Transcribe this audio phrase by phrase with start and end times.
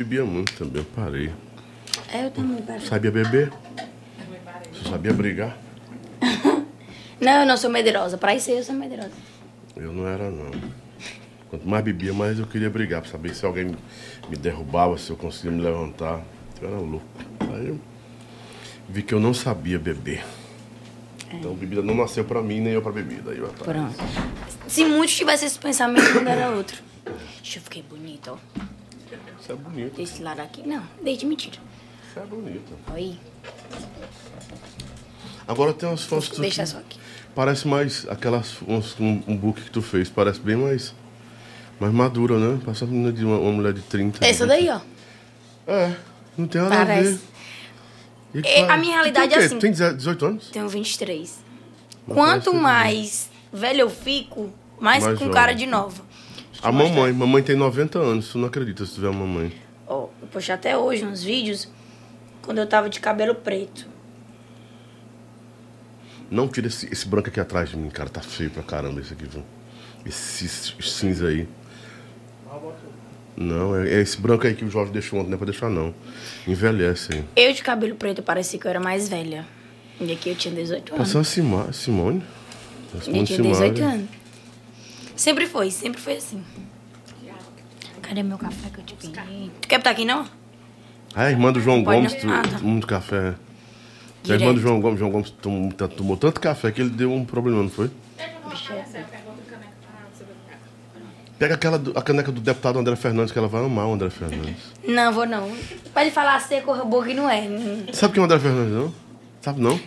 [0.00, 1.30] Bebia muito também, eu parei.
[2.10, 2.80] É, eu também parei.
[2.86, 3.52] Sabia beber?
[4.72, 5.58] Você sabia brigar?
[7.20, 8.16] Não, eu não sou medrosa.
[8.16, 9.12] Pra isso aí eu sou medrosa.
[9.76, 10.50] Eu não era, não.
[11.50, 13.76] Quanto mais bebia, mais eu queria brigar, pra saber se alguém
[14.26, 16.24] me derrubava, se eu conseguia me levantar.
[16.62, 17.04] Eu era louco.
[17.52, 17.78] Aí eu
[18.88, 20.24] vi que eu não sabia beber.
[21.30, 23.32] Então, bebida não nasceu pra mim, nem eu pra bebida.
[23.32, 23.48] Aí eu.
[23.48, 23.96] Pronto.
[24.66, 26.82] Se muitos tivessem esse pensamento, não era outro.
[27.42, 28.38] Deixa eu ficar bonita, ó.
[29.40, 29.96] Isso é bonito.
[29.96, 30.82] Desse lado aqui, não.
[31.02, 31.56] Desde mentira.
[32.08, 32.72] Isso é bonito.
[32.88, 33.18] Aí,
[35.46, 36.98] Agora tem umas fotos que deixa só aqui.
[37.34, 40.94] Parece mais aquelas uns, um, um book que tu fez, parece bem mais
[41.80, 42.60] mais madura, né?
[42.64, 44.24] Parece uma, menina de uma, uma mulher de 30.
[44.24, 44.80] Essa daí, ó.
[45.66, 45.92] É,
[46.36, 46.86] não tem nada a ver.
[46.86, 47.20] Parece.
[48.34, 49.58] E É, a minha realidade tu é assim.
[49.58, 50.50] Tem 18 anos?
[50.50, 51.38] Tenho 23.
[52.06, 55.34] Não Quanto parece mais velho eu fico, mais, Mais com jovem.
[55.34, 56.02] cara de nova.
[56.62, 59.52] A mamãe, mamãe tem 90 anos, tu não acredita se tiver uma mamãe.
[59.86, 61.68] Ó, eu postei até hoje uns vídeos
[62.42, 63.86] quando eu tava de cabelo preto.
[66.30, 69.12] Não tira esse, esse branco aqui atrás de mim, cara, tá feio pra caramba esse
[69.12, 69.42] aqui, viu?
[70.04, 71.48] Esse cinza aí.
[73.36, 75.70] Não, é, é esse branco aí que o Jorge deixou ontem, não é pra deixar
[75.70, 75.94] não.
[76.46, 77.24] Envelhece aí.
[77.36, 79.46] Eu de cabelo preto parecia que eu era mais velha.
[80.00, 81.06] E aqui eu tinha 18 anos.
[81.06, 82.22] Passou a Sima- Simone.
[82.92, 83.94] A Eu Simone tinha 18 Simari.
[83.94, 84.08] anos.
[85.20, 86.42] Sempre foi, sempre foi assim.
[88.00, 89.50] Cadê meu café que eu te pedi?
[89.60, 90.24] Tu quer botar aqui não?
[91.14, 92.42] Ah, a irmã do João Pode Gomes, não.
[92.42, 92.58] tu, Ah, tá.
[92.64, 93.34] muito café.
[94.26, 97.22] A irmã do João Gomes, João Gomes tomou, tomou tanto café que ele deu um
[97.22, 97.90] problema, não foi?
[101.38, 104.08] Pega aquela do- a caneca do deputado André Fernandes, que ela vai amar o André
[104.08, 104.56] Fernandes.
[104.88, 105.50] Não, vou não.
[105.92, 107.42] Pra ele falar seco, boa que não é.
[107.92, 108.94] Sabe quem é o André Fernandes, não?
[109.42, 109.78] Sabe não?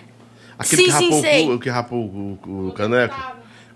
[0.59, 1.43] Aquele Sim, que sim, rapou, sei.
[1.45, 3.15] O, cu- que rapou o, o, o caneco.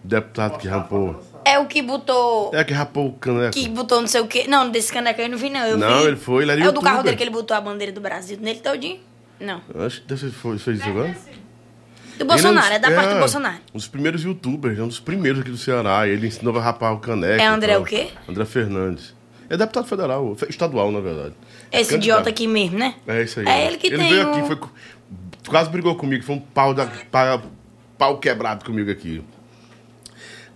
[0.03, 1.19] O deputado que rapou.
[1.49, 2.51] É o que botou.
[2.53, 3.51] É, que rapou o caneco.
[3.53, 4.45] Que botou não sei o quê.
[4.47, 5.61] Não, desse caneca eu não vi, não.
[5.65, 6.07] Eu Não, vi.
[6.07, 8.01] ele foi, ele era É o do carro dele que ele botou a bandeira do
[8.01, 8.99] Brasil nele todinho?
[9.39, 9.61] Não.
[9.85, 11.15] Acho que deve foi, fez isso agora.
[12.17, 13.57] Do Bolsonaro, Ele é, um da parte do Bolsonaro.
[13.73, 16.07] Um dos primeiros youtubers, é um dos primeiros aqui do Ceará.
[16.07, 17.39] Ele ensinou a rapar o caneco.
[17.41, 18.09] É André o quê?
[18.27, 19.13] André Fernandes.
[19.49, 21.33] É deputado federal, fe- estadual, na verdade.
[21.71, 21.95] Esse Candidato.
[21.97, 22.95] idiota aqui mesmo, né?
[23.07, 23.47] É isso aí.
[23.47, 24.59] É ele que ele tem veio o- aqui, foi,
[25.47, 27.43] quase brigou comigo, foi um pau, da, pau,
[27.97, 29.23] pau quebrado comigo aqui.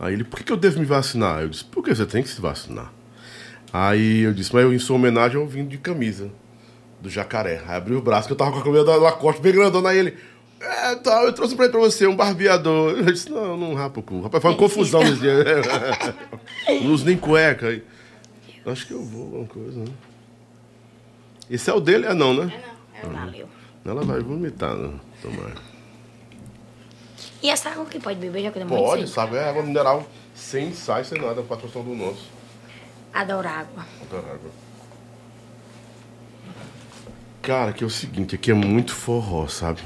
[0.02, 1.44] Aí ele, por que, que eu devo me vacinar?
[1.44, 2.92] Eu disse, porque você tem que se vacinar.
[3.72, 6.32] Aí eu disse, mas eu, em sua homenagem, eu vim de camisa
[7.00, 7.62] do jacaré.
[7.68, 9.90] Aí abriu o braço, que eu tava com a camisa da Lacoste bem grandona.
[9.90, 10.18] Aí ele,
[10.60, 12.98] é, tá, eu trouxe pra, pra você um barbeador.
[12.98, 14.22] Eu disse, não, não rapa o cu.
[14.22, 15.36] Rapaz, foi uma confusão nesse dia.
[16.82, 17.68] não uso nem cueca.
[17.68, 17.84] Aí,
[18.66, 19.92] acho que eu vou, alguma coisa, né?
[21.48, 22.08] Esse é o dele?
[22.08, 22.52] É não, né?
[23.04, 23.48] Valeu.
[23.86, 24.94] Ela vai vomitar, né?
[25.22, 25.71] Tomara.
[27.42, 29.36] E essa água que pode beber, já que eu muito Pode, sabe?
[29.36, 32.30] É água mineral sem sais, sem nada, patrocínio do nosso.
[33.14, 33.86] Adoro água.
[34.02, 34.52] Adoro água.
[37.42, 39.82] Cara, que é o seguinte, aqui é muito forró, sabe?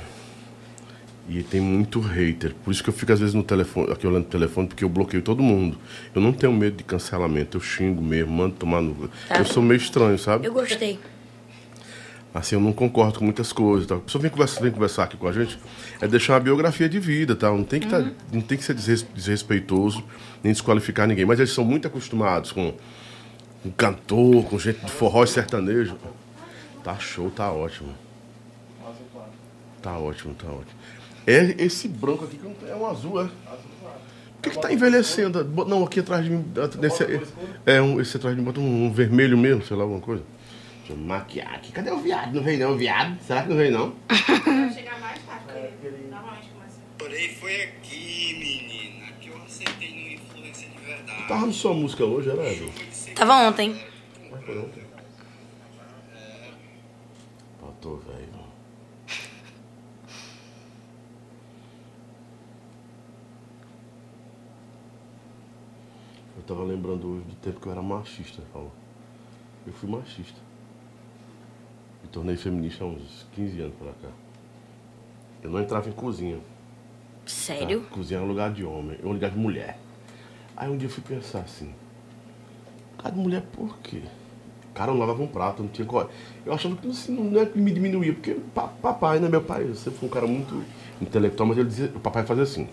[1.27, 2.53] E tem muito hater.
[2.53, 4.89] Por isso que eu fico às vezes no telefone, aqui olhando o telefone, porque eu
[4.89, 5.77] bloqueio todo mundo.
[6.13, 9.07] Eu não tenho medo de cancelamento, eu xingo mesmo, mando tomar no.
[9.27, 9.37] Tá.
[9.37, 10.45] Eu sou meio estranho, sabe?
[10.45, 10.99] Eu gostei.
[12.35, 13.87] Assim, eu não concordo com muitas coisas.
[13.87, 13.95] Tá?
[13.95, 15.57] A pessoa vem conversar, vem conversar aqui com a gente,
[16.01, 17.49] é deixar uma biografia de vida, tá?
[17.49, 20.03] Não tem que, tá, não tem que ser desres- desrespeitoso,
[20.43, 21.23] nem desqualificar ninguém.
[21.25, 22.73] Mas eles são muito acostumados com,
[23.63, 25.95] com cantor, com gente de forró e sertanejo.
[26.83, 27.95] Tá show, tá ótimo.
[29.81, 30.77] Tá ótimo, tá ótimo.
[31.25, 33.25] É esse branco aqui que é um azul, é?
[33.27, 35.41] Por que, que tá envelhecendo?
[35.65, 36.45] Não, aqui atrás de mim.
[36.81, 37.21] Nesse,
[37.65, 40.21] é, um, esse atrás de mim bota um, um vermelho mesmo, sei lá, alguma coisa.
[40.85, 41.71] Deixa eu maquiar aqui.
[41.71, 42.31] Cadê o viado?
[42.35, 43.19] Não vem não, viado?
[43.23, 43.95] Será que não vem não?
[44.07, 45.49] Vai chegar mais tarde,
[46.11, 46.79] normalmente começa.
[46.95, 51.27] Porém, foi aqui, menina, que eu acertei no influência de verdade.
[51.27, 52.71] Tava no sua música hoje, era, Edu?
[53.15, 53.83] Tava ontem.
[54.29, 54.83] Mas foi ontem.
[57.59, 58.45] Pô, tô velho.
[66.37, 68.71] Eu tava lembrando hoje do tempo que eu era machista, Paulo.
[69.65, 70.44] Eu fui machista.
[72.05, 74.13] Me tornei feminista há uns 15 anos pra cá.
[75.41, 76.37] Eu não entrava em cozinha.
[77.25, 77.81] Sério?
[77.81, 77.87] Tá?
[77.95, 79.79] Cozinha era lugar de homem, é um lugar de mulher.
[80.55, 81.73] Aí um dia eu fui pensar assim,
[82.97, 84.01] lugar de mulher por quê?
[84.75, 86.13] Cara, eu não lavava um prato, não tinha coragem.
[86.45, 89.63] Eu achava que assim, não é que me diminuía, porque pa- papai, né, meu pai,
[89.73, 90.63] sempre foi um cara muito
[91.01, 92.67] intelectual, mas ele dizia, o papai fazia assim.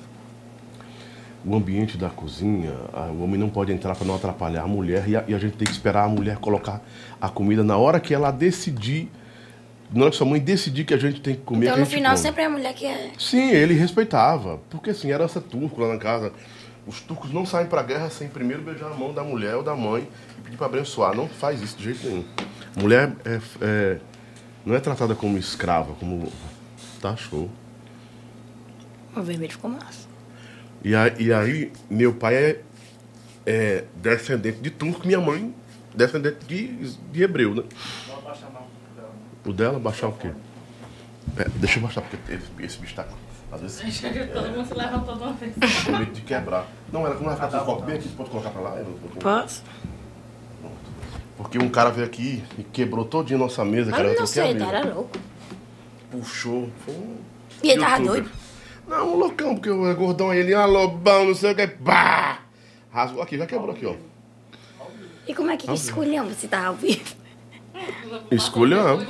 [1.44, 2.72] O ambiente da cozinha,
[3.18, 5.56] o homem não pode entrar para não atrapalhar a mulher e a, e a gente
[5.56, 6.82] tem que esperar a mulher colocar
[7.20, 9.10] a comida na hora que ela decidir,
[9.92, 11.66] que sua mãe decidir que a gente tem que comer.
[11.66, 12.22] Então que a no final come.
[12.22, 13.10] sempre é a mulher que é.
[13.18, 14.60] Sim, ele respeitava.
[14.70, 16.32] Porque assim, era essa turco lá na casa.
[16.86, 19.74] Os turcos não saem pra guerra sem primeiro beijar a mão da mulher ou da
[19.76, 21.14] mãe e pedir pra abençoar.
[21.14, 22.24] Não faz isso de jeito nenhum.
[22.76, 23.98] Mulher é, é-
[24.64, 26.32] não é tratada como escrava, como.
[27.00, 27.50] Tá show.
[29.14, 30.08] O vermelho ficou massa.
[30.84, 32.60] E aí, e aí, meu pai é,
[33.46, 35.54] é descendente de turco, minha mãe
[35.94, 36.66] descendente de,
[37.12, 37.62] de hebreu, né?
[39.44, 40.30] O dela, baixar o quê?
[41.36, 43.06] É, deixa eu baixar, porque esse, esse bicho tá.
[43.50, 44.00] Às vezes
[44.32, 45.54] Todo mundo se levantou de uma vez.
[45.84, 46.66] com medo de quebrar.
[46.92, 48.70] Não, ela não vai ficar com bem aqui, pode colocar pra lá?
[48.76, 49.62] Eu não- eu não- Posso?
[51.36, 54.04] Porque um cara veio aqui e quebrou todinha a nossa mesa, cara.
[54.04, 54.66] Mas eu não troquei a sei, mesa.
[54.66, 54.72] tá?
[54.78, 55.18] Era louco.
[56.10, 56.70] Puxou.
[56.84, 57.16] Foi um
[57.62, 58.30] E ele tava doido?
[58.86, 62.40] Não, um loucão, porque o gordão aí, ele, ah, lobão, não sei o que, pá!
[62.92, 63.94] Rasgou aqui, já quebrou aqui, ó.
[65.26, 67.14] E como é que escolhemos se tava ao vivo?
[68.30, 69.06] Escolhamos.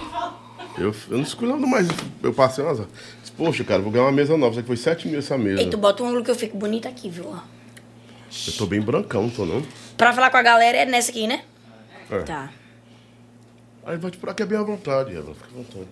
[0.78, 1.86] Eu, eu não escolhendo mais.
[2.22, 2.78] Eu passei umas.
[3.20, 4.52] Disse, Poxa, cara, vou ganhar uma mesa nova.
[4.52, 5.60] Isso aqui foi 7 mil essa mesa.
[5.60, 7.26] Ei, tu bota um ângulo que eu fico bonita aqui, viu?
[7.28, 7.38] ó.
[8.46, 9.62] Eu tô bem brancão, não tô não.
[9.96, 11.44] Pra falar com a galera é nessa aqui, né?
[12.10, 12.20] É.
[12.22, 12.50] Tá.
[13.84, 15.34] Aí vai te pra que é bem à vontade, Eva.
[15.34, 15.86] Fica à vontade.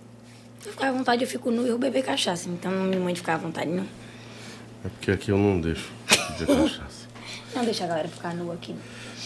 [0.59, 2.49] Se eu ficar à vontade, eu fico nu e eu beber cachaça.
[2.49, 3.85] Então não me mande ficar à vontade, não.
[4.83, 5.91] É porque aqui eu não deixo
[6.39, 7.07] beber cachaça.
[7.55, 8.75] Não deixa a galera ficar nua aqui.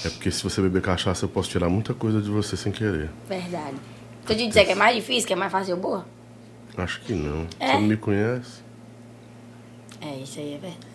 [0.03, 3.09] É porque se você beber cachaça, eu posso tirar muita coisa de você sem querer.
[3.27, 3.77] Verdade.
[4.25, 6.05] Se eu te dizer que é mais difícil, que é mais fácil boa?
[6.77, 7.47] Acho que não.
[7.59, 7.67] É?
[7.67, 8.61] Você não me conhece?
[10.01, 10.87] É, isso aí é verdade.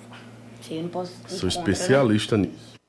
[0.60, 1.12] Isso aí eu não posso.
[1.26, 1.56] Sou né?
[1.56, 2.79] especialista nisso.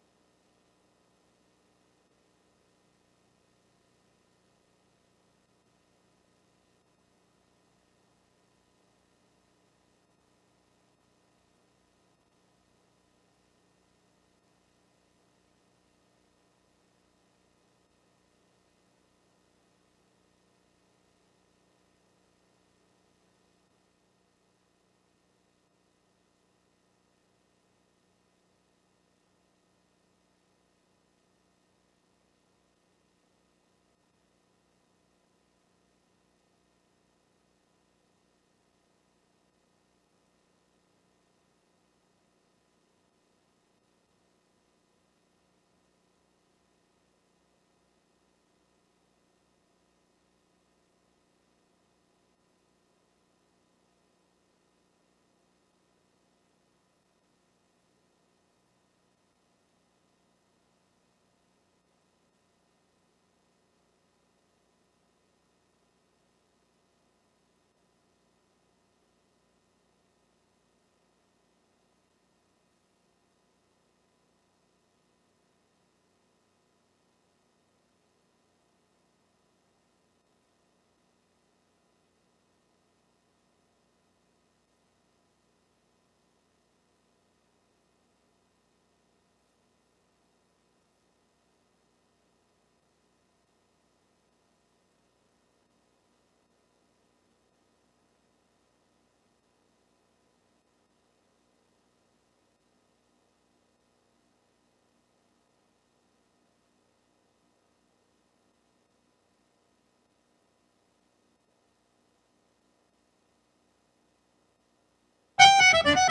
[115.83, 116.10] thank you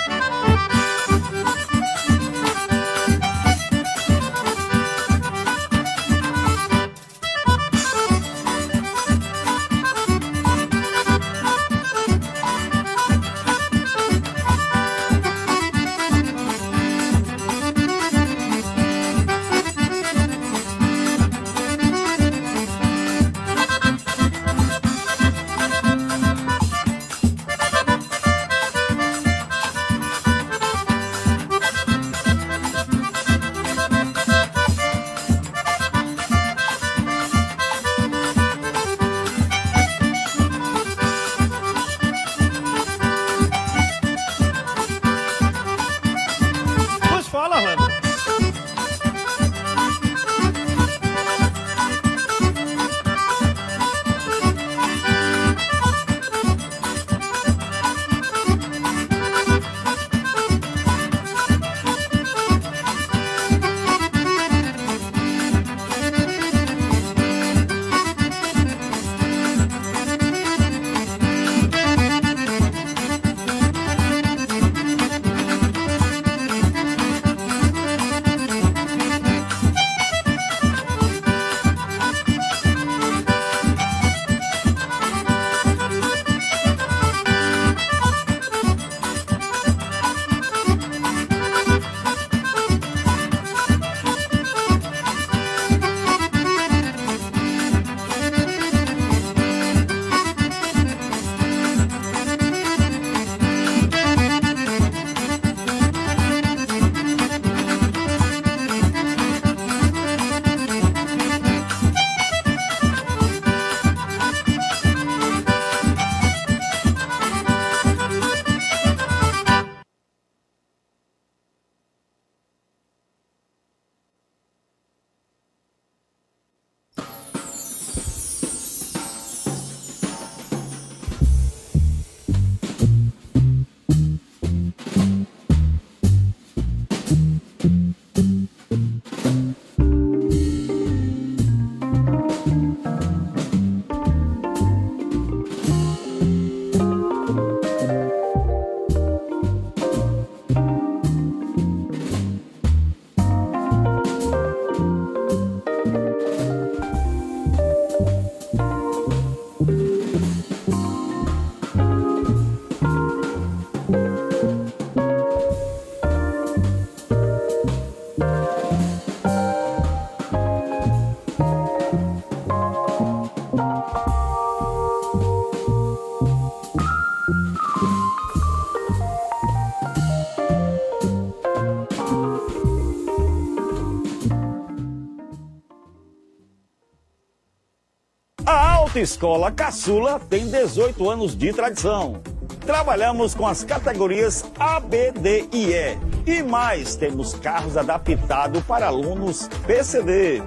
[189.01, 192.21] A Autoescola Caçula tem 18 anos de tradição.
[192.67, 195.99] Trabalhamos com as categorias A, B, D e E.
[196.27, 200.43] E mais, temos carros adaptados para alunos PCD.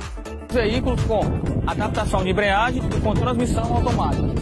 [0.51, 1.21] Veículos com
[1.65, 4.35] adaptação de embreagem e com transmissão automática.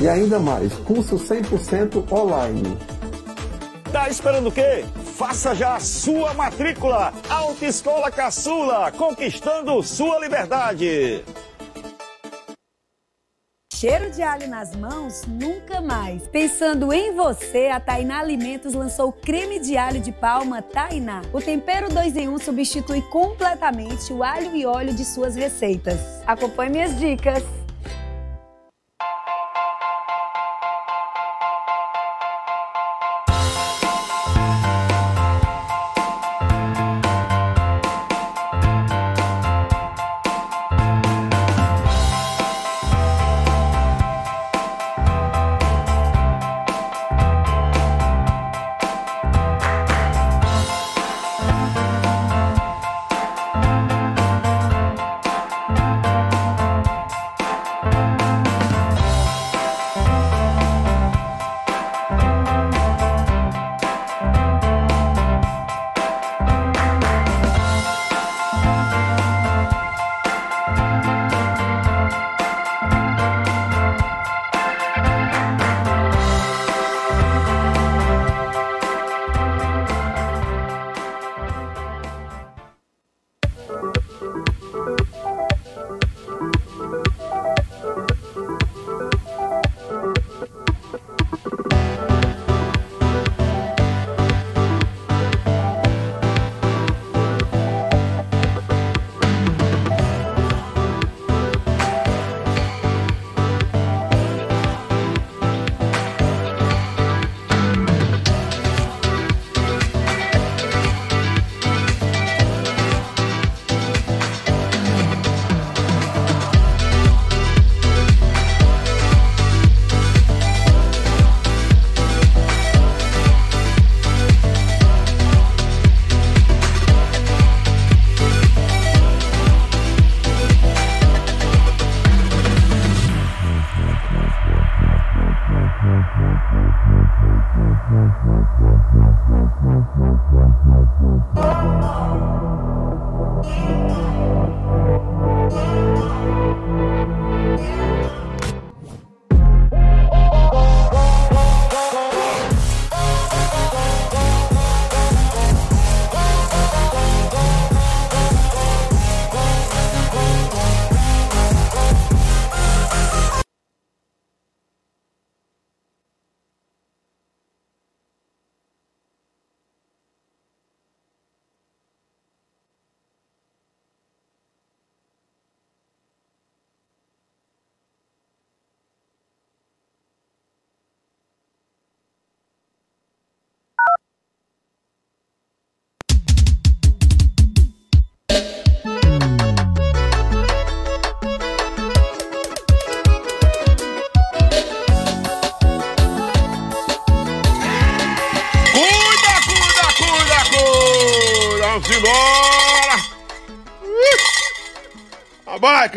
[0.00, 2.78] E ainda mais, curso 100% online.
[3.90, 4.84] Tá esperando o quê?
[5.16, 7.12] Faça já a sua matrícula.
[7.28, 11.24] Autoescola Caçula, conquistando sua liberdade.
[13.78, 15.22] Cheiro de alho nas mãos?
[15.24, 16.26] Nunca mais.
[16.26, 21.22] Pensando em você, a Tainá Alimentos lançou o creme de alho de palma Tainá.
[21.32, 26.00] O tempero 2 em 1 um substitui completamente o alho e óleo de suas receitas.
[26.26, 27.44] Acompanhe minhas dicas.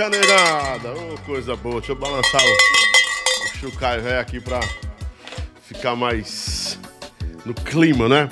[0.01, 0.93] Canelada!
[0.93, 1.75] Ô, coisa boa.
[1.75, 4.59] Deixa eu balançar o, o chucaio velho aqui pra
[5.61, 6.79] ficar mais
[7.45, 8.27] no clima, né?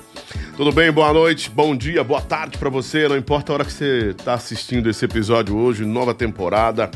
[0.57, 0.91] Tudo bem?
[0.91, 3.07] Boa noite, bom dia, boa tarde pra você.
[3.07, 6.89] Não importa a hora que você tá assistindo esse episódio hoje, nova temporada.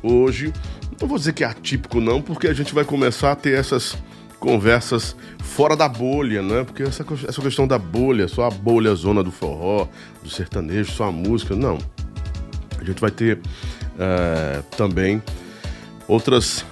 [0.00, 0.52] Hoje,
[1.00, 3.98] não vou dizer que é atípico, não, porque a gente vai começar a ter essas
[4.38, 6.62] conversas fora da bolha, né?
[6.62, 9.88] Porque essa, essa questão da bolha, só a bolha zona do forró,
[10.22, 11.78] do sertanejo, só a música, não.
[12.80, 13.40] A gente vai ter
[14.00, 15.22] eh, também
[16.08, 16.64] outras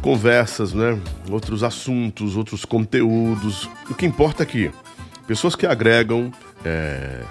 [0.00, 0.98] conversas, né?
[1.28, 3.68] Outros assuntos, outros conteúdos.
[3.90, 4.70] O que importa é que
[5.26, 6.32] pessoas que agregam
[6.64, 7.22] eh,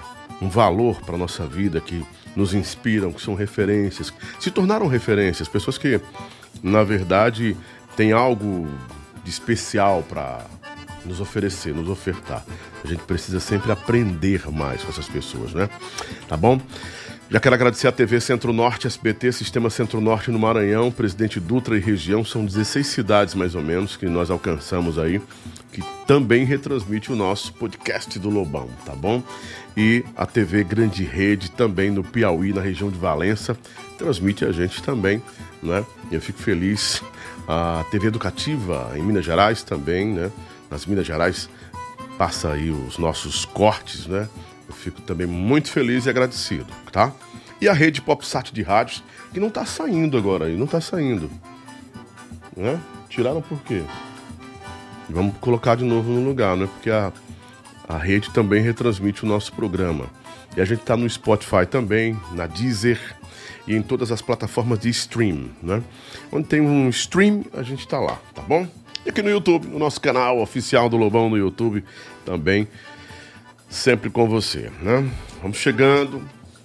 [0.42, 2.04] um valor para nossa vida, que
[2.36, 5.98] nos inspiram, que são referências, se tornaram referências, pessoas que,
[6.62, 7.56] na verdade,
[7.96, 8.68] têm algo
[9.24, 10.44] de especial para
[11.06, 12.44] nos oferecer, nos ofertar.
[12.84, 15.68] A gente precisa sempre aprender mais com essas pessoas, né?
[16.28, 16.60] Tá bom?
[17.28, 22.24] Já quero agradecer a TV Centro-Norte, SBT, Sistema Centro-Norte no Maranhão, Presidente Dutra e região.
[22.24, 25.20] São 16 cidades, mais ou menos, que nós alcançamos aí,
[25.72, 29.24] que também retransmite o nosso podcast do Lobão, tá bom?
[29.76, 33.58] E a TV Grande Rede também no Piauí, na região de Valença,
[33.98, 35.20] transmite a gente também,
[35.60, 35.84] né?
[36.12, 37.02] Eu fico feliz.
[37.48, 40.30] A TV Educativa em Minas Gerais também, né?
[40.70, 41.50] Nas Minas Gerais
[42.16, 44.28] passa aí os nossos cortes, né?
[44.82, 47.12] Fico também muito feliz e agradecido, tá?
[47.60, 49.02] E a rede PopSat de rádios,
[49.32, 51.30] que não tá saindo agora aí, não tá saindo.
[52.56, 52.78] Né?
[53.08, 53.82] Tiraram por quê?
[55.08, 56.66] Vamos colocar de novo no lugar, né?
[56.66, 57.12] Porque a,
[57.88, 60.06] a rede também retransmite o nosso programa.
[60.56, 62.98] E a gente tá no Spotify também, na Deezer
[63.66, 65.82] e em todas as plataformas de stream, né?
[66.30, 68.66] Onde tem um stream, a gente tá lá, tá bom?
[69.04, 71.84] E aqui no YouTube, no nosso canal oficial do Lobão no YouTube,
[72.24, 72.66] também
[73.68, 75.08] sempre com você, né?
[75.42, 76.22] Vamos chegando.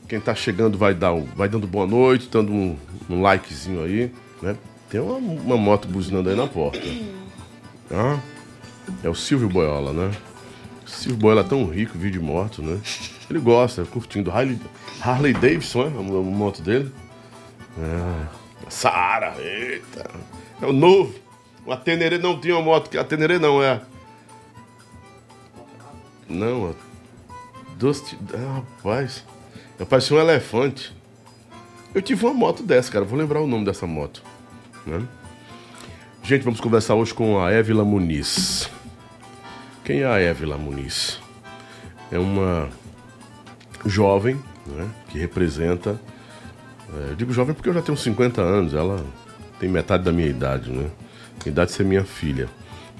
[0.07, 2.77] Quem tá chegando vai dar um, vai dando boa noite, dando um,
[3.09, 4.57] um likezinho aí, né?
[4.89, 6.81] Tem uma, uma moto buzinando aí na porta.
[7.89, 8.19] Ah,
[9.03, 10.11] é o Silvio Boiola, né?
[10.85, 12.79] O Silvio Boiola é tão rico, vive de moto, né?
[13.29, 14.29] Ele gosta, curtindo.
[14.29, 14.59] Harley,
[15.01, 16.91] Harley Davidson, é a moto dele.
[17.79, 18.27] É,
[18.69, 20.09] Saara, eita.
[20.61, 21.13] É o novo.
[21.67, 23.79] A Teneré não tinha uma moto a Teneré não é.
[26.27, 26.90] Não, a
[27.81, 28.15] Dusty.
[28.35, 29.25] Ah, rapaz.
[29.79, 30.95] Eu parecia um elefante.
[31.95, 33.03] Eu tive uma moto dessa, cara.
[33.03, 34.21] Vou lembrar o nome dessa moto.
[34.85, 35.01] Né?
[36.21, 38.69] Gente, vamos conversar hoje com a Évila Muniz.
[39.83, 41.19] Quem é a Évila Muniz?
[42.11, 42.69] É uma
[43.83, 45.99] jovem né, que representa.
[46.93, 49.03] é, eu digo jovem porque eu já tenho 50 anos, ela
[49.59, 50.87] tem metade da minha idade, né?
[51.43, 52.47] A idade de ser minha filha.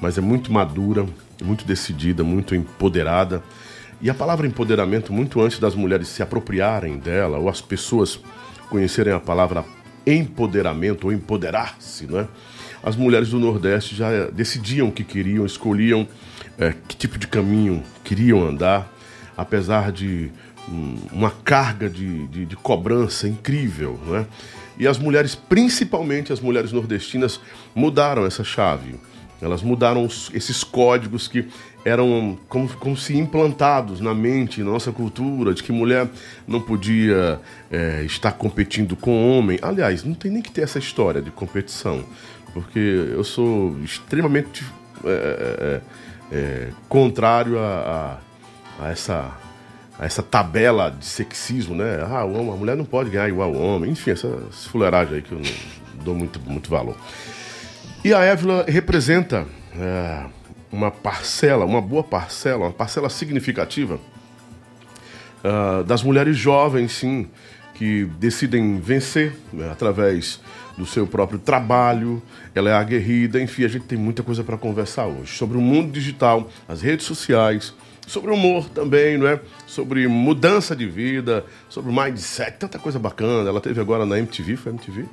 [0.02, 1.06] Mas é muito madura,
[1.44, 3.44] muito decidida, muito empoderada.
[4.02, 8.20] E a palavra empoderamento, muito antes das mulheres se apropriarem dela, ou as pessoas
[8.70, 9.64] conhecerem a palavra
[10.08, 12.28] empoderamento ou empoderar-se, não é?
[12.84, 16.08] As mulheres do Nordeste já decidiam o que queriam, escolhiam
[16.58, 18.92] eh, que tipo de caminho queriam andar,
[19.38, 20.32] apesar de
[20.68, 24.26] hum, uma carga de, de, de cobrança incrível, não é?
[24.80, 27.40] E as mulheres, principalmente as mulheres nordestinas,
[27.76, 28.96] mudaram essa chave.
[29.40, 31.48] Elas mudaram esses códigos que
[31.84, 36.08] eram como, como se implantados na mente, na nossa cultura, de que mulher
[36.48, 37.40] não podia
[37.72, 39.58] é, estar competindo com homem.
[39.62, 42.04] Aliás, não tem nem que ter essa história de competição,
[42.54, 44.64] porque eu sou extremamente
[45.04, 45.82] é,
[46.32, 48.20] é, é, contrário a,
[48.80, 49.32] a- a essa
[50.00, 52.00] essa tabela de sexismo, né?
[52.04, 53.92] Ah, a mulher não pode ganhar igual ao homem.
[53.92, 54.28] Enfim, essa
[54.72, 56.96] fuleiragem aí que eu não dou muito, muito valor.
[58.04, 59.46] E a Évila representa
[59.80, 60.24] é,
[60.72, 64.00] uma parcela, uma boa parcela, uma parcela significativa
[65.44, 67.28] ah, das mulheres jovens, sim,
[67.74, 70.40] que decidem vencer né, através
[70.78, 72.22] do seu próprio trabalho.
[72.54, 75.92] Ela é aguerrida, enfim, a gente tem muita coisa para conversar hoje sobre o mundo
[75.92, 77.74] digital, as redes sociais,
[78.08, 79.40] sobre humor também, não é?
[79.66, 83.50] Sobre mudança de vida, sobre mindset, tanta coisa bacana.
[83.50, 85.06] Ela teve agora na MTV, foi MTV?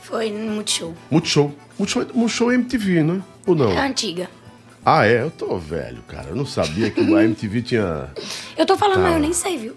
[0.00, 0.94] Foi no Multishow.
[1.10, 1.54] Multishow.
[1.78, 3.22] Multishow, Multishow é MTV, né?
[3.46, 3.70] Ou não?
[3.72, 4.28] É antiga.
[4.88, 5.20] Ah, é?
[5.22, 6.28] Eu tô velho, cara.
[6.28, 8.08] Eu não sabia que a MTV tinha.
[8.56, 9.02] Eu tô falando, Tá.
[9.02, 9.74] mas eu nem sei, viu?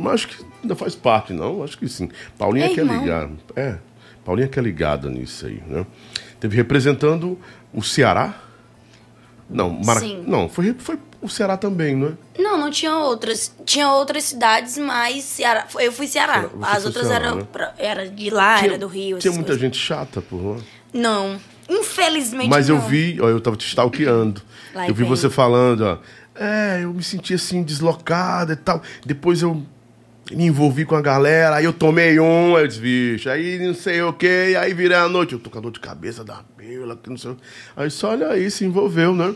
[0.00, 1.62] Mas acho que ainda faz parte, não?
[1.62, 2.08] Acho que sim.
[2.38, 3.00] Paulinha É que é irmão.
[3.00, 3.30] ligada.
[3.54, 3.76] É,
[4.24, 5.84] Paulinha que é ligada nisso aí, né?
[6.40, 7.38] Teve representando
[7.74, 8.34] o Ceará.
[9.50, 10.00] Não, Mara...
[10.00, 10.24] Sim.
[10.26, 12.12] não foi, foi o Ceará também, não é?
[12.42, 13.52] Não, não tinha outras.
[13.66, 15.66] Tinha outras cidades, mas Ceará.
[15.78, 16.42] Eu fui Ceará.
[16.42, 17.72] Você As outras Ceará, eram né?
[17.76, 19.18] era de lá, Tinha- era do Rio.
[19.18, 19.60] Tinha muita coisas.
[19.60, 20.56] gente chata por lá.
[20.92, 21.38] Não.
[21.68, 22.88] Infelizmente Mas eu não.
[22.88, 24.40] vi, ó, eu tava te stalkeando.
[24.86, 25.08] Eu vi vem.
[25.08, 25.98] você falando, ó.
[26.34, 28.80] É, eu me senti assim, deslocada e tal.
[29.04, 29.62] Depois eu
[30.30, 33.74] me envolvi com a galera, aí eu tomei um, aí eu disse, bicho, aí não
[33.74, 36.42] sei o que, aí virei a noite, eu tô com a dor de cabeça da
[36.56, 37.36] pílula, que não sei o
[37.74, 39.34] Aí só olha aí, se envolveu, né?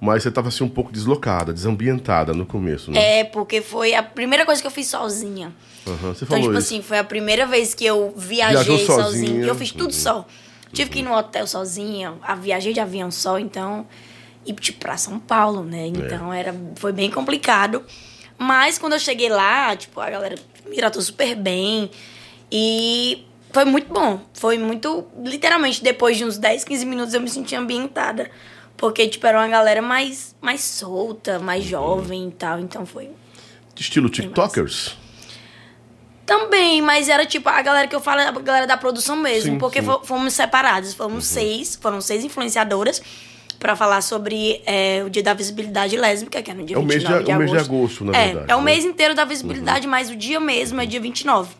[0.00, 3.20] Mas você tava assim um pouco deslocada, desambientada no começo, né?
[3.20, 5.52] É, porque foi a primeira coisa que eu fiz sozinha.
[5.86, 6.74] Aham, você Então, falou tipo isso.
[6.74, 9.02] assim, foi a primeira vez que eu viajei sozinha.
[9.28, 9.44] sozinha.
[9.46, 9.98] Eu fiz tudo Uhum.
[9.98, 10.26] só.
[10.72, 13.86] Tive que ir no hotel sozinha, a viajei de avião só, então.
[14.46, 15.86] E tipo, pra São Paulo, né?
[15.86, 17.84] Então era, foi bem complicado.
[18.38, 21.90] Mas quando eu cheguei lá, tipo, a galera me tratou super bem.
[22.50, 24.20] E foi muito bom.
[24.34, 25.06] Foi muito.
[25.24, 28.30] Literalmente, depois de uns 10, 15 minutos eu me senti ambientada.
[28.76, 31.70] Porque, tipo, era uma galera mais, mais solta, mais Uhum.
[31.70, 32.60] jovem e tal.
[32.60, 33.10] Então foi.
[33.76, 34.96] Estilo TikTokers?
[36.28, 39.58] Também, mas era tipo a galera que eu falo, a galera da produção mesmo, Sim,
[39.58, 39.86] porque sim.
[39.86, 43.00] fo- fomos separados, fomos seis, foram seis influenciadoras
[43.58, 46.82] pra falar sobre é, o dia da visibilidade lésbica, que é no dia É o
[46.84, 47.72] mês 29 de- de, o mês de agosto.
[47.74, 48.64] agosto, na é, verdade, É o né?
[48.66, 51.54] mês inteiro da visibilidade, mas o dia mesmo é dia 29.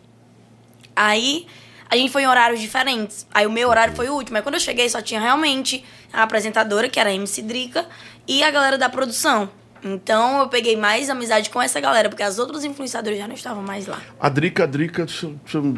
[0.95, 1.47] Aí
[1.89, 3.25] a gente foi em horários diferentes.
[3.33, 4.37] Aí o meu horário foi o último.
[4.37, 7.87] Aí quando eu cheguei, só tinha realmente a apresentadora, que era a MC Drica,
[8.27, 9.49] e a galera da produção.
[9.83, 13.63] Então eu peguei mais amizade com essa galera, porque as outras influenciadoras já não estavam
[13.63, 13.99] mais lá.
[14.19, 15.75] A Drica, a Drica, deixa, deixa eu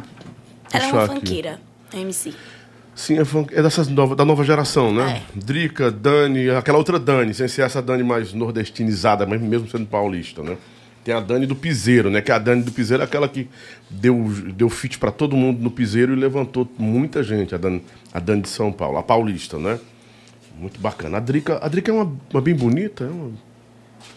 [0.74, 1.14] Ela é uma aqui.
[1.16, 1.60] funkeira,
[1.94, 2.34] MC.
[2.96, 5.24] Sim, é, funk- é dessas nova, da nova geração, né?
[5.36, 5.40] É.
[5.40, 10.44] Drica, Dani, aquela outra Dani, sem ser essa Dani mais nordestinizada, mas mesmo sendo paulista,
[10.44, 10.58] né?
[11.04, 12.22] Tem a Dani do Piseiro, né?
[12.22, 13.50] Que a Dani do Piseiro é aquela que
[13.90, 14.24] deu,
[14.56, 17.82] deu fit pra todo mundo no Piseiro e levantou muita gente, a Dani,
[18.14, 19.80] a Dani de São Paulo, a paulista, né?
[20.56, 21.18] Muito bacana.
[21.18, 23.32] A Drica, a Drica é uma, uma bem bonita, é uma...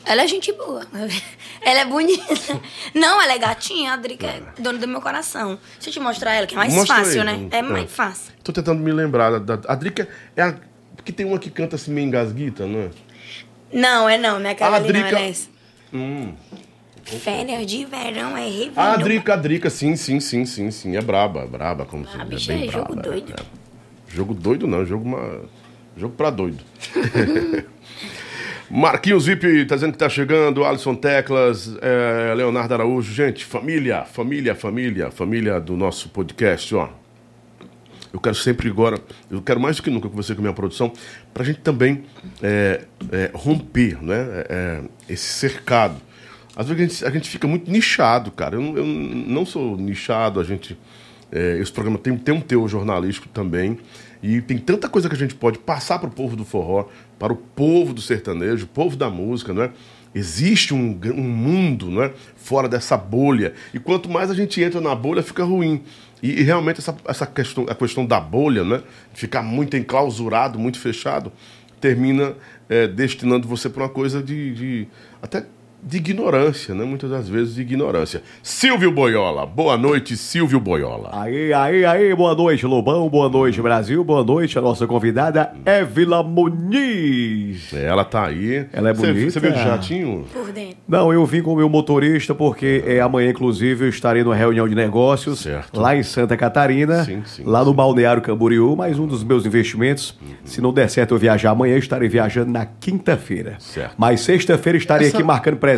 [0.07, 0.87] Ela é gente boa.
[1.63, 2.61] Ela é bonita.
[2.95, 5.59] Não, ela é gatinha, a Drica é dona do meu coração.
[5.77, 7.27] Deixa eu te mostrar ela, que é mais Mostra fácil, aí.
[7.27, 7.49] né?
[7.51, 7.63] É É.
[7.63, 8.33] mais fácil.
[8.43, 9.41] Tô tentando me lembrar.
[9.41, 10.55] Da, a Drica é a...
[11.03, 12.91] que tem uma que canta assim meio engasguita, não é?
[13.73, 15.49] Não, é não, minha cara A não Drica- é essa.
[15.93, 16.35] Hum.
[17.05, 18.73] Férias de verão é Réveillon.
[18.77, 20.97] Ah, a Drica, a Drica, sim, sim, sim, sim, sim.
[20.97, 22.29] É braba, é braba, como se A diz.
[22.47, 23.33] bicha bem é jogo braba, doido.
[23.39, 23.43] é.
[24.09, 25.43] Jogo doido não, jogo uma...
[25.97, 26.63] Jogo pra doido.
[28.71, 33.12] Marquinhos VIP tá dizendo que tá chegando, Alisson Teclas, é, Leonardo Araújo.
[33.12, 36.89] Gente, família, família, família, família do nosso podcast, ó.
[38.12, 38.99] Eu quero sempre agora,
[39.29, 40.93] eu quero mais do que nunca conversar com a minha produção,
[41.33, 42.05] para a gente também
[42.41, 45.97] é, é, romper né, é, é, esse cercado.
[46.55, 48.55] Às vezes a gente, a gente fica muito nichado, cara.
[48.55, 50.79] Eu, não- eu não sou nichado, a gente.
[51.33, 53.79] é, esse programa tem, tem um teu jornalístico também.
[54.27, 56.87] E tem tanta coisa que a gente pode passar para o povo do forró,
[57.18, 59.70] para o povo do sertanejo, o povo da música, não é?
[60.14, 62.11] Existe um, um mundo não é?
[62.35, 63.53] fora dessa bolha.
[63.75, 65.83] E quanto mais a gente entra na bolha, fica ruim.
[66.22, 68.81] E, e realmente essa, essa questão, a questão da bolha, né?
[69.12, 71.31] ficar muito enclausurado, muito fechado,
[71.79, 72.35] termina
[72.66, 74.89] é, destinando você para uma coisa de, de-
[75.20, 75.45] até
[75.87, 76.82] de ignorância, né?
[76.85, 78.22] muitas das vezes de ignorância.
[78.43, 81.11] Silvio Boiola, boa noite, Silvio Boiola.
[81.12, 86.22] Aí, aí, aí, boa noite, Lobão, boa noite, Brasil, boa noite, a nossa convidada Évila
[86.22, 87.72] Muniz.
[87.74, 88.66] Ela tá aí.
[88.72, 89.30] Ela é bonita.
[89.30, 90.24] Você viu de jatinho?
[90.32, 90.76] Por dentro.
[90.89, 94.66] Não, eu vim com o meu motorista porque é, amanhã, inclusive, eu estarei numa reunião
[94.66, 95.78] de negócios Certo.
[95.78, 100.18] lá em Santa Catarina, Sim, sim, lá no Balneário Camboriú, mais um dos meus investimentos.
[100.45, 103.57] Se não der certo eu viajar amanhã, eu estarei viajando na quinta-feira.
[103.59, 103.95] Certo.
[103.99, 105.74] Mas sexta-feira estarei Essa- aqui marcando presença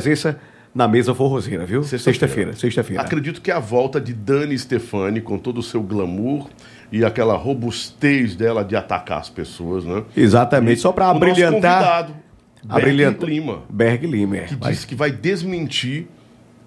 [0.75, 1.83] na mesa forrozeira, viu?
[1.83, 2.53] Sexta-feira.
[2.55, 3.03] Sexta-feira.
[3.03, 6.49] Acredito que a volta de Dani Stefani com todo o seu glamour
[6.93, 10.05] e aquela robustez dela de atacar as pessoas, né?
[10.17, 12.05] Exatamente, só para abrilhantar.
[12.05, 12.15] convidado,
[12.63, 13.25] Berg.
[13.25, 14.41] Lima, Berg Lima, é.
[14.43, 16.07] que Vai- disse que vai desmentir,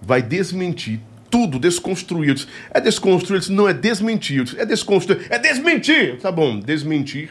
[0.02, 1.00] vai desmentir
[1.30, 2.34] tudo, desconstruir.
[2.34, 6.18] Disse, É desconstruir, disse, não é desmentir, disse, é desconstruir, é desmentir.
[6.18, 7.30] Tá bom, desmentir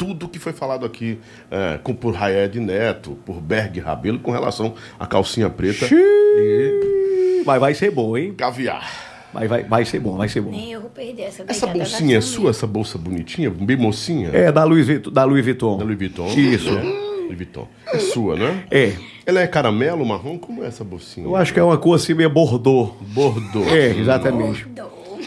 [0.00, 1.18] tudo que foi falado aqui
[1.50, 7.60] é, com, por Raed Neto, por Berg Rabelo, com relação à calcinha preta e Mas
[7.60, 8.32] vai ser bom, hein?
[8.34, 9.10] caviar.
[9.30, 10.50] Vai, vai, vai ser bom, vai ser bom.
[10.52, 14.30] Nem eu vou perder essa Essa bolsinha é sua, essa bolsa bonitinha, bem mocinha?
[14.32, 15.76] É, da Louis, Vuitton- da Louis Vuitton.
[15.76, 16.26] Da Louis Vuitton?
[16.28, 16.70] Isso.
[16.70, 17.68] É, Louis Vuitton.
[17.92, 18.64] É sua, né?
[18.70, 18.94] É.
[19.26, 20.38] Ela é caramelo, marrom?
[20.38, 21.26] Como é essa bolsinha?
[21.26, 22.86] Eu acho que é uma cor assim meio bordô.
[23.02, 23.70] Bordeaux.
[23.70, 24.66] É, exatamente.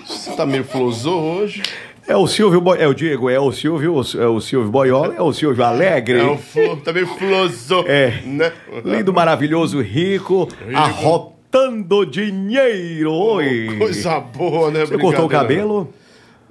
[0.07, 1.61] Você tá meio flosou hoje.
[2.05, 5.21] É o Silvio, Bo- é o Diego, é o Silvio, é o Silvio Boiola, é
[5.21, 6.19] o Silvio Alegre.
[6.19, 7.85] É flor, tá meio flosou.
[7.87, 8.21] É.
[8.25, 8.51] Né?
[8.83, 13.11] Lindo, maravilhoso, rico, arrotando dinheiro.
[13.13, 13.75] Oi.
[13.77, 14.85] Coisa boa, né?
[14.85, 15.93] Você cortou o cabelo?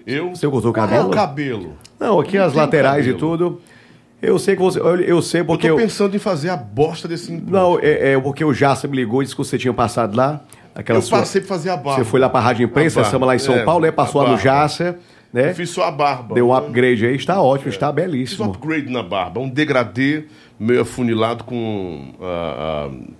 [0.06, 0.30] Eu?
[0.30, 1.08] Você cortou o Qual é cabelo?
[1.08, 1.76] o cabelo?
[2.00, 3.18] Não, aqui Não as laterais e cabelo.
[3.38, 3.60] tudo.
[4.22, 4.80] Eu sei que você.
[4.80, 5.76] Eu, eu sei Eu porque tô eu.
[5.76, 7.52] pensando em fazer a bosta desse implante.
[7.52, 10.40] Não, é, é porque o Jaça me ligou e disse que você tinha passado lá.
[10.74, 11.96] Aquela Eu sua- passei pra fazer a barba.
[12.02, 13.04] Você foi lá pra Rádio Imprensa.
[13.04, 13.90] Samba lá em São É, Paulo, né?
[13.92, 14.42] Passou lá no barba.
[15.32, 15.50] Né?
[15.50, 16.34] Eu fiz só a barba.
[16.34, 18.44] Deu um upgrade aí, está ótimo, está Fiz um belíssimo.
[18.50, 19.40] upgrade na barba.
[19.40, 20.24] Um degradê
[20.60, 23.14] meio afunilado com ah, ah,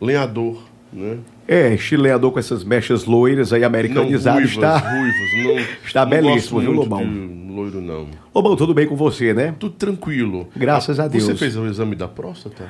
[0.00, 0.62] lenhador,
[0.96, 1.18] né?
[1.46, 4.78] É, chileador com essas mechas loiras aí, americanizado, ruivas, está...
[4.78, 5.14] ruivas.
[5.44, 7.04] Não, Está não belíssimo, viu, Lobão?
[7.04, 8.06] de loiro, não.
[8.34, 9.54] Lobão, tudo bem com você, né?
[9.58, 10.48] Tudo tranquilo.
[10.54, 11.24] Graças a Deus.
[11.24, 12.64] Você fez o exame da próstata?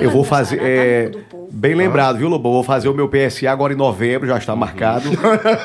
[0.00, 0.56] Eu vou fazer.
[0.56, 1.10] na é,
[1.50, 2.52] bem lembrado, viu, Lobão?
[2.52, 5.08] Vou fazer o meu PSA agora em novembro, já está marcado.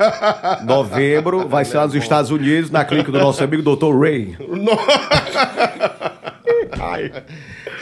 [0.65, 3.95] novembro, vai ser lá nos Estados Unidos, na clínica do nosso amigo Dr.
[3.99, 4.35] Ray.
[6.79, 7.11] Ai,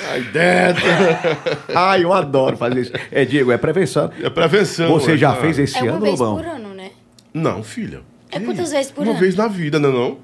[0.10, 0.84] ai, dentro.
[1.76, 2.91] Ai, eu adoro fazer isso.
[3.12, 4.12] É, Diego, é prevenção.
[4.22, 4.89] É prevenção.
[4.93, 5.41] Você é, já cara.
[5.41, 6.36] fez esse É uma ano, vez Lobão?
[6.38, 6.91] por ano, né?
[7.34, 8.02] Não, filha.
[8.32, 9.20] É quantas vezes por Uma ano?
[9.20, 10.18] vez na vida, não é não?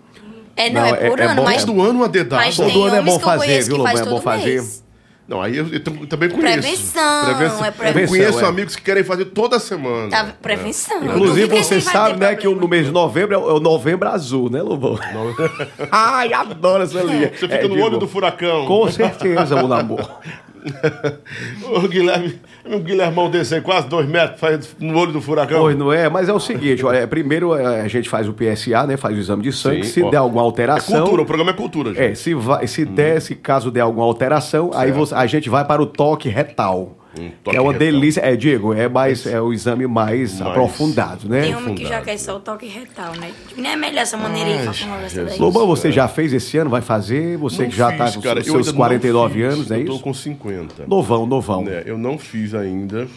[0.56, 2.44] É, não, Não, é é- por é ano, bom- mas, Todo ano uma dedada.
[2.44, 3.98] mas Todo ano é homens bom fazer, viu, Lobão?
[3.98, 4.46] É bom fazer.
[4.62, 4.84] mês.
[5.28, 6.62] Não, aí eu, eu tam- também conheço.
[6.62, 8.02] Prevenção, é prevenção.
[8.02, 8.48] Eu conheço é.
[8.48, 10.10] amigos que querem fazer toda semana.
[10.10, 11.04] Tá, prevenção.
[11.04, 13.60] Inclusive, que que você sabe, né, que no mês de novembro é o é o
[13.60, 14.98] novembro azul, né, Lobão?
[15.92, 17.30] Ai, adoro essa linha.
[17.30, 18.66] Você fica É, no olho do furacão.
[18.66, 20.20] Com certeza, o amor.
[21.64, 22.40] Ô, Guilherme,
[22.76, 25.60] o Guilhermão descer quase dois metros no olho do furacão.
[25.62, 28.86] Pois não é, mas é o seguinte, olha, primeiro é, a gente faz o PSA,
[28.88, 28.98] né?
[28.98, 29.84] Faz o exame de sangue.
[29.86, 30.10] Sim, se ó.
[30.10, 31.02] der alguma É alteração.
[31.02, 32.02] cultura, o programa é cultura, gente.
[32.02, 35.64] É, se, vai, se der, se caso der alguma alteração, aí você- a gente vai
[35.66, 36.98] para o toque retal.
[37.20, 37.88] Que toque é uma retal.
[37.92, 38.22] delícia.
[38.22, 41.42] É, Diego, é, mais, é o exame mais, Mais aprofundado, né?
[41.42, 43.32] Tem homem que já quer só o toque retal, né?
[43.58, 45.40] Não é melhor essa Ai, faça uma dessa daí.
[45.40, 46.70] Lobão, você já fez esse ano?
[46.70, 47.38] Vai fazer?
[47.38, 48.44] Você Não que já fiz, está com cara.
[48.44, 49.54] seus ainda não 49 fiz.
[49.54, 50.04] anos, é eu tô isso?
[50.04, 50.86] com 50.
[50.88, 51.64] Novão, novão.
[51.64, 51.84] né?
[51.86, 53.08] Eu não fiz ainda.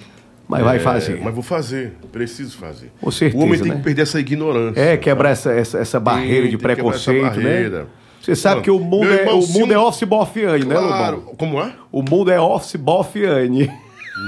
[0.49, 1.21] Mas vai É, fazer.
[1.23, 1.93] Mas vou fazer.
[2.11, 2.91] Preciso fazer.
[3.01, 3.77] Com certeza, O homem tem né?
[3.77, 4.81] que perder essa ignorância.
[4.81, 7.53] É, quebrar essa, essa, essa barreira Tem de que quebrar essa preconceito, né?
[7.53, 7.87] barreira.
[8.21, 11.17] Você sabe Não, que o mundo, é, o mundo um- é office bofiane, né, Claro.
[11.19, 11.35] Lobão?
[11.37, 11.73] Como é?
[11.91, 13.71] O mundo é office bofiane.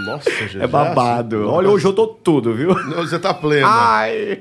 [0.06, 0.62] Nossa, Jesus.
[0.62, 1.36] É babado.
[1.42, 1.46] assim?
[1.50, 2.68] Olha, hoje eu tô tudo, viu?
[2.74, 3.66] Não, você tá pleno.
[3.68, 4.40] Ai!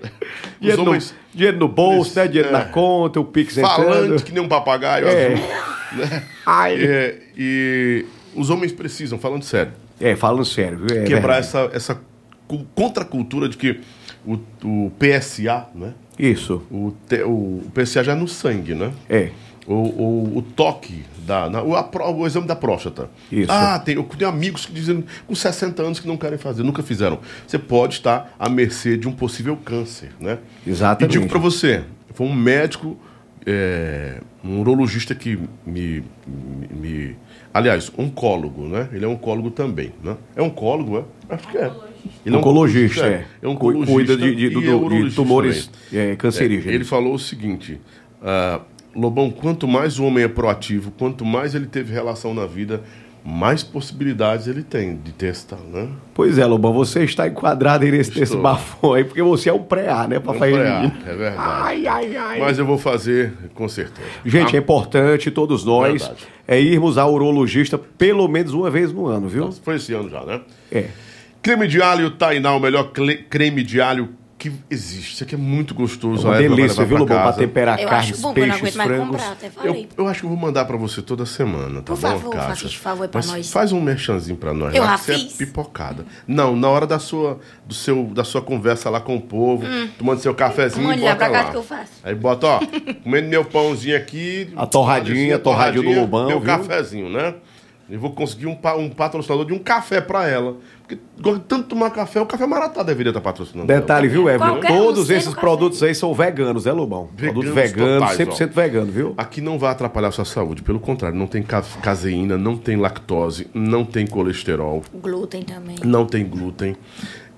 [0.59, 2.27] Dinheiro, homens- no, dinheiro no bolso, né?
[2.27, 2.51] Dinheiro É.
[2.51, 4.23] na conta, o Pix Falante entrando.
[4.23, 5.34] que nem um papagaio É.
[5.34, 5.45] azul.
[5.93, 6.23] Né?
[6.45, 6.76] Ai.
[6.84, 8.05] É, e
[8.35, 11.01] os homens precisam, falando sério, É, falando sério, viu?
[11.01, 11.47] É quebrar verdade.
[11.47, 12.01] essa, essa
[12.47, 13.81] cu- contracultura de que
[14.26, 15.93] o, o PSA, né?
[16.18, 18.91] Isso, O, te- o PSA já é no sangue, né?
[19.09, 19.31] é.
[19.68, 23.10] O, o, o toque, da, na- o, a o exame da próstata.
[23.31, 23.52] Isso.
[23.52, 26.81] Ah, tem, eu tenho amigos que dizem com 60 anos que não querem fazer, nunca
[26.84, 27.19] fizeram.
[27.48, 30.39] Você pode estar à mercê de um possível câncer, né?
[30.65, 31.15] Exatamente.
[31.15, 31.84] E digo para você,
[32.14, 32.98] foi um médico,
[33.45, 37.15] é, um urologista que me, me, me-
[37.53, 38.88] Aliás, oncólogo, né?
[38.93, 40.15] Ele é oncólogo também, né?
[40.35, 41.35] É oncólogo, é?
[41.35, 41.69] Acho que é.
[42.26, 43.26] Ele é Oncologista, é.
[43.41, 46.73] É um Cu- oncologista cuida de- de- do- é de urologista tumores, é, cancerígenos.
[46.73, 47.80] ele falou o seguinte:
[48.23, 48.61] ah,
[48.95, 52.81] Lobão, quanto mais o homem é proativo, quanto mais ele teve relação na vida,
[53.23, 55.88] mais possibilidades ele tem de testar, né?
[56.13, 58.41] Pois é, Lobão, você está enquadrado aí nesse, Estou.
[58.41, 60.53] bafão aí, porque você é um pré-A, né, papai?
[60.53, 61.38] É, é verdade.
[61.38, 62.39] Ai, ai, ai.
[62.39, 64.07] Mas eu vou fazer com certeza.
[64.26, 64.57] Gente, tá?
[64.57, 66.27] é importante, todos nós, Verdade.
[66.47, 69.51] é irmos ao urologista pelo menos uma vez no ano, viu?
[69.51, 70.41] Foi esse ano já, né?
[70.72, 70.88] É.
[71.41, 74.09] Creme de alho Tainá, o melhor creme de alho
[74.41, 75.13] que existe.
[75.13, 76.23] Isso aqui é muito gostoso.
[76.27, 77.22] Uma A Eva vai delícia, viu, Lobão?
[77.22, 79.07] Pra temperar Eu carnes, acho bom, eu peixes, aguento mais frangos.
[79.11, 79.89] comprar, até Eu, falei.
[79.97, 82.65] eu acho que eu vou mandar pra você toda semana, tá Por bom, favor, faça
[82.65, 83.51] esse favor nós.
[83.51, 84.73] Faz um merchanzinho pra nós.
[84.73, 85.34] Eu lá, já você fiz.
[85.35, 86.05] É pipocada.
[86.27, 89.63] Não, na hora da sua, do seu, da sua conversa lá com o povo,
[89.97, 91.30] tomando seu cafezinho, Mande lá bota Hum.
[91.31, 91.51] pra lá.
[91.51, 91.91] que eu faço.
[92.03, 92.59] Aí bota, ó,
[93.03, 94.49] comendo meu pãozinho aqui.
[94.55, 96.47] A torradinha, a torradinha do Lobão, Meu viu?
[96.47, 97.35] cafezinho, né?
[97.91, 100.55] Eu vou conseguir um, pa- um patrocinador de um café pra ela.
[100.81, 103.68] Porque gosta de tanto tomar café, o café Maratá deveria estar patrocinando.
[103.68, 104.51] Detalhe, viu, Evelyn?
[104.53, 107.09] Qualquer um, Todos sei esses produtos aí são veganos, né, Lobão?
[107.15, 109.13] Veganos Produto vegano, totais, 100% vegano, viu?
[109.18, 112.77] Aqui não vai atrapalhar a sua saúde, pelo contrário, não tem ca- caseína, não tem
[112.77, 115.76] lactose, não tem colesterol, Glúten também.
[115.84, 116.76] não tem glúten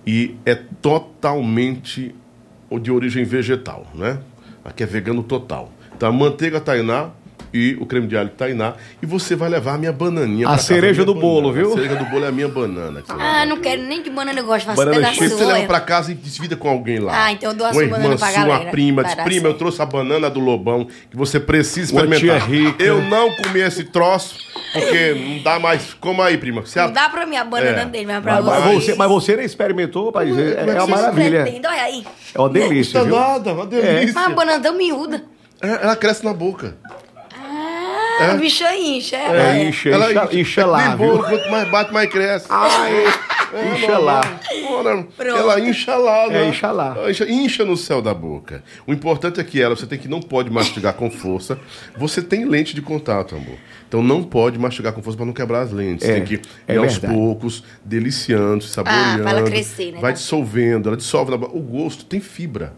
[0.05, 2.13] e é totalmente
[2.81, 4.19] de origem vegetal, né?
[4.65, 5.71] Aqui é vegano total.
[5.95, 7.09] Então a manteiga tainá
[7.53, 11.05] e o creme de alho tainá e você vai levar a minha bananinha A cereja
[11.05, 11.53] do bolo, banana.
[11.53, 11.71] viu?
[11.73, 13.03] A cereja do bolo é a minha banana.
[13.09, 14.65] Ah, não quero nem de banana, eu gosto.
[14.65, 17.25] Faço Banana de Você leva pra casa e divida com alguém lá.
[17.25, 18.71] Ah, então eu dou a uma sua irmã banana pra sua, uma galera.
[18.71, 19.03] prima.
[19.03, 22.47] Vai Diz, prima, eu certo." trouxe a banana do Lobão que você precisa Uma experimentar.
[22.47, 22.83] tia rica.
[22.83, 24.35] Eu não comi esse troço
[24.73, 25.93] porque não dá mais.
[25.93, 26.61] Como aí, prima.
[26.61, 27.85] Você Não dá pra mim a banana É.
[27.85, 30.29] dele, mas pra Mas, você, mas você nem experimentou, pai?
[30.31, 31.43] É, é é uma você maravilha.
[31.43, 32.05] Pretende, Olha aí.
[32.33, 33.15] É uma delícia, Não viu?
[33.15, 34.13] custa nada, uma delícia.
[34.15, 35.23] Mas a banana tão miúda.
[35.61, 36.75] É, Ela cresce na boca.
[38.19, 39.15] Ah, a bicha incha.
[39.15, 41.23] É, É, incha, Ela incha, incha bolo, viu?
[41.23, 42.47] quanto mais bate, mais cresce.
[42.49, 43.05] Ai,
[43.53, 44.21] É, incha lá.
[45.19, 46.45] Ela incha lá, né?
[46.45, 46.95] É, incha lá.
[47.09, 48.63] Incha, incha no céu da boca.
[48.87, 51.59] O importante é que ela, você tem que não pode mastigar com força.
[51.97, 53.57] Você tem lente de contato, amor.
[53.87, 56.07] Então não pode mastigar com força para não quebrar as lentes.
[56.07, 57.13] É, tem que ir é aos verdade.
[57.13, 59.21] poucos, deliciando, saboreando.
[59.21, 59.99] pra ela crescer, né?
[60.01, 61.55] Vai dissolvendo, ela dissolve na boca.
[61.55, 62.73] O gosto tem fibra.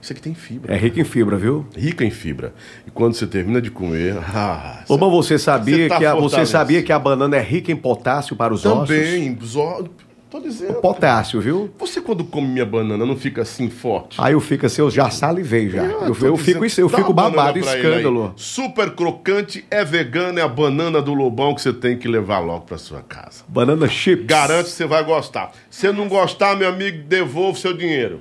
[0.00, 0.74] Isso aqui tem fibra.
[0.74, 1.66] É rico em fibra, viu?
[1.76, 2.54] Rica em fibra.
[2.86, 6.14] E quando você termina de comer, ah, Ô, mas você sabia, Você tá que a,
[6.14, 8.88] você sabia que a banana é rica em potássio para os ossos?
[8.88, 9.84] também, os ó-
[10.30, 10.74] tô dizendo.
[10.74, 11.70] Potássio, viu?
[11.78, 14.16] Você quando come minha banana não fica assim forte?
[14.18, 15.82] Aí eu fico assim, eu já salivei já.
[15.82, 18.32] Eu, eu dizendo, fico, eu fico babado, escândalo.
[18.36, 22.64] Super crocante, é vegana, é a banana do Lobão que você tem que levar logo
[22.64, 23.42] pra sua casa.
[23.48, 24.24] Banana chips.
[24.24, 25.50] Garanto que você vai gostar.
[25.68, 28.20] Se não gostar, meu amigo, devolva o seu dinheiro.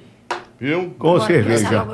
[0.60, 0.94] Viu?
[0.98, 1.88] Com bora cerveja.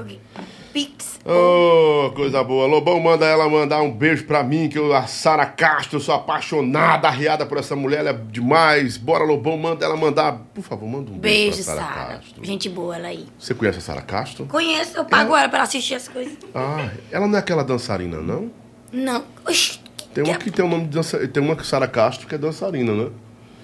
[0.74, 1.20] Pix.
[1.26, 2.68] Ô, coisa boa.
[2.68, 6.14] Lobão, manda ela mandar um beijo pra mim, que eu, a Sara Castro, eu sou
[6.14, 8.98] apaixonada, arriada por essa mulher, ela é demais.
[8.98, 10.34] Bora, Lobão, manda ela mandar.
[10.54, 12.06] Por favor, manda um beijo, Beijo, pra Sara.
[12.18, 12.44] Castro.
[12.46, 13.26] Gente boa ela aí.
[13.40, 14.46] Você conhece a Sara Castro?
[14.48, 16.34] Conheço, eu pago ela pra ela assistir as coisas.
[16.54, 18.52] Ah, ela não é aquela dançarina, não?
[18.92, 19.24] Não.
[19.48, 19.80] Oxi.
[20.14, 21.28] Tem uma que tem o nome de dança...
[21.28, 23.10] Tem uma que Sara Castro que é dançarina, né?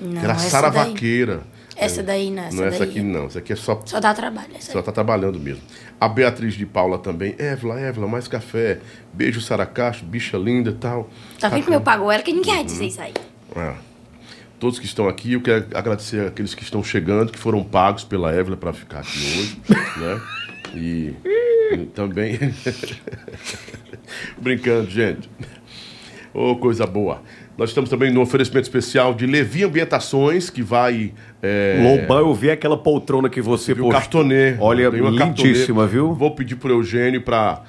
[0.01, 1.41] Não, Era essa Sara daí- Vaqueira.
[1.81, 2.89] Essa daí não, essa não é essa daí.
[2.89, 3.25] aqui, não.
[3.25, 3.81] Essa aqui é só.
[3.85, 4.49] Só dá trabalho.
[4.59, 4.83] Só aí.
[4.83, 5.63] tá trabalhando mesmo.
[5.99, 7.35] A Beatriz de Paula também.
[7.39, 8.79] Évila, Évila, mais café.
[9.11, 11.09] Beijo, Sara Castro, bicha linda e tal.
[11.39, 13.13] Tá vendo como eu pago ela que ninguém vai dizer isso aí.
[13.55, 13.73] É.
[14.59, 15.33] todos que estão aqui.
[15.33, 19.17] Eu quero agradecer aqueles que estão chegando, que foram pagos pela Évila para ficar aqui
[19.17, 19.61] hoje.
[19.99, 20.21] né?
[20.75, 21.15] E,
[21.73, 22.37] e também.
[24.37, 25.29] Brincando, gente.
[26.33, 27.21] Ô, coisa boa.
[27.57, 31.13] Nós estamos também no oferecimento especial de Levi Ambientações, que vai.
[31.41, 34.01] É, Lobão, eu vi aquela poltrona que você viu, postou.
[34.01, 34.55] cartonê.
[34.59, 35.87] Olha, lindíssima, cartonê.
[35.87, 36.13] viu?
[36.13, 37.63] Vou pedir pro Eugênio, pra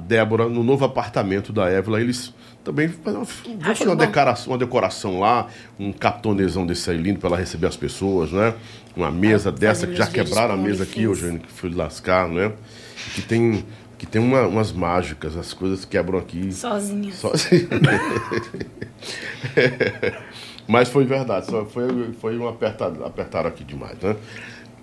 [0.00, 2.32] Débora, no novo apartamento da Évila, eles
[2.62, 3.26] também fazem uma,
[3.58, 5.46] vão fazer uma decoração, uma decoração lá,
[5.78, 8.54] um cartonezão desse aí lindo pra ela receber as pessoas, né?
[8.96, 11.02] Uma mesa dessa, fazer que já quebraram a mesa aqui.
[11.02, 12.52] Eugênio, que foi lascar, né?
[13.14, 13.64] Que tem,
[13.98, 16.52] que tem uma- umas mágicas, as coisas quebram aqui.
[16.52, 17.12] Sozinha.
[17.12, 17.66] Só assim.
[20.68, 24.16] Mas foi verdade, só foi, foi um apertado, apertaram aqui demais, né?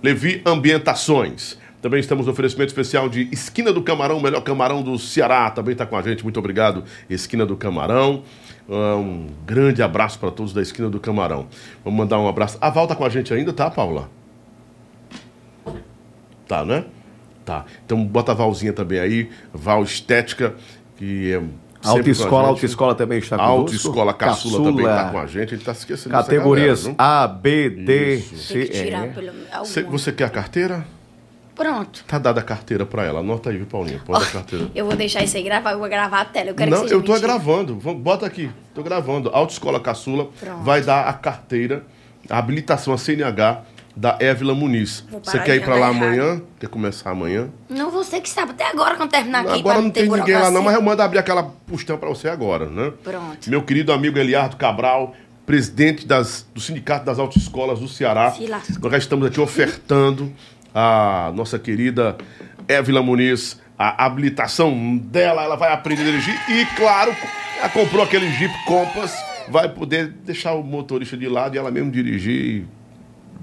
[0.01, 1.57] Levi Ambientações.
[1.81, 5.51] Também estamos no oferecimento especial de Esquina do Camarão, o melhor camarão do Ceará.
[5.51, 8.23] Também está com a gente, muito obrigado, Esquina do Camarão.
[8.69, 11.47] Ah, Um grande abraço para todos da Esquina do Camarão.
[11.83, 12.57] Vamos mandar um abraço.
[12.61, 14.09] A Val tá com a gente ainda, tá, Paula?
[16.47, 16.85] Tá, né?
[17.45, 17.65] Tá.
[17.85, 20.55] Então bota a Valzinha também aí, Val Estética,
[20.97, 21.41] que é.
[21.85, 22.49] Autoescola, com a gente.
[22.49, 23.59] Autoescola também está conosco.
[23.59, 25.49] Autoescola Caçula, também está com a gente.
[25.49, 26.95] Gente está esquecendo Categorias galera?
[26.97, 28.37] A, B, D, Isso.
[28.37, 29.09] C, Tem que tirar E.
[29.11, 29.31] pelo
[29.91, 30.85] você quer a carteira?
[31.55, 32.03] Pronto.
[32.07, 33.19] Tá dada a carteira pra ela.
[33.19, 33.99] Anota aí, viu, Paulinho?
[34.05, 34.71] Pode a carteira.
[34.73, 36.49] Eu vou deixar isso aí gravar, eu vou gravar a tela.
[36.49, 37.27] Eu quero Não, que seja eu tô mentira.
[37.27, 37.75] gravando.
[37.75, 38.49] Bota aqui.
[38.73, 39.29] Tô gravando.
[39.29, 40.63] Autoescola Caçula Pronto.
[40.63, 41.83] vai dar a carteira,
[42.29, 43.61] a habilitação, a CNH
[43.95, 45.05] da Évila Muniz.
[45.23, 46.03] Você quer ir pra lá errado.
[46.03, 46.41] amanhã?
[46.59, 47.49] Quer começar amanhã?
[47.69, 48.51] Não, você que sabe.
[48.51, 51.19] Até agora, quando terminar aqui, agora não tem ninguém lá não, mas eu mando abrir
[51.19, 52.91] aquela pustão pra você agora, né?
[53.03, 53.49] Pronto.
[53.49, 55.13] Meu querido amigo Eliardo Cabral,
[55.45, 58.33] presidente das, do Sindicato das Autoescolas do Ceará.
[58.81, 60.31] Nós já estamos aqui ofertando
[60.73, 62.17] a nossa querida
[62.67, 67.15] Évila Muniz, a habilitação dela, ela vai aprender a dirigir e, claro,
[67.59, 69.13] ela comprou aquele Jeep Compass,
[69.49, 72.65] vai poder deixar o motorista de lado e ela mesmo dirigir e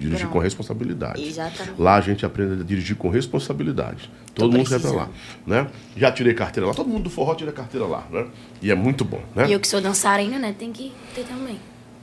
[0.00, 0.32] dirigir Pronto.
[0.32, 1.22] com responsabilidade.
[1.22, 1.80] Exatamente.
[1.80, 4.10] Lá a gente aprende a dirigir com responsabilidade.
[4.34, 5.08] Todo Tô mundo vai pra lá,
[5.46, 5.66] né?
[5.96, 8.26] Já tirei carteira lá, todo mundo do forró tira carteira lá, né?
[8.62, 9.46] E é muito bom, né?
[9.48, 10.54] E eu que sou dançarina, né?
[10.58, 11.58] Tem que ter também.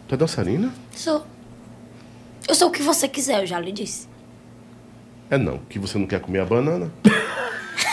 [0.07, 0.72] Tu é dançarina?
[0.91, 1.26] Sou.
[2.48, 4.07] Eu sou o que você quiser, eu já lhe disse.
[5.30, 6.91] É não, que você não quer comer a banana.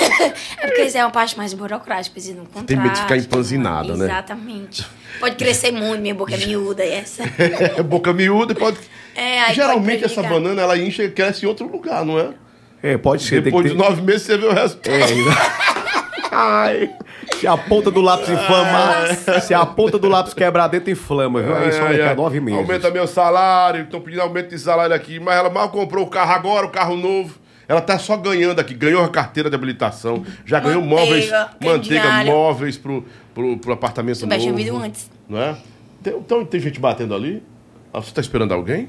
[0.59, 2.67] É porque isso é uma parte mais burocrática, precisa de um contrato.
[2.67, 4.07] Tem medo de ficar empanzinada, né?
[4.07, 4.87] Exatamente.
[5.21, 7.23] Pode crescer muito, minha boca é miúda e essa.
[7.77, 8.79] É boca miúda e pode.
[9.17, 12.31] É, aí Geralmente pode essa banana ela incha e cresce em outro lugar, não é?
[12.83, 13.37] É, pode ser.
[13.37, 14.97] tem Depois que de ter- nove meses você vê o resultado.
[16.33, 16.91] Ai,
[17.39, 21.55] se a ponta do lápis inflamar, se a ponta do lápis quebrar dentro, inflama, viu?
[21.55, 22.15] Ai, daqui a ai.
[22.17, 22.59] nove meses.
[22.61, 26.33] Aumenta meu salário, estão pedindo aumento de salário aqui, mas ela mal comprou o carro
[26.33, 27.35] agora, o carro novo.
[27.67, 32.25] Ela tá só ganhando aqui, ganhou a carteira de habilitação, já ganhou móveis, de manteiga,
[32.25, 33.05] móveis pro,
[33.35, 34.59] pro, pro apartamento tivesse novo.
[34.59, 35.11] ouvido antes.
[35.29, 35.57] Não é?
[36.03, 37.43] Tem, então tem gente batendo ali?
[37.93, 38.89] Ah, Você tá esperando alguém?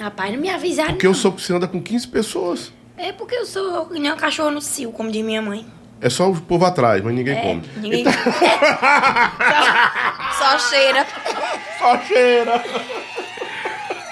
[0.00, 0.90] Rapaz, não me avisaram.
[0.92, 1.12] Porque não.
[1.12, 2.72] eu sou que você anda com 15 pessoas.
[2.96, 5.64] É porque eu sou que nem um cachorro no cio, como diz minha mãe.
[6.00, 7.62] É só o povo atrás, mas ninguém É, come.
[7.76, 8.04] ninguém.
[10.38, 11.06] só, só cheira.
[11.78, 12.62] Só cheira.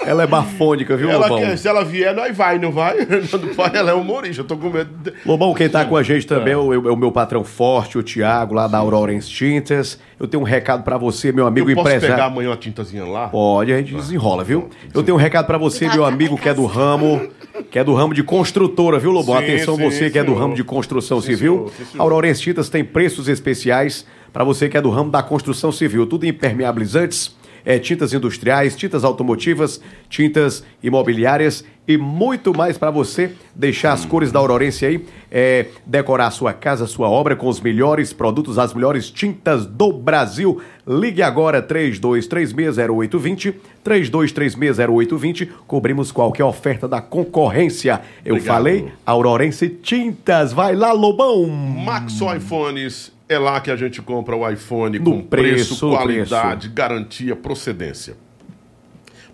[0.06, 1.38] Ela é bafônica, viu, Ela Lobão?
[1.46, 2.96] quer- se ela vier, nós vai, não vai?
[3.06, 5.12] Não vai, ela é humorista, eu tô com medo.
[5.24, 8.02] Lobão, quem tá com a gente também é o, é o meu patrão forte, o
[8.02, 9.98] Thiago, lá da Aurorens Tintas.
[10.18, 12.14] Eu tenho um recado pra você, meu amigo Eu posso empresário.
[12.16, 13.28] pegar amanhã uma tintazinha lá?
[13.28, 14.68] Pode, a gente desenrola, viu?
[14.94, 17.28] Eu tenho um recado pra você, meu amigo, que é do ramo,
[17.70, 19.36] que é do ramo de construtora, viu, Lobão?
[19.38, 21.54] Sim, Atenção, sim, você que é do ramo de construção Sim, civil.
[21.56, 22.00] senhor, sim, senhor.
[22.00, 26.06] A Aurorens Tintas tem preços especiais pra você que é do ramo da construção civil.
[26.06, 27.34] Tudo em impermeabilizantes,
[27.64, 34.30] é, tintas industriais, tintas automotivas, tintas imobiliárias e muito mais pra você deixar as cores
[34.30, 38.56] da Aurorense aí, é, decorar a sua casa, a sua obra com os melhores produtos,
[38.56, 40.60] as melhores tintas do Brasil.
[40.86, 45.48] Ligue agora 32360820, 32360820.
[45.66, 48.00] Cobrimos qualquer oferta da concorrência.
[48.24, 48.54] Eu Obrigado.
[48.54, 50.52] falei, Aurorense Tintas.
[50.52, 51.48] Vai lá, Lobão.
[51.48, 56.68] Maxo iPhones, é lá que a gente compra o iPhone No com preço, preço, qualidade,
[56.68, 58.16] garantia, procedência.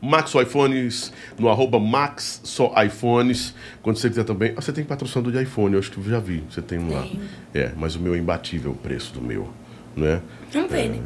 [0.00, 3.54] Maxo iPhones, no arroba Max só iPhones.
[3.82, 4.52] Quando você quiser também.
[4.56, 6.44] Ah, você tem patrocinador de iPhone, eu acho que eu já vi.
[6.48, 7.06] Você tem um lá.
[7.52, 9.48] É, mas o meu é imbatível o preço do meu.
[9.96, 10.22] Né?
[10.54, 11.00] Não vê, né?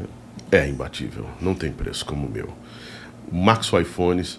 [0.50, 2.50] É imbatível, não tem preço como o meu.
[3.30, 4.38] O Maxo iPhones,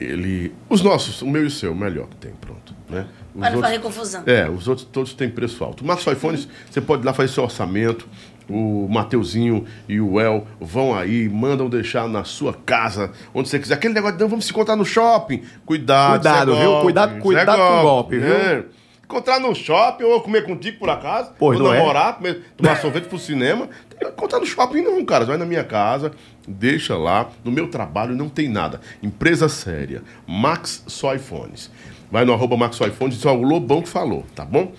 [0.00, 0.52] ele.
[0.68, 2.74] Os nossos, o meu e o seu, o melhor que tem, pronto.
[2.90, 3.06] Né?
[3.34, 4.22] Os Para não outros- fazer confusão.
[4.26, 5.82] é, os outros todos têm preço alto.
[5.82, 8.06] O Maxo iPhones, você pode ir lá fazer seu orçamento.
[8.50, 13.74] O Mateuzinho e o El vão aí, mandam deixar na sua casa, onde você quiser.
[13.74, 15.42] Aquele negócio de não vamos se encontrar no shopping.
[15.64, 16.64] Cuidado, Cuidado, é viu?
[16.66, 18.34] golpe, Cuidado- é cuidado com o golpe, viu?
[18.34, 18.64] É.
[19.04, 21.32] Encontrar no shopping ou comer contigo por acaso.
[21.38, 21.78] Pois ou não é?
[21.78, 23.68] namorar, comer, tomar sorvete pro cinema.
[24.02, 25.24] Encontrar no shopping não, cara.
[25.24, 26.12] Vai na minha casa,
[26.48, 27.28] deixa lá.
[27.44, 28.80] No meu trabalho não tem nada.
[29.02, 30.02] Empresa séria.
[30.26, 31.70] Max Soifones.
[32.12, 34.74] Vai no arroba Max Soifones e diz, ó, o Lobão que falou, tá bom?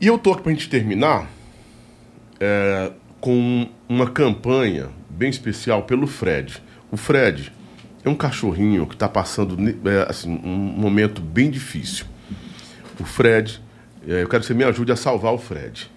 [0.00, 1.28] E eu tô aqui pra gente terminar
[2.38, 6.62] é, com uma campanha bem especial pelo Fred.
[6.92, 7.52] O Fred
[8.04, 12.06] é um cachorrinho que está passando é, assim, um momento bem difícil.
[13.00, 13.60] O Fred,
[14.06, 15.90] é, eu quero que você me ajude a salvar o Fred.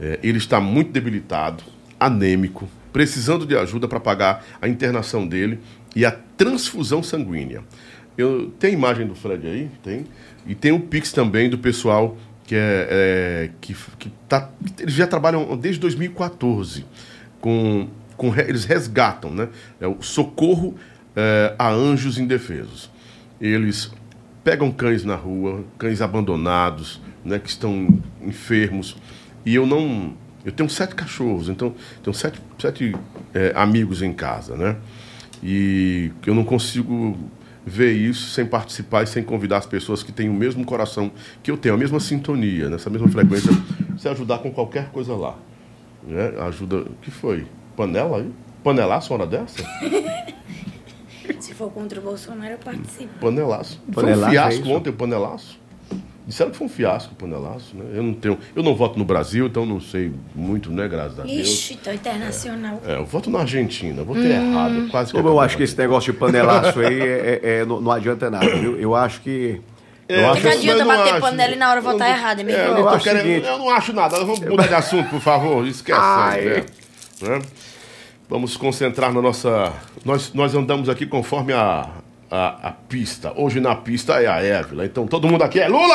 [0.00, 1.62] É, ele está muito debilitado,
[2.00, 5.60] anêmico, precisando de ajuda para pagar a internação dele
[5.94, 7.62] e a transfusão sanguínea.
[8.16, 9.70] Eu, tem a imagem do Fred aí?
[9.82, 10.06] Tem.
[10.46, 15.06] E tem o Pix também do pessoal que é, é, que, que tá, eles já
[15.06, 16.86] trabalham desde 2014
[17.40, 19.48] com, com eles resgatam, né?
[19.80, 20.76] É o socorro
[21.14, 22.90] é, a anjos indefesos.
[23.40, 23.90] Eles
[24.44, 27.88] pegam cães na rua, cães abandonados, né, que estão
[28.22, 28.96] enfermos.
[29.44, 30.14] E eu não,
[30.44, 32.94] eu tenho sete cachorros, então tenho sete, sete
[33.34, 34.76] é, amigos em casa, né?
[35.42, 37.18] E eu não consigo
[37.66, 41.10] ver isso sem participar e sem convidar as pessoas que têm o mesmo coração
[41.42, 43.50] que eu tenho, a mesma sintonia, nessa mesma frequência,
[43.98, 45.36] se ajudar com qualquer coisa lá.
[46.06, 46.32] Né?
[46.46, 46.76] Ajuda.
[46.82, 47.44] O que foi?
[47.76, 48.32] Panela aí?
[48.62, 49.62] Panelaço uma hora dessa?
[51.40, 53.18] Se for contra o Bolsonaro, eu participo.
[53.20, 53.80] Panelaço.
[53.92, 54.72] Foi Panelaço, um é fiasco isso?
[54.72, 55.60] ontem o panelaço.
[56.26, 57.84] Disseram que foi um fiasco o panelaço, né?
[57.94, 58.36] Eu não tenho.
[58.54, 60.88] Eu não voto no Brasil, então não sei muito, né?
[60.88, 61.46] Graças a Deus.
[61.48, 62.82] Ixi, então internacional.
[62.84, 66.12] É, eu voto na Argentina, votei errado, quase que Como eu acho que esse negócio
[66.12, 68.76] de panelaço aí é, é- é- não, não adianta nada, viu?
[68.76, 69.60] Eu acho que.
[70.08, 71.20] É, eu Não acho adianta eu não bater acho.
[71.20, 72.66] panela e na hora votar errado, é É, melhor.
[72.70, 74.18] eu, Eu acho querendo- seguinte- eu não acho nada.
[74.18, 75.66] Vamos mudar de assunto, por favor.
[75.66, 75.98] Esquece.
[76.00, 76.44] Ai.
[76.44, 76.64] né?
[77.22, 77.42] Né?
[78.28, 79.72] Vamos concentrar na nossa.
[80.04, 81.88] Nós, nós andamos aqui conforme a,
[82.30, 83.32] a, a pista.
[83.36, 84.84] Hoje na pista é a Évila.
[84.84, 85.94] Então todo mundo aqui é Lula!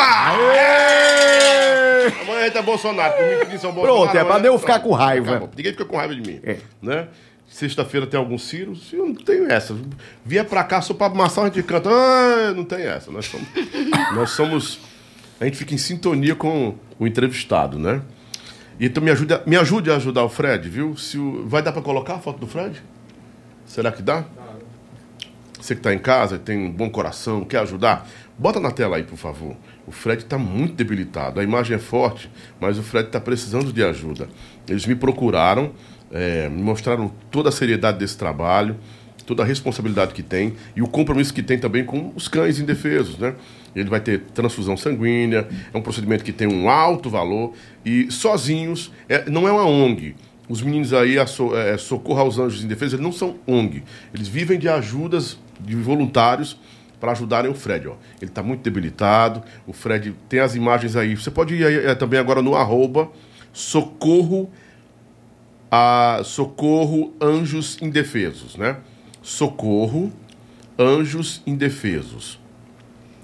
[2.21, 3.13] Amanhã é Bolsonaro.
[3.17, 4.03] Domingo São Bolsonaro.
[4.11, 5.29] Pronto, é pra eu ficar com raiva.
[5.31, 5.49] Acabou.
[5.55, 6.39] Ninguém fica com raiva de mim.
[6.43, 6.57] É.
[6.81, 7.07] Né?
[7.47, 8.73] Sexta-feira tem algum Ciro?
[8.93, 9.75] Eu não tenho essa.
[10.25, 11.89] Vier pra cá só pra amassar, a gente canta.
[11.89, 13.11] Ah, não tem essa.
[13.11, 13.47] Nós somos,
[14.15, 14.79] nós somos.
[15.39, 18.01] A gente fica em sintonia com o entrevistado, né?
[18.79, 20.95] Então me ajude, a- me ajude a ajudar o Fred, viu?
[20.95, 22.81] Se o- vai dar pra colocar a foto do Fred?
[23.65, 24.23] Será que dá?
[25.61, 29.03] Você que está em casa, tem um bom coração, quer ajudar, bota na tela aí,
[29.03, 29.55] por favor.
[29.85, 31.39] O Fred está muito debilitado.
[31.39, 34.27] A imagem é forte, mas o Fred está precisando de ajuda.
[34.67, 35.71] Eles me procuraram,
[36.11, 38.75] eh, me mostraram toda a seriedade desse trabalho,
[39.27, 43.19] toda a responsabilidade que tem e o compromisso que tem também com os cães indefesos,
[43.19, 43.35] né?
[43.75, 47.53] Ele vai ter transfusão sanguínea, é um procedimento que tem um alto valor
[47.85, 50.15] e sozinhos, é- não é uma ONG.
[50.49, 53.83] Os meninos aí, a so, é, Socorro aos Anjos Indefesos, eles não são ONG.
[54.13, 56.57] Eles vivem de ajudas de voluntários
[56.99, 57.87] para ajudarem o Fred.
[57.87, 57.95] Ó.
[58.21, 59.43] Ele está muito debilitado.
[59.65, 61.15] O Fred tem as imagens aí.
[61.15, 63.09] Você pode ir aí, é, também agora no arroba
[63.51, 64.49] Socorro,
[65.69, 68.77] a, Socorro Anjos Indefesos, né?
[69.21, 70.11] Socorro
[70.77, 72.39] Anjos Indefesos.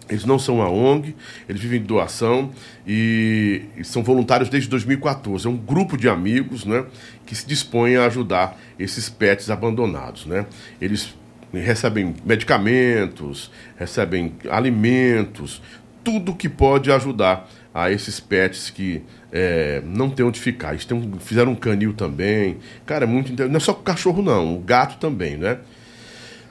[0.10, 1.16] Eles não são a ONG,
[1.50, 2.52] eles vivem de doação
[2.86, 5.46] e, e são voluntários desde 2014.
[5.46, 6.86] É um grupo de amigos né,
[7.26, 10.26] que se dispõem a ajudar esses pets abandonados.
[10.26, 10.46] Né?
[10.80, 11.14] Eles
[11.53, 15.61] recebem medicamentos, recebem alimentos,
[16.03, 19.02] tudo que pode ajudar a esses pets que
[19.32, 20.72] é, não tem onde ficar.
[20.72, 22.57] Eles têm fizeram um canil também.
[22.86, 23.32] Cara, é muito.
[23.32, 25.57] inte- Não é só o cachorro, não, o gato também, né?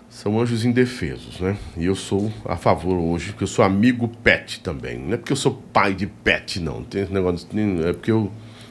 [0.09, 1.57] São anjos indefesos, né?
[1.77, 4.99] E eu sou a favor hoje, porque eu sou amigo pet também.
[4.99, 6.83] Não é porque eu sou pai de pet, não.
[6.83, 7.47] Tem esse negócio.
[7.87, 8.31] É porque eu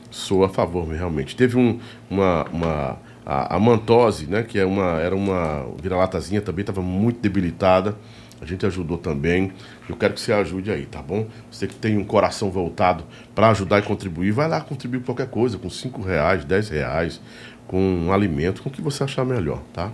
[0.09, 1.35] sou a favor, realmente.
[1.35, 1.79] Teve um,
[2.09, 2.45] uma.
[2.51, 4.43] uma a, a mantose, né?
[4.43, 7.95] Que é uma, era uma vira-latazinha também, estava muito debilitada.
[8.41, 9.51] A gente ajudou também.
[9.89, 11.25] Eu quero que você ajude aí, tá bom?
[11.49, 13.03] Você que tem um coração voltado
[13.33, 17.21] para ajudar e contribuir, vai lá contribuir com qualquer coisa, com 5 reais, 10 reais,
[17.65, 19.89] com um alimento, com o que você achar melhor, tá?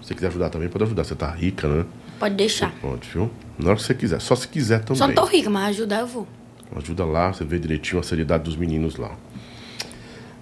[0.00, 1.04] Se você quiser ajudar também, pode ajudar.
[1.04, 1.84] Você tá rica, né?
[2.18, 2.72] Pode deixar.
[2.80, 3.30] Pode, viu?
[3.58, 4.20] Na hora que você quiser.
[4.20, 4.96] Só se quiser também.
[4.96, 6.26] Só não tô rica, mas ajudar eu vou.
[6.74, 9.12] Ajuda lá, você vê direitinho a seriedade dos meninos lá.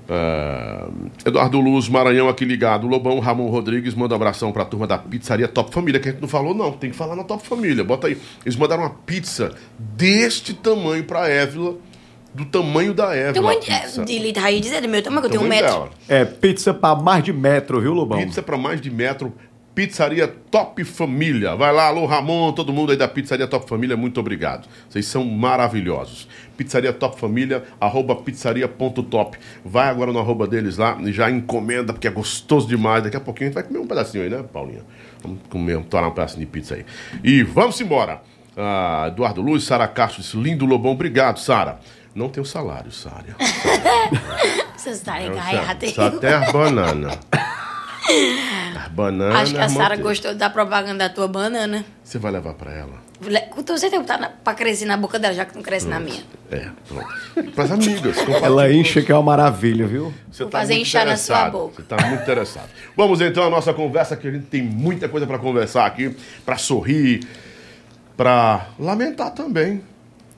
[0.09, 0.89] Ah,
[1.25, 2.87] Eduardo Luz, Maranhão aqui ligado.
[2.87, 6.21] Lobão Ramon Rodrigues manda um abração pra turma da pizzaria Top Família, que a gente
[6.21, 6.73] não falou, não.
[6.73, 7.83] Tem que falar na Top Família.
[7.83, 8.19] Bota aí.
[8.45, 11.77] Eles mandaram uma pizza deste tamanho pra Évila,
[12.35, 13.35] do tamanho da Évila.
[13.35, 14.05] Tamanho a de, pizza.
[14.05, 15.67] de litra aí dizer do meu tamanho, que eu tenho um metro.
[15.67, 15.91] dela.
[16.09, 18.19] É pizza pra mais de metro, viu, Lobão?
[18.19, 19.33] Pizza para mais de metro.
[19.75, 21.57] Pizzaria Top Família.
[21.57, 24.69] Vai lá, alô Ramon, todo mundo aí da Pizzaria Top Família, muito obrigado.
[24.89, 26.29] Vocês são maravilhosos.
[26.57, 29.37] Pizzaria Top Família, arroba pizzaria.top.
[29.65, 33.03] Vai agora no arroba deles lá e já encomenda, porque é gostoso demais.
[33.03, 34.83] Daqui a pouquinho a gente vai comer um pedacinho aí, né, Paulinha?
[35.21, 36.87] Vamos comer, torar um pedacinho de pizza aí.
[37.25, 38.23] E vamos embora.
[38.57, 41.81] Ah, Eduardo Luz, Sara Castro disse, lindo Lobão, obrigado, Sara.
[42.15, 43.35] Não tenho salário, Sara.
[44.77, 45.89] Você está engaiado.
[45.91, 47.19] só tem as bananas.
[48.77, 49.37] As bananas.
[49.37, 51.85] Acho que a Sara gostou da propaganda da tua banana.
[52.03, 53.03] Você vai levar pra ela?
[53.51, 55.99] Com todo certeza tá na, pra crescer na boca dela, já que não cresce na
[55.99, 56.23] minha.
[56.51, 57.53] É, pronto.
[57.53, 58.17] Pras amigas.
[58.43, 60.13] Ela enche que é uma maravilha, viu?
[60.31, 61.77] Você Vou tá fazer inchar na sua boca.
[61.77, 62.69] Você tá muito interessado.
[62.97, 66.15] Vamos então à nossa conversa, que a gente tem muita coisa pra conversar aqui,
[66.45, 67.27] pra sorrir,
[68.17, 69.83] pra lamentar também.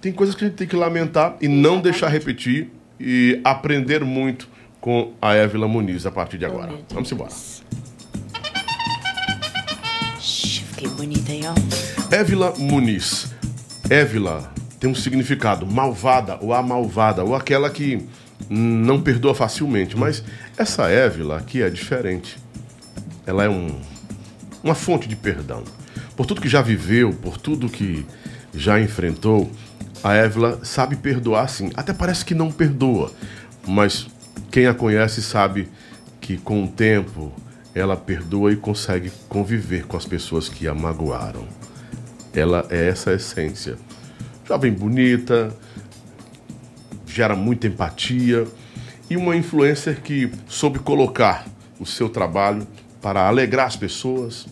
[0.00, 2.70] Tem coisas que a gente tem que lamentar e não deixar repetir
[3.00, 4.48] e aprender muito
[4.86, 6.68] com a Évila Muniz a partir de agora.
[6.68, 6.86] meu Deus.
[6.92, 7.32] Vamos embora.
[10.20, 12.14] Fiquei bonita aí, ó.
[12.14, 13.34] Évila Muniz.
[13.90, 14.48] Évila
[14.78, 18.06] tem um significado malvada ou a malvada ou aquela que
[18.48, 20.22] não perdoa facilmente, mas
[20.56, 22.38] essa Évila aqui é diferente.
[23.26, 23.80] Ela é um,
[24.62, 25.64] uma fonte de perdão.
[26.14, 28.06] Por tudo que já viveu, por tudo que
[28.54, 29.50] já enfrentou,
[30.04, 31.72] a Évila sabe perdoar sim.
[31.74, 33.10] Até parece que não perdoa,
[33.66, 34.06] mas
[34.50, 35.68] quem a conhece sabe
[36.20, 37.32] que com o tempo
[37.74, 41.46] ela perdoa e consegue conviver com as pessoas que a magoaram.
[42.32, 43.76] Ela é essa essência.
[44.46, 45.54] Jovem bonita,
[47.06, 48.46] gera muita empatia
[49.08, 51.46] e uma influencer que soube colocar
[51.78, 52.66] o seu trabalho
[53.00, 54.46] para alegrar as pessoas.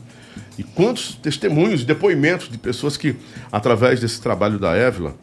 [0.59, 3.17] E quantos testemunhos, depoimentos de pessoas que,
[3.51, 5.15] através desse trabalho da Évila,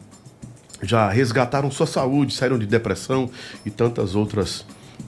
[0.82, 3.30] já resgataram sua saúde, saíram de depressão
[3.64, 4.66] e tantas outras,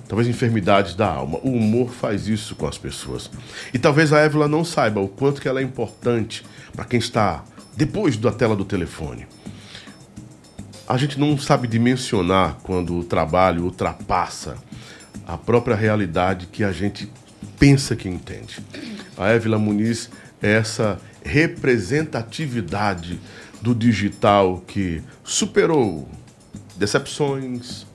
[0.09, 1.39] talvez, enfermidades da alma.
[1.43, 3.31] O humor faz isso com as pessoas.
[3.73, 6.45] E talvez a Évila não saiba o quanto que ela é importante
[6.75, 7.45] para quem está
[7.77, 9.27] depois da tela do telefone.
[10.87, 14.57] A gente não sabe dimensionar quando o trabalho ultrapassa
[15.27, 17.11] a própria realidade que a gente
[17.59, 18.59] pensa que entende.
[19.17, 20.11] A Évila Muniz
[20.43, 23.19] é essa representatividade
[23.65, 26.07] do digital que superou
[26.77, 27.87] decepções,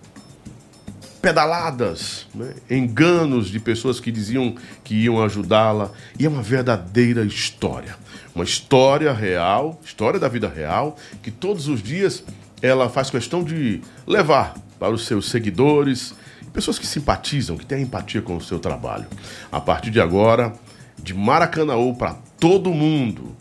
[1.21, 2.55] pedaladas, né?
[2.71, 5.91] enganos de pessoas que diziam que iam ajudá-la.
[6.17, 7.95] E é uma verdadeira história.
[8.33, 12.23] Uma história real, história da vida real, que todos os dias
[12.63, 16.15] ela faz questão de levar para os seus seguidores,
[16.51, 19.05] pessoas que simpatizam, que têm empatia com o seu trabalho.
[19.51, 20.51] A partir de agora,
[20.97, 23.35] de Maracanãú para todo mundo,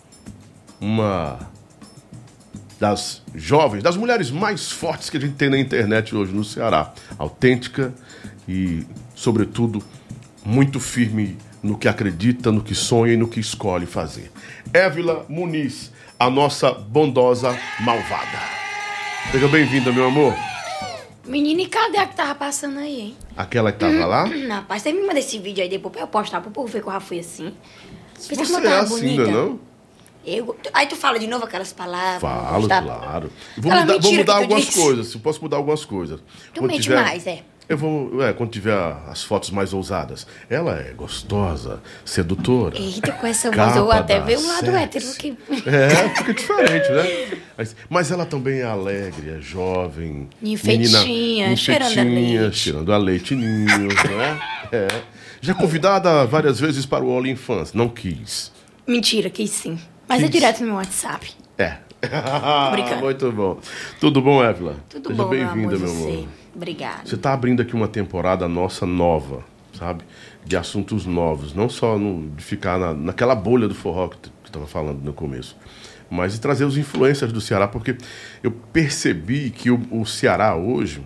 [0.79, 1.39] uma
[2.79, 6.93] das jovens, das mulheres mais fortes que a gente tem na internet hoje no Ceará.
[7.19, 7.93] Autêntica
[8.49, 9.83] e, sobretudo,
[10.45, 14.31] muito firme no que acredita, no que sonha e no que escolhe fazer.
[14.73, 18.39] Évila Muniz, a nossa bondosa malvada.
[19.33, 20.35] Seja bem-vinda, meu amor.
[21.27, 23.17] Menina, e cadê a que tava passando aí, hein?
[23.37, 24.25] Aquela que tava lá?
[24.49, 26.89] Rapaz, você me manda esse vídeo aí depois pra eu postar pro povo ver que
[26.89, 27.53] eu já fui assim.
[28.15, 29.68] Pensa Você é assim, não é não?
[30.37, 30.57] Eu...
[30.75, 32.21] Aí tu fala de novo aquelas palavras.
[32.21, 32.83] Falo, tá?
[32.83, 33.31] claro.
[33.57, 34.81] Vou Aquela mudar, vou mudar algumas disse.
[34.81, 35.15] coisas.
[35.15, 36.21] Eu posso mudar algumas coisas.
[36.53, 37.43] Tu Quando mente tiver- mais, é.
[37.69, 38.23] Eu vou.
[38.23, 38.75] É, quando tiver
[39.09, 40.27] as fotos mais ousadas.
[40.49, 42.79] Ela é gostosa, sedutora.
[42.79, 45.37] Eita, com essa voz eu até ver um lado hétero que.
[45.67, 47.39] É, fica diferente, né?
[47.59, 50.31] Mas, mas ela também é alegre, é jovem.
[50.43, 52.57] Enfeitinha, menina, cheirando a leite.
[52.57, 54.41] Cheirando a leite ninho, né?
[54.73, 54.89] É.
[55.43, 57.77] Já convidada várias vezes para o All Infância.
[57.77, 58.51] Não quis.
[58.87, 59.79] Mentira, que sim.
[60.09, 61.31] Mas é direto no meu WhatsApp.
[61.59, 61.77] É.
[62.73, 63.03] brincando.
[63.05, 63.59] Muito bom.
[64.01, 64.77] Tudo bom, Évila?
[64.89, 66.29] Tudo Seja bom, meu bem-vinda, amor, meu amor.
[66.55, 67.01] Obrigada.
[67.05, 69.45] Você está abrindo aqui uma temporada nossa nova,
[69.77, 70.03] sabe?
[70.45, 71.55] De assuntos novos.
[71.55, 75.57] Não só no- de ficar na, naquela bolha do forró que estava falando no começo.
[76.11, 77.97] Mas de trazer os influencers do Ceará, porque
[78.43, 81.03] eu percebi que o, o Ceará hoje,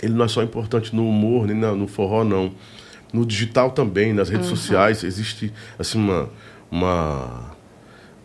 [0.00, 2.52] ele não é só importante no humor, nem na- no forró, não.
[3.12, 4.56] No digital também, nas redes Uhum.
[4.56, 6.30] sociais, existe assim uma,
[6.70, 7.56] uma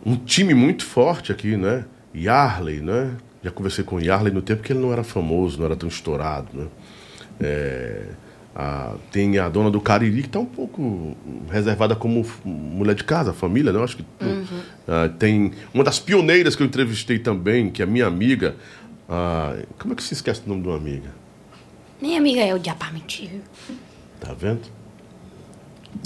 [0.04, 1.84] um time muito forte aqui, né?
[2.14, 3.16] Yarley, né?
[3.42, 5.88] Já conversei com o Yarley no tempo que ele não era famoso, não era tão
[5.88, 6.66] estourado, né?
[7.40, 8.06] É,
[8.54, 11.16] a- tem a dona do Cariri, que está um pouco
[11.50, 13.78] reservada como mulher de casa, família, né?
[13.78, 14.44] Eu acho que Uhum.
[14.86, 18.54] ah, tem uma das pioneiras que eu entrevistei também, que é minha amiga.
[19.08, 21.10] ah, como é que se esquece o nome de uma amiga?
[22.00, 23.28] Nem amiga é o diabo mentir.
[24.20, 24.62] Tá vendo?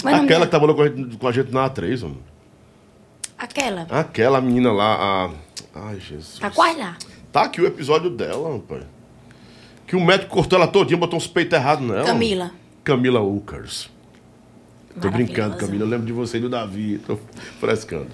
[0.03, 2.17] Mas Aquela me- que trabalhou com a gente, com a gente na A3, mano.
[3.39, 3.87] Aquela.
[3.89, 5.29] Aquela menina lá, a.
[5.73, 6.39] Ai, Jesus.
[6.39, 6.97] Tá quase lá.
[7.31, 8.83] Tá aqui o episódio dela, rapaz.
[9.87, 12.03] Que o médico cortou ela todinha, botou uns peitos errados nela.
[12.03, 12.51] Camila.
[12.83, 13.89] Camila Ukers.
[15.01, 15.55] Tô brincando.
[15.55, 15.85] Camila.
[15.85, 16.99] Eu lembro de você e do Davi.
[16.99, 17.17] Tô
[17.59, 18.07] frescando.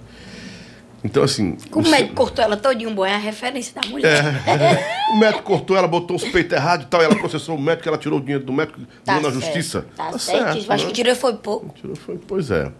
[1.04, 1.58] Então, assim.
[1.72, 4.24] O médico cortou ela todinho, bom, é a referência da mulher.
[5.14, 7.88] o médico cortou ela, botou os peitos errados e tal, e ela processou o médico,
[7.88, 9.86] ela tirou o dinheiro do médico, Tá deu na certo, justiça.
[9.96, 10.72] Tá, certo.
[10.72, 10.90] Acho né?
[10.90, 11.70] que tirou foi pouco.
[11.76, 12.72] Tirou, foi- Pois é.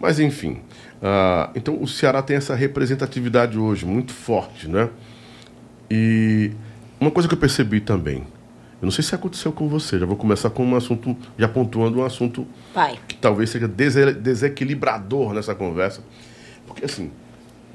[0.00, 0.62] Mas enfim.
[1.06, 4.88] Ah, então o Ceará tem essa representatividade hoje muito forte, né?
[5.90, 6.50] E
[6.98, 8.18] uma coisa que eu percebi também,
[8.80, 12.00] eu não sei se aconteceu com você, já vou começar com um assunto, já pontuando
[12.00, 12.98] um assunto Vai.
[13.06, 16.02] que talvez seja dese- desequilibrador nessa conversa.
[16.66, 17.10] Porque assim,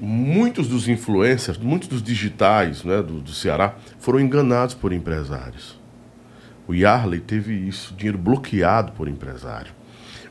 [0.00, 5.78] muitos dos influencers, muitos dos digitais né, do, do Ceará foram enganados por empresários.
[6.66, 9.72] O Yarley teve isso, dinheiro bloqueado por empresário.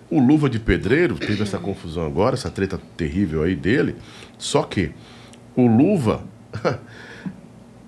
[0.09, 3.95] O Luva de Pedreiro teve essa confusão agora, essa treta terrível aí dele.
[4.37, 4.91] Só que
[5.55, 6.23] o Luva,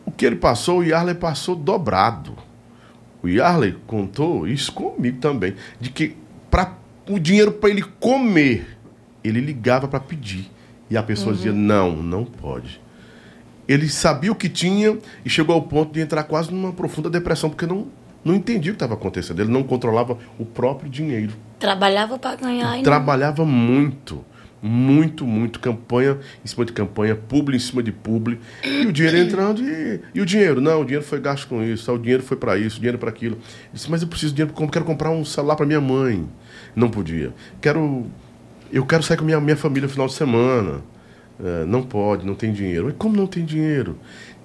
[0.05, 2.37] o que ele passou, o Yarley passou dobrado.
[3.23, 6.15] O Yarley contou isso comigo também, de que
[6.49, 6.75] para
[7.09, 8.77] o dinheiro para ele comer,
[9.23, 10.49] ele ligava para pedir
[10.89, 12.81] e a pessoa dizia não, não pode.
[13.67, 17.49] Ele sabia o que tinha e chegou ao ponto de entrar quase numa profunda depressão
[17.49, 17.87] porque não
[18.23, 19.41] não entendia o que estava acontecendo.
[19.41, 21.33] Ele não controlava o próprio dinheiro.
[21.59, 22.83] Trabalhava pra ganhar e não.
[22.83, 24.23] Trabalhava muito,
[24.61, 25.59] muito, muito.
[25.59, 28.39] Campanha em cima de campanha, publi em cima de publi.
[28.63, 30.61] E o dinheiro entrando e, e o dinheiro?
[30.61, 33.09] Não, o dinheiro foi gasto com isso, o dinheiro foi para isso, o dinheiro para
[33.09, 33.35] aquilo.
[33.35, 35.81] Ele disse, mas eu preciso de dinheiro, porque eu quero comprar um celular para minha
[35.81, 36.27] mãe.
[36.75, 37.33] Não podia.
[37.59, 38.05] Quero,
[38.71, 40.81] eu quero sair com minha, minha família no final de semana.
[41.43, 42.85] É, não pode, não tem dinheiro.
[42.85, 43.97] Mas como não tem dinheiro?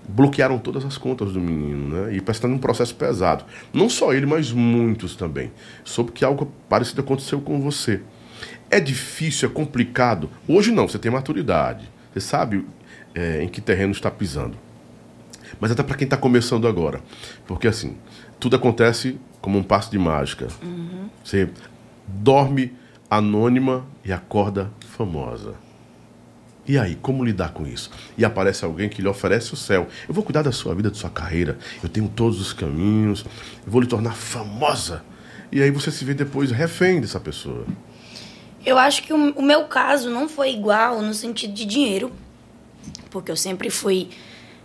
[0.08, 2.14] Bloquearam todas as contas do menino, né?
[2.14, 3.44] E parece que está num processo pesado.
[3.72, 5.50] Não só ele, mas muitos também.
[5.84, 8.00] Soube que algo parecido aconteceu com você.
[8.70, 10.30] É difícil, é complicado.
[10.46, 11.88] Hoje não, você tem maturidade.
[12.12, 12.64] Você sabe
[13.14, 14.56] é, em que terreno está pisando.
[15.60, 17.00] Mas até para quem está começando agora.
[17.46, 17.96] Porque assim,
[18.38, 20.48] tudo acontece como um passo de mágica.
[21.24, 21.48] Você
[22.06, 22.72] dorme
[23.10, 25.54] anônima e acorda famosa.
[26.68, 27.90] E aí, como lidar com isso?
[28.18, 29.86] E aparece alguém que lhe oferece o céu.
[30.08, 31.58] Eu vou cuidar da sua vida, da sua carreira.
[31.82, 33.24] Eu tenho todos os caminhos.
[33.64, 35.04] Eu vou lhe tornar famosa.
[35.52, 37.64] E aí você se vê depois refém dessa pessoa.
[38.64, 42.10] Eu acho que o, o meu caso não foi igual no sentido de dinheiro.
[43.10, 44.08] Porque eu sempre fui.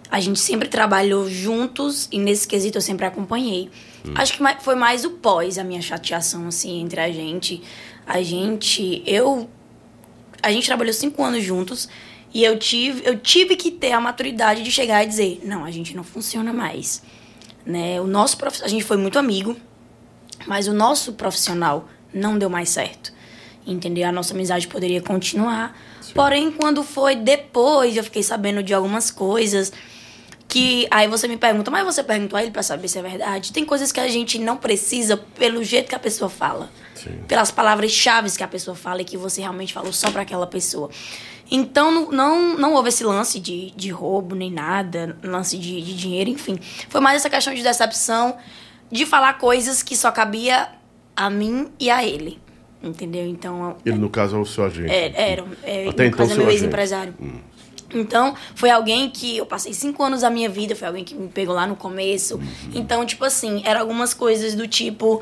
[0.10, 3.70] A gente sempre trabalhou juntos e nesse quesito eu sempre acompanhei.
[4.16, 7.62] Acho que foi mais o pós, a minha chateação, assim, entre a gente.
[8.06, 9.04] A gente.
[9.06, 9.50] Eu.
[10.42, 11.90] A gente trabalhou cinco anos juntos
[12.34, 15.72] e eu tive, eu tive que ter a maturidade de chegar e dizer: não, a
[15.72, 17.02] gente não funciona mais.
[17.66, 18.00] Né?
[18.02, 18.64] O nosso prof...
[18.64, 19.56] A gente foi muito amigo,
[20.48, 23.14] mas o nosso profissional não deu mais certo.
[23.66, 24.08] Entendeu?
[24.08, 25.78] A nossa amizade poderia continuar.
[26.16, 29.72] Porém, quando foi depois, eu fiquei sabendo de algumas coisas
[30.52, 33.54] que aí você me pergunta, mas você perguntou a ele pra saber se é verdade?
[33.54, 36.70] Tem coisas que a gente não precisa pelo jeito que a pessoa fala.
[37.26, 40.90] Pelas palavras-chave que a pessoa fala e que você realmente falou só pra aquela pessoa.
[41.50, 45.96] Então, não, não, não houve esse lance de, de roubo nem nada, lance de, de
[45.96, 46.60] dinheiro, enfim.
[46.90, 48.36] Foi mais essa questão de decepção,
[48.92, 50.68] de falar coisas que só cabia
[51.16, 52.42] a mim e a ele.
[52.84, 53.26] Entendeu?
[53.28, 54.92] Então, Ele, no caso, é o seu agente.
[54.92, 55.46] é, era.
[55.64, 57.14] É, Até no então, caso, é meu ex-empresário.
[57.94, 61.28] Então, foi alguém que eu passei cinco anos da minha vida, foi alguém que me
[61.28, 62.36] pegou lá no começo.
[62.36, 62.44] Uhum.
[62.74, 65.22] Então, tipo assim, eram algumas coisas do tipo.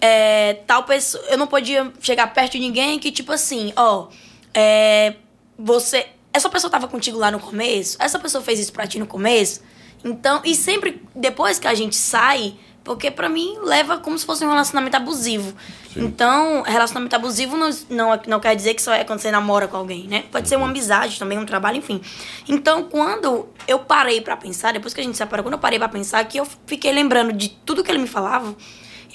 [0.00, 1.22] é, tal pessoa.
[1.28, 4.08] Eu não podia chegar perto de ninguém que, tipo assim, ó.
[4.54, 5.14] é,
[5.58, 6.06] você.
[6.32, 7.96] Essa pessoa tava contigo lá no começo?
[7.98, 9.62] Essa pessoa fez isso pra ti no começo?
[10.04, 12.54] Então, e sempre depois que a gente sai,
[12.86, 15.52] porque pra mim leva como se fosse um relacionamento abusivo.
[15.96, 19.76] Então, relacionamento abusivo não, não, não quer dizer que só é quando você namora com
[19.76, 20.22] alguém, né?
[20.30, 22.00] Pode ser uma amizade também, um trabalho, enfim.
[22.48, 25.80] Então, quando eu parei pra pensar, depois que a gente se separou, quando eu parei
[25.80, 28.54] pra pensar, que eu fiquei lembrando de tudo que ele me falava,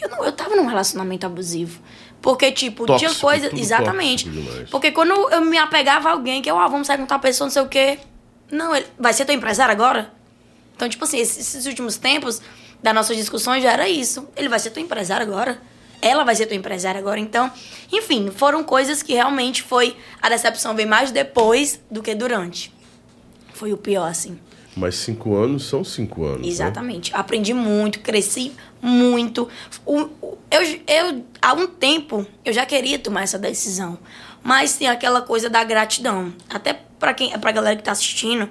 [0.01, 1.79] eu, não, eu tava num relacionamento abusivo.
[2.21, 3.49] Porque, tipo, tinha Tóxico, coisa.
[3.49, 4.29] tudo Exatamente.
[4.69, 7.45] Porque quando eu me apegava a alguém, que eu, ah, vamos sair com tal pessoa,
[7.45, 7.99] não sei o quê.
[8.51, 10.11] Não, ele vai ser teu empresário agora?
[10.75, 12.41] Então, tipo assim, esses, esses últimos tempos
[12.81, 14.27] das nossas discussões já era isso.
[14.35, 15.61] Ele vai ser teu empresário agora.
[16.01, 17.19] Ela vai ser tua empresária agora.
[17.19, 17.51] Então,
[17.91, 19.95] enfim, foram coisas que realmente foi.
[20.21, 22.73] A decepção veio mais depois do que durante.
[23.53, 24.39] Foi o pior, assim.
[24.75, 26.41] Mas cinco anos são cinco anos.
[26.41, 26.47] né?
[26.47, 27.11] Exatamente.
[27.13, 29.47] Aprendi muito, cresci muito.
[29.85, 33.99] O- o- eu, eu, há um tempo, eu já queria tomar essa decisão.
[34.41, 36.33] Mas tem aquela coisa da gratidão.
[36.49, 38.49] Até pra, quem, pra galera que tá assistindo,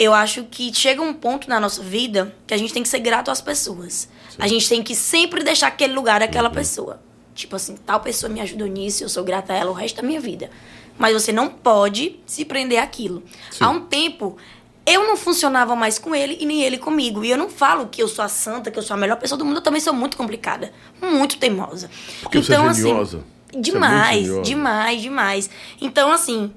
[0.00, 3.00] eu acho que chega um ponto na nossa vida que a gente tem que ser
[3.00, 4.08] grato às pessoas.
[4.38, 6.98] A gente tem que sempre deixar aquele lugar daquela pessoa.
[7.34, 10.02] Tipo assim, tal pessoa me ajudou nisso, eu sou grata a ela o resto da
[10.02, 10.50] minha vida.
[10.98, 13.22] Mas você não pode se prender àquilo.
[13.60, 14.38] Há um tempo,
[14.86, 17.22] eu não funcionava mais com ele e nem ele comigo.
[17.22, 19.38] E eu não falo que eu sou a santa, que eu sou a melhor pessoa
[19.38, 20.72] do mundo, eu também sou muito complicada,
[21.02, 21.90] muito teimosa.
[22.22, 23.18] Porque você é geniosa.
[23.52, 24.42] Você é Demais, geniosa.
[24.42, 25.50] demais, demais.
[25.78, 26.50] Então, assim,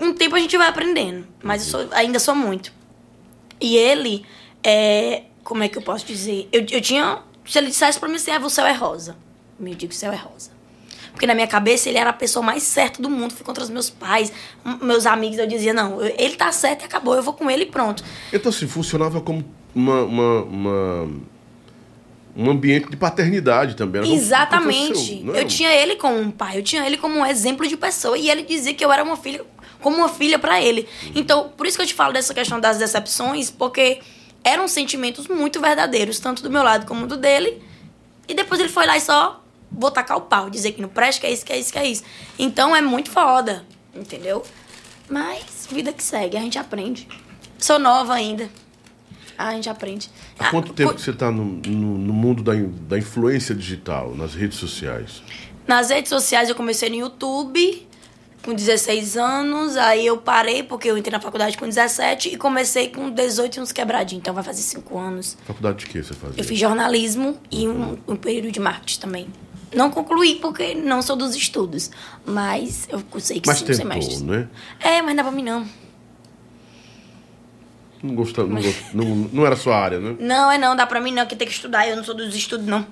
[0.00, 2.72] o tempo a gente vai aprendendo, mas eu sou- ainda sou muito.
[3.60, 4.24] E ele,
[4.62, 6.48] é, como é que eu posso dizer?
[6.52, 9.16] Eu, eu tinha, se ele dissesse pra mim assim, ah, o céu é rosa.
[9.60, 10.50] Eu digo, o céu é rosa.
[11.10, 13.32] Porque na minha cabeça ele era a pessoa mais certa do mundo.
[13.34, 14.32] Fui contra os meus pais,
[14.80, 15.36] meus amigos.
[15.38, 17.16] Eu dizia, não, ele tá certo e acabou.
[17.16, 18.04] Eu vou com ele e pronto.
[18.32, 19.44] Então, assim, funcionava como
[19.74, 21.10] uma, uma, uma-
[22.36, 24.00] um ambiente de paternidade também.
[24.02, 25.22] era Exatamente.
[25.24, 25.40] seu, é?
[25.40, 28.16] Eu tinha ele como um pai, eu tinha ele como um exemplo de pessoa.
[28.16, 29.44] E ele dizia que eu era uma filha,
[29.80, 30.88] como uma filha pra ele.
[31.14, 34.00] Então, por isso que eu te falo dessa questão das decepções, porque
[34.44, 37.62] eram sentimentos muito verdadeiros, tanto do meu lado como do dele.
[38.26, 41.20] E depois ele foi lá e só vou tacar o pau, dizer que não presta,
[41.22, 42.02] que é isso, que é isso, que é isso.
[42.38, 43.64] Então é muito foda,
[43.94, 44.42] entendeu?
[45.08, 47.08] Mas vida que segue, a gente aprende.
[47.58, 48.48] Sou nova ainda.
[49.36, 50.10] A gente aprende.
[50.38, 52.52] Há quanto Ah, tempo cu- que você está no, no, no mundo da,
[52.88, 55.22] da influência digital, nas redes sociais?
[55.66, 57.86] Nas redes sociais eu comecei no YouTube
[58.48, 62.88] com 16 anos, aí eu parei porque eu entrei na faculdade com 17 e comecei
[62.88, 65.36] com 18 e uns quebradinhos, então vai fazer 5 anos.
[65.46, 66.40] Faculdade de quê você fazia?
[66.40, 69.28] Eu fiz jornalismo e um, um período de marketing também.
[69.74, 71.90] Não concluí porque não sou dos estudos,
[72.24, 74.22] mas eu cursei Mas cinco tentou, semestres.
[74.22, 74.48] né?
[74.80, 75.68] É, mas não é pra mim não.
[78.02, 78.62] Não, gostava, não,
[78.94, 80.16] não, não era sua área, né?
[80.18, 82.34] Não, é não, dá pra mim não, que tem que estudar, eu não sou dos
[82.34, 82.86] estudos não.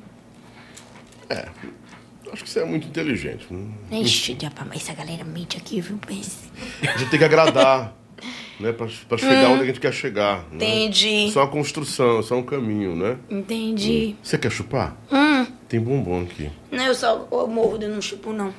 [2.36, 3.46] Acho que você é muito inteligente.
[3.50, 3.66] né?
[3.90, 5.96] Ixi, diabo, mas essa galera mente aqui, viu?
[6.06, 6.50] Pense.
[6.82, 7.96] A gente tem que agradar,
[8.60, 8.72] né?
[8.72, 10.40] Pra, pra chegar onde a gente quer chegar.
[10.40, 10.44] né?
[10.52, 10.56] Hum.
[10.56, 11.30] Entendi.
[11.32, 13.16] Só uma construção, só um caminho, né?
[13.30, 14.16] Entendi.
[14.22, 14.94] Você quer chupar?
[15.10, 15.46] Hum.
[15.66, 16.50] Tem bombom aqui.
[16.70, 18.52] Não, eu só eu mordo, eu não chupo não.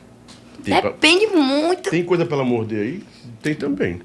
[0.64, 1.92] Tem, pra- Depende muito.
[1.92, 3.04] tem coisa pra ela morder aí?
[3.44, 4.02] Tem também.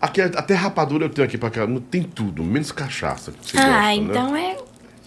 [0.00, 1.66] Aqui, até rapadura eu tenho aqui pra cá.
[1.88, 3.32] Tem tudo, menos cachaça.
[3.32, 3.94] ah, gosta, né?
[3.94, 4.56] então é.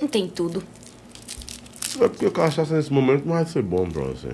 [0.01, 0.63] Não tem tudo.
[2.01, 4.29] É porque cachaça nesse momento não vai ser bom pra você.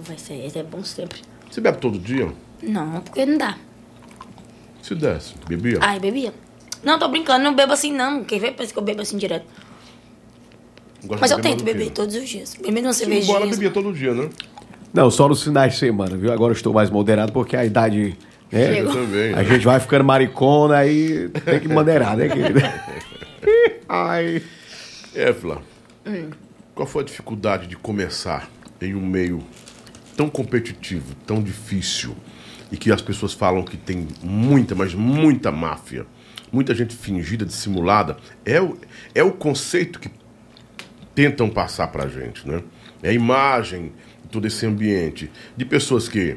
[0.00, 1.22] Vai ser, é bom sempre.
[1.50, 2.30] Você bebe todo dia?
[2.62, 3.56] Não, porque não dá.
[4.82, 5.78] Se desse, bebia?
[5.80, 6.34] Ai, bebia.
[6.84, 8.22] Não, tô brincando, não bebo assim não.
[8.22, 9.46] Quem vê pensa que eu bebo assim direto.
[11.04, 12.54] Gosta Mas eu tento beber todos os dias.
[12.54, 13.36] Beber uma cervejinha.
[13.36, 14.28] embora bebia todo dia, né?
[14.92, 16.32] Não, só nos finais de semana, viu?
[16.32, 18.16] Agora eu estou mais moderado porque a idade.
[18.52, 18.80] Né?
[18.80, 19.32] Eu também.
[19.32, 19.44] A né?
[19.44, 22.82] gente vai ficando maricona, aí tem que maneirar, né, querida?
[23.88, 24.42] Ai.
[25.14, 25.62] É, Flá.
[26.06, 26.30] Hum.
[26.76, 28.50] Qual foi a dificuldade de começar
[28.82, 29.42] em um meio
[30.14, 32.14] tão competitivo, tão difícil,
[32.70, 36.04] e que as pessoas falam que tem muita, mas muita máfia,
[36.52, 38.18] muita gente fingida, dissimulada?
[38.44, 38.76] É o,
[39.14, 40.10] é o conceito que
[41.14, 42.62] tentam passar pra gente, né?
[43.02, 43.92] É a imagem
[44.22, 46.36] de todo esse ambiente de pessoas que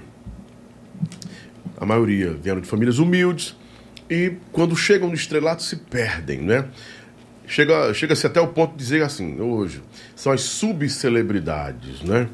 [1.76, 3.58] a maioria vieram de famílias humildes
[4.10, 6.70] e quando chegam no estrelato se perdem, né?
[7.46, 9.82] Chega- Chega-se até o ponto de dizer assim, hoje,
[10.20, 12.28] são as subcelebridades, né?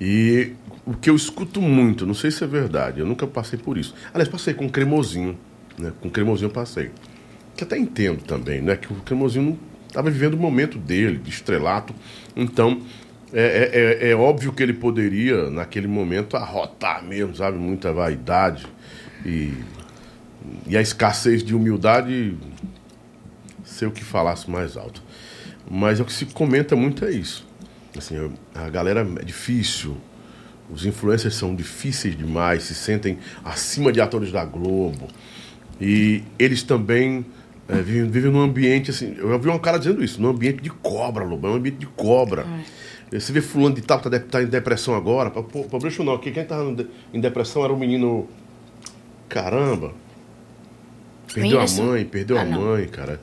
[0.00, 0.52] E
[0.86, 3.92] o que eu escuto muito, não sei se é verdade, eu nunca passei por isso.
[4.14, 5.36] Aliás, passei com cremosinho,
[5.76, 5.92] né?
[6.00, 6.92] Com cremosinho eu passei.
[7.56, 8.76] Que até entendo também, né?
[8.76, 9.58] Que o cremosinho
[9.88, 11.92] estava vivendo o momento dele, de estrelato.
[12.36, 12.80] Então,
[13.32, 13.40] é,
[14.02, 17.58] é- é- é óbvio que ele poderia, naquele momento, arrotar mesmo, sabe?
[17.58, 18.64] Muita vaidade
[19.24, 19.52] e,
[20.68, 22.36] e a escassez de humildade
[23.64, 25.02] ser o que falasse mais alto.
[25.70, 27.46] Mas o que se comenta muito é isso.
[27.96, 29.96] Assim, a galera é difícil,
[30.70, 35.08] os influencers são difíceis demais, se sentem acima de atores da Globo.
[35.80, 37.24] E eles também
[37.68, 39.14] é, vivem, vivem num ambiente assim.
[39.18, 41.86] Eu ouvi um cara dizendo isso, num ambiente de cobra, Lobo, é um ambiente de
[41.86, 42.46] cobra.
[43.10, 45.30] Você vê fulano de tal que tá, tá em depressão agora.
[45.30, 45.42] Pô,
[46.04, 48.28] não, que quem tava de- em depressão era o menino.
[49.28, 49.92] Caramba!
[51.32, 52.60] Perdeu a mãe, perdeu Ah, a não.
[52.60, 53.20] mãe, cara.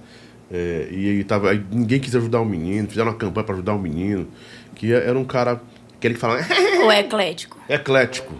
[0.55, 3.79] É, e tava, aí ninguém quis ajudar o menino, fizeram uma campanha para ajudar o
[3.79, 4.27] menino.
[4.75, 5.59] Que era um cara.
[5.99, 6.39] Que fala.
[6.83, 7.57] Ou é eclético?
[7.67, 8.35] Eclético.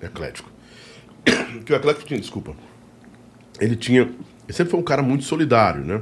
[0.00, 0.50] Eclético.
[1.66, 2.56] Que o Eclético tinha, desculpa.
[3.60, 4.02] Ele tinha.
[4.02, 6.00] Ele sempre foi um cara muito solidário, né?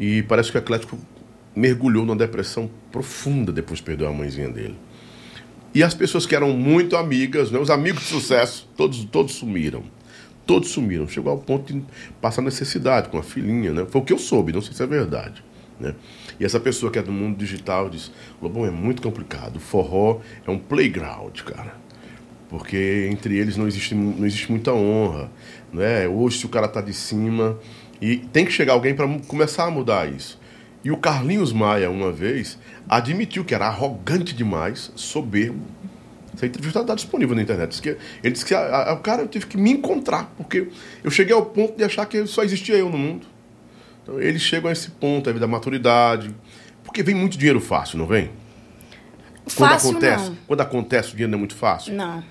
[0.00, 0.98] E parece que o Eclético
[1.54, 4.76] mergulhou numa depressão profunda depois que perdeu a mãezinha dele.
[5.74, 7.58] E as pessoas que eram muito amigas, né?
[7.58, 9.84] Os amigos de sucesso, todos, todos sumiram.
[10.46, 11.08] Todos sumiram.
[11.08, 11.82] Chegou ao ponto de
[12.20, 13.86] passar necessidade com a filhinha, né?
[13.88, 15.42] Foi o que eu soube, não sei se é verdade.
[15.78, 15.94] Né?
[16.38, 18.10] E essa pessoa que é do mundo digital diz:
[18.40, 19.56] Lobão, é muito complicado.
[19.56, 21.74] O forró é um playground, cara.
[22.48, 25.30] Porque entre eles não existe, não existe muita honra.
[25.72, 26.06] Né?
[26.06, 27.58] Hoje, se o cara tá de cima.
[28.00, 30.38] E tem que chegar alguém para começar a mudar isso.
[30.84, 32.58] E o Carlinhos Maia, uma vez,
[32.88, 35.64] admitiu que era arrogante demais, soberbo.
[36.34, 37.70] Essa entrevista está disponível na internet.
[37.70, 40.68] Diz que- ele disse que a- a- o cara eu tive que me encontrar, porque
[41.04, 43.26] eu cheguei ao ponto de achar que só existia eu no mundo.
[44.02, 46.34] Então eles chegam a esse ponto aí da maturidade.
[46.82, 48.30] Porque vem muito dinheiro fácil, não vem?
[49.56, 50.36] Quando Fácil acontece, não.
[50.46, 51.94] quando acontece, o dinheiro não é muito fácil.
[51.94, 52.22] Não.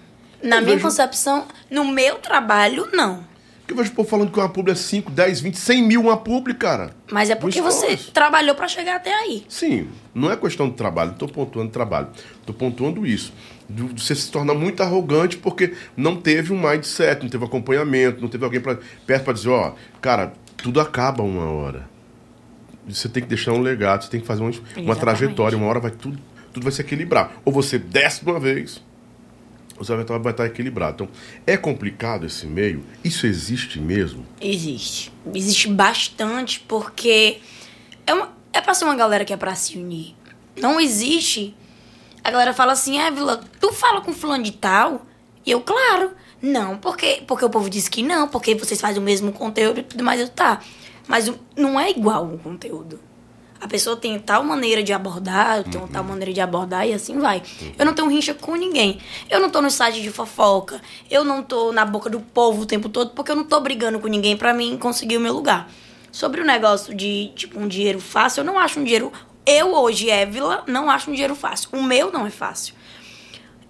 [0.41, 3.23] Na Eu minha vejo- concepção, no meu trabalho, não.
[3.59, 6.01] Porque eu vejo o povo falando que uma publi é 5, 10, 20, 100 mil
[6.01, 6.95] uma publi, cara.
[7.11, 9.45] Mas é porque você trabalhou pra chegar até aí.
[9.47, 12.07] Sim, não é questão de trabalho, não estou pontuando trabalho.
[12.39, 13.31] Estou pontuando isso.
[13.75, 18.27] De Você se torna muito arrogante porque não teve um mindset, não teve acompanhamento, não
[18.27, 21.89] teve alguém pra, perto para dizer, ó, cara, tudo acaba uma hora.
[22.87, 25.79] Você tem que deixar um legado, você tem que fazer uma, uma trajetória, uma hora
[25.79, 26.19] vai tudo,
[26.51, 27.31] tudo vai se equilibrar.
[27.45, 28.81] Ou você desce de uma vez,
[29.77, 31.03] você vai estar, vai estar equilibrado.
[31.03, 31.09] Então,
[31.45, 32.83] é complicado esse meio?
[33.03, 34.25] Isso existe mesmo?
[34.39, 35.11] Existe.
[35.33, 37.39] Existe bastante, porque
[38.05, 40.15] é, uma, é pra ser uma galera que é pra se unir.
[40.59, 41.55] Não existe.
[42.23, 45.05] A galera fala assim, Évila, tu fala com fulano de tal?
[45.45, 46.11] E eu, claro.
[46.41, 49.83] Não, porque, porque o povo diz que não, porque vocês fazem o mesmo conteúdo e
[49.83, 50.19] tudo mais.
[50.19, 50.59] Eu, tá.
[51.07, 52.99] Mas não é igual o conteúdo.
[53.59, 57.19] A pessoa tem tal maneira de abordar, eu tenho tal maneira de abordar e assim
[57.19, 57.43] vai.
[57.77, 58.99] Eu não tenho rincha com ninguém.
[59.29, 60.81] Eu não tô no site de fofoca.
[61.11, 63.99] Eu não tô na boca do povo o tempo todo, porque eu não tô brigando
[63.99, 65.69] com ninguém pra mim conseguir o meu lugar.
[66.11, 69.11] Sobre o negócio de, tipo, um dinheiro fácil, eu não acho um dinheiro.
[69.45, 71.69] Eu hoje, Évila, não acho um dinheiro fácil.
[71.73, 72.75] O meu não é fácil.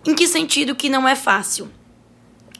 [0.06, 1.72] Em que sentido que não é fácil?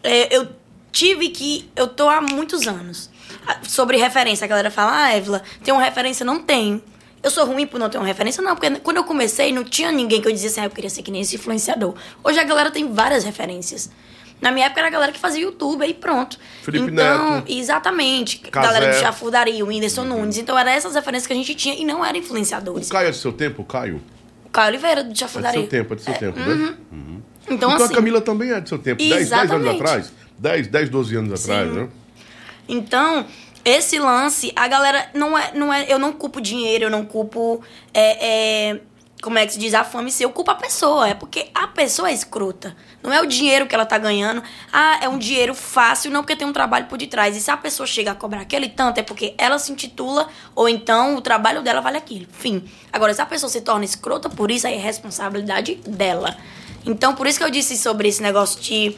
[0.04, 0.48] É, eu
[0.92, 1.70] tive que.
[1.76, 3.10] Eu tô há muitos anos.
[3.46, 6.26] Ah, Sobre referência, a galera fala, ah, Évila, tem uma referência?
[6.26, 6.82] Não tem.
[7.24, 8.42] Eu sou ruim por não ter uma referência?
[8.42, 10.90] Não, porque quando eu comecei, não tinha ninguém que eu dizia assim, ah, eu queria
[10.90, 11.96] ser que nem esse influenciador.
[12.24, 13.90] Hoje a galera tem várias referências.
[14.42, 16.38] Na minha época era a galera que fazia YouTube e pronto.
[16.64, 17.52] Felipe então, Neto.
[17.52, 18.40] exatamente.
[18.40, 18.68] Cazé.
[18.68, 20.38] Galera do Chafurdaria, o Whindersson Nunes.
[20.38, 22.88] Então, eram essas referências que a gente tinha e não eram influenciadores.
[22.90, 24.02] O Caio é do seu tempo, o Caio?
[24.52, 25.62] Caio Oliveira, do É do Chafurdaria.
[25.62, 26.76] seu tempo, é do seu tempo, né?
[27.48, 27.86] Então, Então assim...
[27.86, 28.98] a Camila também é do seu tempo.
[28.98, 30.14] 10, 10 anos atrás?
[30.40, 31.76] 10, 10, 12 anos atrás, Sim.
[31.76, 31.90] né?
[32.68, 33.26] Então,
[33.64, 35.86] esse lance, a galera não é, não é.
[35.88, 37.62] Eu não culpo dinheiro, eu não culpo.
[37.94, 38.82] É, é,
[39.22, 39.74] como é que se diz?
[39.74, 40.24] A fama em si.
[40.24, 41.08] Eu culpo a pessoa.
[41.08, 42.76] É porque a pessoa é escrota.
[43.04, 44.42] Não é o dinheiro que ela tá ganhando.
[44.74, 47.38] Ah, é um dinheiro fácil, não porque tem um trabalho por detrás.
[47.38, 50.68] E se a pessoa chega a cobrar aquele tanto, é porque ela se intitula, ou
[50.68, 52.28] então o trabalho dela vale aquilo.
[52.32, 52.64] Fim.
[52.92, 56.36] Agora, se a pessoa se torna escrota por isso, aí é responsabilidade dela.
[56.86, 58.96] Então, por isso que eu disse sobre esse negócio de,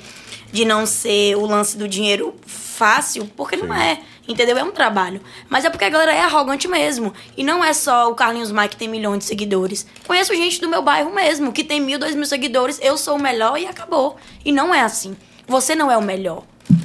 [0.51, 3.99] de não ser o lance do dinheiro fácil, porque não é.
[4.27, 4.57] Entendeu?
[4.57, 5.21] É um trabalho.
[5.49, 7.13] Mas é porque a galera é arrogante mesmo.
[7.35, 9.85] E não é só o Carlinhos Maia que tem milhões de seguidores.
[10.07, 12.79] Conheço gente do meu bairro mesmo, que tem mil, dois mil seguidores.
[12.81, 14.15] Eu sou o melhor e acabou.
[14.45, 15.17] E não é assim.
[15.45, 16.43] Você não é o melhor.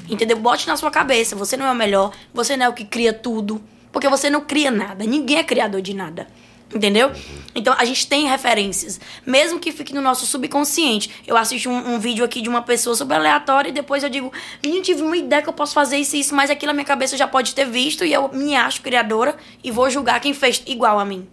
[0.09, 0.37] Entendeu?
[0.37, 1.37] Bote na sua cabeça.
[1.37, 2.13] Você não é o melhor.
[2.35, 3.63] Você não é o que cria tudo.
[3.93, 5.05] Porque você não cria nada.
[5.05, 6.27] Ninguém é criador de nada.
[6.75, 7.11] Entendeu?
[7.55, 9.01] Então a gente tem referências.
[9.25, 11.11] Mesmo que fique no nosso subconsciente.
[11.27, 14.31] Eu assisto um, um vídeo aqui de uma pessoa super aleatória e depois eu digo,
[14.63, 16.85] menino, tive uma ideia que eu posso fazer isso e isso, mas aquilo na minha
[16.85, 20.63] cabeça já pode ter visto e eu me acho criadora e vou julgar quem fez
[20.67, 21.27] igual a mim.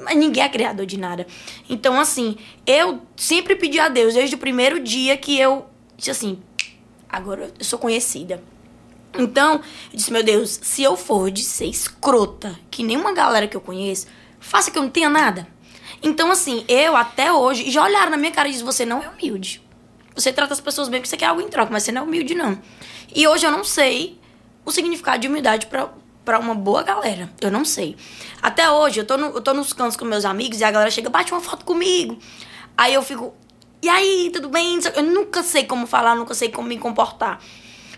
[0.00, 1.26] Mas ninguém é criador de nada.
[1.68, 2.36] Então, assim,
[2.66, 6.38] eu sempre pedi a Deus, desde o primeiro dia que eu disse assim,
[7.08, 8.42] agora eu sou conhecida.
[9.16, 9.56] Então,
[9.92, 13.60] eu disse, meu Deus, se eu for de ser escrota, que nenhuma galera que eu
[13.60, 14.06] conheço,
[14.44, 15.46] faça que eu não tenha nada.
[16.02, 19.08] Então, assim, eu até hoje, já olharam na minha cara e dizem, você não é
[19.08, 19.62] humilde.
[20.14, 22.04] Você trata as pessoas bem porque você quer algo em troca, mas você não é
[22.04, 22.58] humilde, não.
[23.14, 24.20] E hoje eu não sei
[24.64, 27.30] o significado de humildade pra, uma boa galera.
[27.40, 27.96] Eu não sei.
[28.42, 30.90] Até hoje, eu tô, no- eu tô nos cantos com meus amigos e a galera
[30.90, 32.18] chega, bate uma foto comigo.
[32.76, 33.34] Aí eu fico,
[33.82, 34.78] e aí, tudo bem?
[34.94, 37.40] Eu nunca sei como falar, nunca sei como me comportar.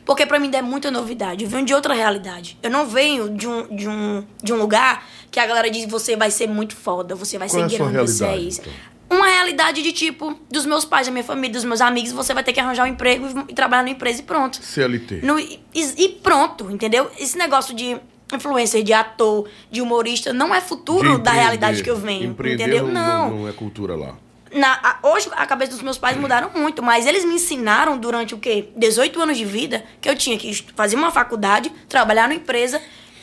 [0.06, 1.44] Porque pra mim é muita novidade.
[1.44, 2.56] Eu venho de outra realidade.
[2.62, 6.14] Eu não venho de um, de um, de um lugar que a galera diz você
[6.16, 8.60] vai ser muito foda, você vai Qual é ser sua grande, você é isso.
[8.60, 8.72] então?
[9.18, 12.42] Uma realidade de tipo, dos meus pais, da minha família, dos meus amigos, você vai
[12.42, 14.60] ter que arranjar um emprego e, trabalhar numa empresa e pronto.
[14.62, 15.20] CLT.
[15.22, 17.10] No- e, e pronto, entendeu?
[17.18, 17.96] Esse negócio de
[18.32, 22.30] influencer, de ator, de humorista, não é futuro De da realidade que eu venho.
[22.30, 22.86] Empreender entendeu?
[22.88, 23.38] Não, Não.
[23.40, 24.16] não é cultura lá.
[24.56, 28.38] Na- hoje a cabeça dos meus pais mudaram muito, mas eles me ensinaram durante o
[28.38, 28.70] quê?
[28.76, 32.80] 18 anos de vida que eu tinha que fazer uma faculdade, trabalhar numa empresa,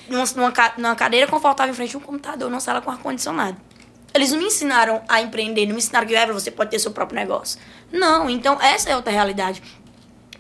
[0.10, 3.58] numa, numa, ca- numa cadeira confortável em frente a um computador, numa sala com ar-condicionado.
[4.14, 6.92] Eles não me ensinaram a empreender, não me ensinaram que Evelyn, você pode ter seu
[6.92, 7.60] próprio negócio.
[7.92, 9.64] Não, então essa é outra realidade.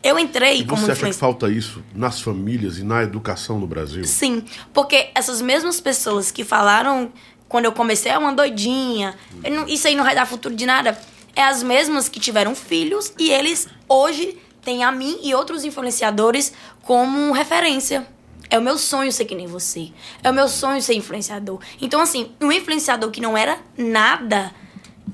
[0.03, 3.65] Eu entrei E como você acha que falta isso nas famílias e na educação no
[3.65, 4.03] Brasil?
[4.03, 4.43] Sim,
[4.73, 7.11] porque essas mesmas pessoas que falaram
[7.47, 9.15] quando eu comecei é uma doidinha,
[9.51, 10.99] não- isso aí não vai dar futuro de nada,
[11.35, 16.53] é as mesmas que tiveram filhos e eles hoje têm a mim e outros influenciadores
[16.81, 18.07] como referência.
[18.49, 19.91] É o meu sonho ser que nem você.
[20.23, 21.59] É o meu sonho ser influenciador.
[21.81, 24.53] Então, assim, um influenciador que não era nada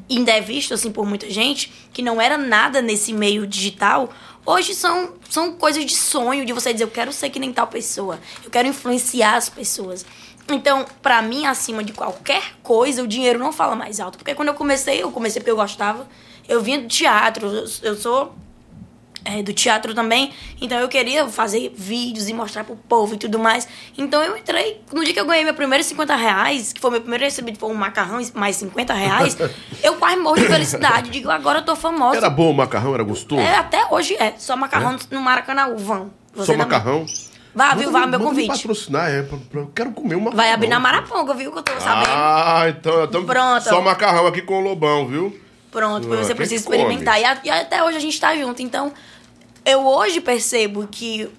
[0.09, 4.11] ainda é visto assim por muita gente, que não era nada nesse meio digital,
[4.45, 7.67] hoje são, são coisas de sonho, de você dizer, eu quero ser que nem tal
[7.67, 10.03] pessoa, eu quero influenciar as pessoas.
[10.53, 14.17] Então, pra mim, acima de qualquer coisa, o dinheiro não fala mais alto.
[14.17, 16.07] Porque quando eu comecei, eu comecei porque eu gostava.
[16.47, 17.47] Eu vinha do teatro,
[17.83, 18.33] eu, sou
[19.23, 20.31] é, do teatro também.
[20.59, 23.67] Então eu queria fazer vídeos e mostrar pro povo e tudo mais.
[23.97, 24.81] Então eu entrei.
[24.91, 27.69] No dia que eu ganhei meu primeiro 50 reais, que foi meu primeiro recebido, foi
[27.69, 29.37] um macarrão mais 50 reais,
[29.83, 31.09] eu quase morro de felicidade.
[31.09, 32.17] Digo, agora eu tô famosa.
[32.17, 32.93] Era bom o macarrão?
[32.93, 33.41] Era gostoso?
[33.41, 34.33] É, até hoje é.
[34.37, 36.11] Só macarrão no Maracanã, vão.
[36.33, 37.05] Você Só macarrão?
[37.53, 37.91] Vá, viu?
[37.91, 38.47] Vá, meu manda me convite.
[38.47, 39.23] patrocinar, é.
[39.23, 41.51] Pra, pra- eu quero comer uma Vai abrir na Maraponga, viu?
[41.51, 42.09] Que eu tô sabendo.
[42.11, 43.63] Ah, então, então Pronto.
[43.63, 45.37] só macarrão aqui com o Lobão, viu?
[45.71, 47.19] Pronto, Ah, você precisa experimentar.
[47.19, 48.61] E, a- e até hoje a gente tá junto.
[48.61, 48.91] Então,
[49.65, 51.29] eu hoje percebo que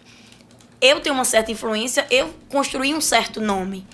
[0.80, 3.86] eu tenho uma certa influência, eu construí um certo nome.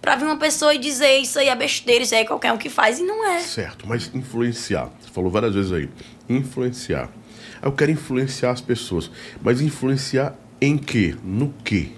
[0.00, 2.56] Pra vir uma pessoa e dizer isso aí é besteira, isso aí é qualquer um
[2.56, 3.40] que faz, e não é.
[3.40, 4.90] Certo, mas influenciar.
[5.00, 5.88] Você falou várias vezes aí.
[6.28, 7.08] Influenciar.
[7.60, 9.10] Eu quero influenciar as pessoas.
[9.42, 11.16] Mas influenciar em quê?
[11.22, 11.90] No quê?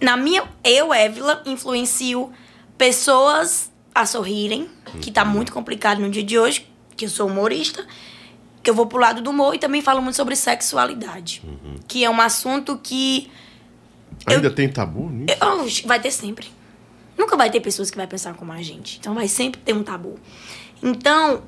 [0.00, 2.30] Na minha, eu, Évila, influencio
[2.76, 4.68] pessoas a sorrirem,
[5.00, 6.66] que tá muito complicado no dia de hoje,
[6.96, 7.86] que eu sou humorista,
[8.62, 11.42] que eu vou pro lado do humor e também falo muito sobre sexualidade,
[11.88, 13.30] que é um assunto que
[14.26, 15.38] Ainda tem tabu nisso?
[15.40, 16.48] Eu- vai ter sempre.
[17.16, 18.98] Nunca vai ter pessoas que vai pensar como a gente.
[18.98, 20.18] Então vai sempre ter um tabu.
[20.82, 21.42] Então,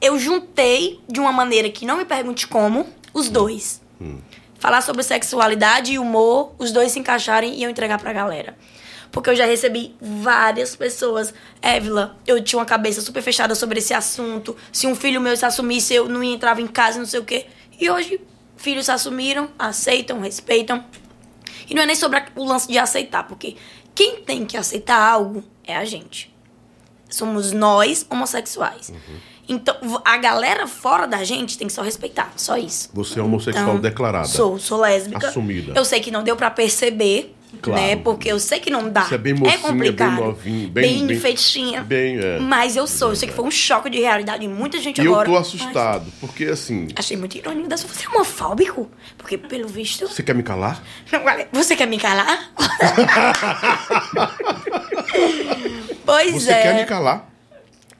[0.00, 3.80] eu juntei de uma maneira que não me pergunte como, os dois.
[4.62, 8.56] Falar sobre sexualidade e humor, os dois se encaixarem e eu entregar pra galera.
[9.10, 11.34] Porque eu já recebi várias pessoas.
[11.60, 14.56] Évila, eu tinha uma cabeça super fechada sobre esse assunto.
[14.70, 17.46] Se um filho meu se assumisse, eu não entrava em casa, não sei o quê.
[17.76, 18.20] E hoje,
[18.56, 20.84] filhos se assumiram, aceitam, respeitam.
[21.68, 23.56] E não é nem sobre o lance de aceitar, porque
[23.96, 26.32] quem tem que aceitar algo é a gente.
[27.10, 28.92] Somos nós, homossexuais.
[29.52, 32.88] Então, a galera fora da gente tem que só respeitar, só isso.
[32.94, 34.26] Você é homossexual Então, declarada.
[34.28, 35.28] Sou, sou lésbica.
[35.28, 35.72] Assumida.
[35.76, 37.82] Eu sei que não deu pra perceber, Claro.
[37.82, 37.96] né?
[37.96, 39.02] Porque eu sei que não dá.
[39.02, 40.16] Você é bem mocinha, complicado.
[40.16, 41.82] bem novinha, bem- bem- feitinha.
[41.82, 42.38] bem, é.
[42.38, 43.10] Mas eu sou.
[43.10, 45.28] Eu sei que foi um choque de realidade em muita gente E eu agora.
[45.28, 46.88] tô mas assustado, porque assim.
[46.96, 47.86] Achei muito irônico dessa.
[47.86, 48.90] Você é homofóbico?
[49.18, 50.08] Porque, pelo visto.
[50.08, 50.82] Você quer me calar?
[51.52, 52.50] Não, Você quer me calar?
[56.06, 56.62] pois Você é.
[56.62, 57.28] quer me calar?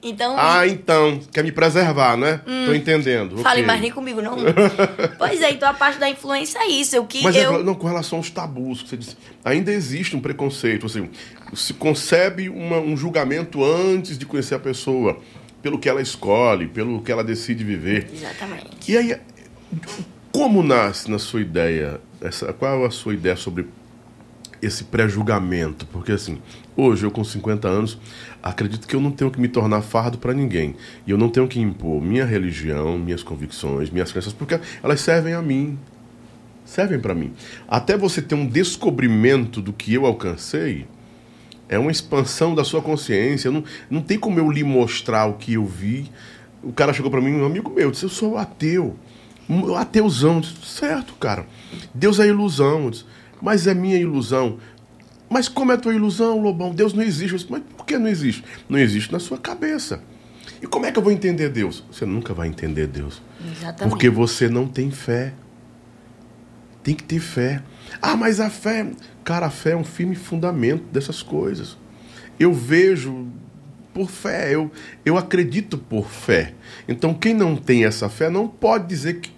[0.03, 1.19] Então, Ah, então.
[1.31, 2.41] Quer me preservar, né?
[2.65, 3.37] Tô entendendo.
[3.37, 3.65] fale ok.
[3.65, 4.35] mais nem comigo, não.
[5.17, 6.99] pois é, então a parte da influência é isso.
[6.99, 7.59] O que Mas eu.
[7.59, 10.85] é, não, com relação aos tabus, que você disse, ainda existe um preconceito.
[10.85, 11.09] Assim,
[11.53, 15.17] se concebe uma- um julgamento antes de conhecer a pessoa,
[15.61, 18.09] pelo que ela escolhe, pelo que ela decide viver.
[18.13, 18.91] Exatamente.
[18.91, 19.15] E aí,
[20.31, 23.67] como nasce na sua ideia, essa, qual é a sua ideia sobre
[24.61, 25.85] esse pré-julgamento?
[25.87, 26.41] Porque assim,
[26.75, 27.97] hoje eu com 50 anos,
[28.41, 30.75] acredito que eu não tenho que me tornar fardo para ninguém.
[31.05, 35.33] E eu não tenho que impor minha religião, minhas convicções, minhas crenças, porque elas servem
[35.33, 35.77] a mim.
[36.65, 37.33] Servem para mim.
[37.67, 40.87] Até você ter um descobrimento do que eu alcancei,
[41.67, 43.51] é uma expansão da sua consciência.
[43.51, 46.09] Não, não tem como eu lhe mostrar o que eu vi.
[46.61, 48.95] O cara chegou para mim, um amigo meu, disse: Eu sou ateu.
[49.49, 50.35] Um ateuzão.
[50.35, 51.45] Eu disse, certo, cara.
[51.93, 52.89] Deus é ilusão.
[52.89, 53.05] Disse,
[53.41, 54.57] Mas é minha ilusão.
[55.33, 56.71] Mas como é tua ilusão, Lobão?
[56.71, 57.35] Deus não existe.
[57.35, 58.43] Disse, Mas por que não existe?
[58.69, 59.99] Não existe na sua cabeça.
[60.61, 61.83] E como é que eu vou entender Deus?
[61.91, 63.19] Você nunca vai entender Deus.
[63.43, 63.89] Exatamente.
[63.89, 65.33] Porque você não tem fé.
[66.83, 67.63] Tem que ter fé.
[67.99, 68.91] Ah, mas a fé.
[69.23, 71.79] Cara, a fé é um firme fundamento dessas coisas.
[72.39, 73.27] Eu vejo
[73.91, 74.71] por fé, eu,
[75.03, 76.53] eu acredito por fé.
[76.87, 79.31] Então, quem não tem essa fé não pode dizer que.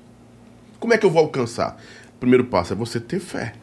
[0.77, 1.81] Como é que eu vou alcançar?
[2.15, 3.53] O primeiro passo é você ter fé.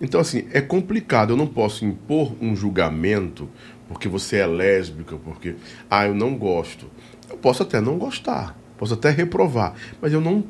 [0.00, 1.32] Então, assim, é complicado.
[1.32, 3.48] Eu não posso impor um julgamento
[3.88, 5.56] porque você é lésbica, porque.
[5.90, 6.90] Ah, eu não gosto.
[7.28, 10.44] Eu posso até não gostar, posso até reprovar, mas eu não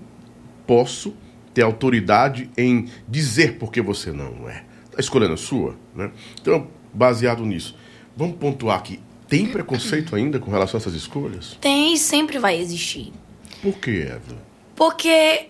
[0.66, 1.14] posso
[1.55, 4.64] ter autoridade em dizer porque você não é.
[4.97, 6.10] A escolha é sua, né?
[6.40, 7.77] Então, baseado nisso,
[8.16, 9.01] vamos pontuar aqui.
[9.28, 11.56] Tem preconceito ainda com relação a essas escolhas?
[11.60, 13.12] Tem e sempre vai existir.
[13.62, 14.36] Por quê, Eva?
[14.74, 15.48] Porque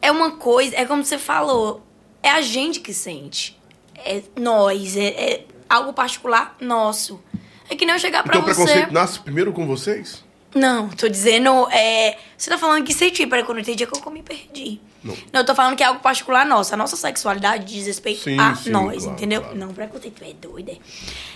[0.00, 1.86] é uma coisa, é como você falou,
[2.22, 3.58] é a gente que sente.
[3.96, 7.20] É nós, é, é algo particular nosso.
[7.68, 8.62] É que nem eu chegar pra Então o você.
[8.64, 10.24] preconceito nasce primeiro com vocês?
[10.54, 11.68] Não, tô dizendo.
[11.70, 14.80] É, você tá falando que senti preconceito dia que eu me perdi.
[15.04, 15.14] Não.
[15.32, 16.72] eu tô falando que é algo particular nosso.
[16.74, 19.42] A nossa sexualidade diz respeito Sim, a sim, nós, claro, entendeu?
[19.42, 19.56] claro.
[19.58, 20.70] Não, preconceito é doido.
[20.70, 20.76] é.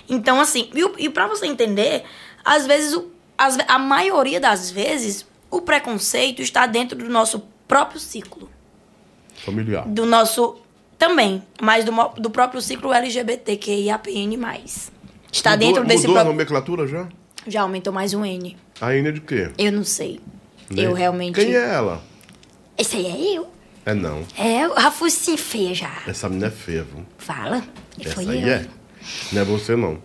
[0.09, 2.03] Então, assim, e, o- e pra você entender,
[2.45, 3.11] às vezes, o,
[3.57, 8.51] ve- a maioria das vezes, o preconceito está dentro do nosso próprio ciclo.
[9.45, 9.87] Familiar.
[9.87, 10.57] Do nosso.
[11.03, 14.37] Também, mas do, do próprio ciclo LGBTQIAPN.
[15.33, 16.33] Está Mudou- dentro desse Mudou a próprio.
[16.33, 17.09] nomenclatura já?
[17.45, 18.57] Já aumentou mais um N.
[18.81, 19.51] A N é de quê?
[19.59, 20.21] Eu não sei.
[20.71, 20.83] Né?
[20.87, 21.35] Eu realmente.
[21.35, 22.01] Quem é ela?
[22.79, 23.49] Esse aí é eu.
[23.85, 24.25] É não.
[24.39, 25.93] É, a focinha feia já.
[26.07, 27.05] Essa menina é feia, viu?
[27.19, 27.65] Fala.
[28.01, 28.49] Essa foi aí eu.
[28.49, 28.67] é.
[29.33, 29.99] Não é você, não.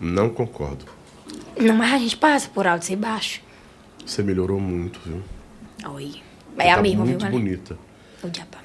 [0.00, 0.84] Não concordo.
[1.56, 3.40] Não, mas a gente passa por alto e baixo.
[4.04, 5.22] Você melhorou muito, viu?
[5.92, 6.16] Oi.
[6.58, 7.78] É a tá mesma, viu, muito bonita.
[8.20, 8.58] O diabo.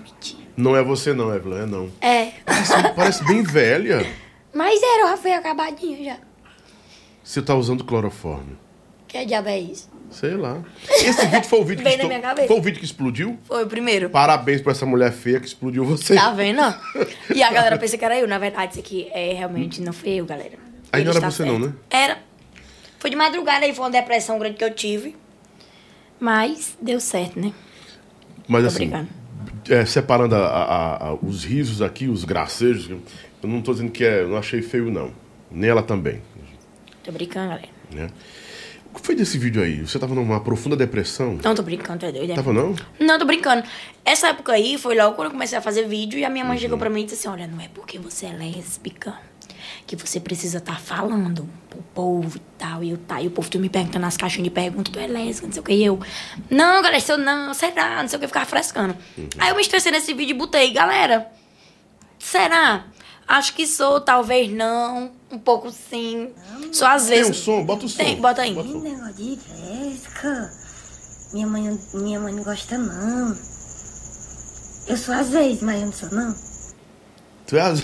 [0.55, 1.89] Não é você não, Evelyn, é não.
[1.99, 2.31] É.
[2.45, 4.05] Parece, parece bem velha.
[4.53, 6.17] Mas era, já foi acabadinho já.
[7.23, 8.57] Você tá usando cloroforme.
[9.07, 9.89] Que diabo é isso?
[10.11, 10.61] Sei lá.
[10.89, 12.47] Esse vídeo foi o vídeo que Veio na estou- minha cabeça.
[12.47, 13.39] Foi o vídeo que explodiu?
[13.45, 14.09] Foi o primeiro.
[14.11, 16.13] Parabéns pra essa mulher feia que explodiu você.
[16.15, 16.61] Tá vendo?
[17.33, 18.27] E a galera pensa que era eu.
[18.27, 20.59] Na verdade, isso aqui é realmente não foi eu, galera.
[20.91, 21.73] Aí Ele não era está você não, né?
[21.89, 22.19] Era.
[22.99, 25.15] Foi de madrugada aí, foi uma depressão grande que eu tive.
[26.19, 27.51] Mas deu certo, né?
[28.47, 29.09] Mas Tô assim, brincando.
[29.69, 33.01] É, separando a- a- a- os risos aqui, os gracejos, eu
[33.49, 35.11] não tô dizendo que é, eu não achei feio não.
[35.51, 36.21] Nem ela também.
[37.03, 37.67] Tô brincando, galera.
[37.91, 38.09] Né?
[38.93, 39.81] O que foi desse vídeo aí?
[39.81, 41.37] Você tava numa profunda depressão?
[41.43, 42.31] Não, tô brincando, tu é doido?
[42.31, 42.35] é?
[42.35, 42.75] Tava não?
[42.99, 43.63] Não, tô brincando.
[44.05, 46.57] Essa época aí foi logo quando eu comecei a fazer vídeo e a minha mãe
[46.59, 49.15] chegou pra mim e disse assim: Olha, não é porque você é lésbica
[49.85, 52.83] que você precisa estar falando pro povo e tal.
[52.83, 55.07] E eu tá, e o povo tu me perguntando nas caixinhas de perguntas: Tu é
[55.07, 55.73] lésbica, não sei o que.
[55.73, 55.99] E eu,
[56.49, 58.01] não, galera, se eu não, será?
[58.01, 58.95] Não sei o que, eu ficava frescando.
[59.37, 61.27] Aí eu me estressei nesse vídeo e botei: Galera,
[62.19, 62.85] será?
[63.27, 65.11] Acho que sou, talvez não.
[65.31, 66.31] Um pouco sim.
[66.71, 67.31] Só às Tem vezes.
[67.39, 67.63] um som?
[67.65, 67.97] Bota o som.
[67.97, 68.53] Tem, bota aí.
[68.53, 68.79] Bota o som.
[68.81, 70.51] negócio de lésbica.
[71.33, 73.35] Minha mãe, minha mãe não gosta, não.
[74.87, 76.35] Eu sou às vezes, mas eu não sou, não.
[77.47, 77.81] Tu é as-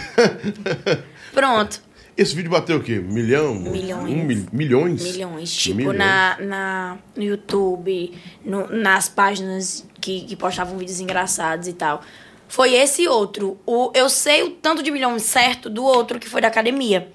[1.33, 1.81] Pronto.
[2.21, 2.99] Esse vídeo bateu o quê?
[2.99, 3.55] Milhão?
[3.55, 4.03] Milhões.
[4.13, 5.03] Um mil- milhões?
[5.03, 5.55] Milhões.
[5.55, 5.97] Tipo, Milhões.
[5.97, 8.11] Na, na, no YouTube,
[8.43, 12.01] no- nas páginas que, que postavam vídeos engraçados e tal.
[12.47, 13.57] Foi esse outro.
[13.65, 17.09] O, eu sei o tanto de milhões certo do outro que foi da academia.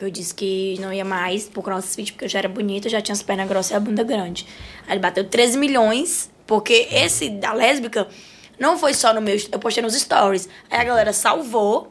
[0.00, 3.12] Eu disse que não ia mais pro crossfit porque eu já era bonita, já tinha
[3.12, 4.46] as pernas grossas e a bunda grande.
[4.86, 8.08] Aí ele bateu 13 milhões, porque esse da lésbica
[8.58, 9.36] não foi só no meu.
[9.52, 10.48] Eu postei nos stories.
[10.70, 11.88] Aí a galera salvou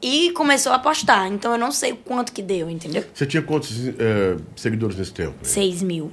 [0.00, 1.28] e começou a postar.
[1.28, 3.04] Então eu não sei o quanto que deu, entendeu?
[3.12, 5.34] Você tinha quantos eh, seguidores nesse tempo?
[5.42, 6.12] 6 mil.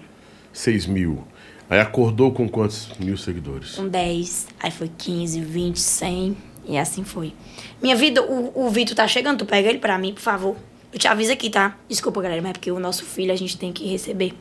[0.53, 1.23] 6 mil.
[1.69, 3.77] Aí acordou com quantos mil seguidores?
[3.79, 6.37] um 10, aí foi 15, 20, 100,
[6.67, 7.33] e assim foi.
[7.81, 10.55] Minha vida, o, o Vitor tá chegando, tu pega ele pra mim, por favor.
[10.93, 11.75] Eu te aviso aqui, tá?
[11.89, 14.33] Desculpa, galera, mas é porque o nosso filho a gente tem que receber.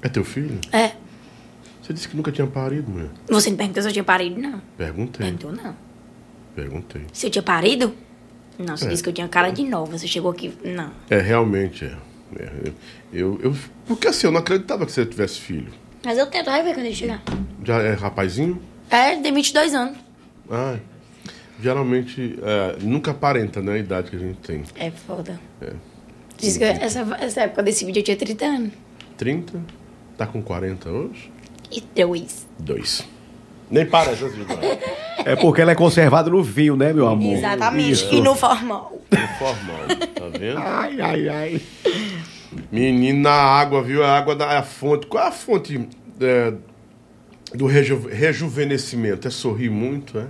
[0.00, 0.58] É teu filho?
[0.72, 0.92] É.
[1.82, 3.10] Você disse que nunca tinha parido, mulher.
[3.28, 4.40] Você me perguntou se eu tinha parido?
[4.40, 4.60] Não.
[4.76, 5.26] Perguntei.
[5.26, 5.76] Perguntou, não.
[6.56, 7.02] Perguntei.
[7.12, 7.94] Se eu tinha parido?
[8.58, 8.88] Não, você É.
[8.88, 9.96] disse que eu tinha cara de nova.
[9.98, 10.52] Você chegou aqui.
[10.64, 10.90] Não.
[11.10, 11.96] É, realmente é.
[12.38, 12.72] É,
[13.12, 13.54] eu, eu,
[13.86, 15.72] porque assim, eu não acreditava que você tivesse filho.
[16.04, 17.22] Mas eu tento, vai ver quando ele chegar.
[17.64, 18.60] Já é rapazinho?
[18.90, 19.98] É, tem 22 anos.
[20.50, 20.76] Ah,
[21.60, 24.62] geralmente é, nunca aparenta, né, a idade que a gente tem.
[24.76, 25.38] É foda.
[25.60, 25.72] É.
[26.38, 28.72] Diz que essa, essa época desse vídeo eu tinha 30 anos.
[29.16, 29.60] 30?
[30.16, 31.30] Tá com 40 hoje?
[31.70, 32.46] E dois.
[32.58, 33.06] Dois.
[33.72, 34.78] Nem parece cara.
[35.24, 37.32] É porque ela é conservada no vinho, né, meu amor?
[37.32, 37.92] Exatamente.
[37.92, 38.14] Isso.
[38.14, 39.00] E no formal.
[39.10, 40.58] Informal, tá vendo?
[40.58, 41.62] Ai, ai, ai.
[42.70, 44.04] Menina, a água, viu?
[44.04, 45.06] A água da é a fonte.
[45.06, 45.88] Qual é a fonte
[46.20, 46.52] é,
[47.54, 49.26] do reju- rejuvenescimento?
[49.26, 50.26] É sorrir muito, é?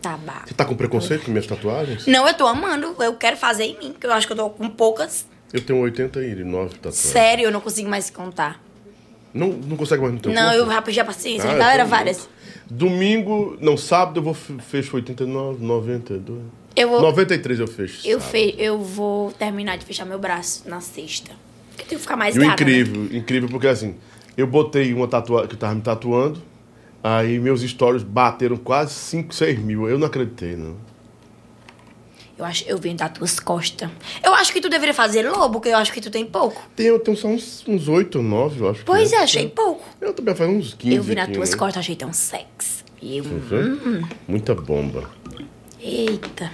[0.00, 0.48] Tabaco.
[0.48, 2.06] Você tá com preconceito com minhas tatuagens?
[2.06, 2.96] Não, eu tô amando.
[3.00, 5.26] Eu quero fazer em mim, porque eu acho que eu tô com poucas.
[5.52, 6.96] Eu tenho 89 tatuagens.
[6.96, 8.58] Sério, eu não consigo mais contar.
[9.34, 10.88] Não, não consegue mais no teu não, corpo?
[10.90, 11.50] eu já paciência.
[11.50, 12.28] Ah, Galera, tô várias.
[12.70, 16.40] Domingo, não, sábado eu vou fe- fecho 89, 92.
[16.76, 18.06] Eu vou- 93 eu fecho.
[18.06, 18.54] Eu, fe...
[18.58, 21.32] eu vou terminar de fechar meu braço na sexta.
[21.70, 22.48] Porque eu tenho que ficar mais E gata.
[22.48, 22.54] né?
[22.54, 23.94] incrível, incrível porque assim,
[24.36, 26.40] eu botei uma tatuagem que eu tava me tatuando,
[27.02, 29.88] aí meus stories bateram quase 5, 6 mil.
[29.88, 30.76] Eu não acreditei, não.
[32.38, 33.90] Eu acho, eu vendo das tuas costas.
[34.22, 36.62] Eu acho que tu deveria fazer lobo, porque eu acho que tu tem pouco.
[36.78, 38.78] Eu tenho só uns, uns 8 ou 9, eu acho.
[38.80, 39.84] que Pois é, achei pouco.
[40.00, 41.56] Eu também faço uns 15 eu vi nas aqui, tuas né?
[41.56, 42.84] costas, achei tão sexy.
[43.02, 45.10] E eu, hum, Muita bomba.
[45.80, 46.50] eita.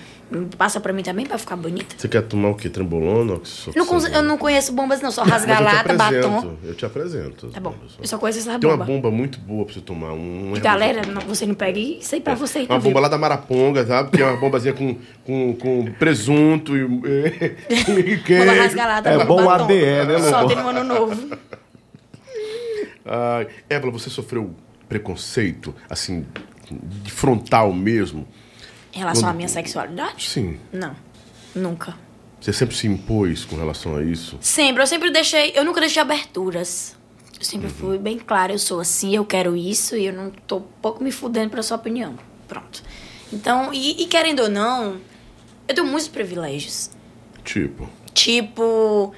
[0.59, 1.95] Passa pra mim também pra ficar bonita.
[1.97, 2.69] Você quer tomar o quê?
[2.69, 3.41] Trembolona?
[3.77, 5.11] Não cons- eu não conheço bombas, não.
[5.13, 6.57] Só rasgalata, batom.
[6.65, 7.49] Eu te apresento.
[7.49, 7.75] Tá bom.
[8.01, 9.11] Eu só conheço essa Tem uma bomba.
[9.11, 10.13] muito boa pra você tomar.
[10.13, 12.61] Um, galera, não- você não pega isso aí pra você.
[12.69, 14.11] Uma bomba lá da Maraponga, sabe?
[14.17, 18.45] Que é uma bombazinha com, com, com presunto e, e queijo.
[18.47, 19.09] Bomba.
[19.11, 19.27] É batom.
[19.27, 19.75] bom ADE,
[20.07, 20.49] né, Só Lobo?
[20.55, 21.37] tem no ano novo.
[23.69, 24.55] Ébala, você sofreu
[24.89, 26.25] preconceito, assim,
[26.71, 28.27] de frontal mesmo?
[28.95, 30.29] Em relação Quando- à minha sexualidade?
[30.29, 30.59] Sim.
[30.73, 30.95] Não.
[31.55, 31.95] Nunca.
[32.41, 34.37] Você sempre se impôs com relação a isso?
[34.41, 35.53] Sempre, eu sempre deixei.
[35.55, 36.95] Eu nunca deixei aberturas.
[37.39, 37.73] Eu sempre Uhum.
[37.75, 41.11] fui bem clara, eu sou assim, eu quero isso e eu não tô pouco me
[41.11, 42.15] fudendo pra sua opinião.
[42.47, 42.83] Pronto.
[43.33, 44.99] Então, e, e querendo ou não,
[45.67, 46.91] eu tenho muitos privilégios.
[47.45, 49.13] Tipo, Tipo,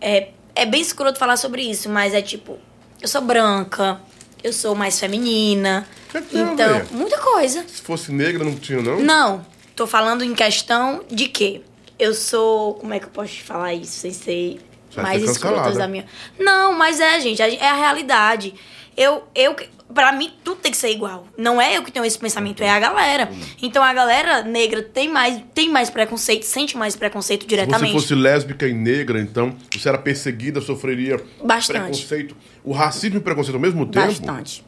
[0.00, 2.58] é, é bem escroto falar sobre isso, mas é tipo,
[3.02, 4.00] eu sou branca,
[4.44, 5.84] eu sou mais feminina.
[6.32, 6.86] Então, velho.
[6.92, 7.64] muita coisa.
[7.66, 9.00] se fosse negra não tinha, não?
[9.00, 11.62] Não, tô falando em questão de que
[11.98, 12.74] eu sou.
[12.74, 14.58] Como é que eu posso te falar isso sem ser
[14.94, 16.06] Vai mais escrotas da minha.
[16.38, 18.54] Não, mas é, gente, é a realidade.
[18.96, 19.54] Eu, eu,
[19.92, 21.26] pra mim, tudo tem que ser igual.
[21.36, 23.30] Não é eu que tenho esse pensamento, é a galera.
[23.60, 27.92] Então a galera negra tem mais, tem mais preconceito, sente mais preconceito Se diretamente.
[27.92, 31.80] você fosse lésbica e negra, então, você era perseguida, sofreria Bastante.
[31.80, 32.36] preconceito.
[32.64, 34.06] O racismo e o preconceito ao mesmo tempo?
[34.06, 34.64] Bastante.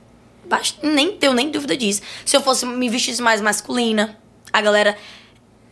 [0.83, 2.03] Nem tenho nem dúvida disso.
[2.25, 4.19] Se eu fosse me vestisse mais masculina,
[4.53, 4.97] a galera.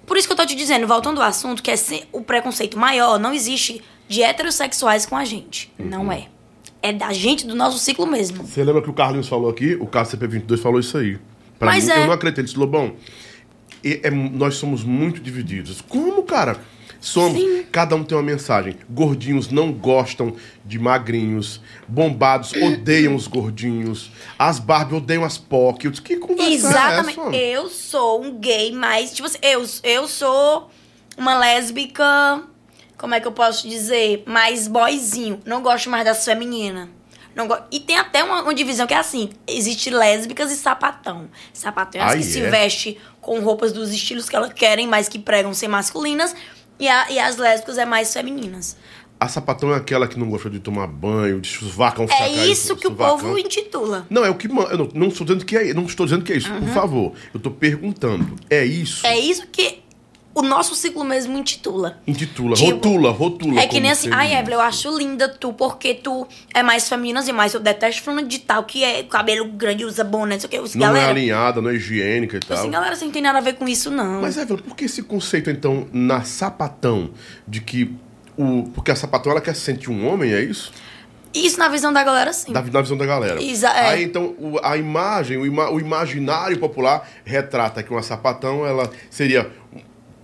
[0.07, 1.75] Por isso que eu tô te dizendo, voltando ao assunto, que é
[2.13, 5.73] o preconceito maior não existe de heterossexuais com a gente.
[5.79, 5.87] Uhum.
[5.87, 6.29] Não é.
[6.83, 8.45] É da gente, do nosso ciclo mesmo.
[8.47, 9.75] Você lembra que o Carlinhos falou aqui?
[9.75, 11.19] O KCP22 falou isso aí.
[11.59, 12.03] Pra Mas mim, é.
[12.03, 12.39] eu não acredito.
[12.39, 12.95] Ele disse, Lobão,
[13.83, 15.81] e- é- nós somos muito divididos.
[15.81, 16.61] Como, cara?
[17.07, 17.41] Somos.
[17.71, 18.77] Cada um tem uma mensagem.
[18.91, 20.35] Gordinhos não gostam
[20.65, 21.61] de magrinhos.
[21.87, 24.11] Bombados odeiam os gordinhos.
[24.37, 25.93] As Barbie odeiam as POC.
[26.03, 27.21] Que conversa Exatamente.
[27.21, 27.37] é essa?
[27.37, 29.13] Eu sou um gay mais.
[29.13, 30.69] Tipo assim, eu, eu sou
[31.17, 32.43] uma lésbica.
[32.99, 34.25] Como é que eu posso dizer?
[34.27, 35.41] Mais boyzinho.
[35.47, 36.89] Não gosto mais das femininas.
[37.37, 37.57] Não go...
[37.71, 41.29] E tem até uma, uma divisão que é assim: existe lésbicas e sapatão.
[41.53, 42.51] Sapatão é as Ai, que se é?
[42.51, 46.35] veste com roupas dos estilos que elas querem, mas que pregam ser masculinas.
[46.79, 48.77] E, a- e as lésbicas é mais femininas.
[49.19, 52.87] A sapatão é aquela que não gosta de tomar banho, de suvacão É isso que
[52.87, 53.19] o suvacão.
[53.19, 54.07] povo intitula.
[54.11, 54.47] Não, é o que.
[54.47, 56.53] Eu não, não estou dizendo que é, não estou dizendo que é isso.
[56.53, 56.61] Uhum.
[56.61, 57.13] Por favor.
[57.33, 58.37] Eu estou perguntando.
[58.51, 59.07] É isso?
[59.07, 59.79] É isso que
[60.37, 61.99] o nosso ciclo mesmo intitula.
[62.07, 63.59] Intitula, Tipo, rotula, rotula.
[63.61, 67.25] É que nem assim, ai, Evelyn, eu acho linda tu, porque tu é mais feminina
[67.27, 67.55] e mais.
[67.55, 70.77] Eu detesto fulano de tal, que é cabelo grande, usa boné, não sei o que.
[70.79, 72.59] Não é galera, alinhada, não é higiênica e eu tal.
[72.59, 74.21] assim, galera, você não tem nada a ver com isso, não.
[74.21, 77.11] Mas, Evelyn, por que esse conceito, então, na sapatão,
[77.49, 77.95] de que.
[78.37, 80.71] O, porque a sapatão ela quer sentir um homem, é isso?
[81.33, 82.53] Isso na visão da galera, sim.
[82.53, 83.43] Da, na visão da galera.
[83.43, 83.89] Exa- é.
[83.89, 88.91] Aí, então, o- a imagem, o, ima- o imaginário popular retrata que uma sapatão, ela
[89.11, 89.51] seria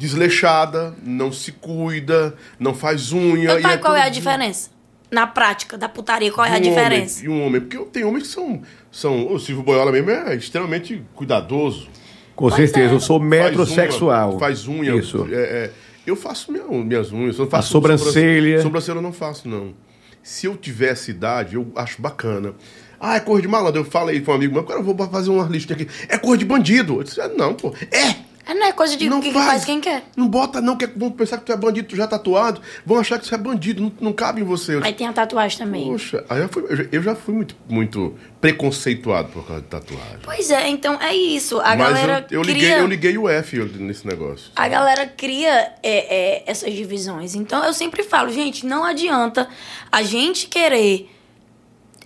[0.03, 3.45] desleixada, não se cuida, não faz unha.
[3.45, 4.71] Então, e tá, qual é a diferença?
[5.11, 7.21] Na prática da putaria, qual é a um diferença?
[7.21, 8.63] Homem, e um homem, porque tem homens que são.
[8.91, 11.89] são o Silvio Boiola mesmo é extremamente cuidadoso.
[12.35, 14.31] Com certeza, eu sou Faz metrosexual.
[14.31, 14.95] unha, Faz unha.
[14.97, 15.29] Isso.
[15.31, 15.71] é, é,
[16.07, 17.39] eu faço minha- minhas unhas.
[17.39, 18.61] Eu não faço sobrancelha.
[18.63, 19.75] Sobrancelha eu não faço, não.
[20.23, 22.55] Se eu tivesse idade, eu acho bacana.
[22.99, 23.81] Ah, é cor de malandro.
[23.81, 25.87] Eu falei para um amigo meu, cara, eu vou fazer uma lista aqui.
[26.09, 26.95] É cor de bandido.
[27.01, 27.75] Eu disse, ah, não, pô.
[27.91, 28.32] É!
[28.53, 29.47] É, não é coisa de Não que faz.
[29.47, 30.05] faz quem quer.
[30.17, 32.61] Não bota, não, que vão pensar que tu é bandido, tu já é tatuado.
[32.85, 34.79] Vão achar que tu é bandido, não, não cabe em você.
[34.83, 35.87] Aí tem a tatuagem também.
[35.87, 39.69] Poxa, aí eu, fui- eu já- eu já fui muito, muito preconceituado por causa de
[39.69, 40.19] tatuagem.
[40.23, 41.59] Pois é, então é isso.
[41.61, 42.79] A Mas galera eu, eu, liguei, cria...
[42.79, 44.51] eu liguei o F nesse negócio.
[44.55, 47.35] A galera cria é, é, essas divisões.
[47.35, 49.49] Então eu sempre falo, gente, não adianta
[49.91, 51.09] a gente querer.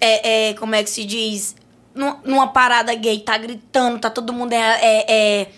[0.00, 1.56] É, é, como é que se diz?
[1.94, 4.52] Numa, numa parada gay, tá gritando, tá todo mundo.
[4.52, 5.12] É, é,
[5.42, 5.48] é-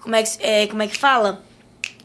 [0.00, 1.42] como, é que, é, como é que fala?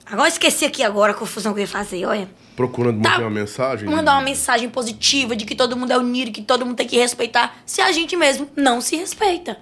[0.05, 2.29] Agora eu esqueci aqui agora a confusão que eu ia fazer, olha.
[2.55, 3.11] Procurando Tá.
[3.11, 3.89] manter uma mensagem.
[3.89, 6.97] Mandar uma mensagem positiva de que todo mundo é unido, que todo mundo tem que
[6.97, 9.57] respeitar, se a gente mesmo não se respeita.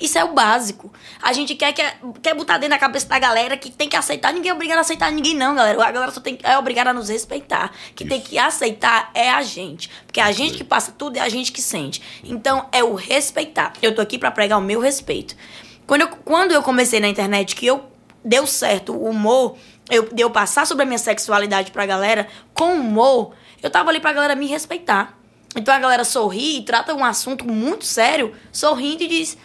[0.00, 0.92] Isso é o básico.
[1.20, 4.32] A gente quer, quer, quer botar dentro da cabeça da galera que tem que aceitar.
[4.32, 5.84] Ninguém é obrigado a aceitar ninguém, não, galera.
[5.84, 7.72] A galera só tem, é obrigada a nos respeitar.
[7.96, 9.90] Que tem que aceitar é a gente.
[10.06, 12.00] Porque é a gente que passa tudo é a gente que sente.
[12.22, 13.72] Então, é o respeitar.
[13.82, 15.34] Eu tô aqui pra pregar o meu respeito.
[15.88, 17.82] Quando eu, quando eu comecei na internet, que eu
[18.22, 19.56] deu certo o humor,
[19.90, 23.32] eu, de eu passar sobre a minha sexualidade pra galera com humor,
[23.62, 25.18] eu tava ali pra galera me respeitar.
[25.56, 29.38] Então a galera sorri e trata um assunto muito sério, sorrindo e diz: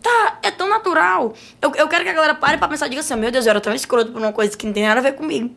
[0.00, 1.34] Tá, é tão natural.
[1.60, 3.50] Eu, eu quero que a galera pare pra pensar e diga assim: Meu Deus, eu
[3.50, 5.50] era tão escroto por uma coisa que não tem nada a ver comigo.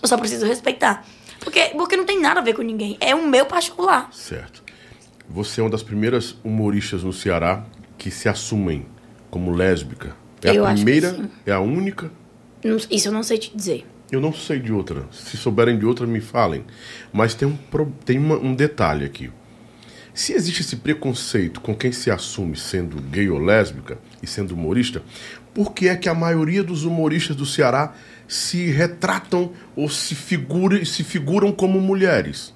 [0.00, 1.04] Eu só preciso respeitar.
[1.40, 2.96] Porque, porque não tem nada a ver com ninguém.
[3.00, 4.08] É o meu particular.
[4.14, 4.64] Certo.
[5.28, 7.66] Você é uma das primeiras humoristas no Ceará
[7.98, 8.93] que se assumem
[9.34, 10.14] como lésbica.
[10.44, 12.08] É Eu a primeira, é a única.
[12.62, 13.84] Não- Isso eu não sei te dizer.
[14.12, 15.06] Eu não sei de outra.
[15.10, 16.64] Se souberem de outra, me falem.
[17.12, 17.56] Mas tem um,
[18.04, 19.28] tem uma- um detalhe aqui.
[20.14, 25.02] Se existe esse preconceito com quem se assume sendo gay ou lésbica e sendo humorista,
[25.52, 27.92] por que é que a maioria dos humoristas do Ceará
[28.28, 32.54] se retratam ou se, figura, se figuram como mulheres?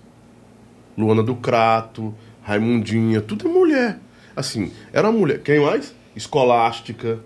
[0.97, 3.99] Luana do Crato, Raimundinha, tudo é mulher.
[4.37, 5.41] Assim, era mulher.
[5.41, 5.93] Quem mais?
[6.19, 7.21] Escolástica.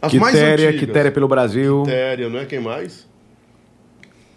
[0.00, 0.86] As mais Quitéria, antigas.
[0.86, 1.82] Quitéria pelo Brasil.
[1.84, 2.44] Quitéria, não é?
[2.44, 3.06] Quem mais?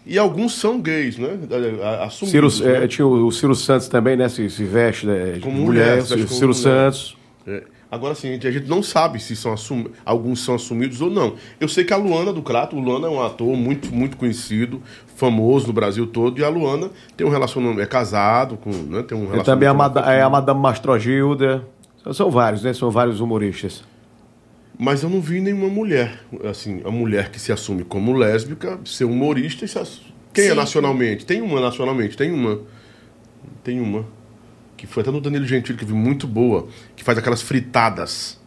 [0.06, 1.38] E alguns são gays, né?
[1.82, 2.88] A- a- Ciro, Assumidos, é, né?
[2.88, 4.28] tinha o, o Ciro Santos também, né?
[4.28, 6.54] Se, se veste né, de Como mulher, mulher, o se veste como Ciro.
[6.54, 7.16] Santos.
[7.46, 7.62] É.
[7.90, 9.86] Agora sim, a gente não sabe se são assum...
[10.04, 11.34] alguns são assumidos ou não.
[11.60, 14.80] Eu sei que a Luana do Crato, o Luana é um ator muito, muito conhecido,
[15.16, 19.02] famoso no Brasil todo, e a Luana tem um relacionamento, é casado com, né?
[19.02, 19.74] Tem um Tem também a, relacionamento.
[19.76, 21.64] Mada, é, a Madame Mastrogilda.
[22.02, 22.72] São, são vários, né?
[22.72, 23.82] São vários humoristas.
[24.82, 29.04] Mas eu não vi nenhuma mulher, assim, a mulher que se assume como lésbica, ser
[29.04, 30.00] humorista e se ass...
[30.32, 30.54] Quem é Sim.
[30.56, 31.26] nacionalmente?
[31.26, 32.60] Tem uma nacionalmente, tem uma.
[33.62, 34.06] Tem uma.
[34.78, 36.66] que foi até no Danilo Gentili, que eu vi muito boa,
[36.96, 38.40] que faz aquelas fritadas.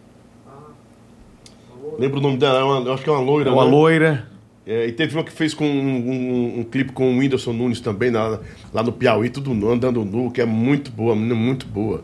[2.00, 2.62] Lembra o nome dela?
[2.62, 3.52] É uma- eu acho que é uma loira.
[3.54, 3.70] Uma né?
[3.70, 4.28] loira.
[4.66, 7.80] É, e teve uma que fez com um, um- um clipe com o Whindersson Nunes
[7.80, 8.40] também, lá,
[8.74, 12.04] lá no Piauí, tudo andando nu, que é muito boa, menina muito boa.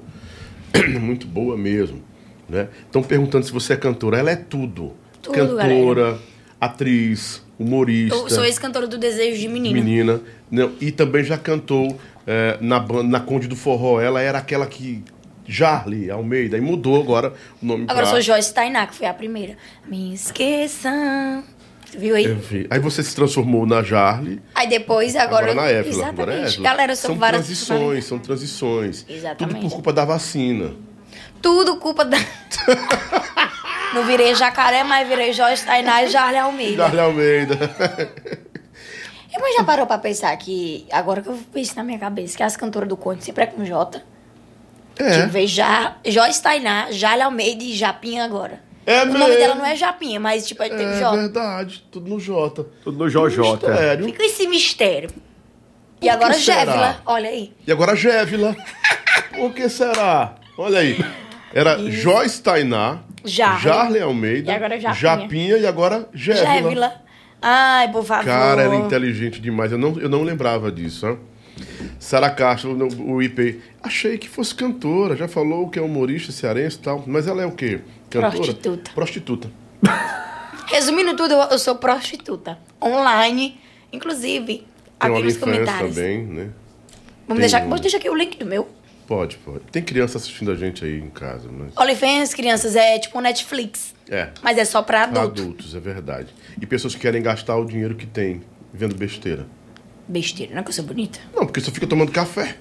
[1.01, 2.07] muito boa mesmo.
[2.49, 2.67] Né?
[2.85, 4.17] Estão perguntando se você é cantora.
[4.17, 4.93] Ela é tudo.
[5.21, 6.17] Tudo, cantora,
[6.59, 9.75] atriz, humorista, Eu sou ex-cantora do Desejo de Menino.
[9.75, 10.21] menina.
[10.49, 13.99] Não, e também já cantou é, na, na Conde do Forró.
[14.01, 15.03] Ela era aquela que.
[15.51, 19.07] Jarly Almeida, e mudou agora o nome Agora eu pra- sou Joyce Tainá, que foi
[19.07, 19.57] a primeira.
[19.87, 21.43] Me esqueçam.
[21.97, 22.27] Viu aí?
[22.35, 22.67] Vi.
[22.69, 24.39] Aí você se transformou na Jarly.
[24.53, 25.51] Aí depois, agora.
[25.51, 26.03] Agora na Évila.
[26.03, 26.21] Exatamente.
[26.21, 26.61] Agora é.
[26.61, 27.45] Galera, são, são várias.
[27.47, 29.05] transições, são transições.
[29.09, 29.55] Exatamente.
[29.55, 30.73] Tudo por culpa da vacina.
[31.41, 32.17] Tudo culpa da.
[33.93, 36.83] Não virei jacaré, mas virei Joyce Tainá e Jarle Almeida.
[36.83, 37.55] Jarly Almeida.
[39.33, 42.43] É, Mas já parou pra pensar que, agora que eu penso na minha cabeça, que
[42.43, 44.01] as cantoras do Conde sempre é com J.
[44.97, 45.25] É.
[45.25, 48.61] Tipo, já, Joyce Tainá, Jarle Almeida e Japinha agora.
[48.85, 49.37] É o nome mesmo.
[49.37, 51.15] dela não é Japinha, mas tipo, é, tem É J.
[51.15, 52.63] verdade, tudo no J.
[52.83, 53.39] Tudo no JJ.
[53.39, 54.05] Mistério.
[54.05, 55.09] Fica esse mistério.
[55.97, 56.65] E que agora será?
[56.65, 57.53] Gévila, olha aí.
[57.65, 58.55] E agora Gévila.
[59.35, 60.35] Por que será?
[60.57, 60.97] Olha aí.
[61.53, 63.61] Era Joyce Tainá, Jarly.
[63.63, 64.95] Jarly Almeida, E agora Japinha.
[64.95, 66.09] Japinha e agora.
[66.13, 66.93] Gévila.
[67.41, 68.25] Ai, por favor.
[68.25, 69.71] Cara, ela é inteligente demais.
[69.71, 71.07] Eu não, eu não lembrava disso.
[71.07, 71.15] Ó.
[71.99, 73.61] Sara Castro, o, IP.
[73.81, 75.15] Achei que fosse cantora.
[75.15, 77.03] Já falou que é humorista cearense e tal.
[77.07, 77.79] Mas ela é o quê?
[78.09, 78.31] Cantora?
[78.31, 78.91] Prostituta.
[78.93, 79.51] Prostituta.
[80.67, 82.59] Resumindo tudo, eu, sou prostituta.
[82.81, 83.59] Online,
[83.91, 84.65] inclusive,
[84.99, 85.95] Tem aqui nos comentários.
[85.95, 86.49] também, né?
[87.27, 88.69] Vamos Tem deixar, um- aqui o link do meu.
[89.09, 89.61] Pode, pode.
[89.71, 91.75] Tem criança assistindo a gente aí em casa, mas...
[91.75, 93.95] OnlyFans, crianças, é tipo um Netflix.
[94.07, 94.29] É.
[94.43, 95.41] Mas é só pra Pra adulto.
[95.41, 96.27] adultos, é verdade.
[96.61, 98.41] E pessoas que querem gastar o dinheiro que tem
[98.71, 99.47] vendo besteira.
[100.07, 101.17] Besteira, não é que eu sou bonita?
[101.35, 102.55] Não, porque só fica tomando café.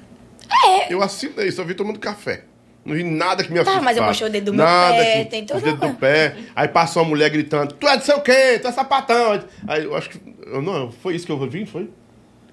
[0.66, 0.90] É.
[0.90, 2.44] Eu assinei, só vi tomando café.
[2.82, 3.84] Não vi nada que me Tá, assustasse.
[3.84, 5.98] mas eu mostrei o dedo do meu pé, que, tem o toda dedo uma- do
[5.98, 6.34] pé.
[6.56, 9.44] Aí passa uma mulher gritando, tu é de sei o quê, tu é sapatão.
[9.66, 10.18] Aí eu acho que...
[10.46, 11.90] eu- Não, foi isso que eu vi, foi?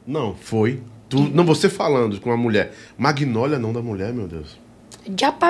[0.06, 0.84] Não, foi.
[1.16, 2.74] Tu, não, você falando com uma mulher.
[2.98, 4.58] Magnólia não da mulher, meu Deus.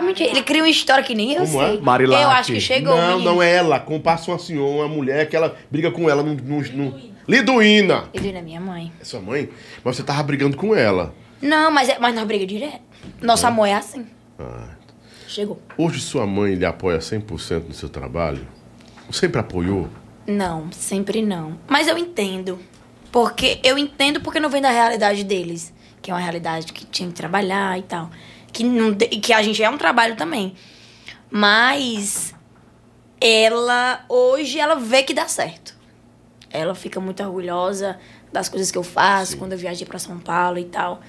[0.03, 0.27] Mentir.
[0.27, 1.77] Ele cria uma história que nem eu Como sei.
[1.77, 1.81] é?
[1.81, 2.21] Marilac.
[2.23, 2.95] Eu acho que chegou.
[2.95, 3.23] não, menino.
[3.33, 3.79] não é ela.
[3.79, 6.35] Como passa uma senhora, uma mulher que ela briga com ela num...
[6.35, 7.15] num, num...
[7.27, 8.09] Liduína.
[8.13, 8.91] Não é minha mãe.
[8.99, 9.49] É sua mãe?
[9.83, 11.13] Mas você tava brigando com ela.
[11.41, 12.81] Não, mas, é, mas nós briga direto.
[13.21, 14.05] Nosso amor é assim.
[14.37, 14.69] Ah,
[15.27, 15.59] Chegou.
[15.77, 18.47] Hoje sua mãe lhe apoia 100% no seu trabalho?
[19.11, 19.89] Sempre apoiou?
[20.27, 21.57] Não, sempre não.
[21.67, 22.59] Mas eu entendo.
[23.15, 25.73] Porque eu entendo porque não vem da realidade deles.
[26.01, 28.11] Que é uma realidade que tinha que trabalhar e tal.
[28.51, 30.53] Que, não, que a gente é um trabalho também.
[31.31, 32.35] Mas
[33.21, 35.73] ela, hoje, ela vê que dá certo.
[36.51, 37.97] Ela fica muito orgulhosa
[38.33, 40.99] das coisas que eu faço quando eu viajei pra São Paulo e tal.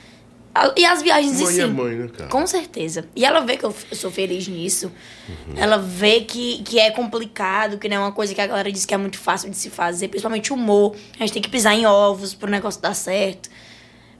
[0.76, 1.60] E as viagens em Mãe si.
[1.60, 2.30] é mãe, né, cara?
[2.30, 3.08] Com certeza.
[3.14, 4.90] E ela vê que eu, sou feliz nisso.
[5.56, 8.84] Ela vê que, que é complicado, que não é uma coisa que a galera diz
[8.86, 10.94] que é muito fácil de se fazer, principalmente humor.
[11.16, 13.48] A gente tem que pisar em ovos pro negócio dar certo.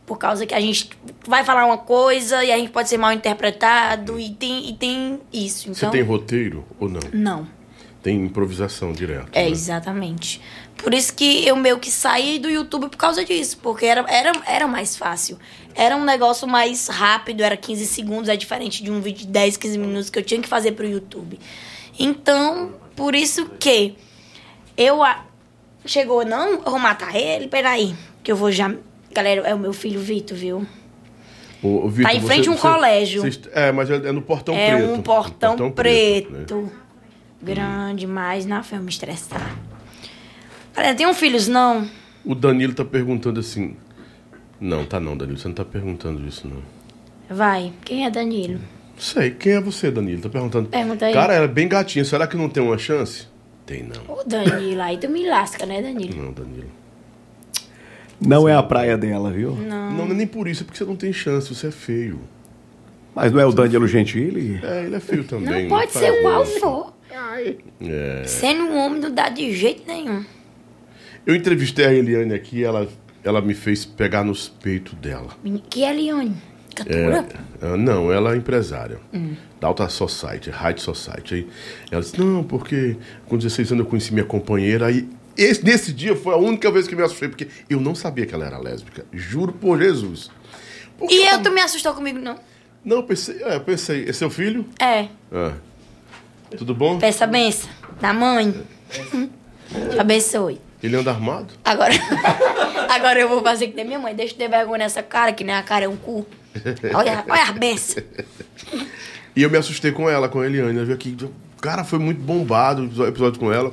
[0.05, 0.91] Por causa que a gente
[1.27, 5.21] vai falar uma coisa e a gente pode ser mal interpretado e tem, e tem
[5.33, 5.65] isso.
[5.75, 7.01] Você Então, tem roteiro ou não?
[7.13, 7.57] não.
[8.03, 9.29] Tem improvisação direto.
[9.33, 9.51] É, né?
[9.51, 10.41] exatamente.
[10.77, 13.59] Por isso que eu meio que saí do YouTube por causa disso.
[13.61, 15.37] Porque era, era, era mais fácil.
[15.77, 19.57] Era um negócio mais rápido, era 15 segundos, é diferente de um vídeo de 10,
[19.59, 21.39] 15 minutos que eu tinha que fazer pro YouTube.
[21.99, 23.95] Então, por isso que
[24.77, 25.03] eu.
[25.03, 25.25] a-
[25.85, 27.95] Chegou, não, eu vou matar ele, peraí.
[28.25, 28.75] Que eu vou já.
[29.13, 30.67] Galera, é o meu filho Vitor, viu?
[31.63, 33.21] O, o Vitor, Tá em frente a um colégio.
[33.23, 34.93] vocês- é, mas é, é no Portão é Preto.
[34.93, 36.33] um portão, No preto.
[36.33, 36.71] né?
[37.41, 39.57] Grande, mas na fé eu me estressar.
[40.75, 41.89] Galera, tem um filhos, não?
[42.25, 43.77] O Danilo tá perguntando assim.
[44.61, 45.39] Não, tá não, Danilo.
[45.39, 46.63] Você não tá perguntando isso, não.
[47.35, 48.61] Vai, quem é Danilo?
[48.99, 50.23] Sei, quem é você, Danilo?
[50.23, 50.69] Tá perguntando.
[50.69, 51.13] Pergunta aí.
[51.13, 52.05] Cara, ela é bem gatinha.
[52.05, 53.27] Será que não tem uma chance?
[53.67, 54.15] Tem não.
[54.15, 56.23] Ô, Danilo, aí tu me lasca, né, Danilo?
[56.23, 56.71] Não, Danilo.
[58.21, 59.53] Não é a praia dela, viu?
[59.55, 59.91] Não.
[59.91, 62.21] Não, não é nem por isso, é porque você não tem chance, você é feio.
[63.15, 64.61] Mas não é o Danilo Gentili?
[64.63, 65.63] É, ele é feio também.
[65.63, 66.61] Não pode faz ser qual isso.
[66.61, 66.97] for.
[67.81, 68.23] É.
[68.27, 70.25] Sendo um homem não dá de jeito nenhum.
[71.27, 72.89] Eu entrevistei a Eliane aqui, ela,
[73.27, 75.29] ela me fez pegar nos peitos dela.
[75.69, 76.37] Que é Leone?
[76.75, 77.27] Cantora?
[77.63, 78.99] É, ah, não, ela é empresária.
[79.13, 79.35] Hum.
[79.61, 81.35] Da Alta Society, High Society.
[81.35, 81.49] Aí
[81.91, 82.97] ela disse, não, porque
[83.27, 84.87] com 16 anos eu conheci minha companheira.
[84.87, 88.27] Aí esse, nesse dia foi a única vez que me assustei, porque eu não sabia
[88.27, 89.05] que ela era lésbica.
[89.13, 90.31] Juro por Jesus.
[90.99, 92.37] Porque E ela- eu, tu me assustou comigo, não?
[92.85, 94.67] Não, eu pensei, é, eu pensei, é seu filho?
[94.81, 95.53] É, Ah.
[96.57, 96.99] Tudo bom?
[96.99, 97.69] peça a benção
[98.01, 98.55] da mãe.
[99.91, 100.61] Te abençoe.
[100.83, 101.53] Ele anda armado?
[101.65, 101.93] Agora,
[102.91, 104.15] agora eu vou fazer que nem minha mãe.
[104.15, 106.27] Deixa eu ter vergonha nessa cara, que nem a cara é um cu.
[106.95, 108.03] Olha, olha a benção.
[109.35, 110.79] E eu me assustei com ela, com a Eliane.
[110.79, 111.17] Eu vi aqui,
[111.61, 113.73] cara, foi muito bombado o episódio- com ela.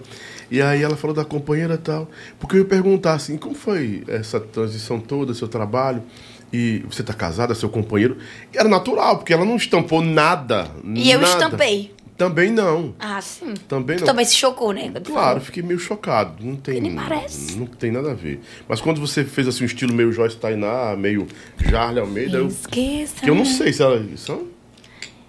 [0.51, 2.09] E aí ela falou da companheira e tal.
[2.39, 6.03] Porque eu ia perguntar assim, como foi essa transição toda, seu trabalho?
[6.51, 8.17] E você tá casada, seu companheiro?
[8.53, 10.69] E era natural, porque ela não estampou nada.
[10.83, 11.33] E eu nada.
[11.33, 11.91] estampei.
[12.27, 12.95] Também não.
[12.99, 13.53] Ah, sim.
[13.67, 14.07] Também Tu não.
[14.07, 14.89] também se chocou, né?
[14.91, 15.41] quando Claro, falou.
[15.41, 16.43] fiquei meio chocado.
[16.45, 16.79] Não tem.
[16.81, 17.55] Nem parece.
[17.57, 18.39] Não tem nada a ver.
[18.67, 21.27] Mas quando você fez assim um estilo meio Joyce Tainá, meio
[21.57, 23.21] Jarle Almeida, eu, Esqueça.
[23.21, 24.03] que eu não sei se ela.
[24.15, 24.47] São?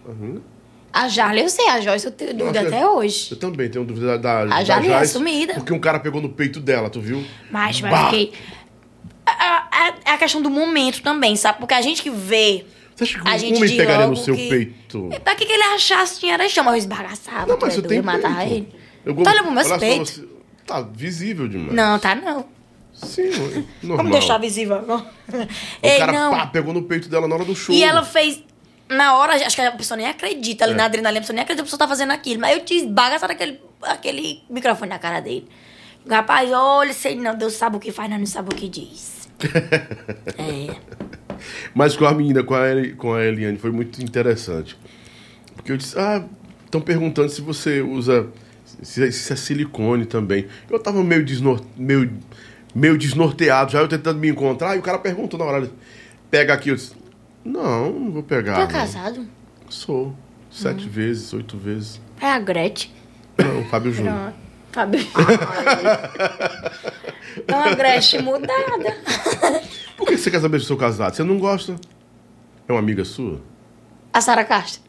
[0.07, 0.41] Uhum.
[0.93, 3.29] A Jarle eu sei, a Joyce eu tenho dúvida que- até hoje.
[3.33, 5.55] Eu também tenho dúvida da, da, A Jarle é assumida.
[5.55, 7.25] Porque um cara pegou no peito dela, tu viu?
[7.51, 8.05] Mas, mas Bah!
[8.11, 8.33] fiquei.
[9.27, 9.33] A-
[9.71, 11.59] a- É a questão do momento também, sabe?
[11.59, 12.65] Porque a gente que vê.
[12.97, 15.11] Você acha que a um homem pegaria no seu que- peito?
[15.25, 16.71] Pra que, que ele achasse que era chama?
[16.73, 17.47] Eu esbagaçava.
[17.47, 18.53] Não, mas é tem doido, matar peito.
[18.53, 18.75] ele.
[19.05, 20.11] Eu Tá olhando pro meus peitos?
[20.17, 20.29] você-
[20.67, 21.75] Tá visível demais.
[21.75, 22.47] Não, tá não.
[22.95, 23.29] Sim,
[23.83, 23.97] normal.
[23.99, 25.05] Vamos deixar visível agora.
[25.31, 26.31] O Ei, cara não.
[26.33, 27.75] pá, pegou no peito dela na hora do show.
[27.75, 28.43] E ela fez.
[28.89, 30.77] Na hora, acho que a pessoa nem acredita ali É.
[30.77, 32.41] na adrenalina, a pessoa nem acredita que a pessoa tá fazendo aquilo.
[32.41, 35.49] Mas eu tinha esbagaçado aquele, aquele microfone na cara dele.
[36.09, 39.29] Rapaz, olha, sei não, Deus sabe o que faz, mas não sabe o que diz.
[40.39, 40.75] é.
[41.75, 42.61] Mas com a menina, com a,
[42.97, 44.77] com a Eliane, foi muito interessante.
[45.55, 46.25] Porque eu disse, ah,
[46.65, 48.29] estão perguntando se você usa.
[48.83, 50.47] Se, se é silicone também.
[50.69, 52.11] Eu tava meio, desnor, meio,
[52.75, 55.71] meio desnorteado, já eu tentando me encontrar, e o cara perguntou na hora.
[56.31, 56.93] Pega aqui, eu disse,
[57.45, 58.55] não, não vou pegar.
[58.55, 59.27] Tu é não." casado?
[59.69, 60.15] Sou.
[60.51, 62.01] Sete vezes, oito vezes.
[62.21, 62.93] É a Gretchen.
[63.37, 64.33] Não, Fábio Júnior.
[64.75, 65.01] Fábio.
[67.47, 68.97] É uma Gretchen mudada.
[69.97, 71.15] Por que você quer saber se eu sou casado?
[71.15, 71.77] Você não gosta?
[72.69, 73.41] É uma amiga sua?
[74.13, 74.83] A Sara Castro.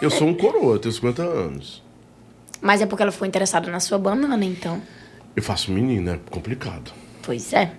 [0.00, 1.82] Eu sou um coroa, eu tenho 50 anos.
[2.60, 4.80] Mas é porque ela ficou interessada na sua banana, então.
[5.36, 6.90] Eu faço menina, é complicado.
[7.22, 7.72] Pois é.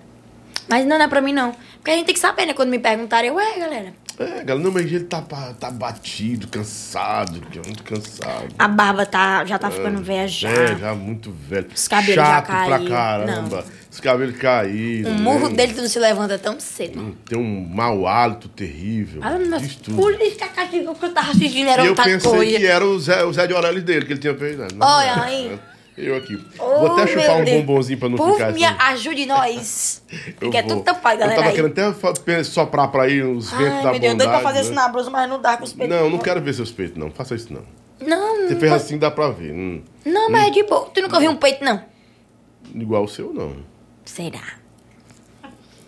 [0.68, 1.52] Mas não, não é pra mim, não.
[1.78, 2.54] Porque a gente tem que saber, né?
[2.54, 5.22] Quando me perguntarem, ué, galera, É, galera, não, mas ele tá,
[5.58, 8.48] tá batido, cansado, é muito cansado.
[8.58, 10.50] a barba tá, já tá ficando velha já.
[10.50, 11.68] É, já muito velho.
[11.74, 12.86] Os cabelos já Chato pra caíram.
[12.90, 13.64] caramba.
[13.90, 15.10] Os cabelos caíram.
[15.10, 15.54] O murro né?
[15.56, 17.00] dele tu não se levanta tão cedo.
[17.00, 19.22] Hum, Tem um mau hálito terrível.
[19.24, 19.96] Ah, mas Diz tudo.
[19.96, 22.58] por isso que a castigo que eu tava assistindo era E eu outra pensei coisa.
[22.58, 24.58] que era o Zé, o Zé de Orelli dele, que ele tinha feito.
[24.58, 24.68] né?
[24.74, 25.22] Não, Olha não.
[25.24, 25.58] aí.
[26.02, 26.42] Eu aqui.
[26.58, 27.60] Oh, Vou até chupar um Deus.
[27.60, 28.76] bombonzinho pra não Por ficar me assim.
[28.80, 30.02] ajude nós.
[30.40, 31.36] Eu que é tudo tampado, Eu galera.
[31.36, 31.54] tava aí.
[31.54, 31.72] querendo
[32.12, 34.76] até soprar pra ir os ventos da meu Deus, doido pra bondade, fazer isso né?
[34.76, 35.96] na blusa, mas não dá com os peitos.
[35.96, 37.10] Não, não quero ver seus peitos, não.
[37.10, 37.62] Faça isso, não.
[38.00, 39.52] Não, Você fez pode- assim, dá pra ver.
[39.52, 39.82] Hum.
[40.06, 40.86] não, mas é de boa.
[40.92, 41.82] Tu nunca viu um peito, não?
[42.74, 43.54] Igual o seu, não.
[44.04, 44.40] Será?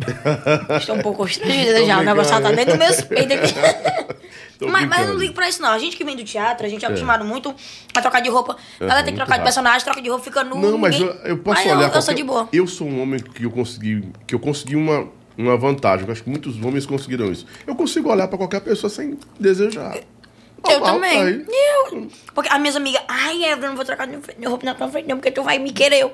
[0.78, 2.00] Estou um pouco constrangida já.
[2.00, 3.54] O negócio tá dentro dos meus peitos aqui.
[4.64, 5.70] Mas, mas eu não ligo pra isso, não.
[5.70, 6.88] A gente que vem do teatro, a gente é É.
[6.88, 7.52] acostumado muito
[7.96, 8.56] a trocar de roupa.
[8.78, 9.42] Ela Aham, tem que trocar de rápido.
[9.42, 10.54] personagem, troca de roupa, fica nu.
[10.56, 12.48] Não, mas eu, ninguém- eu posso Mas olhar eu, eu sou qualquer- de boa.
[12.52, 16.06] Eu sou um homem que eu consegui, que eu consegui uma, uma vantagem.
[16.06, 17.44] Eu acho que muitos homens conseguiram isso.
[17.66, 19.96] Eu consigo olhar pra qualquer pessoa sem desejar.
[19.96, 21.40] Eu Normal, também.
[21.44, 21.52] tá
[21.90, 22.08] eu.
[22.32, 25.08] Porque as minhas amigas, ai, eu não vou trocar de de roupa na tua frente,
[25.08, 26.02] não, porque tu vai me querer.
[26.02, 26.12] Eu,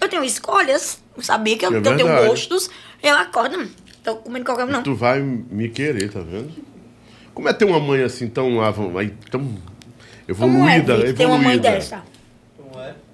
[0.00, 2.70] eu tenho escolhas, sabia que eu, É que eu tenho gostos.
[3.02, 3.68] Eu acordo, hum,
[4.02, 4.82] tô comendo qualquer um, não.
[4.82, 6.52] Tu vai me querer, tá vendo?
[7.34, 8.50] Como é ter uma mãe assim tão,
[9.30, 11.70] tão Como é, evoluída, ter uma mãe evoluída.
[11.70, 12.02] dessa?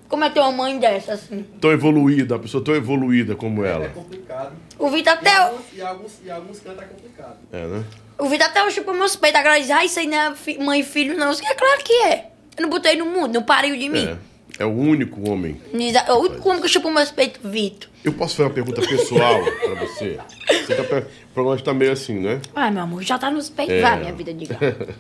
[0.09, 1.45] Como é ter uma mãe dessa, assim?
[1.61, 3.89] Tão evoluída, uma pessoa tão evoluída como ela.
[3.89, 4.53] complicado.
[4.79, 5.31] O Vitor até.
[5.73, 7.37] E alguns, e alguns cantos é complicado.
[7.53, 7.85] É, né?
[8.19, 9.41] O Vitor até hoje chupou meus peitos.
[9.41, 11.31] Agora diz, ah, isso aí não é fi- mãe e filho, não.
[11.33, 12.31] Isso que é claro que é.
[12.57, 14.07] Eu não botei no mundo, não pariu de mim.
[14.07, 14.17] É.
[14.59, 15.61] É o único homem.
[16.07, 17.89] "Ah, O único homem que chupou meus peitos, Vitor.
[18.05, 20.19] Eu posso fazer uma pergunta pessoal pra você?
[20.67, 22.41] Você tá, o programa tá meio assim, né?
[22.55, 23.75] Ai, meu amor, já tá nos peitos.
[23.75, 23.81] É.
[23.83, 24.57] Vai, minha vida, diga.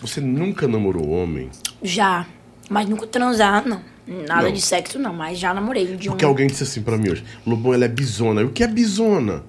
[0.00, 1.48] Você nunca namorou homem?
[1.82, 2.26] Já.
[2.68, 3.80] Mas nunca transar, não.
[4.06, 4.52] Nada Não.
[4.52, 5.12] de sexo, não.
[5.14, 6.12] Mas já namorei de um.
[6.12, 8.42] Porque alguém disse assim pra mim hoje, Lobão, ela é bisona.
[8.44, 9.42] O que é bisona?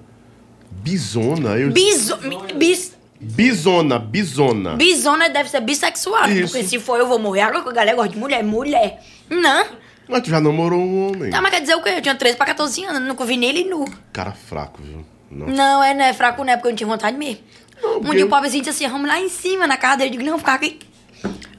[0.70, 1.56] Bisona?
[1.58, 1.70] Eu...
[1.70, 2.16] Biso...
[2.56, 2.96] Bis...
[3.20, 4.76] Bisona, bisona.
[4.76, 6.26] Bisona deve ser bissexual.
[6.28, 6.34] né?
[6.34, 6.52] Isso.
[6.52, 7.40] Porque se for eu vou morrer.
[7.42, 8.42] Agora que a galera gosta de mulher.
[8.44, 9.02] Mulher.
[9.28, 9.66] Não.
[10.08, 11.30] Mas tu já namorou um homem.
[11.30, 11.90] Tá, mas quer dizer o quê?
[11.96, 13.02] Eu tinha 13 pra 14 anos.
[13.02, 13.84] Nunca vi nele nu.
[14.12, 15.04] Cara fraco, viu?
[15.30, 15.46] Não.
[15.48, 17.40] Não, é, não é fraco, não é porque eu não tinha vontade mesmo.
[17.84, 20.10] um porque- dia o pobrezinho disse assim, vamos lá em cima, na casa dele.
[20.14, 20.78] Eu digo, não, ficar aqui.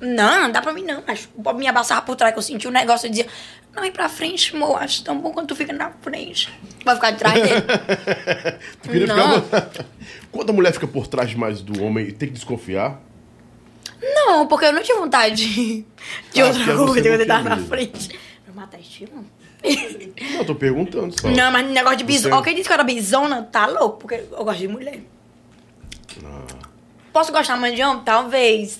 [0.02, 1.04] Não, não dá pra mim não.
[1.06, 3.28] Mas o pobre me abraçava por trás, que eu senti um negócio e dizia,
[3.76, 6.50] não, ir pra frente, amor, acho tão bom quando tu fica na frente.
[6.84, 7.62] Vai ficar de trás dele.
[8.82, 9.42] Tu queria Não.
[9.42, 9.70] ficar...
[10.32, 13.00] Quando a mulher fica por trás demais do homem e tem que desconfiar,
[14.02, 15.86] não, porque eu não tinha vontade de,
[16.40, 18.20] Ah, outra você coisa quando não ele tava na frente.
[18.46, 19.12] Pra matar estilo?
[19.14, 21.30] não, eu tô perguntando só.
[21.30, 22.38] Não, mas negócio de Você- bisona.
[22.38, 25.02] Ó, quem disse que eu era bisona, tá louco, porque eu gosto de mulher.
[26.24, 26.46] Ah.
[27.12, 28.04] Posso gostar mais de homem?
[28.04, 28.80] Talvez.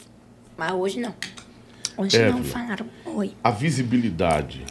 [0.58, 1.14] Mas hoje não.
[1.98, 2.86] Hoje É, não, falaram.
[3.06, 3.34] Oi.
[3.44, 4.66] A visibilidade.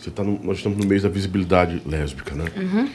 [0.00, 2.46] Você tá no- nós estamos no mês da visibilidade lésbica, né?
[2.56, 2.88] Uhum.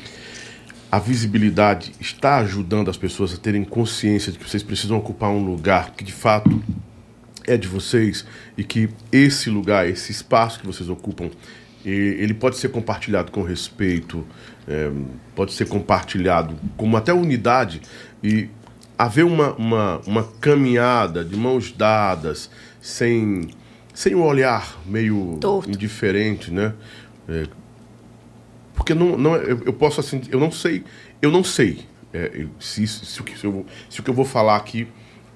[0.91, 5.43] A visibilidade está ajudando as pessoas a terem consciência de que vocês precisam ocupar um
[5.45, 6.63] lugar que de fato
[7.45, 8.25] é de vocês
[8.57, 11.29] e que esse lugar, esse espaço que vocês ocupam,
[11.85, 14.25] ele pode ser compartilhado com respeito,
[14.67, 14.89] é,
[15.35, 17.81] pode ser compartilhado como até unidade
[18.23, 18.49] e
[18.97, 22.49] haver uma, uma, uma caminhada de mãos dadas,
[22.81, 23.49] sem,
[23.95, 25.67] sem um olhar meio Torto.
[25.69, 26.73] indiferente, né?
[27.27, 27.47] É,
[28.75, 30.83] porque não, não, eu, eu posso assim, eu não sei,
[31.21, 34.09] eu não sei é, se, isso- se, o que- se, eu vou- se o que
[34.09, 34.87] eu vou falar aqui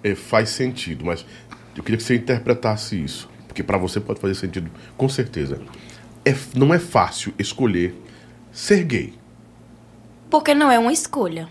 [0.03, 1.25] é, faz sentido, mas
[1.75, 5.59] eu queria que você interpretasse isso, porque para você pode fazer sentido, com certeza.
[6.25, 7.95] É, não é fácil escolher
[8.51, 9.13] ser gay.
[10.29, 11.47] Porque não é uma escolha.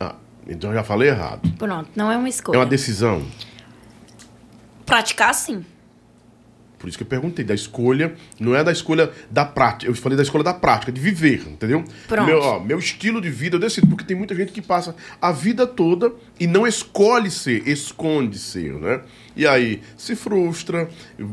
[0.00, 0.16] Ah,
[0.46, 1.48] então eu já falei errado.
[1.56, 2.58] Pronto, não é uma É escolha.
[2.58, 3.24] uma decisão.
[4.84, 5.64] Praticar sim.
[6.82, 9.88] Por isso que eu perguntei, da escolha, não é da escolha da prática.
[9.88, 11.84] Eu falei da escolha da prática, de viver, entendeu?
[12.08, 12.26] Pronto.
[12.26, 15.30] Meu, ó, meu estilo de vida eu decido, porque tem muita gente que passa a
[15.30, 19.00] vida toda e não escolhe ser, esconde ser, né?
[19.36, 20.88] E aí se frustra,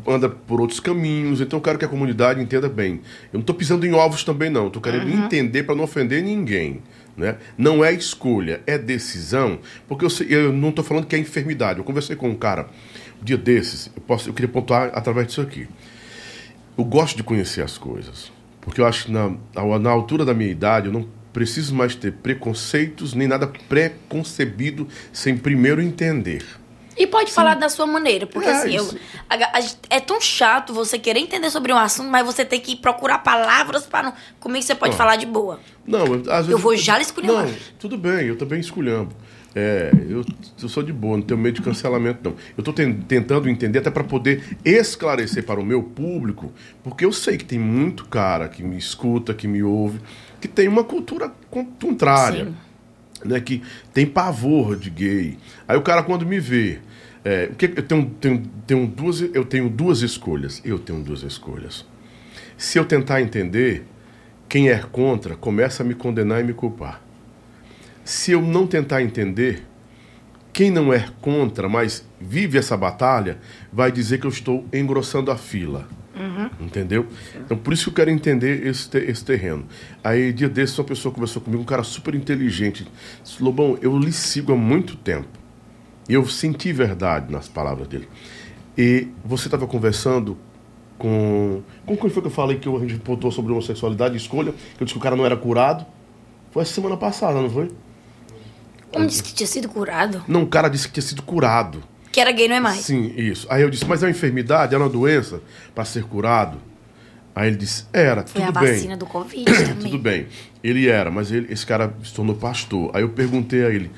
[0.07, 1.41] anda por outros caminhos.
[1.41, 3.01] Então eu quero que a comunidade entenda bem.
[3.33, 4.69] Eu não tô pisando em ovos também, não.
[4.69, 5.25] Tô querendo Uhum.
[5.25, 6.79] entender para não ofender ninguém.
[7.17, 7.35] Né?
[7.57, 9.59] Não é escolha, é decisão.
[9.89, 11.79] Porque eu, eu não tô falando que é enfermidade.
[11.79, 12.69] Eu conversei com um cara
[13.21, 15.67] dia desses, eu, posso, eu queria pontuar através disso aqui.
[16.77, 18.31] Eu gosto de conhecer as coisas.
[18.61, 19.31] Porque eu acho que na,
[19.79, 25.37] na- altura da minha idade eu não preciso mais ter preconceitos nem nada pré-concebido sem
[25.37, 26.43] primeiro entender.
[26.97, 28.93] E pode falar da sua maneira, porque É, assim, eu-
[29.29, 32.75] a- a é tão chato você querer entender sobre um assunto, mas você tem que
[32.75, 34.13] procurar palavras para não.
[34.39, 34.97] Comigo você pode Ó.
[34.97, 35.61] falar de boa.
[35.87, 37.45] Não, eu, às vezes, Eu vou já lhe esculhambar.
[37.47, 39.13] Não, tudo bem, eu também esculhambo.
[39.55, 40.23] É, eu,
[40.61, 42.35] eu sou de boa, não tenho medo de cancelamento, não.
[42.55, 46.53] Eu estou tentando entender até para poder esclarecer para o meu público,
[46.83, 49.99] porque eu sei que tem muito cara que me escuta, que me ouve,
[50.39, 52.45] que tem uma cultura con- contrária.
[52.45, 52.55] Sim.
[53.25, 53.61] Né, que
[53.93, 55.37] tem pavor de gay.
[55.67, 56.79] Aí o cara quando me vê,
[57.25, 60.61] é, o que eu tenho, tenho, tenho duas, eu tenho duas escolhas.
[60.63, 61.85] Eu tenho duas escolhas.
[62.57, 63.83] Se eu tentar entender,
[64.47, 67.01] quem é contra começa a me condenar e me culpar.
[68.09, 69.63] Se eu não tentar entender,
[70.51, 73.37] quem não é contra, mas vive essa batalha,
[73.71, 75.87] vai dizer que eu estou engrossando a fila.
[76.59, 77.05] Entendeu?
[77.35, 79.67] Então, por isso que eu quero entender esse, esse terreno.
[80.03, 82.87] Aí, dia desses, uma pessoa conversou comigo, um cara super inteligente.
[83.23, 85.29] Disse, Lobão, eu lhe sigo há muito tempo.
[86.09, 88.09] E eu senti verdade nas palavras dele.
[88.75, 90.35] E você estava conversando
[90.97, 91.61] com.
[91.85, 94.51] Com quem foi que eu falei que a gente pontuou sobre homossexualidade e escolha?
[94.51, 95.85] Que eu disse que o cara não era curado?
[96.49, 97.69] Foi essa semana passada, não foi?
[98.95, 100.23] Um disse que tinha sido curado.
[100.27, 101.83] Não, o cara disse que tinha sido curado.
[102.11, 102.79] Que era gay, não é mais.
[102.79, 103.45] Sim, isso.
[103.49, 105.41] Aí eu disse, mas é uma enfermidade, é uma doença
[105.75, 106.57] para ser curado?
[107.35, 108.73] Aí ele disse, era, Foi tudo a bem.
[108.73, 109.91] vacina do Covid também.
[109.91, 110.27] Tudo bem.
[110.63, 112.91] Ele era, mas ele, esse cara se tornou pastor.
[112.93, 113.91] Aí eu perguntei a ele,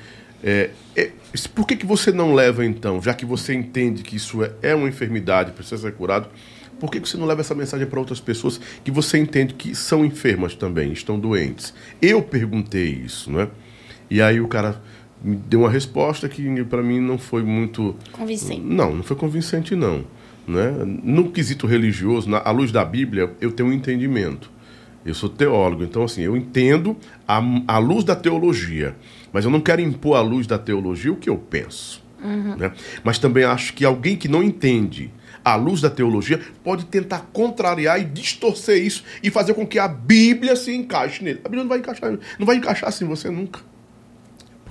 [0.44, 1.10] é, é,
[1.54, 4.74] por que, que você não leva então, já que você entende que isso é, é
[4.74, 6.28] uma enfermidade, precisa ser curado,
[6.78, 9.74] por que, que você não leva essa mensagem para outras pessoas que você entende que
[9.74, 11.72] são enfermas também, estão doentes?
[12.00, 13.48] Eu perguntei isso, né?
[14.12, 14.78] E aí o cara
[15.24, 18.60] me deu uma resposta que para mim não foi muito Convincente.
[18.60, 20.04] não, não foi convincente, não.
[20.46, 20.70] Né?
[21.02, 24.50] No quesito religioso, na, à luz da Bíblia, eu tenho um entendimento.
[25.02, 26.94] Eu sou teólogo, então, assim, eu entendo
[27.26, 28.94] a, a luz da teologia,
[29.32, 32.02] mas eu não quero impor à luz da teologia o que eu penso.
[32.22, 32.54] Uhum.
[32.56, 32.72] né?
[33.02, 35.10] Mas também acho que alguém que não entende
[35.42, 39.88] a luz da teologia pode tentar contrariar e distorcer isso e fazer com que a
[39.88, 41.40] Bíblia se encaixe nele.
[41.40, 43.71] A Bíblia não vai encaixar, não vai encaixar assim você nunca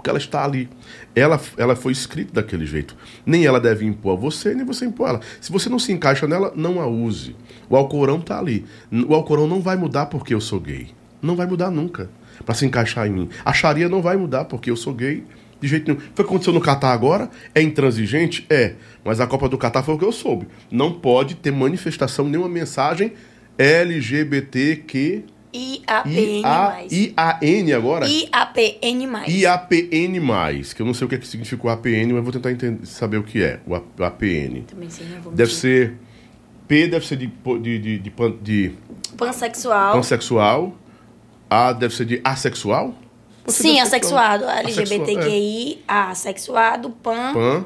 [0.02, 0.68] porque ela está ali.
[1.16, 2.98] Ela, ela foi escrita daquele jeito.
[3.24, 5.22] Nem ela deve impor a você, nem você impor ela.
[5.40, 7.36] Se você não se encaixa nela, não a use.
[7.70, 8.66] O Alcorão está ali.
[9.08, 10.88] O Alcorão não vai mudar porque eu sou gay.
[11.22, 12.10] Não vai mudar nunca.
[12.44, 13.30] Para se encaixar em mim.
[13.46, 15.24] A Sharia não vai mudar porque eu sou gay.
[15.62, 16.00] De jeito nenhum.
[16.00, 17.30] Foi o que aconteceu no Catar agora?
[17.54, 18.44] É intransigente?
[18.50, 18.74] É.
[19.06, 20.48] Mas a Copa do Catar foi o que eu soube.
[20.72, 23.14] Não pode ter manifestação, nenhuma mensagem
[23.56, 25.26] LGBTQ.
[25.54, 26.88] IAPN+.
[26.90, 28.08] I-A-N agora?
[28.08, 29.28] IAPN+.
[29.28, 32.52] IAPN+, que eu não sei o que, é que significa o APN, mas vou tentar
[32.52, 34.62] entender, saber o que é, o APN.
[34.68, 35.98] Também sei, não vou Deve ser...
[36.68, 38.72] P deve ser de, de, de, de, pan- de
[39.18, 39.94] Pansexual.
[39.94, 40.74] pansexual.
[41.50, 42.96] A deve ser de assexual.
[43.46, 44.46] Sim, assexuado.
[44.46, 47.32] Assexual, LGBTQI, assexuado, pan.
[47.32, 47.34] é.
[47.34, 47.66] Pan.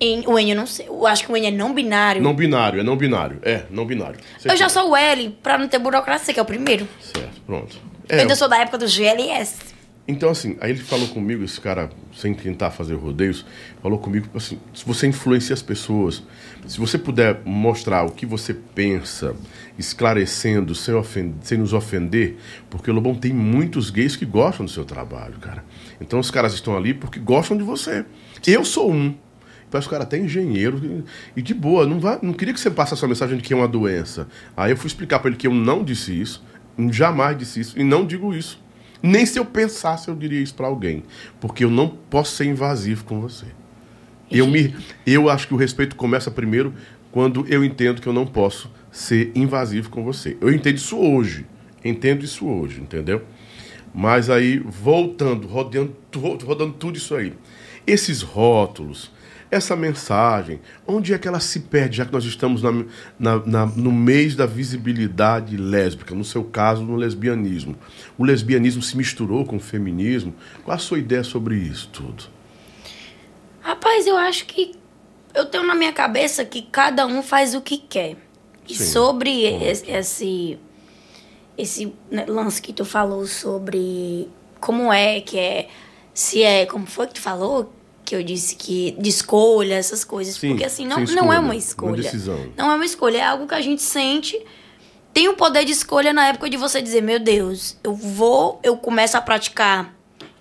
[0.00, 0.88] N- O N eu não sei.
[0.88, 2.22] Eu acho que o N é não binário.
[2.22, 3.38] Não binário, é não binário.
[3.42, 4.18] É, não binário.
[4.44, 6.88] Eu já sou o L, pra não ter burocracia, que é o primeiro.
[7.00, 7.76] Certo, pronto.
[8.08, 9.70] Eu É, ainda sou da época do GLS.
[10.08, 13.44] Então, assim, aí ele falou comigo, esse cara, sem tentar fazer rodeios,
[13.80, 16.20] falou comigo assim: se você influencia as pessoas,
[16.66, 19.36] se você puder mostrar o que você pensa,
[19.78, 22.36] esclarecendo, sem, ofender, sem nos ofender,
[22.68, 25.64] porque o Lobão tem muitos gays que gostam do seu trabalho, cara.
[26.00, 28.04] Então os caras estão ali porque gostam de você.
[28.46, 29.14] Eu sou um.
[29.70, 31.04] Parece que o cara até engenheiro.
[31.36, 33.56] E de boa, não, vai, não queria que você passasse essa mensagem de que é
[33.56, 34.26] uma doença.
[34.56, 36.42] Aí eu fui explicar para ele que eu não disse isso,
[36.90, 38.60] jamais disse isso, e não digo isso.
[39.02, 41.04] Nem se eu pensasse eu diria isso para alguém.
[41.40, 43.46] Porque eu não posso ser invasivo com você.
[44.30, 44.74] Eu, me,
[45.06, 46.74] eu acho que o respeito começa primeiro
[47.10, 50.36] quando eu entendo que eu não posso ser invasivo com você.
[50.40, 51.46] Eu entendo isso hoje.
[51.84, 53.22] Entendo isso hoje, entendeu?
[53.94, 55.96] Mas aí, voltando, rodando,
[56.44, 57.32] rodando tudo isso aí.
[57.86, 59.10] Esses rótulos,
[59.50, 62.70] essa mensagem, onde é que ela se perde, já que nós estamos na,
[63.18, 67.74] na, na, no mês da visibilidade lésbica, no seu caso, no lesbianismo?
[68.16, 70.32] O lesbianismo se misturou com o feminismo.
[70.64, 72.24] Qual a sua ideia sobre isso tudo?
[73.60, 74.72] Rapaz, eu acho que
[75.34, 78.16] eu tenho na minha cabeça que cada um faz o que quer.
[78.68, 78.84] E Sim.
[78.84, 80.58] sobre esse, esse,
[81.58, 84.28] esse né, lance que tu falou sobre
[84.60, 85.68] como é que é,
[86.14, 87.72] se é, como foi que tu falou?
[88.10, 90.34] Que eu disse que de escolha, essas coisas.
[90.34, 92.02] Sim, Porque assim, não, sem não escolha, é uma uma escolha.
[92.02, 92.48] decisão.
[92.56, 94.36] Não é uma escolha, é algo que a gente sente.
[95.14, 98.76] Tem o poder de escolha na época de você dizer, meu Deus, eu vou, eu
[98.76, 99.94] começo a praticar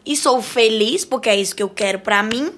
[0.04, 2.52] e sou feliz, porque é isso que eu quero pra mim,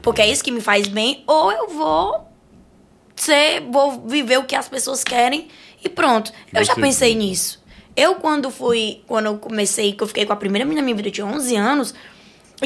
[0.00, 2.28] porque é isso que me faz bem, ou eu vou
[3.16, 5.48] ser, vou viver o que as pessoas querem
[5.84, 6.32] e pronto.
[6.54, 7.60] Eu já Você- pensei nisso.
[7.96, 10.96] Eu quando fui, quando eu comecei, que eu fiquei com a primeira menina na minha
[10.96, 11.92] vida, eu tinha 11 anos,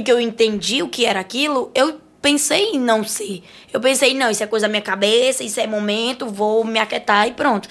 [0.03, 3.43] que eu entendi o que era aquilo, eu pensei em não ser.
[3.73, 7.29] Eu pensei, não, isso é coisa da minha cabeça, isso é momento, vou me aquietar
[7.29, 7.69] e pronto.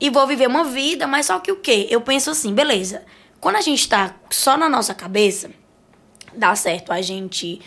[0.00, 1.86] E vou viver uma vida, mas só que o quê?
[1.90, 3.02] Eu penso assim, beleza.
[3.40, 5.50] Quando a gente tá só na nossa cabeça,
[6.34, 7.60] dá certo a gente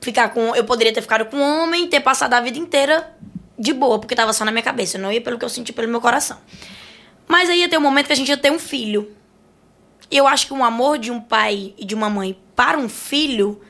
[0.00, 0.54] ficar com.
[0.54, 3.16] Eu poderia ter ficado com um homem ter passado a vida inteira
[3.58, 4.96] de boa, porque tava só na minha cabeça.
[4.96, 6.38] Eu não ia pelo que eu senti pelo meu coração.
[7.26, 9.10] Mas aí ia ter um momento que a gente ia ter um filho.
[10.12, 12.88] E eu acho que um amor de um pai e de uma mãe para um
[12.88, 13.60] filho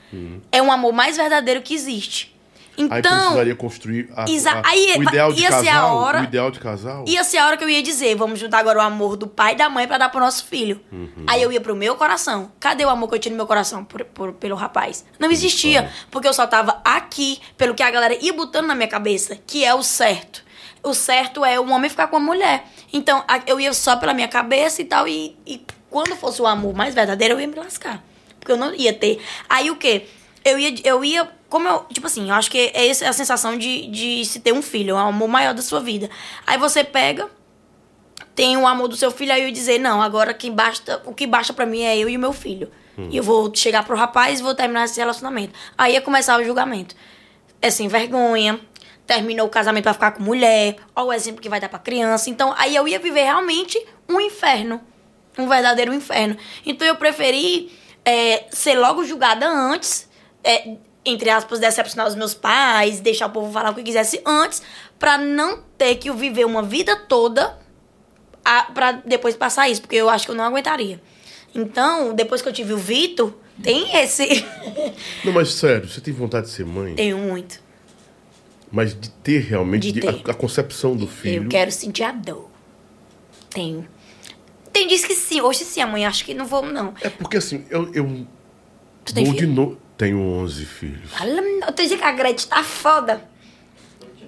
[0.50, 2.30] é um amor mais verdadeiro que existe.
[2.76, 5.96] Aí Então, precisaria construir a, a- aí o ideal de a casal.
[5.96, 7.04] hora- O ideal de casal.
[7.06, 9.52] ia ser a hora que eu ia dizer, vamos juntar agora o amor do pai
[9.52, 10.80] e da mãe pra dar pro nosso filho.
[11.26, 12.50] Aí eu ia pro meu coração.
[12.58, 15.04] Cadê o amor que eu tinha no meu coração por- por- pelo rapaz?
[15.18, 18.88] Não existia, porque eu só tava aqui pelo que a galera ia botando na minha
[18.88, 20.42] cabeça, que é o certo.
[20.82, 22.64] O certo é um homem ficar com uma mulher.
[22.92, 25.60] Então, a- eu ia só pela minha cabeça e tal, e, e
[25.92, 28.02] quando fosse o amor mais verdadeiro, eu ia me lascar.
[28.40, 29.20] Porque eu não ia ter.
[29.48, 30.06] Aí o quê?
[30.44, 33.56] Eu ia, eu ia, como eu, tipo assim, eu acho que é essa a sensação
[33.56, 36.10] de, de se ter um filho, é o amor maior da sua vida.
[36.46, 37.30] Aí você pega,
[38.34, 41.14] tem o amor do seu filho, aí eu ia dizer, não, agora quem basta, o
[41.14, 42.72] que basta pra mim é eu e o meu filho.
[43.10, 45.54] E eu vou chegar pro rapaz e vou terminar esse relacionamento.
[45.78, 46.94] Aí ia começar o julgamento.
[47.60, 48.60] É sem vergonha,
[49.06, 52.28] terminou o casamento pra ficar com mulher, olha o exemplo que vai dar pra criança.
[52.28, 54.80] Então, aí eu ia viver realmente um inferno.
[55.38, 56.36] Um verdadeiro inferno.
[56.66, 57.70] Então eu preferi
[58.04, 60.08] é, ser logo julgada antes,
[60.44, 64.62] é, entre aspas, decepcionar os meus pais, deixar o povo falar o que quisesse antes,
[64.98, 67.58] pra não ter que viver uma vida toda
[68.44, 71.00] a, pra depois passar isso, porque eu acho que eu não aguentaria.
[71.54, 73.32] Então, depois que eu tive o Vitor,
[73.62, 74.42] tem esse.
[75.22, 76.94] Não, mas sério, você tem vontade de ser mãe?
[76.94, 77.60] Tenho muito.
[78.70, 80.08] Mas de ter realmente De de- ter.
[80.26, 81.44] A, a concepção do filho.
[81.44, 82.48] Eu quero sentir a dor.
[83.50, 83.86] Tenho.
[84.72, 85.40] Tem diz que sim.
[85.40, 86.94] Hoje sim, amanhã acho que não vou, não.
[87.00, 88.26] É porque assim, eu, eu
[89.04, 89.52] Tu tem vou de filho?
[89.52, 89.78] novo.
[89.96, 91.10] Tenho 11 filhos.
[91.12, 93.22] Fala, eu tô dizendo que a Gretchen tá foda.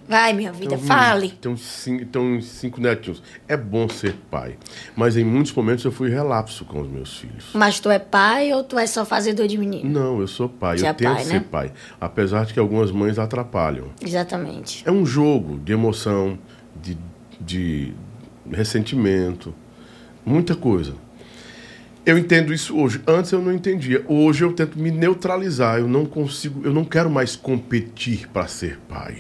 [0.07, 1.31] Vai, minha vida, Então, fale.
[1.31, 3.23] Tem uns, cinco, tem uns cinco netinhos.
[3.49, 4.59] É bom ser pai.
[4.95, 7.47] Mas em muitos momentos eu fui relapso com os meus filhos.
[7.55, 9.89] Mas tu é pai ou tu é só fazedor de menino?
[9.89, 10.77] Não, eu sou pai.
[10.77, 11.45] Você eu é tento pai, ser né?
[11.51, 11.73] pai.
[11.99, 13.89] Apesar de que algumas mães atrapalham.
[14.05, 14.83] Exatamente.
[14.87, 16.39] É um jogo de emoção,
[16.83, 16.99] de,
[17.41, 17.95] de
[18.53, 19.55] ressentimento,
[20.25, 20.95] muita coisa.
[22.07, 23.01] Eu entendo isso hoje.
[23.07, 24.05] Antes eu não entendia.
[24.07, 25.79] Hoje eu tento me neutralizar.
[25.79, 29.19] Eu não consigo, eu não quero mais competir para ser pai.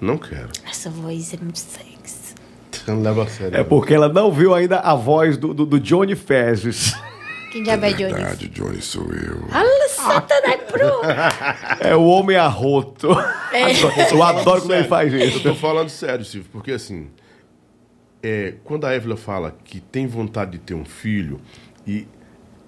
[0.00, 0.48] Não quero.
[0.68, 2.34] Essa voz é muito sexy.
[2.70, 3.56] Você não leva a sério.
[3.56, 6.94] É porque ela não viu ainda a voz do, do, do Johnny Fezes.
[7.50, 8.12] Quem diabo é Johnny?
[8.12, 9.48] Verdade, Johnny, sou eu.
[9.48, 11.86] Fala, Satanás, pro.
[11.88, 13.08] É o homem arroto.
[13.50, 14.12] É.
[14.12, 15.40] Eu adoro quando ele faz Eu isso.
[15.40, 17.08] tô falando sério, Silvio, porque assim,
[18.22, 21.40] é, quando a Evelyn fala que tem vontade de ter um filho
[21.86, 22.06] e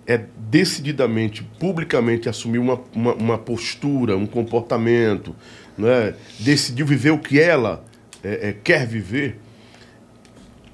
[0.07, 5.37] é decididamente, publicamente assumir uma, uma, uma postura, um comportamento,
[5.77, 6.15] né?
[6.39, 7.85] decidiu viver o que ela
[8.23, 9.39] é, é, quer viver,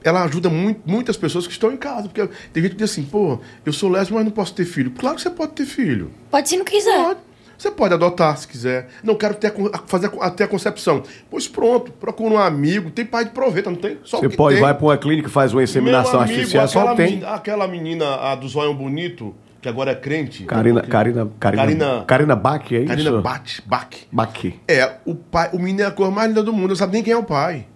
[0.03, 2.09] ela ajuda muito, muitas pessoas que estão em casa.
[2.09, 4.93] Porque tem gente que diz assim, pô, eu sou lésbico, mas não posso ter filho.
[4.93, 6.13] Claro que você pode ter filho.
[6.31, 6.97] Pode se não quiser.
[6.97, 7.26] Pode.
[7.59, 8.89] Você pode adotar se quiser.
[9.02, 11.02] Não quero ter a fazer até a concepção.
[11.31, 12.91] Pois pronto, procura um amigo.
[12.91, 13.99] Tem pai de proveita, não tem?
[14.05, 14.62] Só o Você que pode, tem.
[14.65, 17.07] vai pra uma clínica e faz uma inseminação amigo, artificial, só aquela tem.
[17.12, 20.44] menina- aquela menina, a do Zóio Bonito, que agora é crente.
[20.44, 22.86] Karina, Karina, Karina, Karina- Karina Bach, é isso?
[22.89, 23.89] Karina Bach, Bach.
[24.12, 24.44] Bach.
[24.68, 27.02] É, o pai, o menino é a cor mais linda do mundo, não sabe nem
[27.02, 27.67] quem é o pai.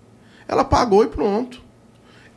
[0.47, 1.63] Ela pagou e pronto.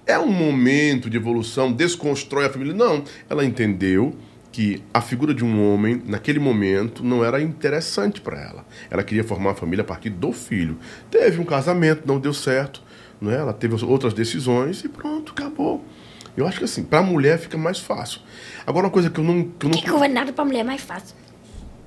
[0.05, 2.73] É um momento de evolução, desconstrói a família.
[2.73, 4.13] Não, ela entendeu
[4.53, 8.65] que a figura de um homem, naquele momento, não era interessante para ela.
[8.90, 10.77] Ela queria formar uma família a partir do filho.
[11.09, 12.82] Teve um casamento, não deu certo.
[13.19, 13.38] Não é?
[13.38, 15.83] Ela teve outras decisões e pronto, acabou.
[16.38, 18.22] Eu acho que assim, para a mulher fica mais fácil.
[18.65, 19.43] Agora, uma coisa que eu não.
[19.43, 21.15] Que eu não Que governado pra mulher é mais fácil.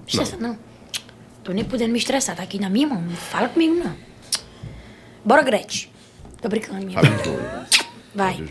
[0.05, 0.59] Estressa, não.
[1.45, 3.01] Tô nem podendo me estressar, tá aqui na minha mão.
[3.01, 3.95] Não fala comigo, não.
[5.25, 5.91] Bora, Gretchen.
[6.43, 6.99] Tô brincando, minha.
[8.12, 8.45] Vai.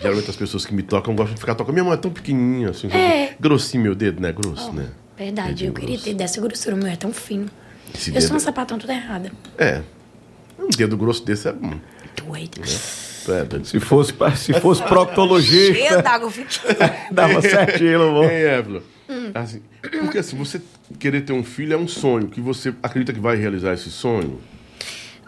[0.00, 1.74] Geralmente as pessoas que me tocam gostam de ficar tocando.
[1.74, 2.88] Minha mão é tão pequenininha, assim.
[2.88, 3.34] É.
[3.40, 4.32] Grossinho meu dedo, né?
[4.32, 4.88] Grosso, né?
[5.16, 6.04] Verdade, Dedinho eu queria grosso.
[6.04, 7.48] ter dessa grossura, o meu é tão fino.
[7.94, 9.32] Esse eu dedo- sou uma sapatão toda errada.
[9.56, 9.82] É.
[10.58, 11.74] Um dedo grosso desse é bom.
[12.24, 12.60] Doido.
[13.28, 13.66] É, doido.
[13.66, 16.46] Se fosse, se fosse proctologista, Cheia d'água, filho.
[17.12, 18.82] dava certinho, não Ei, Évila.
[19.34, 19.62] Assim,
[20.00, 20.60] porque assim, você
[20.98, 24.38] querer ter um filho é um sonho, que você acredita que vai realizar esse sonho.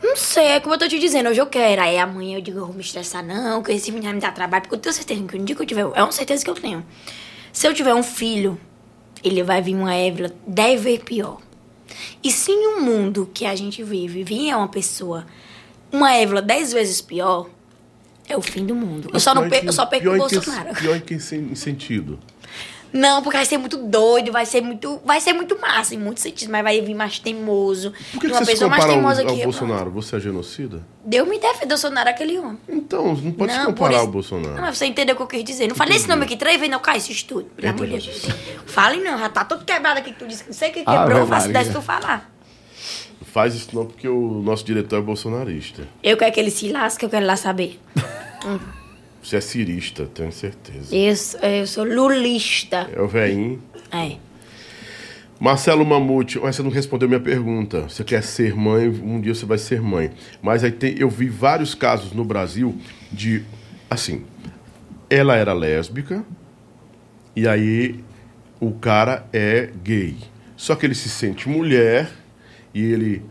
[0.02, 1.82] Não sei, é como eu tô te dizendo, hoje eu quero.
[1.82, 4.62] Aí amanhã eu digo, eu vou me estressar, não, que esse menino me dá trabalho,
[4.62, 5.82] porque eu tenho certeza que um dia que eu tiver.
[5.94, 6.84] É uma certeza que eu tenho.
[7.52, 8.58] Se eu tiver um filho,
[9.22, 11.38] ele vai vir uma Évila dez vezes pior.
[12.22, 15.26] E se em um mundo que a gente vive vier uma pessoa,
[15.92, 17.48] uma Évila dez vezes pior,
[18.28, 19.10] é o fim do mundo.
[19.12, 20.74] Eu só, não que- eu só perco o pior em que- Bolsonaro.
[20.76, 22.18] Pior em que sen- sentido?
[22.92, 25.00] Não, porque vai ser muito doido, vai ser muito.
[25.04, 27.92] Vai ser muito massa em muitos sentidos, mas vai vir mais teimoso.
[28.12, 29.44] Por que, que uma você se pessoa mais ao, teimosa ao que eu.
[29.44, 29.90] Bolsonaro?
[29.90, 30.82] Você é genocida?
[31.04, 32.58] Deus me defenda, Bolsonaro é aquele homem.
[32.68, 34.54] Então, não pode se Não, comparar por ao Bolsonaro.
[34.54, 35.68] Não, mas você entendeu o que eu quis dizer.
[35.68, 37.44] Não falei esse nome aqui três vezes, não, cai esse estudo.
[37.56, 38.26] Pelo amor de Deus.
[38.66, 40.42] Fale não, já tá todo quebrado aqui que tu disse.
[40.44, 41.64] que Não sei o que quebrou, eu faço Maria.
[41.64, 42.30] dessa tu falar.
[43.32, 45.86] Faz isso não, porque o nosso diretor é bolsonarista.
[46.02, 47.78] Eu quero que ele se lasque, eu quero lá saber.
[48.44, 48.58] Hum.
[49.22, 50.94] Você é cirista, tenho certeza.
[50.94, 52.88] Eu, sou- eu sou lulista.
[52.94, 53.62] É o veinho.
[53.92, 54.16] É.
[55.38, 57.82] Marcelo Mamute, você não respondeu minha pergunta.
[57.88, 60.10] Você quer ser mãe, um dia você vai ser mãe.
[60.42, 62.76] Mas aí tem, eu vi vários casos no Brasil
[63.10, 63.42] de,
[63.88, 64.24] assim,
[65.08, 66.24] ela era lésbica
[67.34, 68.02] e aí
[68.60, 70.16] o cara é gay.
[70.56, 72.10] Só que ele se sente mulher
[72.74, 73.22] e ele...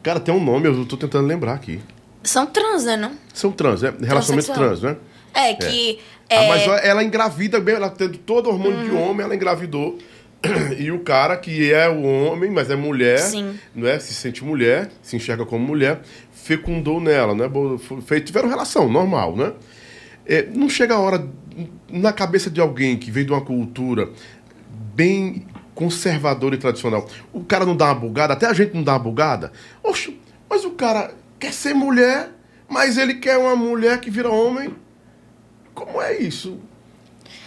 [0.00, 1.80] Cara, tem um nome, eu tô tentando lembrar aqui.
[2.22, 3.12] São trans, né, não?
[3.34, 3.92] São trans, né?
[4.00, 4.96] Relacionamento trans, né?
[5.34, 5.98] É, que.
[6.30, 6.48] Ah, É, Uhum.
[6.48, 9.98] mas ela engravida bem, ela tendo todo o hormônio de homem, ela engravidou.
[10.78, 13.58] E o cara, que é o homem, mas é mulher, Sim.
[13.74, 13.98] não é?
[13.98, 16.00] se sente mulher, se enxerga como mulher,
[16.32, 17.44] fecundou nela, né?
[18.24, 19.52] Tiveram relação, normal, né?
[20.26, 21.26] É, não chega a hora,
[21.88, 24.10] na cabeça de alguém que vem de uma cultura
[24.94, 28.92] bem conservadora e tradicional, o cara não dá uma bugada, até a gente não dá
[28.92, 29.52] uma bugada.
[29.82, 32.30] Oxe, mas o cara quer ser mulher,
[32.68, 34.74] mas ele quer uma mulher que vira homem.
[35.78, 36.58] Como é isso?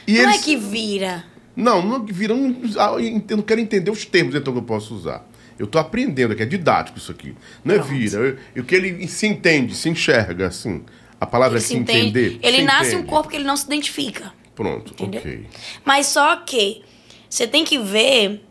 [0.08, 1.26] E não eles- é que vira.
[1.56, 2.34] Não, não vira.
[2.34, 2.92] um- ah,
[3.30, 5.28] Eu não quero entender os termos então que eu posso usar.
[5.60, 7.36] Eu estou aprendendo é didático isso aqui.
[7.64, 8.18] Não é vira.
[8.20, 10.84] Eu- Eu, que ele se entende, se enxerga, assim.
[11.20, 12.08] A palavra Ele é se entende.
[12.20, 12.40] entender.
[12.42, 13.10] Ele se nasce um entende.
[13.10, 14.34] corpo que ele não se identifica.
[14.56, 15.20] Pronto, Entendeu?
[15.22, 15.46] ok.
[15.86, 16.82] Mas só que
[17.30, 18.44] você tem que ver.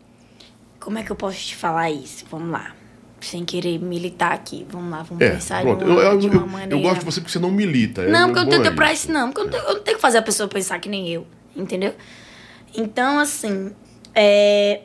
[0.79, 2.25] Como é que eu posso te falar isso?
[2.31, 2.73] Vamos lá.
[3.21, 4.65] Sem querer militar aqui.
[4.69, 5.85] Vamos lá, vamos É, pensar pronto.
[5.85, 6.75] de uma, Eu, eu- de uma eu- eu maneira.
[6.77, 8.03] gosto de você porque você não milita.
[8.07, 9.11] Não, é porque eu não tenho é pra isso.
[9.11, 9.31] não.
[9.31, 11.25] Porque eu não, tenho, eu não tenho que fazer a pessoa pensar que nem eu.
[11.55, 11.93] Entendeu?
[12.75, 13.71] Então, assim.
[14.15, 14.81] é,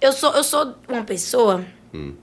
[0.00, 1.64] eu, sou, eu sou uma pessoa
[1.94, 2.14] Hum.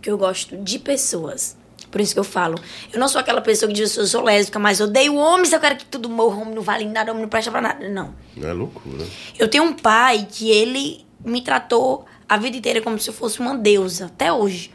[0.00, 1.56] que eu gosto de pessoas.
[1.90, 2.58] Por isso que eu falo.
[2.92, 5.60] Eu não sou aquela pessoa que diz eu sou lésbica, mas eu odeio homens, eu
[5.60, 7.86] quero que tudo morra, homem não vale nada, homem não presta pra nada.
[7.88, 8.14] Não.
[8.40, 9.04] É loucura.
[9.38, 13.40] Eu tenho um pai que ele me tratou a vida inteira como se eu fosse
[13.40, 14.70] uma deusa, até hoje.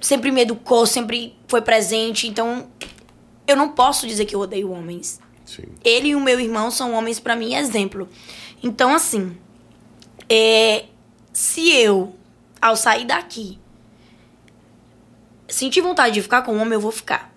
[0.00, 2.68] Sempre me educou, sempre foi presente, então
[3.46, 5.20] eu não posso dizer que eu odeio homens.
[5.44, 5.64] Sim.
[5.84, 8.08] Ele e o meu irmão são homens pra mim exemplo.
[8.62, 9.36] Então assim,
[10.28, 10.84] é,
[11.32, 12.14] se eu
[12.60, 13.58] ao sair daqui
[15.48, 17.32] sentir vontade de ficar com um homem, eu vou ficar.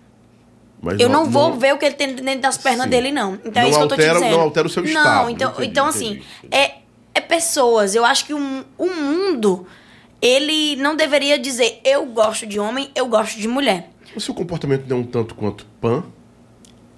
[0.80, 2.90] Mas eu não, vou ver o que ele tem dentro das pernas Sim.
[2.90, 3.34] dele, não.
[3.44, 4.32] Então Não é isso que eu tô te altera- dizendo.
[4.36, 5.30] não altera o seu Não, estado.
[5.30, 6.74] então, Entendi, então assim, é,
[7.14, 7.94] é pessoas.
[7.94, 9.64] Eu acho que o, o mundo,
[10.22, 13.90] ele não deveria dizer eu gosto de homem, eu gosto de mulher.
[14.14, 16.04] O seu comportamento não é um tanto quanto pan?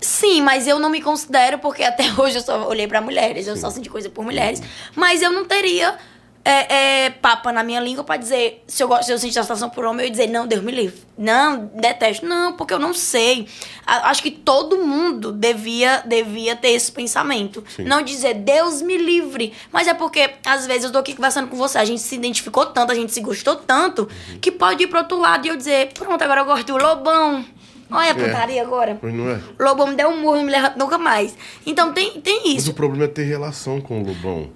[0.00, 3.56] Sim, mas eu não me considero, porque até hoje eu só olhei pra mulheres, eu
[3.56, 4.62] só senti coisa por mulheres.
[4.94, 5.96] Mas eu não teria
[6.44, 9.70] é, é, papa na minha língua pra dizer se eu, gosto, se eu sentir atração
[9.70, 11.02] por homem, eu ia dizer, não, Deus me livre.
[11.16, 12.26] Não, detesto.
[12.26, 13.48] Não, porque eu não sei.
[13.86, 17.64] A- acho que todo mundo devia, devia ter esse pensamento.
[17.74, 17.84] Sim.
[17.84, 19.52] Não dizer, Deus me livre.
[19.72, 22.66] Mas é porque, às vezes, eu tô aqui conversando com você, a gente se identificou
[22.66, 24.06] tanto, a gente se gostou tanto,
[24.40, 27.44] que pode ir pro outro lado e eu dizer, pronto, agora eu gosto do Lobão.
[27.90, 28.14] Olha a É.
[28.14, 28.98] putaria agora.
[29.00, 29.40] Pois não é?
[29.58, 31.34] Lobão me deu um murro e não me levanta nunca mais.
[31.64, 32.70] Então tem, tem Mas isso.
[32.72, 34.50] o problema é ter relação com o Lobão.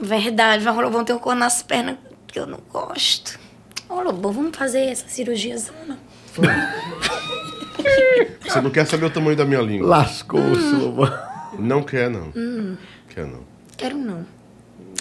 [0.00, 1.96] Verdade, mas o Lobão tem um cor nas pernas
[2.26, 3.38] que eu não gosto.
[3.88, 5.98] Ô, Lobão, vamos fazer essa cirurgia zona.
[8.42, 9.88] Você não quer saber o tamanho da minha língua.
[9.88, 11.10] Lascou-se, Lobão.
[11.58, 12.32] Não quer, não.
[12.36, 12.76] Hum,
[13.08, 13.40] Quer, não.
[13.76, 14.26] quero não.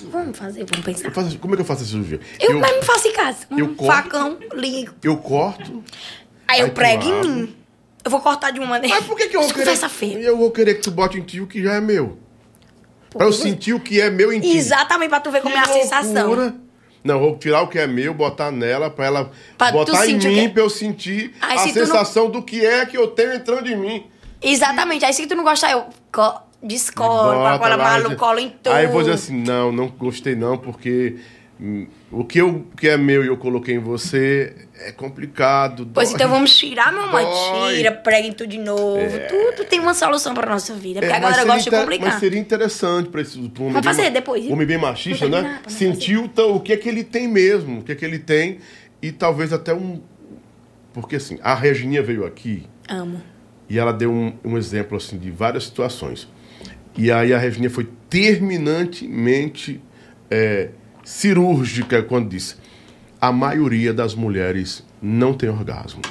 [0.10, 1.08] Vamos fazer, vamos pensar.
[1.08, 2.20] Eu faço- como é que eu faço essa cirurgia?
[2.40, 3.40] Eu, eu, mesmo faço em casa.
[3.52, 3.94] Um eu corto.
[3.94, 4.94] facão, ligo.
[5.04, 5.84] eu corto.
[6.48, 7.56] Aí eu Aí tu prego em mim.
[8.06, 8.96] Eu vou cortar de uma maneira.
[8.96, 10.20] Mas por que, que eu vou querer, feia.
[10.20, 12.18] eu vou querer que tu bote em ti o que já é meu.
[13.10, 14.56] Pra eu sentir o que é meu em ti.
[14.58, 15.82] Exatamente, pra tu ver como é a loucura.
[15.84, 16.54] sensação.
[17.04, 20.40] Não, vou tirar o que é meu, botar nela, pra ela Pra botar em mim,
[20.46, 23.08] é- pra eu sentir Aí, a se tu não- sensação do que é que eu
[23.08, 24.06] tenho entrando em mim.
[24.42, 25.06] Exatamente.
[25.06, 28.74] Aí se tu não gostar, eu co descolo, Bota colo em tudo.
[28.74, 31.18] Aí eu vou dizer assim, não, não gostei não, porque
[32.12, 35.90] o que, eu, que é meu e eu coloquei em você é complicado.
[35.92, 36.16] Pois dói.
[36.16, 37.10] então vamos tirar, meu.
[37.10, 37.76] Dói.
[37.76, 37.92] Tira,
[38.36, 39.00] tudo de novo.
[39.00, 39.20] É.
[39.28, 41.00] Tudo tem uma solução pra nossa vida.
[41.00, 42.10] Porque É, a galera gosta de complicar.
[42.10, 45.62] Mas seria interessante para esse pra um Vamos fazer bem, depois, homem bem machista, né?
[45.68, 48.20] Sentir o, ta- o que é que ele tem mesmo, o que é que ele
[48.20, 48.60] tem
[49.02, 50.02] e talvez até um
[50.94, 53.22] porque assim, a Regininha veio aqui Amo.
[53.70, 56.28] e ela deu um, um exemplo assim de várias situações.
[56.98, 59.80] E aí a Regininha foi terminantemente
[60.30, 60.70] é,
[61.08, 62.56] cirúrgica quando disse:
[63.20, 66.02] a maioria das mulheres não tem orgasmo.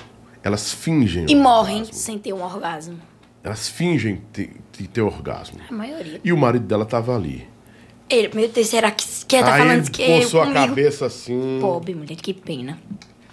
[0.42, 1.22] Elas fingem.
[1.28, 1.42] E orgasmo.
[1.42, 2.98] morrem sem ter um orgasmo.
[3.44, 4.50] Elas fingem ter,
[4.92, 5.58] ter orgasmo.
[5.68, 6.20] A maioria.
[6.24, 7.46] E o marido dela tava ali.
[8.08, 10.66] Ele, meu Deus, será que quer tá aí falando ele que é coçou a comigo?
[10.66, 11.58] cabeça assim.
[11.60, 12.78] Pobre mulher, que pena.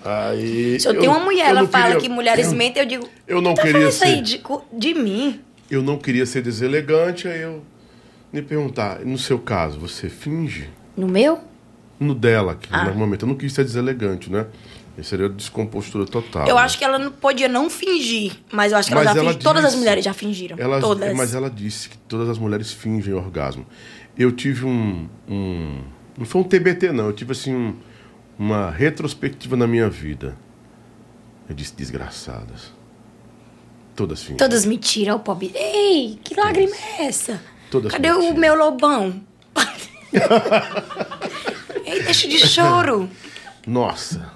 [0.03, 2.87] Aí, Se eu, tenho uma mulher, eu ela fala queria- que mulheres eu- mentem, eu
[2.87, 3.07] digo.
[3.27, 4.21] Eu não tá queria isso aí ser.
[4.21, 4.41] de,
[4.73, 5.39] de mim.
[5.71, 7.63] Eu não queria ser deselegante, aí eu
[8.33, 10.69] me perguntar, no seu caso, você finge?
[10.97, 11.39] No meu?
[11.99, 12.83] No dela, que Ah.
[12.85, 14.47] normalmente eu não quis ser deselegante, né?
[14.97, 16.47] Isso seria descompostura total.
[16.47, 16.61] eu né?
[16.61, 19.29] acho que ela não podia não fingir, mas eu acho que ela Mas já ela
[19.31, 19.43] fingiu.
[19.43, 20.55] Todas as disse- mulheres já fingiram.
[20.59, 21.15] Ela- todas.
[21.17, 23.65] Mas ela disse que todas as mulheres fingem orgasmo.
[24.17, 25.81] Eu tive um, um-
[26.15, 27.05] Não foi um TBT, não.
[27.07, 27.75] Eu tive, assim, um-
[28.37, 30.37] uma retrospectiva na minha vida.
[31.49, 32.71] Eu disse, desgraçadas.
[33.95, 34.37] Todas fingem.
[34.37, 35.51] Todas mentiras, o pobre.
[35.55, 37.41] Ei, que lágrima é essa?
[37.71, 39.21] Todas Cadê o meu lobão?
[41.85, 43.09] Ei, deixa de choro.
[43.67, 44.31] Nossa.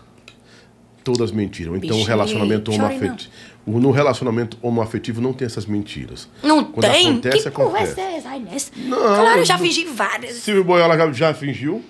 [1.04, 1.76] Todas mentiram.
[1.76, 3.30] Então, o relacionamento homoafetivo.
[3.66, 6.30] o- No relacionamento homoafetivo não tem essas mentiras.
[6.44, 7.10] Não Quando tem?
[7.10, 7.96] acontece, que acontece.
[7.96, 8.30] conversa é essa?
[8.30, 8.72] Ai, nessa?
[8.76, 10.36] Não, claro, eu já não- fingi várias.
[10.36, 11.84] Silvio Boiola já, já fingiu?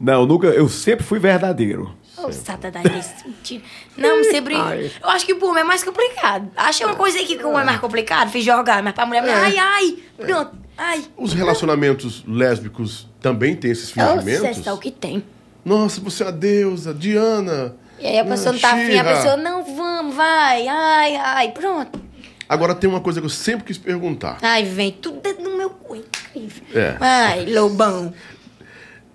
[0.00, 0.46] Não, nunca.
[0.48, 1.92] Eu sempre fui verdadeiro.
[2.16, 2.84] Ô, satanás
[3.24, 3.62] mentira.
[3.96, 4.54] Não, sempre.
[4.54, 4.90] Ai.
[5.02, 6.50] Eu acho que pro homem é mais complicado.
[6.56, 9.22] Achei uma coisa aqui que o homem é mais complicado, fiz jogar, mas pra mulher,
[9.28, 11.04] ai, ai, pronto, ai.
[11.16, 14.56] Os relacionamentos lésbicos também têm esses fingimentos?
[14.56, 15.22] Você é o que tem.
[15.64, 17.76] Nossa, você é a deusa, Diana.
[18.00, 22.00] E aí a pessoa não tá afim, a pessoa, não, vamos, vai, ai, ai, pronto.
[22.48, 24.38] Agora tem uma coisa que eu sempre quis perguntar.
[24.40, 26.62] Ai, vem, tudo dentro do meu cu, incrível.
[26.72, 26.96] É.
[27.00, 28.14] Ai, lobão.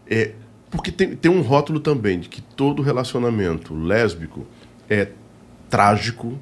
[0.07, 0.33] É,
[0.69, 4.45] porque tem, tem um rótulo também de que todo relacionamento lésbico
[4.89, 5.07] é
[5.69, 6.37] trágico,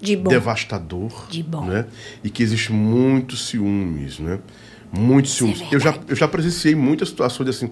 [0.00, 0.30] De bom.
[0.30, 1.64] devastador, De bom.
[1.64, 1.86] né?
[2.24, 4.38] E que existe muitos ciúmes, né?
[4.92, 5.62] Muitos ciúmes.
[5.70, 7.70] eu, já, eu já presenciei muitas situações assim,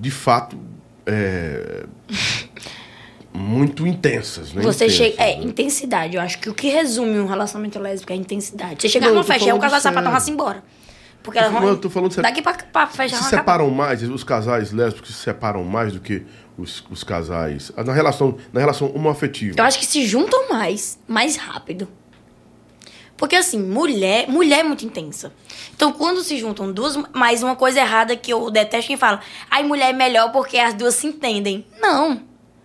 [0.00, 0.56] de fato,
[1.06, 1.84] é,
[3.32, 4.62] muito intensas, né?
[4.62, 5.22] Você Intensas, chega.
[5.22, 5.44] É, né?
[5.44, 6.16] intensidade.
[6.16, 8.80] Eu acho que o que resume um relacionamento lésbico é intensidade.
[8.82, 9.94] Você chegar Não, numa eu festa, aí o falando casal sério.
[9.96, 10.62] sapatão vai-se embora.
[11.22, 11.62] Porque Eu elas tô vão.
[11.68, 12.22] falando- tô falando sério.
[12.30, 16.24] Daqui pra, pra fechar se separam mais, os casais lésbicos se separam mais do que
[16.58, 17.72] os, os casais.
[17.76, 19.54] Na relação, na relação homoafetiva.
[19.58, 21.88] Eu acho que se juntam mais, mais rápido.
[23.16, 25.32] Porque assim, mulher, mulher é muito intensa.
[25.74, 29.20] Então, quando se juntam duas, mas uma coisa errada que eu detesto quem fala,
[29.50, 31.66] ai, mulher é melhor porque as duas se entendem.
[31.80, 32.22] Não.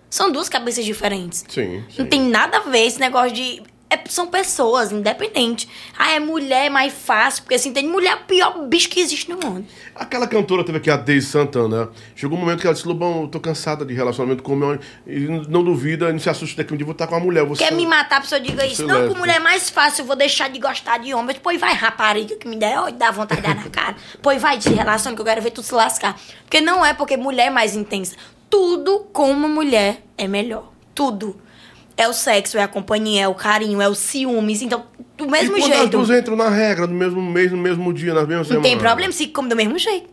[0.09, 1.43] São duas cabeças diferentes.
[1.49, 1.83] Sim.
[1.97, 3.63] Não tem nada a ver esse negócio de.
[3.93, 5.67] É- são pessoas, independente.
[5.97, 8.99] Ah, é mulher é mais fácil, porque assim, tem mulher é o pior bicho que
[8.99, 9.65] existe no mundo.
[9.95, 11.89] Aquela cantora teve aqui, a Deise Santana.
[12.15, 14.79] Chegou um momento que ela disse: Lobão, eu tô cansada de relacionamento com o meu.
[15.07, 17.45] E não duvida, não se assuste daqui um dia, eu vou estar com uma mulher.
[17.45, 18.85] Você Quer me matar, a pessoa diga isso.
[18.85, 21.35] Não, com mulher é mais fácil, eu vou deixar de gostar de homem.
[21.41, 23.95] Pois vai, rapariga, que me der, ó, dá vontade de dar na cara.
[24.21, 26.19] Pois vai, se relaciona, que eu quero ver tu se lascar.
[26.43, 28.15] Porque não é porque mulher é mais intensa.
[28.49, 30.71] Tudo com uma mulher é melhor.
[30.93, 31.39] Tudo.
[31.95, 34.61] É o sexo, é a companhia, é o carinho, é os ciúmes.
[34.61, 34.85] Então,
[35.17, 35.97] do mesmo e quando as jeito.
[35.97, 38.63] duas entram na regra, no mesmo mês, no mesmo dia, na mesma Não semana.
[38.63, 40.09] tem problema, se come do mesmo jeito.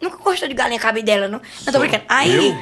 [0.00, 1.40] Nunca gostou de galinha cabidela, não?
[1.66, 2.04] Não tô brincando.
[2.08, 2.34] Aí.
[2.34, 2.54] Eu?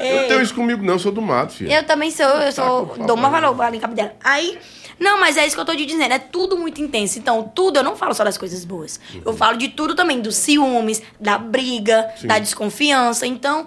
[0.00, 1.70] Eu é, tenho isso comigo, não, eu sou do mato, filho.
[1.70, 2.86] eu também sou, eu sou.
[2.86, 3.06] por favor.
[3.06, 4.14] dou uma valor pra galinha cabidela.
[4.22, 4.58] Aí.
[4.98, 6.12] Não, mas é isso que eu tô te dizendo.
[6.12, 7.18] É tudo muito intenso.
[7.18, 9.00] Então, tudo, eu não falo só das coisas boas.
[9.24, 12.28] Eu falo de tudo também, dos ciúmes, da briga, Sim.
[12.28, 13.26] da desconfiança.
[13.26, 13.66] Então,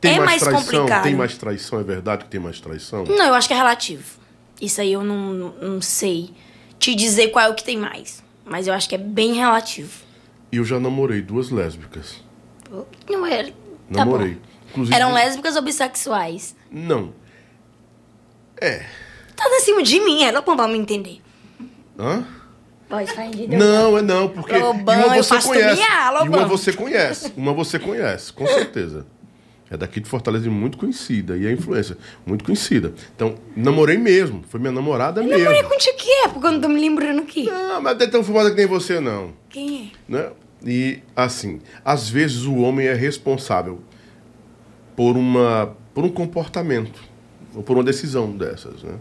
[0.00, 0.64] Tem é mais, traição?
[0.64, 1.02] complicado.
[1.02, 1.80] Tem mais traição?
[1.80, 3.04] É verdade que tem mais traição?
[3.04, 4.18] Não, eu acho que é relativo.
[4.60, 6.30] Isso aí eu não, não sei
[6.78, 8.22] te dizer qual é o que tem mais.
[8.44, 9.90] Mas eu acho que é bem relativo.
[10.50, 12.22] Eu já namorei duas lésbicas.
[13.08, 13.48] Não era.
[13.48, 14.34] Tá Namorei.
[14.34, 14.40] bom.
[14.70, 16.54] Inclusive, Eram lésbicas ou bissexuais?
[16.70, 17.12] Não.
[18.60, 18.84] É.
[19.34, 21.20] Tá em cima de mim, era bom pra me entender.
[21.98, 22.24] Hã?
[22.88, 25.82] Pode de Não, é não, porque Lobão, uma você conhece.
[25.82, 27.32] e uma você conhece.
[27.36, 29.06] Uma você conhece, com certeza.
[29.70, 31.36] É daqui de Fortaleza e muito conhecida.
[31.36, 32.92] E é influência, muito conhecida.
[33.14, 34.42] Então, namorei mesmo.
[34.48, 35.38] Foi minha namorada mesmo.
[35.38, 37.44] Namorei contigo que época, eu não tô me lembrando aqui.
[37.44, 39.32] Não, mas não é tão famosa que nem você, não.
[39.50, 40.12] Quem é?
[40.12, 40.30] né?
[40.64, 43.80] E assim, às vezes o homem é responsável
[44.96, 47.00] por uma por um comportamento
[47.54, 48.94] ou por uma decisão dessas, né?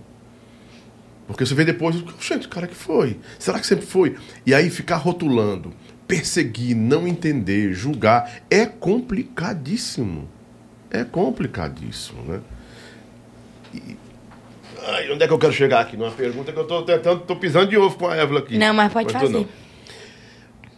[1.27, 3.19] Porque você vê depois, gente, cara que foi?
[3.37, 4.15] Será que sempre foi?
[4.45, 5.73] E aí ficar rotulando,
[6.07, 10.29] perseguir, não entender, julgar é complicadíssimo.
[10.91, 12.39] É complicadíssimo, né?
[13.73, 13.97] E...
[14.87, 15.97] Ai, onde é que eu quero chegar aqui?
[15.97, 18.57] Numa pergunta que eu tô tentando, tô pisando de ovo com a Évila aqui.
[18.57, 19.33] Não, mas pode tô fazer.
[19.33, 19.47] não.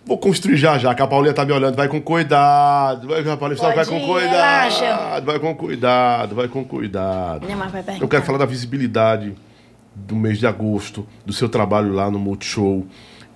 [0.05, 1.75] Vou construir já já, que a Paulinha tá me olhando.
[1.75, 3.07] Vai com cuidado.
[3.09, 4.31] Vai, a Paulinha vai com cuidado.
[4.31, 5.19] relaxa.
[5.21, 7.47] Vai com cuidado, vai com cuidado.
[7.47, 8.03] Não, mas vai perguntar.
[8.03, 9.35] Eu quero falar da visibilidade
[9.93, 12.87] do mês de agosto, do seu trabalho lá no Multishow.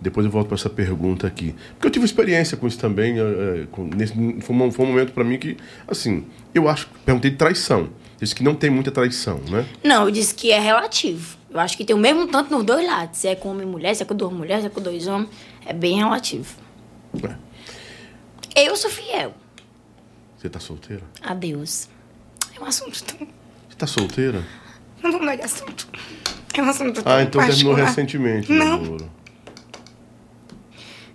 [0.03, 1.55] Depois eu volto para essa pergunta aqui.
[1.73, 3.17] Porque eu tive experiência com isso também.
[3.19, 5.57] eh, com- nesse, foi, um, foi um momento para mim que,
[5.87, 6.87] assim, eu acho.
[7.05, 7.89] Perguntei de traição.
[8.19, 9.65] Disse que não tem muita traição, né?
[9.83, 11.37] Não, eu disse que é relativo.
[11.49, 13.17] Eu acho que tem o mesmo tanto nos dois lados.
[13.19, 15.07] Se é com homem e mulher, se é com duas mulheres, se é com dois
[15.07, 15.29] homens.
[15.65, 16.53] É bem relativo.
[18.55, 19.33] Eu sou fiel
[20.37, 21.03] Você tá solteira?
[21.21, 21.87] a Deus.
[22.55, 23.27] É um assunto tão...
[23.69, 24.43] Você tá solteira?
[25.01, 25.87] Não mudar de assunto.
[26.53, 28.81] É um assunto tão Ah, então terminou recentemente, Não.
[28.81, 29.09] namoro.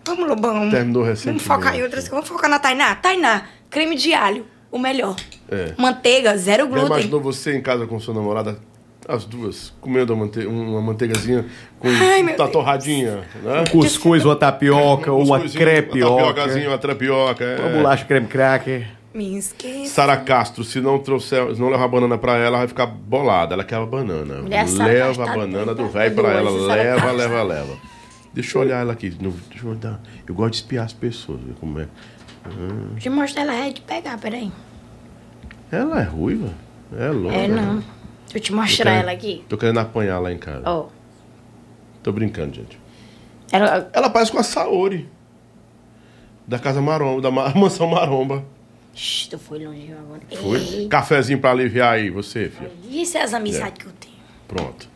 [0.08, 0.70] Vamos, Lobão.
[0.70, 1.44] Terminou Vamos recentemente.
[1.44, 2.10] focar em outras coisas.
[2.10, 2.94] Vamos focar na Tainá.
[2.96, 4.44] Tainá, creme de alho.
[4.70, 5.16] O melhor.
[5.50, 5.72] É.
[5.78, 6.86] Manteiga, zero Já glúten.
[6.88, 8.58] imaginou você em casa com sua namorada,
[9.08, 11.46] as duas, comendo uma, mante uma manteigazinha
[11.80, 13.62] com Ai, tá torradinha, né?
[13.62, 16.12] Um cuscuz, uma tapioca, ou uma crepioca.
[16.12, 17.42] Uma tapiocazinha, uma trapioca.
[17.44, 17.58] é.
[17.60, 18.88] Uma bolacha creme cracker.
[19.14, 19.40] Me.
[19.86, 22.84] Sara Castro, se não trouxer, se não levar a banana pra ela, ela vai ficar
[22.86, 23.54] bolada.
[23.54, 24.42] Ela quer a banana.
[24.42, 26.50] Mulher, leva a banana do velho pra ela.
[26.50, 27.16] Leva, Castro.
[27.16, 27.76] leva, leva.
[28.40, 29.10] Deixa eu olhar ela aqui.
[29.10, 30.00] Deixa eu dar.
[30.24, 31.88] Eu gosto de espiar as pessoas, ver como é.
[32.44, 32.48] Ah,
[32.92, 34.52] Deixa eu mostrar ela é de pegar, peraí.
[35.72, 36.52] ela é ruiva?
[36.96, 37.36] É louca.
[37.36, 37.74] É, não.
[37.78, 37.82] né?
[38.26, 39.44] Deixa eu te mostrar querendo- ela aqui.
[39.48, 40.62] Tô querendo apanhar lá em casa.
[40.64, 40.86] Ó.
[42.00, 42.78] Tô brincando, gente.
[43.50, 43.90] Ela...
[43.92, 45.08] Ela parece com a Saori.
[46.46, 48.44] Da Casa Maromba, da Ma- Mansão Maromba.
[48.94, 50.20] Shhh, tu foi longe agora.
[50.40, 50.58] Foi?
[50.60, 50.88] Ei.
[50.88, 52.70] Cafezinho pra aliviar aí, você, filha.
[52.88, 54.14] Isso é as amizades que eu tenho.
[54.46, 54.88] Pronto.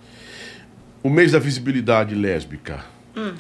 [1.03, 2.85] O mês da visibilidade lésbica.
[3.17, 3.35] Hum.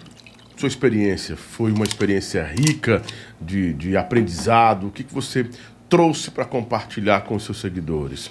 [0.56, 3.02] Sua experiência foi uma experiência rica
[3.40, 4.88] de, de aprendizado?
[4.88, 5.48] O que, que você
[5.88, 8.30] trouxe para compartilhar com os seus seguidores?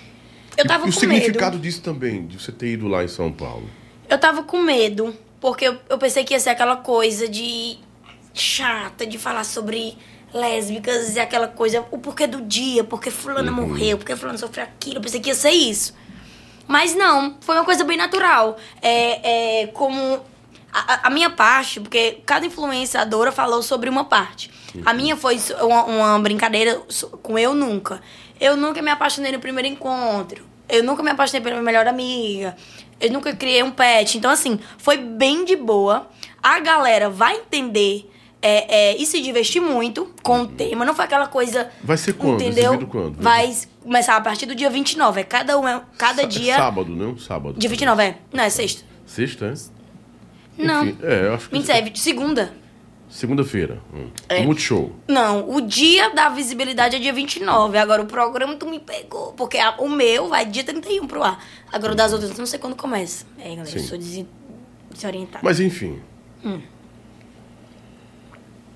[0.57, 1.63] Eu tava e, e o com significado medo.
[1.63, 3.69] disso também, de você ter ido lá em São Paulo.
[4.07, 7.77] Eu tava com medo, porque eu, eu pensei que ia ser aquela coisa de
[8.33, 9.97] chata de falar sobre
[10.33, 13.67] lésbicas e aquela coisa, o porquê do dia, porque fulana Uhum.
[13.67, 15.93] morreu, porque fulano sofreu aquilo, eu pensei que ia ser isso.
[16.67, 18.57] Mas não, foi uma coisa bem natural.
[18.81, 20.21] É, é como
[20.73, 24.49] a, a- minha parte, porque cada influenciadora falou sobre uma parte.
[24.85, 26.81] A minha foi uma, uma brincadeira
[27.21, 28.01] com eu nunca.
[28.39, 30.43] Eu nunca me apaixonei no primeiro encontro.
[30.69, 32.55] Eu nunca me apaixonei pela minha melhor amiga.
[32.99, 34.17] Eu nunca criei um pet.
[34.17, 36.07] Então, assim, foi bem de boa.
[36.41, 38.09] A galera vai entender
[38.41, 40.85] é, é, e se divertir muito com o tema.
[40.85, 41.69] Não foi aquela coisa.
[41.83, 42.41] Vai ser quando?
[42.41, 42.87] Entendeu?
[42.87, 43.21] Quando?
[43.21, 45.19] Vai começar a partir do dia 29.
[45.21, 46.55] É cada, um, é- cada Sa- dia.
[46.55, 47.17] Sábado, não?
[47.17, 47.59] Sábado.
[47.59, 48.17] Dia 29, é.
[48.31, 48.83] Não, é sexta.
[49.05, 49.80] Sexta, é?
[50.57, 50.85] Não.
[50.85, 51.55] Enfim, é, eu acho que.
[51.55, 52.53] 27, segunda.
[53.09, 53.81] Segunda-feira.
[53.93, 54.07] Hum.
[54.29, 54.41] É.
[54.43, 54.95] Multishow.
[55.07, 57.77] Não, o dia da visibilidade é dia 29.
[57.77, 59.33] Agora o programa tu me pegou.
[59.33, 61.43] Porque a- o meu vai dia 31 pro ar.
[61.71, 63.25] Agora o das outras eu não sei quando começa.
[63.37, 63.77] É, galera, Sim.
[63.79, 64.27] eu sou desi-
[64.93, 65.39] desorientada.
[65.43, 65.99] Mas enfim.
[66.45, 66.61] Hum.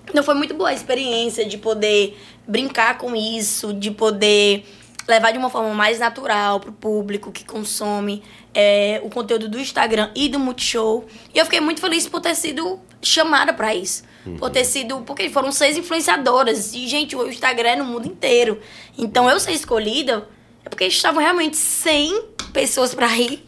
[0.10, 4.66] Então foi muito boa a experiência de poder brincar com isso, de poder
[5.08, 10.12] levar de uma forma mais natural pro público que consome é, o conteúdo do Instagram
[10.16, 11.06] e do Multishow.
[11.34, 14.04] E eu fiquei muito feliz por ter sido chamada pra isso.
[14.40, 15.02] Por ter sido.
[15.02, 16.74] Porque foram seis influenciadoras.
[16.74, 18.60] E, gente, o Instagram é no mundo inteiro.
[18.98, 20.28] Então eu ser escolhida
[20.64, 23.46] é porque estavam realmente 100 pessoas pra ir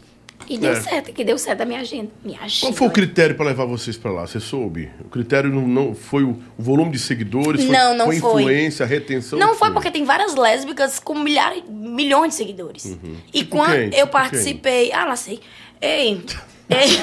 [0.48, 0.80] E deu É.
[0.80, 2.10] certo, que deu certo a minha agenda.
[2.24, 2.66] Minha agenda.
[2.66, 4.26] Qual foi o critério para levar vocês para lá?
[4.26, 4.90] Você soube?
[5.04, 7.64] O critério não, não foi o, volume de seguidores?
[7.64, 8.18] Foi, Não, não foi.
[8.18, 8.42] foi.
[8.42, 9.38] influência, retenção?
[9.38, 12.84] Não que foi porque tem várias lésbicas com milhares, milhões de seguidores.
[13.32, 13.84] E Tipo quando quem?
[13.86, 14.92] eu Tipo participei.
[14.92, 15.40] Ah, lá sei.
[15.80, 16.22] Ei.
[16.70, 16.98] ei.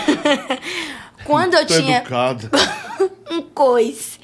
[1.24, 1.98] quando eu Tô tinha.
[1.98, 2.50] educada.
[3.32, 4.20] um cois.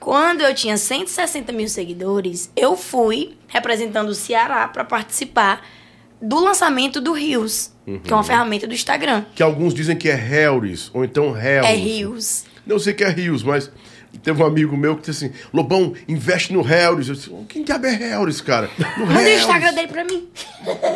[0.00, 5.64] Quando eu tinha 160 mil seguidores, eu fui representando o Ceará para participar
[6.20, 7.70] do lançamento do Rios,
[8.02, 9.24] que é uma ferramenta do Instagram.
[9.34, 11.66] Que alguns dizem que é Harris, ou então Hells.
[11.66, 12.44] É Rios.
[12.66, 13.70] Não sei que é Rios, mas
[14.22, 17.08] teve um amigo meu que disse assim: Lobão, investe no Harris.
[17.08, 18.70] Eu disse: "Oh, quem diabo é Harris, cara?
[18.96, 20.28] No Manda o Hells." Instagram dele pra mim.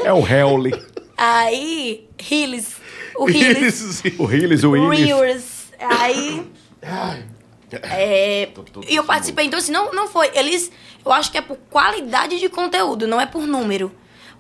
[0.05, 0.73] É o Hellly.
[1.17, 2.77] Aí, Hillis.
[3.17, 4.03] O Hillis.
[4.19, 4.89] O Hillis, o.
[4.89, 5.73] Reels.
[5.81, 6.47] Aí.
[7.83, 8.49] É,
[8.89, 10.31] e eu participei, então assim, não, não foi.
[10.35, 10.71] Eles.
[11.05, 13.93] Eu acho que é por qualidade de conteúdo, não é por número.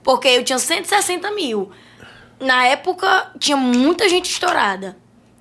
[0.08, 1.70] Porque eu tinha 160 mil.
[2.40, 4.96] Na época, tinha muita gente estourada.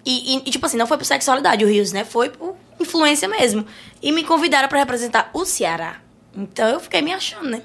[0.05, 2.03] E, e, e, tipo assim, não foi por sexualidade o Rios, né?
[2.03, 3.65] Foi por influência mesmo.
[4.01, 6.01] E me convidaram pra representar o Ceará.
[6.35, 7.61] Então eu fiquei me achando, né?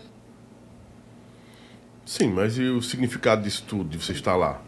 [2.07, 4.63] Sim, mas e o significado disso tudo, de você estar lá?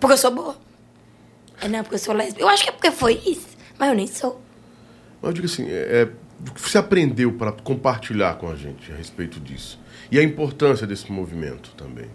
[0.00, 0.56] Porque eu sou boa.
[1.60, 2.40] É, não, porque eu sou lésbica.
[2.40, 3.46] Eu acho que é porque foi isso.
[3.78, 4.40] Mas eu nem sou.
[5.20, 6.12] Mas eu digo assim: é, é,
[6.48, 9.78] o que você aprendeu para compartilhar com a gente a respeito disso?
[10.10, 12.06] E a importância desse movimento também.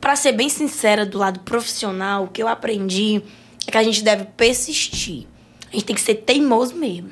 [0.00, 3.22] Pra ser bem sincera, do lado profissional, o que eu aprendi
[3.66, 5.26] é que a gente deve persistir.
[5.70, 7.10] A gente tem que ser teimoso mesmo.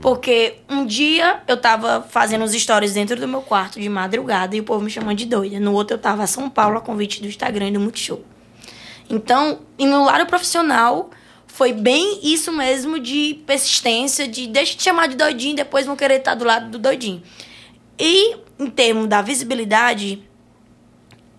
[0.00, 4.60] Porque um dia eu tava fazendo os stories dentro do meu quarto de madrugada e
[4.60, 5.60] o povo me chamando de doida.
[5.60, 8.24] No outro eu tava em São Paulo a convite do Instagram e do Multishow.
[9.08, 11.10] Então, e no lado profissional,
[11.46, 16.16] foi bem isso mesmo de persistência, de deixa de chamar de doidinho, depois vão querer
[16.16, 17.22] estar do lado do doidinho.
[17.98, 20.22] E em termos da visibilidade,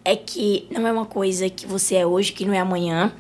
[0.04, 3.12] é que não é uma coisa que você é hoje, que não é amanhã.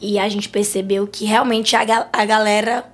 [0.00, 2.90] E a gente percebeu que realmente a, a galera,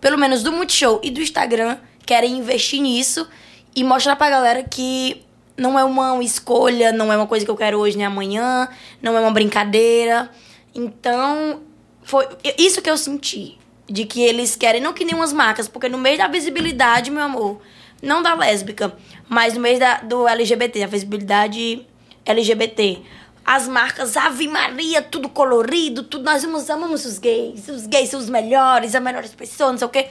[0.00, 3.26] pelo menos do Multishow e do Instagram, querem investir nisso
[3.74, 5.22] e mostrar pra galera que
[5.56, 8.68] não é uma escolha, não é uma coisa que eu quero hoje nem amanhã,
[9.00, 10.30] não é uma brincadeira.
[10.74, 11.60] Então,
[12.02, 12.26] foi
[12.58, 13.58] isso que eu senti.
[13.88, 17.24] De que eles querem, não que nem umas marcas, porque no meio da visibilidade, meu
[17.24, 17.60] amor,
[18.02, 18.92] não da lésbica,
[19.28, 21.86] mas no meio da, do LGBT, a visibilidade
[22.24, 23.02] LGBT.
[23.44, 26.24] As marcas Ave Maria, tudo colorido, tudo.
[26.24, 27.68] Nós amamos, amamos os gays.
[27.68, 30.06] Os gays são os melhores, as melhores pessoas, não sei o quê.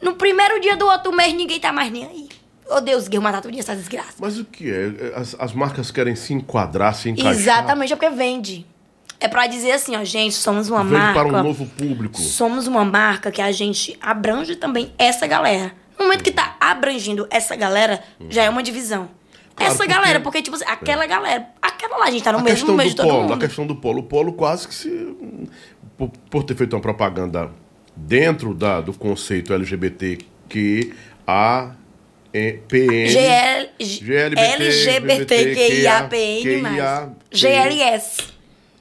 [0.00, 2.28] No primeiro dia do outro mês, ninguém tá mais nem aí.
[2.70, 4.14] Oh Deus, gay, matar todo dia essa desgraça.
[4.18, 5.12] Mas o que é?
[5.16, 7.32] As, as marcas querem se enquadrar, se encaixar.
[7.32, 8.66] Exatamente, é porque vende.
[9.18, 11.24] É pra dizer assim, ó, gente, somos uma Vende marca.
[11.24, 12.20] para um novo público.
[12.20, 15.72] Somos uma marca que a gente abrange também essa galera.
[15.98, 19.08] No momento que tá abrangindo essa galera, já é uma divisão.
[19.56, 22.38] Claro, essa porque- galera, porque, tipo assim, aquela galera, aquela lá, a gente tá no
[22.38, 23.34] a mesmo do de todo polo, mundo.
[23.34, 23.98] a questão do polo.
[24.00, 24.88] O polo quase que se.
[25.96, 27.50] Por, por ter feito uma propaganda
[27.96, 30.18] dentro da, do conceito LGBT
[31.26, 31.72] a
[32.32, 33.08] e- PN.
[33.08, 36.42] GL, GLBT, LGBTQIAPN+.
[36.42, 38.22] QIA, GLS.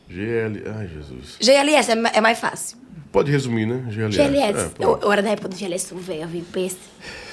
[0.10, 0.64] GL.
[0.78, 1.38] Ai, Jesus.
[1.40, 2.78] GLS é, é mais fácil.
[3.12, 3.86] Pode resumir, né?
[3.90, 4.18] GLS.
[4.18, 4.60] GLS.
[4.80, 5.94] É, eu, eu era da época do GLS,
[6.52, 6.76] peixe.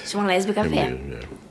[0.05, 0.99] Sou uma lésbica É velha.
[1.21, 1.45] é.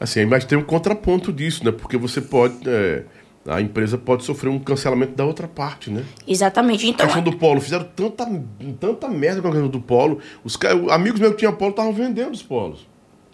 [0.00, 1.72] Assim, mas tem um contraponto disso, né?
[1.72, 2.56] Porque você pode.
[2.68, 3.02] é,
[3.46, 6.04] a empresa pode sofrer um cancelamento da outra parte, né?
[6.26, 6.86] Exatamente.
[6.86, 8.26] A Então, questão do polo, fizeram tanta,
[8.78, 10.20] tanta merda com a questão do polo.
[10.44, 10.58] Os
[10.90, 12.86] amigos meus que tinham polo estavam vendendo os polos.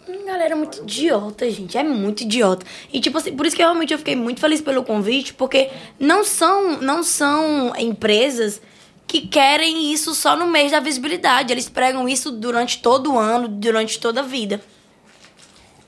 [0.07, 1.77] Hum, Galera, é muito idiota, gente.
[1.77, 2.65] É muito idiota.
[2.93, 6.23] E, tipo assim, por isso que realmente eu fiquei muito feliz pelo convite, porque não
[6.23, 8.61] são, não são empresas
[9.07, 11.51] que querem isso só no mês da visibilidade.
[11.53, 14.61] Eles pregam isso durante todo o ano, durante toda a vida.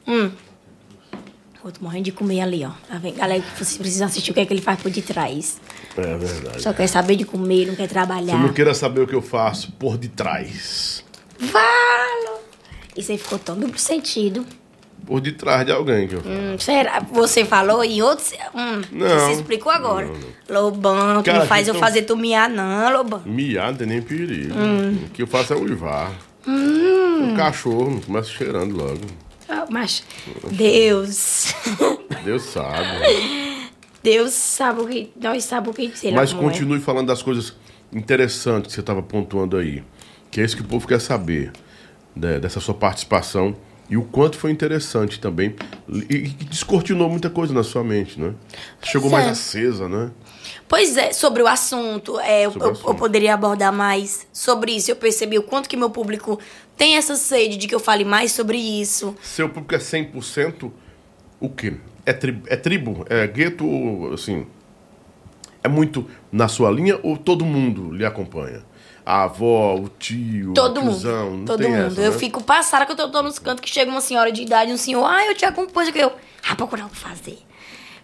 [0.07, 0.31] Hum.
[1.63, 2.71] Outro morrendo de comer ali, ó.
[2.87, 3.15] Tá vendo?
[3.15, 5.59] Galera, vocês precisam assistir o que é que ele faz por detrás.
[5.97, 6.61] É verdade.
[6.61, 8.37] Só quer saber de comer, não quer Você trabalhar.
[8.37, 11.03] não queira saber o que eu faço por detrás.
[11.39, 12.39] Fala!
[12.95, 14.45] Isso aí ficou tão duplo sentido.
[15.07, 16.35] Por detrás de alguém que eu faço.
[16.35, 16.99] Hum, será?
[16.99, 18.33] Você falou em outros.
[18.53, 19.07] Hum, Não.
[19.19, 20.11] Você explicou agora.
[20.49, 23.21] Lobão, tu Cara, não faz eu fazer tu miar, não, Lobão.
[23.25, 24.53] Miar não tem nem perigo.
[24.53, 24.99] Hum.
[25.07, 26.11] O que eu faço é uivar.
[26.45, 27.33] Hum.
[27.33, 28.99] O cachorro começa cheirando logo.
[29.49, 30.03] Ah, Mas
[30.51, 31.53] Deus.
[32.25, 33.69] Deus sabe.
[34.03, 35.09] Deus sabe o que.
[35.21, 36.35] Nós sabemos o que lá Mas é.
[36.35, 37.53] continue falando das coisas
[37.93, 39.83] interessantes que você estava pontuando aí.
[40.29, 41.51] Que é isso que o povo quer saber.
[42.15, 43.55] né, dessa sua participação.
[43.89, 45.55] E o quanto foi interessante também.
[45.89, 48.33] E, e descortinou muita coisa na sua mente, né?
[48.83, 49.29] Chegou mais é.
[49.29, 50.11] acesa, né?
[50.67, 54.73] Pois é, sobre o assunto, é, eu, Sobre o eu- eu poderia abordar mais sobre
[54.73, 54.91] isso.
[54.91, 56.37] Eu percebi o quanto que meu público
[56.75, 59.15] tem essa sede de que eu fale mais sobre isso.
[59.23, 60.69] Seu público é 100%
[61.39, 61.75] o quê?
[62.05, 63.05] É, tri, é tribo?
[63.09, 64.45] É gueto, assim...
[65.63, 68.63] É muito na sua linha ou todo mundo lhe acompanha?
[69.09, 70.99] A avó, o tio, Todo mundo.
[70.99, 71.87] tiozão, não Todo mundo.
[71.93, 72.17] essa, eu né?
[72.17, 75.05] fico passada que eu tô, nos cantos que chega uma senhora de idade, um senhor,
[75.05, 76.11] ah, eu te acompanho, que eu,
[76.45, 77.39] ah, procurar o que fazer.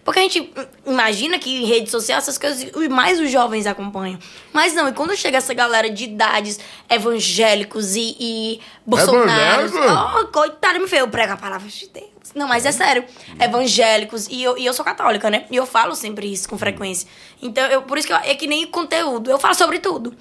[0.02, 4.18] Porque a gente hum, imagina que em rede social essas coisas mais os jovens acompanham.
[4.50, 6.58] Mas não, e quando chega essa galera de idades
[6.88, 12.08] evangélicos e, e bolsonaros, oh, coitado, me fez, eu prego a palavra de Deus.
[12.34, 13.04] Não, mas é sério.
[13.38, 15.44] Evangélicos, e eu, e eu sou católica, né?
[15.50, 17.06] E eu falo sempre isso com frequência.
[17.42, 19.30] Então, eu, por isso que eu- é que nem conteúdo.
[19.30, 20.14] Eu falo sobre tudo.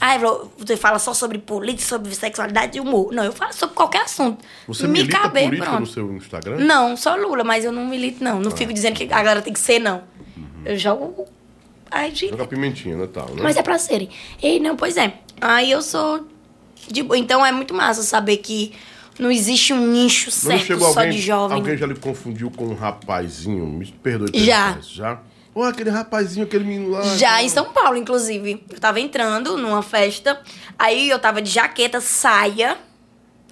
[0.00, 3.12] Ah, Evro, você fala só sobre política, sobre sexualidade e humor.
[3.12, 4.42] Não, eu falo sobre qualquer assunto.
[4.66, 5.80] Você Me milita caber, política pronto.
[5.80, 6.56] no seu Instagram?
[6.58, 8.40] Não, só Lula, mas eu não milito, não.
[8.40, 8.56] Não Ah.
[8.56, 10.02] fico dizendo que a galera tem que ser, não.
[10.36, 10.44] Uhum.
[10.64, 11.26] Eu jogo.
[11.90, 12.30] Ai, gente.
[12.30, 13.42] Joga pimentinha, né, tal, né?
[13.42, 14.08] Mas é pra serem.
[14.42, 15.14] E não, pois é.
[15.40, 16.26] Aí eu sou.
[16.86, 17.00] De...
[17.16, 18.72] Então é muito massa saber que
[19.18, 21.58] não existe um nicho certo só alguém, de jovem.
[21.58, 23.66] Alguém já lhe confundiu com um rapazinho?
[23.66, 24.30] Me perdoe.
[24.38, 24.74] Já.
[24.74, 25.24] perguntar
[25.58, 25.64] Já?
[25.64, 27.02] Ô, aquele rapazinho, aquele menino lá.
[27.16, 28.64] Já em São Paulo, inclusive.
[28.70, 30.40] Eu tava entrando numa festa,
[30.78, 32.76] aí eu tava de jaqueta, saia.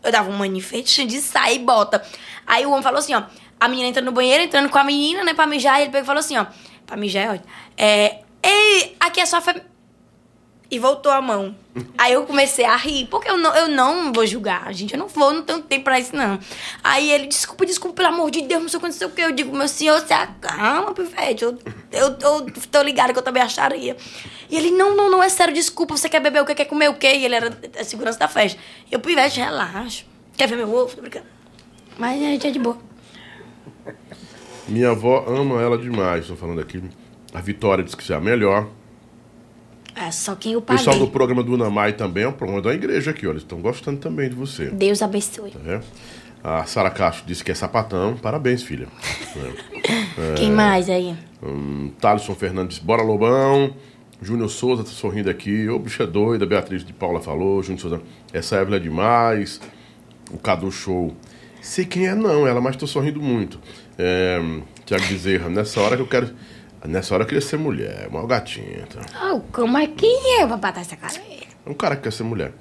[0.02, 2.02] Eu dava um manifestinho de saia e bota.
[2.47, 3.25] Aí o homem falou assim, ó.
[3.59, 5.78] A menina entrando no banheiro, entrando com a menina, né, pra mijar.
[5.78, 6.47] E ele pegou e falou assim, ó.
[6.86, 7.49] Pra mijar é ótimo.
[7.76, 9.43] É, Ei, aqui é só...
[10.68, 11.54] E voltou a mão.
[11.96, 14.94] Aí eu comecei a rir, porque eu não, eu não vou julgar, gente.
[14.94, 16.38] Eu não vou, não tenho tempo pra isso, não.
[16.82, 19.10] Aí ele, desculpa, desculpa, pelo amor de Deus, não sei o que, não sei o
[19.10, 19.20] que.
[19.20, 21.44] Eu digo, meu senhor, se acalma, pivete.
[21.44, 21.58] Eu,
[21.92, 23.96] eu, eu tô ligada que eu também acharia.
[24.50, 26.54] E ele, não, não, não, é sério, desculpa, você quer beber o quê?
[26.54, 27.14] Quer comer o quê?
[27.14, 28.58] E ele era a segurança da festa.
[28.90, 30.04] Eu, pivete, relaxa.
[30.36, 30.96] Quer ver meu ovo?
[30.96, 31.26] Tô brincando.
[31.96, 32.78] Mas a gente é de boa.
[34.68, 36.22] Minha avó ama ela demais.
[36.22, 36.82] Estou falando aqui.
[37.32, 38.68] A Vitória disse que você é a melhor.
[39.97, 41.07] É só quem eu O pessoal paguei.
[41.07, 43.31] do programa do Unamai também é um programa da igreja aqui, ó.
[43.31, 44.66] Eles estão gostando também de você.
[44.66, 45.50] Deus abençoe.
[45.50, 45.84] Tá vendo?
[46.44, 48.15] A Sara Castro disse que é sapatão.
[48.16, 48.86] Parabéns, filha.
[50.18, 50.34] É.
[50.36, 51.15] Quem mais aí?
[52.00, 53.75] Thaleson Fernandes, bora Lobão.
[54.23, 55.68] Júnior Souza tá sorrindo aqui.
[55.68, 56.47] Ô, bicha doida.
[56.47, 57.62] Beatriz de Paula falou.
[57.62, 58.00] Júnior Souza,
[58.33, 59.60] essa Evelyn é demais.
[60.31, 61.15] O Cadu Show.
[61.60, 63.60] Sei quem é não, ela, mas tô sorrindo muito.
[63.99, 64.41] É,
[64.84, 66.31] Tiago Bezerra, nessa hora que eu quero.
[66.86, 68.86] Nessa hora eu queria ser mulher, uma gatinha.
[68.86, 69.00] Tá?
[69.15, 71.15] Ah, como é quem é pra botar essa cara?
[71.15, 72.52] É um cara que quer ser mulher.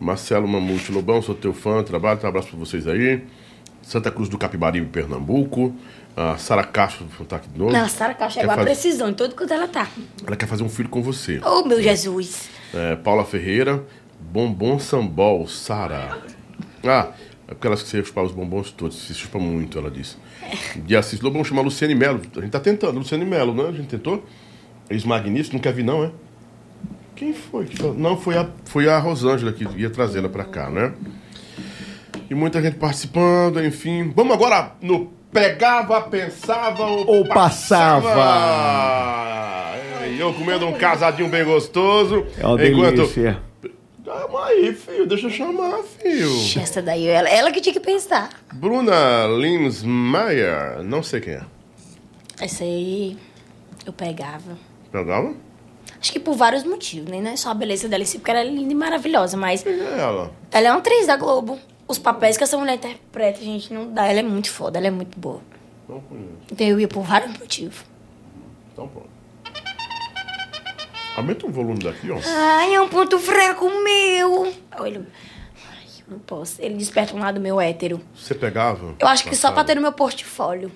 [0.00, 3.22] Marcelo Mamute Lobão, sou teu fã, trabalho, um abraço pra vocês aí.
[3.82, 5.74] Santa Cruz do Capibaribe, Pernambuco.
[6.16, 7.72] A Sara Castro tá aqui de novo.
[7.72, 9.88] Não, a Sara Caixa Quer chegou a precisão em todo quanto ela tá.
[10.24, 11.40] Ela quer fazer um filho com você.
[11.44, 12.48] Oh, meu Jesus.
[12.72, 13.84] É, Paula Ferreira,
[14.20, 16.18] Bombom Sambol, Sara.
[16.84, 17.08] Ah,
[17.48, 20.16] é porque ela se chupar os bombons todos, se chupa muito, ela disse.
[20.76, 22.20] De Assis Lobão chama Luciane Melo.
[22.36, 23.68] A gente tá tentando, Luciane Melo, né?
[23.68, 24.24] A gente tentou.
[24.90, 26.10] Ex-magnífico, não quer vir, não, é?
[27.16, 27.68] Quem foi?
[27.96, 30.92] Não, foi a, foi a Rosângela que ia trazê-la pra cá, né?
[32.28, 34.12] E muita gente participando, enfim.
[34.14, 38.14] Vamos agora no Pegava, Pensava ou, Ou passava.
[40.08, 42.26] E eu comendo um casadinho bem gostoso.
[42.38, 42.96] É uma enquanto...
[42.96, 43.40] delícia.
[44.04, 45.06] Calma aí, filho.
[45.06, 46.30] Deixa eu chamar, filho.
[46.36, 48.28] Ixi, Essa daí, ela, ela que tinha que pensar.
[48.52, 50.82] Bruna Linsmeyer.
[50.82, 51.42] Não sei quem é.
[52.40, 53.16] Essa aí
[53.86, 54.58] eu pegava.
[54.92, 55.32] Pegava?
[56.00, 57.18] Acho que por vários motivos, né?
[57.20, 59.62] Não é só a beleza dela em si, porque ela é linda e maravilhosa, mas
[59.62, 60.30] Quem é ela?
[60.52, 61.58] ela é uma atriz da Globo.
[61.88, 64.06] Os papéis que essa mulher interpreta, gente, não dá.
[64.06, 65.40] Ela é muito foda, ela é muito boa.
[65.88, 66.28] Não conheço.
[66.52, 67.78] Então eu ia por vários motivos.
[68.72, 69.13] Então pronto.
[71.16, 72.18] Aumenta o volume daqui, ó.
[72.26, 74.52] Ai, é um ponto fraco meu.
[74.78, 75.06] Olha,
[75.70, 76.60] ai, eu não posso.
[76.60, 78.00] Ele desperta um lado meu hétero.
[78.14, 78.94] Você pegava?
[78.98, 79.66] Eu acho que só pra Passava?
[79.66, 80.72] ter no meu portfólio.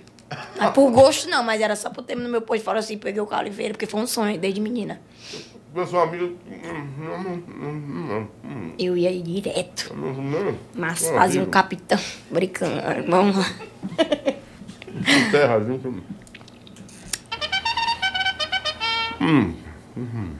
[0.59, 3.27] Mas por gosto não, mas era só pra ter no meu portfólio assim, peguei o
[3.27, 5.01] Carlos Oliveira, porque foi um sonho desde menina.
[5.75, 6.37] Eu sou amigo.
[8.79, 9.95] Eu ia ir direto.
[9.97, 10.59] não.
[10.75, 11.99] Mas fazia um capitão
[12.31, 12.75] brincando.
[13.09, 13.45] Vamos lá.
[15.31, 16.03] Terra junto.
[19.21, 19.53] Hum.
[19.99, 20.31] Uhum.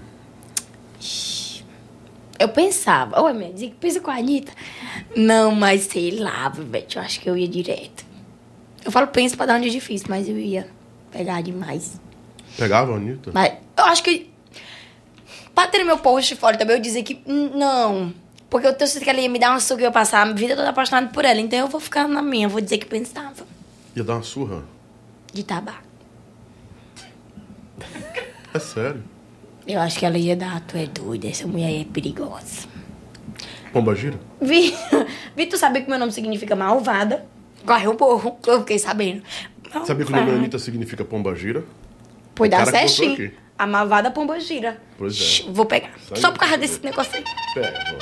[2.39, 4.53] Eu pensava, oi, minha diga, pensa com a Anitta.
[5.17, 8.07] Não, mas sei lá, Beth, eu acho que eu ia direto.
[8.85, 10.69] Eu falo pensa pra dar um dia difícil, mas eu ia
[11.11, 12.01] pegar demais.
[12.57, 13.33] Pegava, Anitta?
[13.35, 14.31] Mas eu acho que.
[15.53, 18.15] Pra ter no meu portfólio também, eu dizer que hum, não.
[18.49, 20.27] Porque eu tenho certeza que ela ia me dar uma surra e eu ia passar
[20.27, 21.41] a vida toda apaixonada por ela.
[21.41, 23.45] Então eu vou ficar na minha, eu vou dizer que pensava.
[23.97, 24.63] Ia dar uma surra?
[25.33, 25.83] De tabaco.
[28.55, 29.03] É sério.
[29.69, 32.67] Eu acho que ela ia dar, tu é doida, essa mulher é perigosa.
[33.71, 34.19] Pomba gira?
[34.41, 34.75] Vi,
[35.37, 37.27] Vi, tu sabia que meu nome significa malvada?
[37.67, 39.23] Corre um porro, eu fiquei sabendo.
[39.85, 41.63] Sabia que o nome Anitta significa pomba gira?
[42.35, 43.31] Pois dá certinho.
[43.59, 44.81] A malvada pomba gira.
[44.97, 45.17] Pois é.
[45.17, 45.91] Shhh, Vou pegar.
[46.09, 47.25] Sai Só por causa desse negócio aí.
[47.53, 47.99] Pega.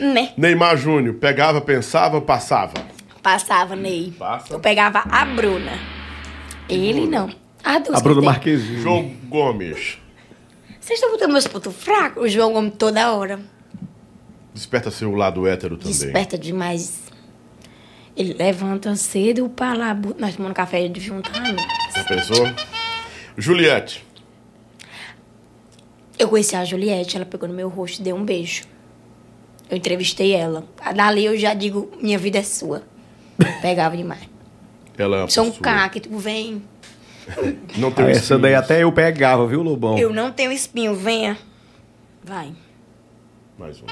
[0.00, 0.32] Né?
[0.38, 2.72] Neymar Júnior, pegava, pensava, passava.
[3.22, 4.14] Passava, Ney.
[4.18, 4.54] Passa.
[4.54, 5.72] Eu pegava a Bruna.
[6.66, 7.26] Ele não.
[7.84, 8.22] Duas A Bruna.
[8.22, 8.80] Marquezine.
[8.80, 9.98] João Gomes.
[10.86, 12.22] Vocês estão botando meus pontos fracos?
[12.22, 13.40] O João Gomes toda hora.
[14.54, 15.92] Desperta seu lado hétero também.
[15.92, 17.00] Desperta demais.
[18.16, 19.98] Ele levanta cedo pra lá.
[20.16, 21.32] Nós tomando café de juntar.
[21.92, 22.46] Já pensou?
[23.36, 24.06] Juliette.
[26.16, 28.62] Eu conheci a Juliette, ela pegou no meu rosto e deu um beijo.
[29.68, 30.64] Eu entrevistei ela.
[30.80, 32.84] A Dali eu já digo, minha vida é sua.
[33.60, 34.22] Pegava demais.
[34.96, 36.62] Ela é Sou um pessoa- cara que tu vem.
[37.76, 38.64] Não tem Ah, um essa daí espinhos.
[38.64, 39.98] até eu pegava, viu, Lobão?
[39.98, 41.36] Eu não tenho espinho, venha.
[42.22, 42.54] Vai.
[43.58, 43.86] Mais um.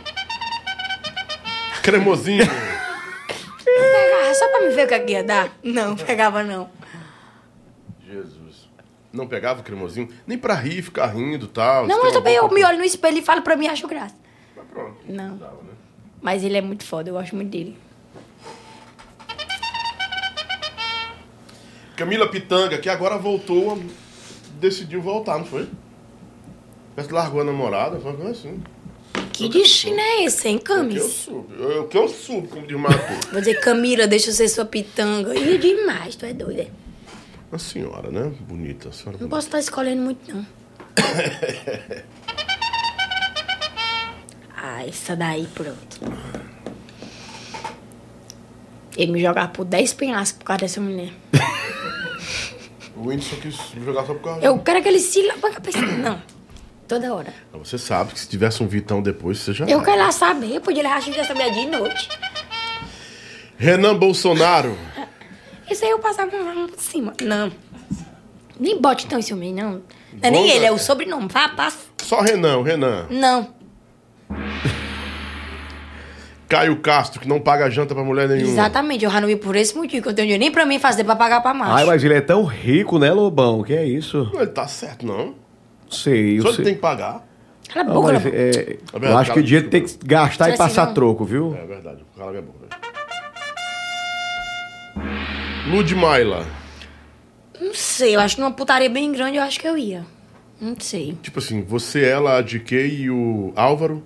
[1.83, 2.45] Cremosinho.
[3.65, 5.51] Pegava só pra me ver o que é que ia dar.
[5.63, 6.69] Não, pegava não.
[8.07, 8.69] Jesus.
[9.13, 10.09] Não pegava o cremosinho?
[10.27, 11.87] Nem pra rir, ficar rindo e tal.
[11.87, 14.15] Não, Você mas também eu me olho no espelho e falo pra mim, acho graça.
[14.57, 14.97] Mas pronto.
[15.09, 15.37] Não.
[15.37, 15.73] Dava, né?
[16.21, 17.77] Mas ele é muito foda, eu gosto muito dele.
[21.97, 23.81] Camila Pitanga, que agora voltou,
[24.61, 25.69] decidiu voltar, não foi?
[26.95, 28.61] Parece que largou a namorada, foi uma assim.
[29.33, 31.03] Que destino é esse, hein, O que eu Camis?
[31.03, 31.47] subo?
[31.59, 33.13] Eu- O que eu subo, como diz o Marco.
[33.33, 35.35] Vou dizer, Camila, deixa eu ser sua pitanga.
[35.35, 36.67] Ih, demais, tu é doida.
[37.51, 38.33] Uma senhora, né?
[38.41, 39.37] Bonita, a senhora Não bonita.
[39.37, 40.47] posso estar escolhendo muito, não.
[44.57, 46.01] ah, essa daí, pronto.
[48.97, 51.13] Ele me jogar por 10 penhascos por causa dessa mulher.
[52.97, 55.53] O Whindersson quis me jogar só por causa Eu quero que ele se lava a
[55.53, 55.81] cabeça.
[55.81, 56.21] Não.
[56.87, 57.33] Toda hora.
[57.55, 59.65] Você sabe que se tivesse um Vitão depois, você já.
[59.65, 60.55] Eu quero lá saber.
[60.57, 62.09] Eu podia levar a gente saber de noite.
[63.57, 64.77] Renan Bolsonaro.
[65.71, 67.15] Isso aí eu passava um por cima.
[67.23, 67.51] Não.
[68.61, 69.73] Nem bote então em ciúme, não.
[69.73, 69.83] Não
[70.23, 71.27] é nem ele, é o sobrenome.
[71.29, 71.79] Vá, passa.
[72.03, 73.07] Só Renan, o Renan.
[73.11, 73.55] Não.
[76.55, 78.49] Caio Castro, que não paga janta pra mulher nenhuma.
[78.53, 79.05] Exatamente.
[79.05, 81.03] Eu já não vi por esse motivo, que eu tenho dinheiro nem pra mim fazer
[81.03, 81.73] pra pagar pra macho.
[81.73, 83.65] Ai, mas ele é tão rico, né, Lobão?
[83.65, 84.31] Que é isso?
[84.33, 85.35] Não, ele tá certo, não.
[85.91, 87.27] Sei, eu Só ele tem que pagar.
[87.73, 89.97] Cala a Não, boca, mas, é, É eu verdade, acho que o dinheiro tem que
[90.05, 90.95] gastar e é passar não.
[90.95, 91.57] troco, viu?
[91.61, 92.85] É verdade, cala minha boca, velho.
[95.75, 96.47] Ludmilla.
[97.61, 100.07] Não sei, eu acho que numa putaria bem grande eu acho que eu ia.
[100.61, 101.19] Não sei.
[101.21, 104.05] Tipo assim, você, ela, a DK e o Álvaro.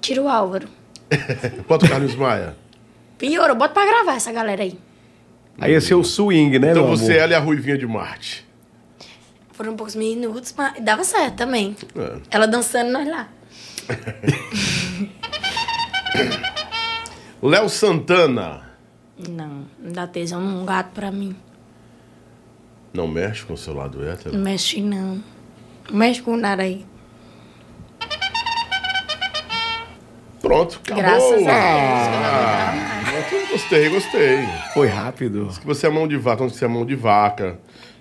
[0.00, 0.66] Tira o Álvaro.
[1.68, 2.56] Bota o Carlos Maia.
[3.16, 4.78] Pior, eu boto pra gravar essa galera aí.
[5.60, 7.22] Aí ia ser o swing, né, Então meu você, amor?
[7.22, 8.46] ela e a Ruivinha de Marte.
[9.52, 11.74] Foram poucos minutos, mas dava certo também.
[11.96, 12.18] É.
[12.30, 13.28] Ela dançando, nós lá.
[17.42, 18.68] Léo Santana.
[19.28, 21.34] Não, não dá tesão num gato pra mim.
[22.92, 24.36] Não mexe com o seu lado hétero?
[24.36, 25.22] Não mexe, não.
[25.90, 26.86] Não mexe com nada aí.
[30.48, 31.02] Pronto, acabou.
[31.02, 31.46] Graças a Deus.
[31.46, 32.74] Ah,
[33.50, 34.38] gostei, gostei.
[34.72, 35.48] Foi rápido.
[35.60, 37.58] Que você é mão de vaca, quando você é mão de vaca.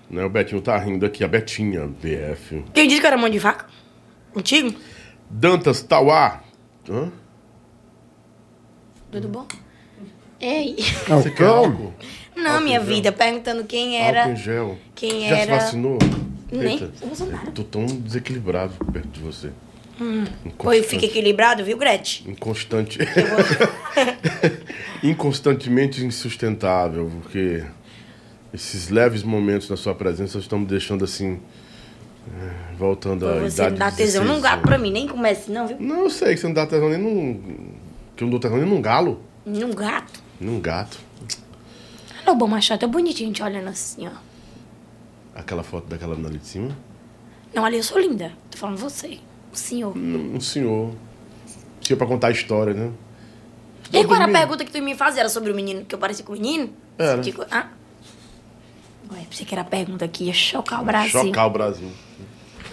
[0.10, 0.24] Né?
[0.24, 2.64] O Betinho tá rindo aqui, a Betinha, BF.
[2.74, 3.66] Quem disse que era mão de vaca?
[4.34, 4.74] Contigo?
[5.30, 6.42] Dantas Tauá.
[6.90, 7.12] Hã?
[9.12, 9.46] Tudo bom?
[10.40, 10.78] Ei.
[11.08, 11.94] Você quer álcool?
[12.36, 14.22] Não, Álcool minha vida, perguntando quem era.
[14.22, 14.78] Álcool em gel.
[14.96, 15.60] Quem Já era.
[15.60, 15.98] se vacinou?
[16.50, 16.74] Nem.
[16.76, 17.48] Eita, Eu não sou nada.
[17.48, 19.52] eu tô tão desequilibrado perto de você.
[20.00, 20.26] Hum.
[20.46, 20.68] Inconstante.
[20.68, 22.32] Oi, fica equilibrado, viu, Gretchen?
[22.32, 23.00] Inconstante.
[25.04, 27.64] Inconstantemente insustentável, porque
[28.54, 31.40] esses leves momentos na sua presença estão me deixando assim.
[32.28, 35.52] eh, Voltando à Você idade não dá tesão num 16 gato pra mim, nem comece
[35.52, 35.78] não, viu?
[35.80, 37.72] Não, eu sei que você não dá tesão nem num.
[38.16, 39.22] Que eu não dou tesão nem num galo.
[39.46, 40.22] Num gato.
[40.40, 41.00] Num gato.
[42.28, 44.12] O bom machado, é bonitinho te olhando assim, ó.
[45.34, 46.78] Aquela foto daquela menina ali de cima.
[47.54, 48.34] Não, ali eu sou linda.
[48.52, 49.20] Tô falando você.
[49.52, 49.98] O senhor.
[49.98, 50.94] Um senhor.
[51.82, 52.92] Tinha pra contar a história, né?
[53.94, 55.22] E qual era a pergunta que tu me fazia?
[55.22, 56.70] Era sobre o menino, que eu pareci com o menino?
[56.98, 57.22] Era.
[57.22, 57.68] Tipo, ah.
[59.14, 61.22] Ué, pensei que era a pergunta que ia chocar o Brasil.
[61.24, 61.90] Chocar o Brasil.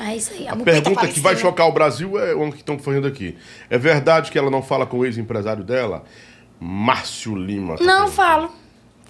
[0.00, 0.48] É isso aí.
[0.48, 3.36] A, A bupeta pergunta que vai chocar o Brasil é uma que estão fazendo aqui.
[3.70, 6.02] É verdade que ela não fala com o ex-empresário dela?
[6.58, 7.76] Márcio Lima.
[7.76, 8.50] tá Não, falo.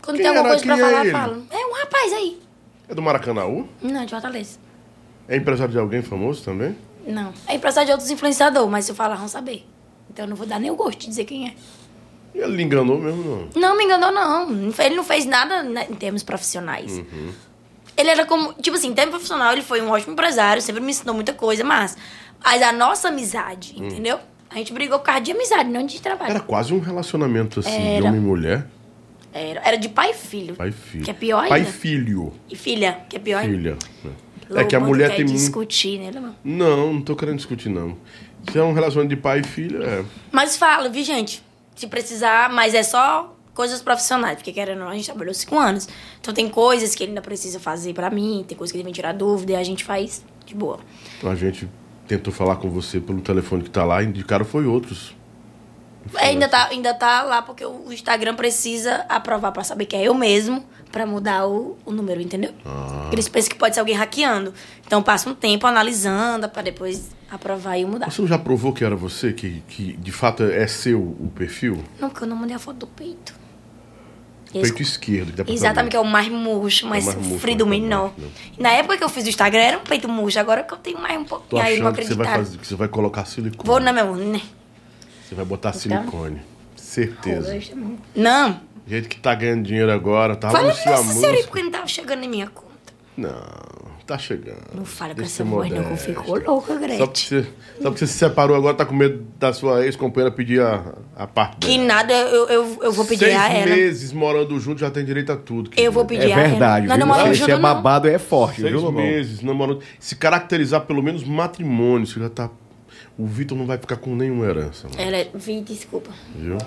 [0.02, 0.60] Quando Quem tem alguma era?
[0.60, 1.12] coisa pra Quem é falar, ele?
[1.12, 1.46] falo.
[1.50, 2.40] É um rapaz aí.
[2.86, 3.66] É do Maracanãú?
[3.80, 4.58] Não, de Fortaleza.
[5.26, 6.76] É empresário de alguém famoso também?
[7.06, 7.32] Não.
[7.46, 9.66] É empresário de outros influenciadores, mas se eu falar, vão saber.
[10.10, 11.54] Então eu não vou dar nem o gosto de dizer quem é.
[12.34, 13.60] E ele lhe enganou mesmo, não?
[13.60, 14.72] Não, me enganou, não.
[14.78, 16.92] Ele não fez nada né, em termos profissionais.
[16.92, 17.30] Uhum.
[17.96, 18.52] Ele era como.
[18.54, 21.62] Tipo assim, em termos profissional, ele foi um ótimo empresário, sempre me ensinou muita coisa,
[21.62, 21.96] mas.
[22.42, 23.86] Mas a nossa amizade, Hum.
[23.86, 24.18] entendeu?
[24.50, 26.30] A gente brigou por causa de amizade, não de trabalho.
[26.30, 28.04] Era quase um relacionamento assim, de Era.
[28.06, 28.66] homem e mulher.
[29.32, 30.54] Era, era de pai e filho.
[30.54, 31.04] Pai e filho.
[31.04, 31.72] Que é pior Pai e ainda.
[31.72, 32.32] filho.
[32.50, 33.56] E filha, que é pior ainda.
[33.56, 33.76] Filha.
[34.48, 34.50] Né?
[34.50, 35.38] É Lobo, que a mulher quer tem muito.
[35.38, 36.34] discutir, né, Lobão?
[36.44, 37.96] Não, não tô querendo discutir, não.
[38.50, 40.04] Se é um relacionamento de pai e filho, é.
[40.30, 41.42] Mas fala, viu, gente?
[41.74, 45.58] Se precisar, mas é só coisas profissionais, porque querendo ou não, a gente trabalhou cinco
[45.58, 45.88] anos.
[46.20, 48.92] Então tem coisas que ele ainda precisa fazer pra mim, tem coisas que ele vem
[48.92, 50.78] tirar dúvida e a gente faz de boa.
[51.18, 51.68] Então a gente
[52.06, 55.14] tentou falar com você pelo telefone que tá lá indicaram foi outros.
[56.16, 60.02] É, ainda, tá, ainda tá lá porque o Instagram precisa aprovar pra saber que é
[60.04, 62.52] eu mesmo, pra mudar o, o número, entendeu?
[62.64, 63.10] Ah.
[63.12, 64.54] Eles pensam que pode ser alguém hackeando.
[64.86, 68.10] Então passa um tempo analisando pra depois aprovar e mudar.
[68.10, 71.82] Você não já provou que era você, que, que de fato é seu o perfil?
[72.00, 73.44] Nunca, eu não mandei a foto do peito.
[74.52, 77.66] Peito esquerdo, que dá pra Exatamente, que é o mais murcho, mais, mais murcho, sofrido,
[77.66, 78.12] mais menor.
[78.56, 81.00] na época que eu fiz o Instagram era um peito murcho, agora que eu tenho
[81.00, 82.44] mais um pouquinho, aí não achando que você vai acreditaram.
[82.44, 83.66] fazer, que você vai colocar silicone.
[83.66, 84.40] Vou, não, meu amor, né?
[85.34, 85.80] Você vai botar Então?
[85.80, 86.40] silicone.
[86.76, 87.58] Certeza.
[88.14, 88.60] Não.
[88.86, 91.46] Gente que tá ganhando dinheiro agora, tá Fala lá sua nessa série música.
[91.48, 92.64] porque não tava chegando em minha conta.
[93.16, 93.30] Não,
[94.06, 94.60] tá chegando.
[94.74, 96.06] Não fala com Deixa essa ser voz, não, que eu modesto.
[96.06, 96.98] fico louca, Só Gretchen.
[97.06, 100.60] porque, você, só porque você se separou agora, tá com medo da sua ex-companheira pedir
[100.60, 101.84] a, a parte Que dela.
[101.84, 103.74] nada, eu, eu, eu vou pedir Seis a ela.
[103.74, 105.70] meses morando junto já tem direito a tudo.
[105.76, 106.48] Eu vou pedir É a ela.
[106.50, 107.06] verdade, Nós viu?
[107.06, 107.62] não moramos Esse é não.
[107.62, 109.02] babado é forte, Seis viu, Lobão?
[109.02, 109.80] meses namorando.
[109.98, 112.50] Se caracterizar pelo menos matrimônio, você já tá.
[113.16, 115.30] O Vitor não vai ficar com nenhuma herança, mano, Ela é...
[115.34, 116.10] Vi, desculpa.
[116.34, 116.58] viu?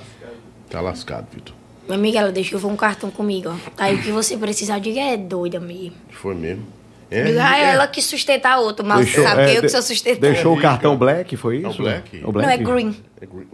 [0.70, 1.54] Tá lascado, Vitor.
[1.88, 3.56] Minha amiga, ela deixou um cartão comigo, ó.
[3.78, 5.96] Aí o que você precisar, diga, é doida mesmo.
[6.10, 6.66] Foi mesmo.
[7.10, 7.64] É, Diga, ah, é.
[7.74, 10.22] ela que sustenta a outra, mas Deixou- sabe que é, eu que de- sou sustentando.
[10.22, 11.82] Deixou o cartão black, foi É o isso?
[11.82, 12.18] black?
[12.18, 12.54] O Não, black?
[12.54, 12.96] é green.
[13.22, 13.48] É green.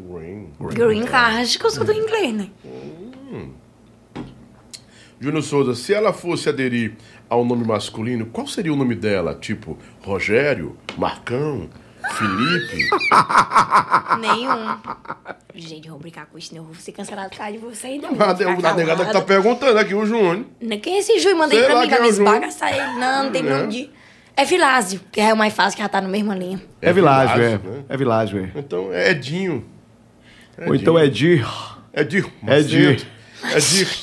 [0.60, 0.74] green.
[0.74, 2.50] Green card, acho que eu sou do inglês, né?
[5.20, 6.94] Júnior Souza, se ela fosse aderir
[7.30, 9.36] ao nome masculino, qual seria o nome dela?
[9.40, 11.70] Tipo, Rogério, Marcão,
[12.12, 12.90] Felipe?
[14.20, 14.78] Nenhum.
[15.56, 17.88] Gente, eu vou brincar com isso, senão eu vou ser cancelado por causa de você
[17.88, 18.08] ainda.
[18.10, 20.46] A de- a negada que tá perguntando aqui, o Júnior.
[20.82, 21.36] Quem é esse Ju?
[21.36, 23.00] Mandei Sei pra mim, é ele.
[23.00, 23.50] Não, não tem É.
[23.50, 23.90] nome de...
[24.36, 26.60] É Vilásio, que é o mais fácil, que já tá na mesma linha.
[26.82, 27.50] É Világio, é.
[27.52, 27.60] né?
[27.88, 28.60] É Világio, é.
[28.60, 29.64] Então é Edinho.
[30.66, 31.46] Ou então é Dir.
[31.94, 32.26] Edir.
[32.48, 33.08] Edir.
[33.56, 33.98] Edir.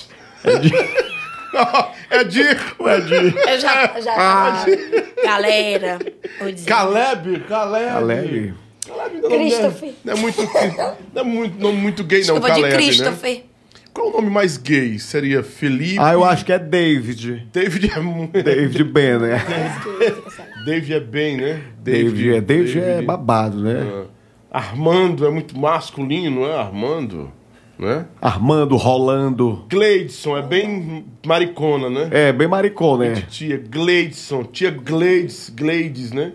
[0.45, 1.01] Edir.
[2.11, 2.59] Edir.
[2.79, 4.01] Eu já...
[4.01, 4.65] já Ah.
[5.25, 5.99] Galera,
[6.39, 6.67] vou dizer.
[6.69, 7.41] Caleb.
[7.49, 7.89] Caleb.
[7.91, 8.55] Caleb.
[8.87, 9.93] Caleb não é- Christopher.
[10.05, 10.43] Não é muito,
[11.12, 12.77] não é muito, não muito gay, não, Desculpa, de Caleb, né?
[12.77, 13.45] Christopher.
[13.93, 14.99] Qual o nome mais gay?
[15.01, 15.99] Seria Felipe?
[15.99, 17.49] Ah, eu acho que é David.
[17.53, 18.33] David é muito...
[18.43, 19.45] David Ben, né?
[20.65, 21.61] David é bem, né?
[21.79, 24.07] David, é, David é babado, né?
[24.53, 24.59] Ah.
[24.61, 26.57] Armando é muito masculino, não é?
[26.57, 27.33] Armando,
[27.81, 28.07] né?
[28.20, 29.65] Armando, Rolando.
[29.68, 32.09] Gleidson é bem maricona, né?
[32.12, 33.23] É, bem maricão, né?
[33.28, 36.33] Tia Gleidson, tia Gleides, Gleides, né?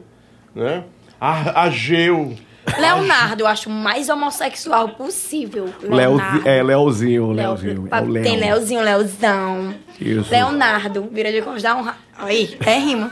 [0.55, 0.83] né?
[1.21, 2.35] A, Ageu.
[2.79, 5.65] Leonardo, eu acho o mais homossexual possível.
[5.83, 6.47] Leo, Leonardo.
[6.49, 7.87] é, Leozinho, Leo- Leozinho.
[7.91, 8.23] É o Leão.
[8.23, 9.75] Tem Leozinho, Leozão.
[10.01, 10.31] Isso.
[10.31, 11.87] Leonardo, vira de costas, dá um...
[12.17, 13.11] Aí, é rima.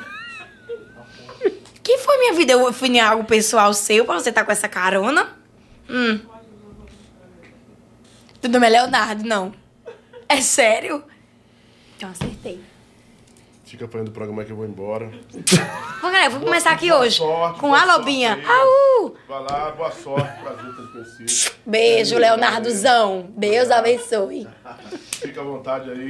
[1.84, 2.54] Que foi minha vida?
[2.54, 5.28] Eu fui em algo pessoal seu pra você estar com essa carona?
[5.90, 6.18] Hum.
[8.44, 9.54] Tudo bem, Leonardo, não.
[10.28, 11.02] É sério?
[11.96, 12.60] Então acertei.
[13.66, 15.10] Fica fazendo o programa que eu vou embora.
[16.02, 18.38] Bom, galera, vou começar aqui hoje sorte, com boa a Lobinha.
[18.46, 19.16] Au!
[19.30, 21.56] Vai lá, boa sorte, prazer ter conhecido.
[21.66, 23.28] Beijo, Leonardozão.
[23.38, 24.46] Deus abençoe.
[25.14, 26.08] Fica à vontade aí.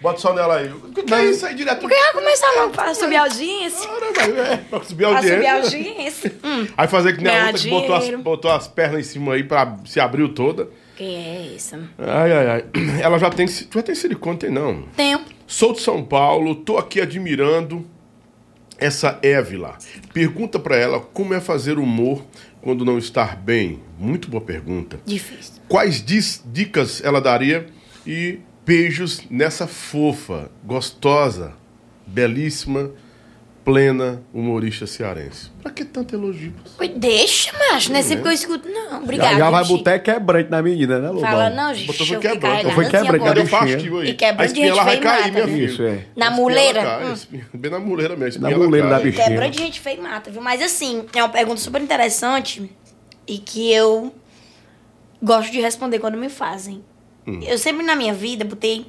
[0.00, 0.68] Bota só nela aí.
[0.68, 1.78] O que é isso aí direto?
[1.80, 3.88] Porque vai começar logo pra subir a audiência.
[3.88, 5.36] É, pra subir a Pra audiência.
[5.36, 6.34] subir a audiência.
[6.42, 6.66] Hum.
[6.76, 9.44] Aí fazer que nem a outra que botou as, botou as pernas em cima aí,
[9.44, 10.68] pra, se abriu toda.
[11.02, 11.80] Quem é essa?
[11.98, 12.64] Ai, ai, ai.
[13.02, 13.44] Ela já tem.
[13.44, 14.82] Tu já tem silicone, tem não?
[14.96, 15.20] Tenho.
[15.48, 17.84] Sou de São Paulo, tô aqui admirando
[18.78, 19.76] essa Évila.
[20.14, 22.24] Pergunta pra ela como é fazer humor
[22.60, 23.80] quando não estar bem.
[23.98, 25.00] Muito boa pergunta.
[25.04, 25.54] Difícil.
[25.68, 26.04] Quais
[26.52, 27.66] dicas ela daria?
[28.06, 31.54] E beijos nessa fofa, gostosa,
[32.06, 32.92] belíssima,
[33.64, 35.50] plena humorista cearense.
[35.62, 36.52] Pra que tanto elogio?
[36.78, 37.92] Oi, Deixa, macho.
[37.92, 39.02] Não é sempre que eu escuto, não.
[39.02, 39.32] Obrigada.
[39.32, 41.22] Já, já vai botar quebrante na menina, né, Lobão?
[41.30, 41.86] Fala, não, gente.
[41.86, 42.74] Botou foi quebrante.
[42.74, 43.60] Foi quebrante, né, Cadê o bichinha?
[43.60, 44.08] fastio aí?
[44.08, 45.66] E quebrando a espinha ela vai cair, mata, minha filha.
[45.66, 46.06] Isso, é.
[46.16, 47.00] Na muleira?
[47.54, 48.42] Bem na muleira mesmo.
[48.42, 49.28] Na muleira da bichinha.
[49.28, 50.42] Quebra de gente feia e mata, viu?
[50.42, 52.70] Mas assim, é uma pergunta super interessante
[53.28, 54.12] e que eu
[55.22, 56.84] gosto de responder quando me fazem.
[57.26, 57.40] Hum.
[57.42, 58.86] Eu sempre na minha vida botei.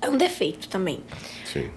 [0.00, 1.00] É um defeito também.
[1.44, 1.70] Sim.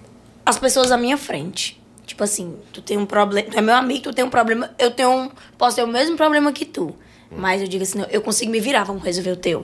[0.46, 1.79] As pessoas à minha frente.
[2.10, 3.52] Tipo assim, tu tem um problema.
[3.52, 4.72] Tu é meu amigo, tu tem um problema.
[4.80, 5.30] Eu tenho um.
[5.60, 6.96] Posso ter o mesmo problema que tu.
[7.30, 9.64] Mas eu digo assim, não, eu consigo me virar, vamos resolver o teu.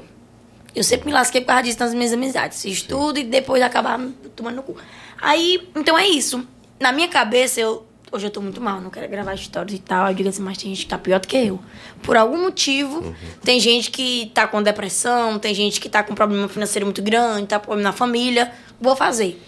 [0.75, 2.61] Eu sempre me lasquei por causa disso nas minhas amizades.
[2.61, 3.99] Fiz tudo e depois acabar
[4.35, 4.77] tomando no cu.
[5.19, 6.47] Aí, então é isso.
[6.79, 7.83] Na minha cabeça, eu.
[8.11, 10.07] Hoje eu tô muito mal, não quero gravar stories e tal.
[10.09, 11.59] Eu digo assim, mas tem gente que tá pior do que eu.
[12.03, 16.47] Por algum motivo, tem gente que tá com depressão, tem gente que tá com problema
[16.47, 18.51] financeiro muito grande, tá com problema na família.
[18.79, 19.41] Vou fazer.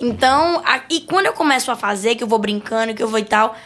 [0.00, 3.18] Então, a- e quando eu começo a fazer, que eu vou brincando, que eu vou
[3.18, 3.56] e tal,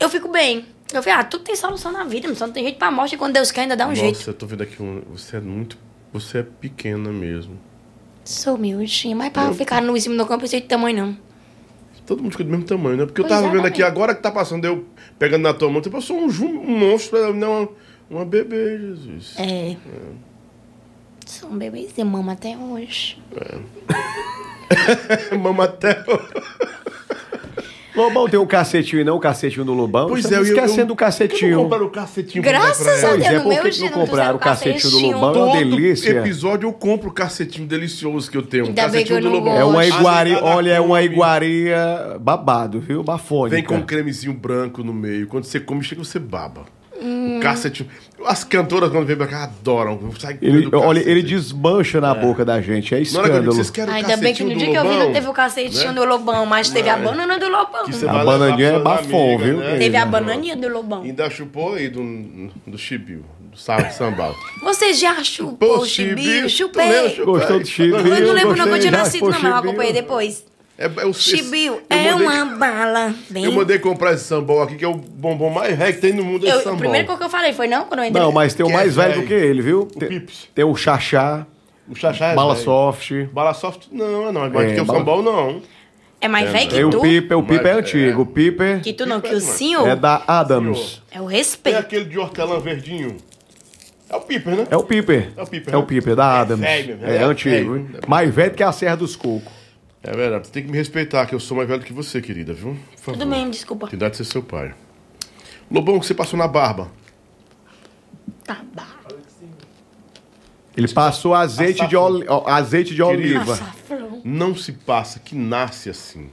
[0.00, 0.66] eu fico bem.
[0.92, 3.18] Eu falei, ah, tudo tem solução na vida, só não tem jeito pra morte, e
[3.18, 4.30] quando Deus quer, ainda dá um Nossa, jeito.
[4.30, 5.02] eu tô vendo aqui um.
[5.12, 5.76] Você é muito
[6.12, 7.58] Você é pequena mesmo.
[8.24, 11.18] Sou miudinha, mas pra ficar no em cima do campo, eu sei de tamanho não.
[12.06, 13.04] Todo mundo fica do mesmo tamanho, né?
[13.06, 14.86] Porque eu tava é, vendo aqui agora que tá passando, eu
[15.18, 17.68] pegando na tua mão, tipo, eu sou um, um monstro, não uma,
[18.10, 19.34] uma bebê, Jesus.
[19.38, 19.76] É.
[21.26, 23.18] Sou um bebezinho, mama até hoje.
[23.30, 23.64] Mama
[25.62, 26.04] até.
[27.96, 30.06] Lobão tem um cacetinho e não o cacetinho do Lobão.
[30.08, 31.56] Pois Estamos é, eu- esquecendo eu- o cacetinho.
[31.56, 34.38] Não compraram o cacetinho Graças a Deus, é, no por meu que não compraram o
[34.38, 34.98] cacetinho do.
[35.00, 35.10] Lobão?
[35.10, 36.10] É uma Todo delícia.
[36.10, 38.66] episódio eu compro o cacetinho delicioso que eu tenho.
[38.66, 39.56] Um Ainda bem que cacetinho eu do Lobão.
[39.56, 43.02] É uma iguaria, olha, é uma iguaria babado, viu?
[43.02, 43.56] Bafônica.
[43.56, 45.26] Vem com um cremezinho branco no meio.
[45.26, 46.66] Quando você come, chega você baba.
[47.02, 47.38] Hum.
[47.38, 47.88] O cacetinho.
[48.26, 49.98] As cantoras, quando vêm pra cá, adoram.
[50.18, 53.52] Sai Ele, olha, ele desmancha na boca da gente, é digo, escândalo.
[53.52, 55.88] vocês querem o Ainda bem que no dia que eu vi não teve o cacetinho
[55.88, 56.00] né?
[56.00, 57.84] do Lobão, mas teve a banana do Lobão.
[58.08, 59.58] A bananinha é bafom, viu?
[59.58, 59.78] né?
[59.78, 61.02] Teve a bananinha do Lobão.
[61.02, 62.02] Ainda chupou aí do,
[62.66, 64.34] do chibio, do sal, sambal.
[64.62, 66.48] Você já chupou o chibio?
[66.48, 67.16] Chupei.
[67.24, 67.98] Gostou do chibio?
[67.98, 70.44] Eu não lembro não que eu tinha nascido, não, mas eu acompanhei depois.
[70.78, 73.14] É, é o Chibio eu é mandei- uma bala.
[73.28, 73.44] Bem...
[73.44, 76.24] Eu mandei comprar esse sambal aqui, que é o bombom mais velho que tem no
[76.24, 78.22] mundo, Eu- esse o primeiro que eu falei foi não, quando eu entrei.
[78.22, 79.22] Não, mas tem um Que é mais velho velho.
[79.22, 79.86] do que ele, viu?
[79.86, 80.48] Tem, Pips.
[80.54, 81.44] tem o Xaxá,
[81.90, 82.64] O chachá é Bala velho.
[82.64, 83.10] Soft.
[83.32, 84.42] Bala soft, não, não.
[84.44, 85.62] Agora É, que é o bala- sambal, não.
[86.20, 87.00] É mais velho que Tem o tu?
[87.00, 88.22] Piper, o Piper é antigo.
[88.22, 91.02] O Piper Que tu não, que o Piper, senhor é da Adams.
[91.10, 91.78] é o respeito.
[91.78, 93.16] aquele de hortelã verdinho.
[94.10, 94.66] É o Piper, né?
[94.70, 95.28] É o Piper.
[95.36, 95.86] É o Piper, É o né?
[95.86, 96.60] Piper, da É Adams.
[96.60, 97.88] velho, É, é antigo.
[98.06, 99.57] Mais velho que a Serra dos Cocos.
[100.02, 100.46] É verdade.
[100.46, 102.76] Você tem que me respeitar, que eu sou mais velho que você, querida, viu?
[102.92, 103.18] Por favor.
[103.18, 103.86] Tudo bem, desculpa.
[103.88, 104.74] Tem idade de ser seu pai.
[105.70, 106.90] Lobão, o que você passou na barba?
[108.44, 108.86] Tá, bah.
[110.76, 113.54] Ele passou azeite de, oli- azeite de oliva.
[113.54, 114.22] Açafrão.
[114.24, 116.30] Não se passa, que nasce assim.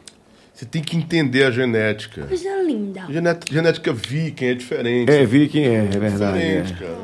[0.53, 2.27] Você tem que entender a genética.
[2.27, 3.07] Coisa linda.
[3.09, 5.11] Genet- genética viking é diferente.
[5.11, 6.37] É, vi quem é, é verdade.
[6.37, 6.61] é.
[6.61, 6.97] diferente, cara.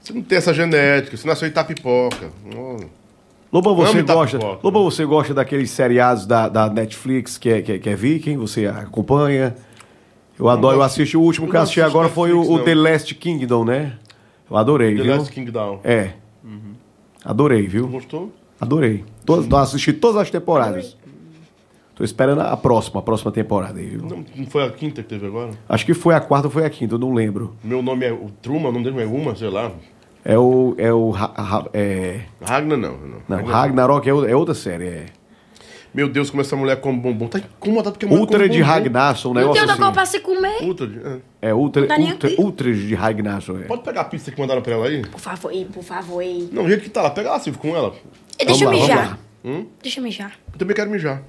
[0.00, 2.32] Você não tem essa genética, você nasceu em Itapipoca.
[2.56, 3.01] Oh.
[3.52, 4.38] Lobão, você Amo gosta?
[4.62, 8.38] Lobão, você gosta daqueles seriados da, da Netflix que é, que, é, que é Viking?
[8.38, 9.54] Você acompanha?
[10.38, 12.64] Eu adoro, eu assisti o último que eu assisti agora foi o, o.
[12.64, 13.98] The Last Kingdom, né?
[14.50, 15.16] Eu adorei, The viu?
[15.16, 15.80] Last Kingdom.
[15.84, 16.14] É.
[17.22, 17.86] Adorei, viu?
[17.88, 18.32] Gostou?
[18.58, 19.04] Adorei.
[19.26, 20.96] Todas, eu assisti todas as temporadas.
[21.94, 24.00] Tô esperando a próxima, a próxima temporada aí, viu?
[24.00, 25.50] Não, não foi a quinta que teve agora?
[25.68, 27.54] Acho que foi a quarta ou foi a quinta, eu não lembro.
[27.62, 29.70] Meu nome é o Truma, o nome dele é Uma, sei lá.
[30.24, 30.74] É o.
[30.78, 31.10] É o.
[31.10, 32.20] Ra- Ra- é...
[32.40, 32.92] Ragnar não.
[32.96, 34.86] Não, Não, Ragnar- Ragnarok é, é outra série.
[34.86, 35.06] É.
[35.94, 37.26] Meu Deus, como essa mulher come bombom.
[37.28, 38.62] Tá incomodado porque a mulher Ultra de.
[38.62, 39.82] Ragnarsson, um Não tem negócio outra assim.
[39.82, 40.62] coisa pra se comer.
[40.66, 40.98] Ultra de...
[41.06, 41.18] é.
[41.50, 43.58] É Ultra, Não tá ultra, ultra de Ragnarsson.
[43.58, 43.62] É.
[43.64, 45.02] Pode pegar a pizza que mandaram pra ela aí?
[45.02, 46.48] Por favor, ei, por favor, ei.
[46.52, 47.10] Não, o jeito que tá lá.
[47.10, 47.92] Pega lá, Silvio, com ela.
[48.40, 49.06] E Deixa eu lá, mijar.
[49.06, 49.66] vamos Hum?
[49.82, 50.32] Deixa eu mijar.
[50.52, 51.22] Eu também quero mijar.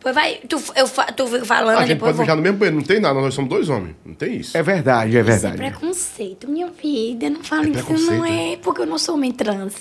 [0.00, 2.20] Pois vai, tu, eu, tu falando, a gente pode vou...
[2.22, 2.76] mijar no mesmo banheiro.
[2.76, 3.96] Não tem nada, nós somos dois homens.
[4.04, 4.56] Não tem isso.
[4.56, 5.56] É verdade, é Isso é verdade.
[5.56, 7.28] preconceito, minha vida.
[7.28, 8.52] Não fala É isso, não é?
[8.52, 8.56] é.
[8.58, 9.74] Porque eu não sou homem trans.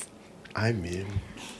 [0.55, 1.11] Ai, mesmo.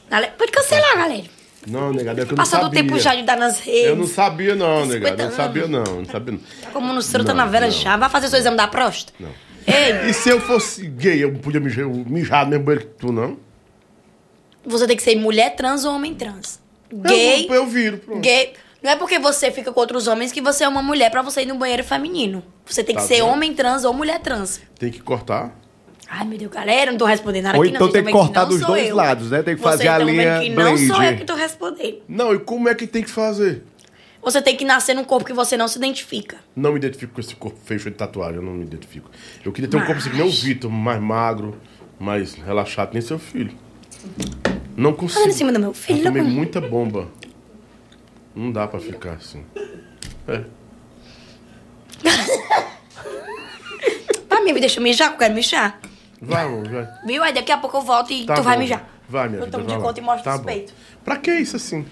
[0.09, 1.23] Galera, pode cancelar, galera.
[1.67, 2.81] Não, negado, é que eu não Passando o sabia.
[2.81, 3.83] tempo já de dar nas redes.
[3.89, 5.21] Eu não sabia não, 50 negado.
[5.21, 5.83] Eu não sabia não.
[5.83, 6.39] Não sabia não.
[6.61, 7.71] Tá como no cero, tá na vera não.
[7.71, 7.97] já.
[7.97, 9.13] Vai fazer seu exame da próstata.
[9.19, 9.29] Não.
[9.67, 13.11] Ei, E se eu fosse gay, eu podia mijar, mijar no mesmo banheiro que tu,
[13.11, 13.37] não?
[14.65, 16.59] você tem que ser mulher trans ou homem trans.
[16.93, 18.21] Gay, Eu, eu viro, pronto.
[18.21, 18.53] gay...
[18.81, 21.41] Não é porque você fica com outros homens que você é uma mulher pra você
[21.41, 22.43] ir no banheiro feminino.
[22.65, 23.27] Você tem que Tá ser vendo?
[23.27, 24.61] homem trans ou mulher trans.
[24.77, 25.59] Tem que cortar.
[26.07, 27.75] Ai, meu Deus, galera, não tô respondendo nada Ou aqui, não.
[27.77, 28.95] então Vocês tem que cortar não dos dois eu.
[28.95, 29.41] lados, né?
[29.41, 31.17] Tem que fazer Vocês a linha que não sou eu blade.
[31.17, 31.97] que tô respondendo.
[32.07, 33.63] Não, e como é que tem que fazer?
[34.21, 36.37] Você tem que nascer num corpo que você não se identifica.
[36.55, 39.09] Não me identifico com esse corpo feio cheio de tatuagem, eu não me identifico.
[39.43, 41.57] Eu queria ter um corpo assim que nem o Vitor, mais magro,
[41.99, 43.51] mais relaxado, nem seu filho.
[44.77, 45.15] Não consigo.
[45.15, 47.07] Falando em cima do meu filho, Eu tomei muita bomba.
[48.35, 49.43] Não dá pra ficar assim.
[50.27, 50.43] É.
[54.29, 55.79] Pra mim, deixa eu mijar, que eu quero mijar.
[56.21, 56.87] Vai, amor, vai.
[57.05, 57.23] Viu?
[57.23, 58.61] Aí daqui a pouco eu volto e Tá tu vai bom.
[58.61, 58.87] mijar.
[59.09, 59.87] Vai, minha Eu vida, tomo vai de lá.
[59.87, 60.73] conta e mostro Tá os peitos.
[61.03, 61.85] Pra que isso assim?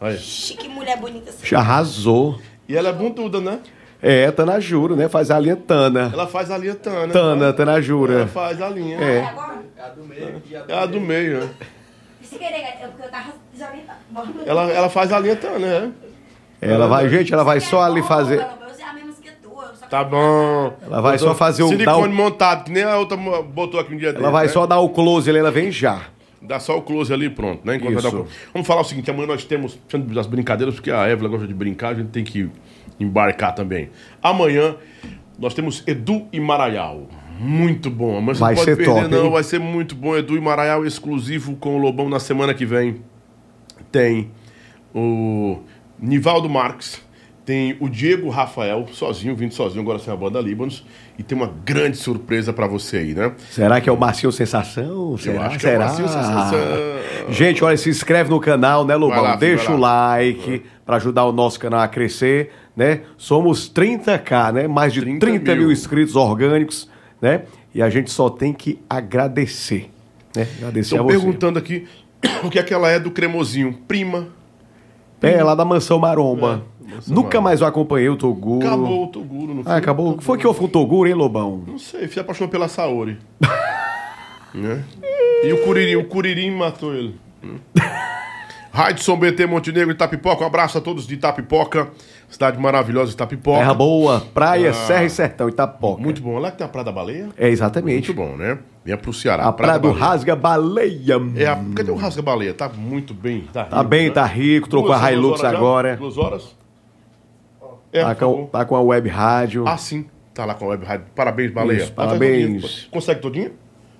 [0.00, 0.18] Olha.
[0.18, 1.46] Chique mulher bonita assim.
[1.46, 2.40] Já arrasou.
[2.68, 3.60] E ela é bunduda, né?
[4.02, 5.08] É, Tana Juro, né?
[5.08, 6.10] Faz a linha Tana.
[6.12, 7.12] Ela faz a linha Tana.
[7.12, 8.26] Tana, Tana Ela Jura.
[8.26, 8.98] faz a linha.
[9.00, 9.34] É.
[10.68, 11.50] É a do meio, né?
[12.22, 13.98] Se querer, eu, eu tava desorientada.
[14.44, 15.92] Ela, ela faz a linha Tana, né?
[16.60, 18.40] Ela vai, gente, ela vai só ali fazer.
[18.40, 18.66] A
[19.88, 20.74] Tá bom.
[20.82, 21.68] Ela vai só fazer o.
[21.68, 24.80] Silicone o montado, que nem a outra botou aqui um dia ela vai só dar
[24.80, 26.02] o close ali, ela vem já.
[26.42, 27.76] Dá só o close ali e pronto, né?
[27.76, 28.26] Enquanto Isso.
[28.52, 31.54] Vamos falar o seguinte, amanhã nós temos, deixando das brincadeiras, porque a Évila gosta de
[31.54, 32.48] brincar, a gente tem que
[32.98, 33.90] embarcar também.
[34.22, 34.76] Amanhã
[35.38, 37.06] nós temos Edu e Maraial.
[37.38, 38.16] Muito bom.
[38.16, 39.24] Amanhã você Vai não pode ser perder, top, não.
[39.26, 39.30] hein?
[39.32, 40.16] Vai ser muito bom.
[40.16, 43.02] Edu e Maraial exclusivo com o Lobão na semana que vem.
[43.92, 44.30] Tem
[44.94, 45.58] o
[45.98, 47.00] Nivaldo Marques
[47.44, 50.84] Tem o Diego Rafael, sozinho, vindo sozinho, agora sem a banda Líbanos.
[51.18, 53.32] E tem uma grande surpresa pra você aí, né?
[53.50, 55.16] Será que é o Marcinho Sensação?
[55.16, 55.46] Será?
[55.46, 55.84] acho que é o Será?
[55.84, 56.58] Marcinho Sensação.
[57.30, 59.22] Gente, olha, se inscreve no canal, né, Lobão?
[59.22, 63.00] Lá, Deixa o like pra ajudar o nosso canal a crescer, né?
[63.16, 64.68] Somos 30k, né?
[64.68, 65.62] Mais de 30, 30 mil.
[65.62, 65.72] mil.
[65.72, 66.88] inscritos orgânicos,
[67.20, 67.42] né?
[67.74, 69.90] E a gente só tem que agradecer,
[70.34, 70.46] né?
[70.58, 71.16] Agradecer Estão a você.
[71.16, 71.86] perguntando aqui
[72.44, 73.72] o que é que ela é do cremosinho.
[73.88, 74.28] Prima.
[75.22, 76.64] É, lá da Mansão Maromba.
[76.80, 77.40] Mansão Nunca Maromba.
[77.40, 78.66] mais eu acompanhei o Toguro.
[78.66, 79.62] Acabou o Toguro, não?
[79.64, 80.20] Ah, acabou.
[80.20, 81.64] Foi que houve um Toguro, hein, Lobão?
[81.66, 83.18] Não sei, se apaixonou pela Saori.
[84.54, 84.84] né?
[85.42, 87.14] E o Curirim, o Curirim matou ele.
[88.76, 91.88] Raidson BT Montenegro Itapipoca, um abraço a todos de Itapipoca,
[92.28, 93.58] cidade maravilhosa Itapipoca.
[93.58, 94.72] Terra boa, praia, Ah.
[94.74, 96.02] Serra e Sertão, Itapoca.
[96.02, 96.38] Muito bom.
[96.38, 97.28] Lá que tem a Praia da Baleia.
[97.36, 98.12] É, exatamente.
[98.12, 98.58] Muito bom, né?
[98.84, 99.44] Venha pro Ceará.
[99.44, 100.06] A praia do da Baleia.
[100.10, 101.14] Rasga Baleia.
[101.36, 101.56] É a...
[101.74, 102.54] Cadê o Rasga Baleia?
[102.54, 103.42] Tá muito bem.
[103.52, 105.58] Tá, Tá bem, tá rico, trocou a Hilux horas já?
[105.58, 105.96] agora.
[105.96, 106.56] Duas horas?
[107.92, 109.64] É, Tá com, tá com a web rádio.
[109.66, 110.06] Ah, sim.
[110.34, 111.06] Tá lá com a web rádio.
[111.14, 111.78] Parabéns, Baleia.
[111.78, 112.60] Isso, parabéns.
[112.62, 112.88] todinha.
[112.90, 113.52] Consegue todinha?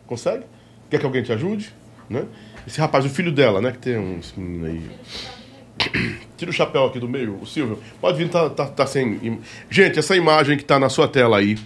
[0.07, 0.45] Consegue?
[0.91, 1.73] Quer que alguém te ajude?
[2.09, 2.25] Né?
[2.67, 3.73] Esse rapaz, o filho dela, né?
[3.73, 4.83] Que tem um esse menino aí.
[6.37, 7.79] Tira o chapéu aqui do meio, o Silvio.
[8.01, 9.41] Pode vir, tá, tá, tá sem.
[9.71, 11.57] Gente, essa imagem que tá na sua tela aí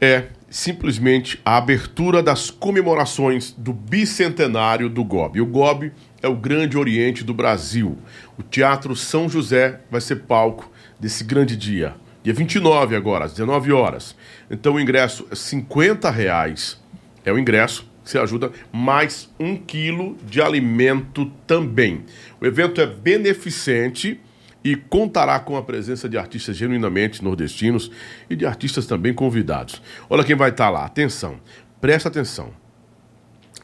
[0.00, 5.40] é simplesmente a abertura das comemorações do bicentenário do GOB.
[5.40, 7.98] O GOB é o Grande Oriente do Brasil.
[8.38, 11.94] O Teatro São José vai ser palco desse grande dia.
[12.22, 14.16] Dia 29 agora, às 19 horas.
[14.50, 16.80] Então o ingresso é 50 reais.
[17.24, 22.06] É o ingresso você ajuda, mais um quilo de alimento também.
[22.40, 24.20] O evento é beneficente
[24.62, 27.90] e contará com a presença de artistas genuinamente nordestinos
[28.28, 29.80] e de artistas também convidados.
[30.10, 30.84] Olha quem vai estar lá.
[30.84, 31.40] Atenção,
[31.80, 32.52] presta atenção.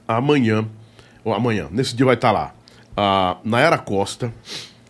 [0.07, 0.69] Amanhã,
[1.25, 2.55] ou amanhã, nesse dia vai estar lá
[2.97, 4.33] a Nayara Costa,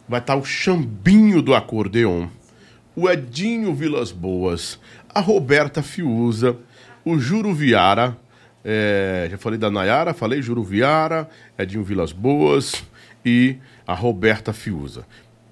[0.08, 2.28] vai estar o Chambinho do Acordeon,
[2.94, 6.56] o Edinho Vilas Boas, a Roberta Fiuza,
[7.04, 8.16] o Juro Viara,
[8.64, 12.84] é, já falei da Nayara, falei Juro Viara, Edinho Vilas Boas
[13.24, 13.56] e
[13.86, 15.06] a Roberta Fiuza.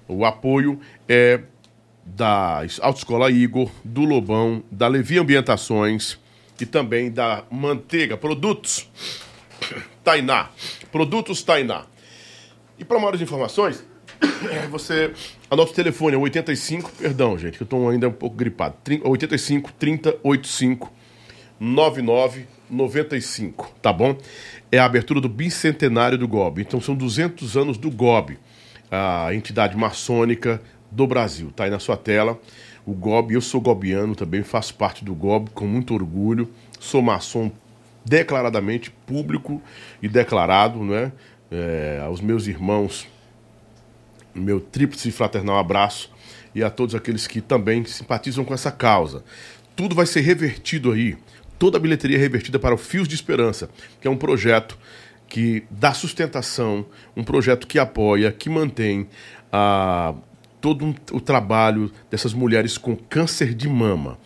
[0.07, 1.41] O apoio é
[2.05, 6.19] da Autoescola Igor, do Lobão, da Levi Ambientações
[6.59, 8.89] e também da Manteiga Produtos
[10.03, 10.49] Tainá.
[10.91, 11.85] Produtos Tainá.
[12.77, 13.85] E para maiores informações,
[14.69, 15.13] você
[15.49, 18.75] anota o telefone, é 85, perdão, gente, que eu estou ainda um pouco gripado.
[18.83, 20.91] 30, 85 30 85
[21.59, 24.17] 99 95, tá bom?
[24.73, 26.63] É a abertura do bicentenário do GOB.
[26.63, 28.39] Então são 200 anos do GOB,
[28.89, 31.51] a entidade maçônica do Brasil.
[31.55, 32.39] Tá aí na sua tela.
[32.83, 36.49] O GOB, eu sou gobiano também, faço parte do GOB com muito orgulho.
[36.79, 37.51] Sou maçom
[38.03, 39.61] declaradamente público
[40.01, 41.11] e declarado, né?
[41.51, 43.07] É, aos meus irmãos,
[44.33, 46.11] meu tríplice fraternal abraço
[46.55, 49.23] e a todos aqueles que também simpatizam com essa causa.
[49.75, 51.15] Tudo vai ser revertido aí,
[51.63, 53.69] toda a bilheteria revertida para o Fios de Esperança,
[54.01, 54.77] que é um projeto
[55.29, 56.85] que dá sustentação,
[57.15, 59.07] um projeto que apoia, que mantém
[59.49, 60.13] ah,
[60.59, 64.19] todo um- o trabalho dessas mulheres com câncer de mama.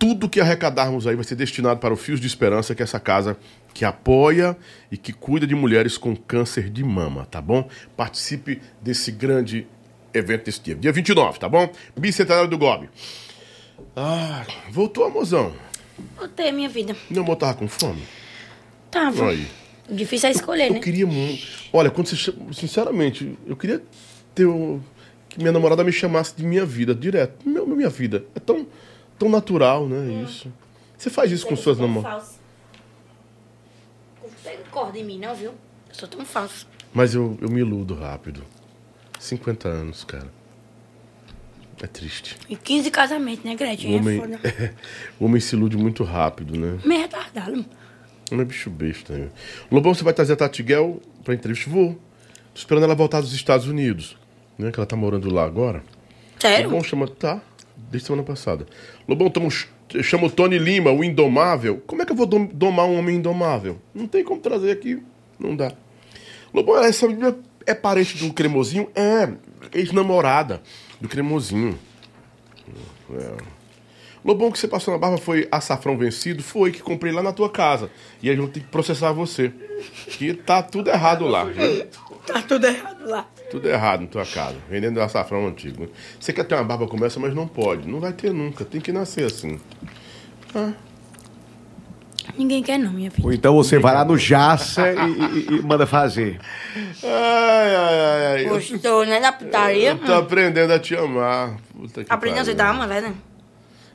[0.00, 2.98] Tudo que arrecadarmos aí vai ser destinado para o Fios de Esperança, que é essa
[2.98, 3.36] casa
[3.72, 4.56] que apoia
[4.90, 7.68] e que cuida de mulheres com câncer de mama, tá bom?
[7.96, 9.64] Participe desse grande
[10.12, 10.74] evento desse dia.
[10.74, 11.70] Dia 29, tá bom?
[11.96, 12.90] Bicentenário do Gobe.
[13.94, 15.52] Ah, voltou, mozão.
[16.16, 16.96] Botei a minha vida.
[17.10, 18.02] Meu amor tava com fome?
[18.90, 19.30] Tava.
[19.30, 19.46] Aí.
[19.88, 20.80] Difícil é escolher, Eu né?
[20.80, 21.46] queria muito.
[21.72, 22.32] Olha, quando você.
[22.52, 23.82] Sinceramente, eu queria
[24.34, 24.46] ter.
[24.46, 24.80] um-
[25.28, 27.48] Que minha namorada me chamasse de minha vida direto.
[27.48, 28.24] Meu, minha vida.
[28.36, 28.66] É tão,
[29.18, 30.22] tão natural, né?
[30.22, 30.50] Isso.
[30.96, 32.38] Você faz isso com suas namoradas.
[34.42, 35.50] Pega corda em mim, não, viu?
[35.88, 36.66] Eu sou tão falso.
[36.92, 38.44] Mas eu, eu me iludo rápido.
[39.18, 40.30] 50 anos, cara.
[41.84, 42.36] É triste.
[42.48, 43.92] E 15 casamentos, né, Gretchen?
[43.92, 44.40] O É homem, foda.
[45.20, 46.78] o homem se ilude muito rápido, né?
[46.82, 47.62] Meio retardado.
[48.30, 49.12] Não é bicho besta.
[49.12, 49.28] Né?
[49.70, 51.68] Lobão, você vai trazer a Tati Guel pra entrevista?
[51.68, 51.92] Vou.
[52.54, 54.16] Tô esperando ela voltar dos Estados Unidos.
[54.58, 54.72] Né?
[54.72, 55.84] Que ela tá morando lá agora.
[56.40, 56.70] Sério?
[56.70, 57.06] Lobão chama.
[57.06, 57.42] Tá,
[57.90, 58.64] desde semana passada.
[59.06, 59.50] Lobão tamo,
[60.02, 61.82] chama o Tony Lima, o Indomável.
[61.86, 63.78] Como é que eu vou dom- domar um homem indomável?
[63.94, 65.02] Não tem como trazer aqui.
[65.38, 65.70] Não dá.
[66.54, 68.88] Lobão, essa menina é parente do Cremosinho?
[68.94, 69.28] É,
[69.78, 70.62] ex-namorada
[71.00, 71.78] do Cremosinho.
[73.12, 73.36] É.
[74.24, 76.42] Lobão, que você passou na barba foi açafrão vencido?
[76.42, 77.90] Foi, que comprei lá na tua casa.
[78.22, 79.52] E aí eu vou ter que processar você.
[80.18, 81.44] Que tá tudo errado lá.
[81.44, 81.86] viu?
[82.26, 83.28] Tá tudo errado lá.
[83.50, 84.56] Tudo errado na tua casa.
[84.70, 85.88] Vendendo açafrão antigo.
[86.18, 87.86] Você quer ter uma barba como essa, mas não pode.
[87.86, 88.64] Não vai ter nunca.
[88.64, 89.60] Tem que nascer assim.
[90.54, 90.72] Ah.
[92.36, 93.24] Ninguém quer não, minha filha.
[93.26, 94.94] Ou então você vai lá no Jaça e,
[95.38, 96.40] e- e manda fazer.
[97.02, 99.90] Ai, ai, ai, Gostou, né, da putaria?
[99.90, 101.56] eu tô aprendendo a te amar.
[101.72, 103.14] Puta que Aprendeu a aceitar uma, velho?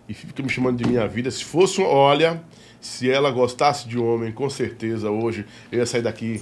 [0.08, 1.30] E fica me chamando de minha vida.
[1.30, 1.85] Se fosse um.
[1.85, 2.42] Olha,
[2.80, 6.42] se ela gostasse de homem, com certeza hoje eu ia sair daqui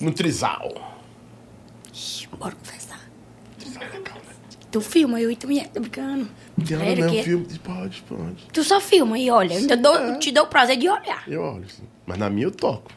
[0.00, 0.72] no trisal.
[2.38, 3.00] Bora conversar.
[4.72, 6.28] Tu filma eu e tu me tô brincando.
[6.58, 7.22] Ela Sério não, que é?
[7.22, 7.46] filme.
[7.64, 8.46] Pode, pode.
[8.52, 9.54] Tu só filma e olha.
[9.54, 11.24] Eu ainda dou, te dou o prazer de olhar.
[11.26, 11.82] Eu olho, sim.
[12.06, 12.90] Mas na minha eu toco.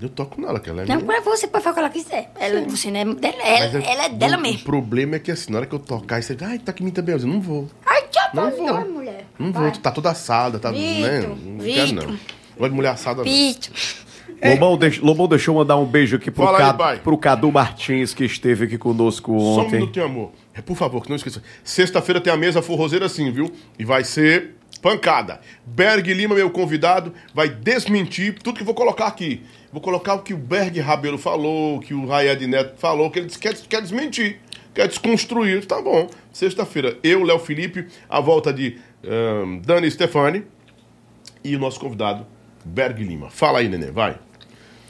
[0.00, 0.88] Eu toco nela, que ela é Hum?
[0.88, 1.06] Não, minha.
[1.06, 2.30] pra você pode fazer o que ela quiser.
[2.38, 4.60] Ela, você não é dela, ela, Mas ela é dela o, mesmo.
[4.60, 6.86] O problema é que assim, na hora que eu tocar, você ai, tá aqui em
[6.86, 7.16] mim também.
[7.16, 7.68] Eu não vou.
[7.84, 8.66] Ai, tchau, Não vou.
[8.66, 9.26] doido, mulher.
[9.36, 9.62] Não Vai.
[9.64, 10.70] vou, tu tá toda assada, tá.
[10.70, 11.20] Vitor, né?
[11.44, 12.06] Não quero, Vitor.
[12.08, 12.18] não.
[12.56, 13.24] Gosto de mulher assada, não.
[13.24, 13.72] Pito.
[14.44, 16.98] Lobão, deixa, Lobão deixou eu mandar um beijo aqui pro, Fala aí, Cadu, pai.
[17.00, 19.80] pro Cadu Martins, que esteve aqui conosco Só um ontem.
[19.80, 20.30] minutinho, amor.
[20.56, 21.42] É, Por favor, que não esqueça.
[21.62, 23.52] Sexta-feira tem a mesa forrozeira sim, viu?
[23.78, 25.40] E vai ser pancada.
[25.64, 29.42] Berg Lima, meu convidado, vai desmentir tudo que eu vou colocar aqui.
[29.72, 33.18] Vou colocar o que o Berg Rabelo falou, o que o Rayed Neto falou, que
[33.18, 34.38] ele disse- quer, quer desmentir,
[34.74, 35.64] quer desconstruir.
[35.66, 36.08] Tá bom.
[36.32, 40.44] Sexta-feira, eu, Léo Felipe, a volta de ahn, Dani Stefani
[41.44, 42.26] e o nosso convidado,
[42.64, 43.28] Berg Lima.
[43.30, 44.18] Fala aí, neném, vai.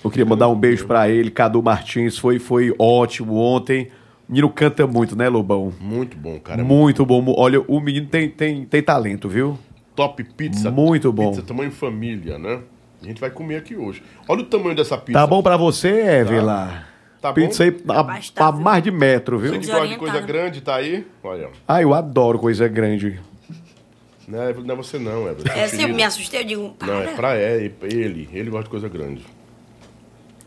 [0.04, 3.88] Eu queria mandar um beijo pra ele, Cadu Martins, foi, foi ótimo ontem.
[4.28, 5.72] Menino canta muito, né, Lobão?
[5.80, 6.62] Muito bom, cara.
[6.64, 7.34] Muito bom.
[7.36, 9.58] Olha, o menino tem, tem, tem talento, viu?
[9.94, 10.70] Top pizza.
[10.70, 11.30] Muito bom.
[11.30, 12.60] Pizza tamanho família, né?
[13.02, 14.02] A gente vai comer aqui hoje.
[14.28, 15.18] Olha o tamanho dessa pizza.
[15.18, 16.86] Tá bom pra você, Évila?
[17.20, 19.52] Tá Pizza aí a, a mais de metro, viu?
[19.52, 21.06] Você que gosta de coisa grande, tá aí?
[21.22, 21.50] Olha.
[21.66, 23.20] Ah, eu adoro coisa grande.
[24.28, 25.34] Não é, não é você não, é.
[25.34, 25.96] você É, se eu querido.
[25.96, 26.86] me assustei, eu digo, para.
[26.88, 28.28] Não, é pra é, ele.
[28.32, 29.24] Ele gosta de coisa grande.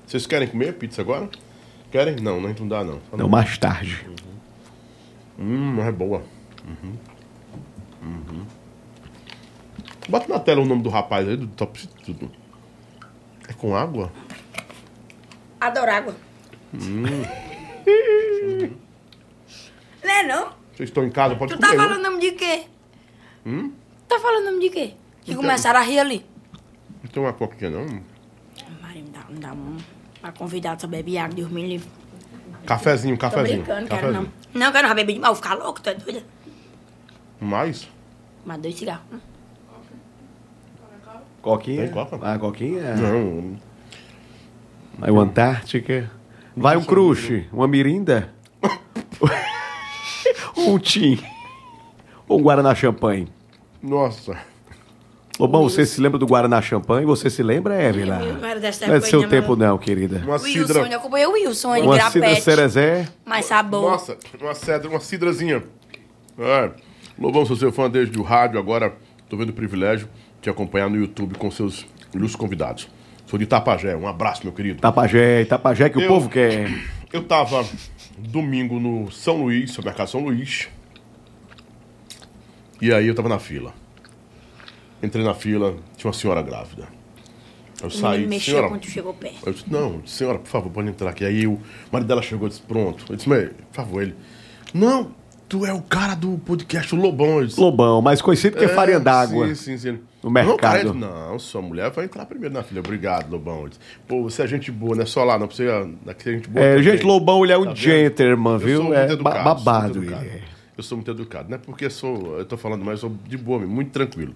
[0.06, 1.30] Vocês querem comer pizza agora?
[1.92, 2.16] Querem?
[2.18, 3.00] Não, não, não dá não.
[3.10, 4.06] Só Não, mais tarde.
[5.38, 6.22] Hum, mas é boa.
[6.68, 6.96] Uhum.
[8.04, 8.46] Uhum.
[10.08, 12.32] Bota na tela o nome do rapaz aí, do Top Tudo.
[13.48, 14.12] É com água?
[15.60, 16.16] Adoro água.
[16.74, 17.04] Hum.
[20.04, 20.50] Não é não?
[20.76, 21.68] Vocês estão em casa, pode Tu comer.
[21.68, 21.84] tá né?
[21.90, 22.64] falando nome de quê?
[23.46, 23.72] Hum?
[24.08, 24.94] Tá falando nome de quê?
[25.24, 26.26] Que Então- começaram a rir ali.
[27.04, 27.86] Não tem uma coquinha não?
[28.82, 29.78] Maria, me dá, me dá um...
[30.22, 31.90] Uma convidada só bebe água, Deus me livre.
[32.66, 33.64] Cafezinho, Tô cafezinho.
[33.64, 34.28] brincando, quero não.
[34.54, 36.24] Não, quero não, beber demais, vou ficar louco, tu é doida?
[37.40, 37.88] Mais?
[38.46, 39.04] Mas dois cigarros.
[41.42, 41.84] Coquinha?
[41.84, 42.20] Tem coca?
[42.22, 42.96] Ah, coquinha?
[42.96, 43.58] Não.
[44.98, 46.12] Vai o Antártica.
[46.56, 48.34] Vai um crush, uma mirinda.
[50.58, 51.20] um tim.
[52.28, 53.28] Ou um Guaraná Champanhe.
[53.82, 54.38] Nossa.
[55.40, 57.06] Lobão, você se lembra do Guaraná Champanhe?
[57.06, 58.20] Você se lembra, Évila?
[58.20, 59.78] Não era dessa Não é do seu tempo não.
[59.78, 60.18] querida.
[60.26, 60.80] Uma Wilson, cidra.
[60.92, 62.42] eu acompanhei o Wilson, ele Uma cidra grapete.
[62.42, 63.08] cerezé.
[63.26, 63.90] Mais sabor.
[63.92, 65.64] Nossa, uma cedra, uma cidrazinha.
[66.38, 66.72] É.
[67.18, 68.94] Lobão, sou seu fã desde o rádio, agora
[69.30, 72.90] tô vendo o privilégio de te acompanhar no YouTube com seus ilustres convidados.
[73.26, 74.82] Sou de Itapajé, um abraço, meu querido.
[74.82, 76.70] Tapajé, Tapajé que o Eu- povo quer.
[77.14, 77.66] Eu tava
[78.18, 80.68] domingo no São Luís, no mercado São Luís.
[82.80, 83.74] E aí eu tava na fila.
[85.02, 86.88] Entrei na fila, tinha uma senhora grávida.
[87.82, 89.40] Eu O saí, menino mexeu senhora, quando chegou perto.
[89.46, 91.24] eu disse, não, senhora, por favor, pode entrar aqui.
[91.24, 91.58] Aí o
[91.92, 93.06] marido dela chegou e disse, pronto.
[93.10, 94.16] Eu disse, mas, por favor, ele.
[94.74, 95.12] Não,
[95.48, 97.40] tu é o cara do podcast Lobão.
[97.40, 99.48] Eu disse, Lobão, mais conhecido que "É, farinha d'água.
[99.48, 100.00] Sim, sim, sim.
[100.22, 100.90] No Não, cara, mercado.
[100.90, 102.82] ele- não, sua mulher vai entrar primeiro na fila.
[102.82, 103.62] Obrigado, Lobão.
[103.62, 105.50] Eu disse, Pô, você é gente boa, não é só lá, não.
[105.50, 106.66] Você é, aqui é gente boa.
[106.66, 108.76] É, também." gente, Lobão, ele é um Tá gentleman, Eu viu?
[108.80, 110.26] sou muito É educado, babado muito educado.
[110.26, 110.49] ele é.
[110.80, 111.50] Eu sou muito educado.
[111.50, 114.34] Não é porque sou, eu tô falando, mas eu sou de boa, muito tranquilo.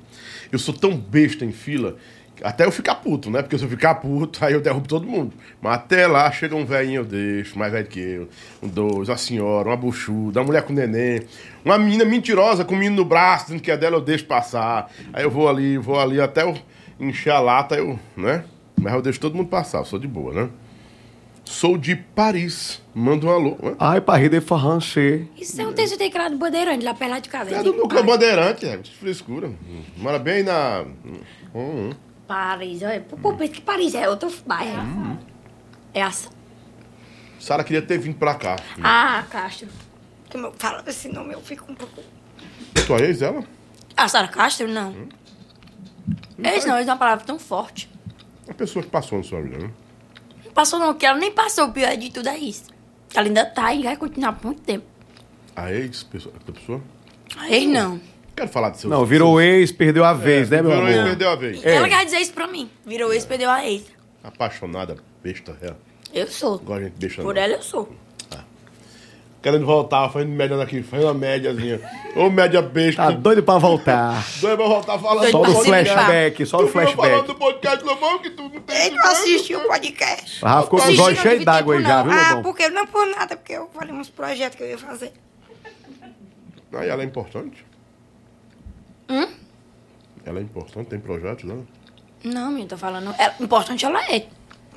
[0.52, 1.96] Eu sou tão besta em fila,
[2.42, 3.42] até eu ficar puto, né?
[3.42, 5.32] Porque se eu ficar puto, aí eu derrubo todo mundo.
[5.62, 8.30] Mas até lá chega um velhinho, eu deixo, mais velho que eu,
[8.62, 11.22] um dois, uma senhora, uma buchuda, uma mulher com neném,
[11.64, 14.92] uma menina mentirosa com um menino no braço, dizendo que é dela, eu deixo passar.
[15.14, 16.58] Aí eu vou ali, vou ali, até eu
[17.00, 18.44] encher a lata, eu, né?
[18.76, 20.50] Mas eu deixo todo mundo passar, eu sou de boa, né?
[21.46, 22.82] Sou de Paris.
[22.94, 23.58] Manda um alô.
[23.62, 23.76] né?
[23.80, 25.28] Ai, Paris de France.
[25.38, 27.56] Isso é um texto teclado bandeirante lá perto lá de casa.
[27.56, 29.52] É do meu bandeirante, é, de frescura.
[29.98, 30.86] Mora bem na.
[31.06, 31.20] Hum,
[31.54, 31.90] hum.
[32.28, 33.02] Paris, olha.
[33.02, 34.82] Pô, pô, pensa que Paris é outro bairro.
[34.82, 35.18] Hum.
[35.94, 36.12] É a...
[37.40, 38.56] Sara queria ter vindo pra cá.
[38.82, 39.68] Ah, Castro.
[40.30, 42.02] Que meu, fala esse nome, eu fico um pouco...
[42.88, 43.44] Tua ex, ela?
[43.96, 44.68] Ah, Sara Castro?
[44.68, 44.92] Não.
[44.92, 45.10] Hum.
[46.44, 47.90] Ex não, ex é uma palavra tão forte.
[48.48, 49.70] A pessoa que passou na sua vida, né?
[50.54, 51.68] Passou não, que ela nem passou.
[51.68, 52.66] O pior de tudo é isso.
[53.14, 54.86] Ela ainda tá e vai continuar por muito tempo.
[55.56, 56.82] A ex, pessoa, a pessoa?
[57.38, 58.00] A ex não.
[58.36, 58.90] Quero falar de seus.
[58.92, 61.08] Não, virou ex, perdeu a vez, né, meu virou ex, amor?
[61.10, 61.64] perdeu a vez.
[61.66, 61.76] É.
[61.76, 62.70] Ela quer dizer isso pra mim.
[62.86, 63.84] Virou ex, perdeu a ex.
[64.24, 65.74] Apaixonada, besta, é.
[66.14, 66.58] Eu sou.
[66.80, 67.42] Gente besta Por não.
[67.42, 67.92] ela eu sou.
[69.44, 71.80] Querendo voltar, fazendo média daqui, fazendo uma médiazinha.
[72.16, 73.04] Ô, média besta.
[73.04, 74.26] Tá doido pra voltar.
[74.40, 75.94] Doido pra voltar falando Só do no podcast.
[75.94, 77.28] flashback, só no Tu viu falando flashback.
[77.28, 78.86] do podcast Lobão que tu não tem.
[78.88, 80.44] Ele não assistiu o podcast.
[80.46, 83.36] Rafa ficou com os olhos cheios d'água aí já, viu, Ah, porque não por nada,
[83.36, 85.12] porque eu falei uns projetos que eu ia fazer.
[86.74, 87.64] Aí ela é importante?
[89.10, 89.28] Hum?
[90.26, 91.58] Ela é importante, tem projetos, né?
[92.24, 93.14] Não, menino, tô falando.
[93.20, 94.26] Ela, importante ela é.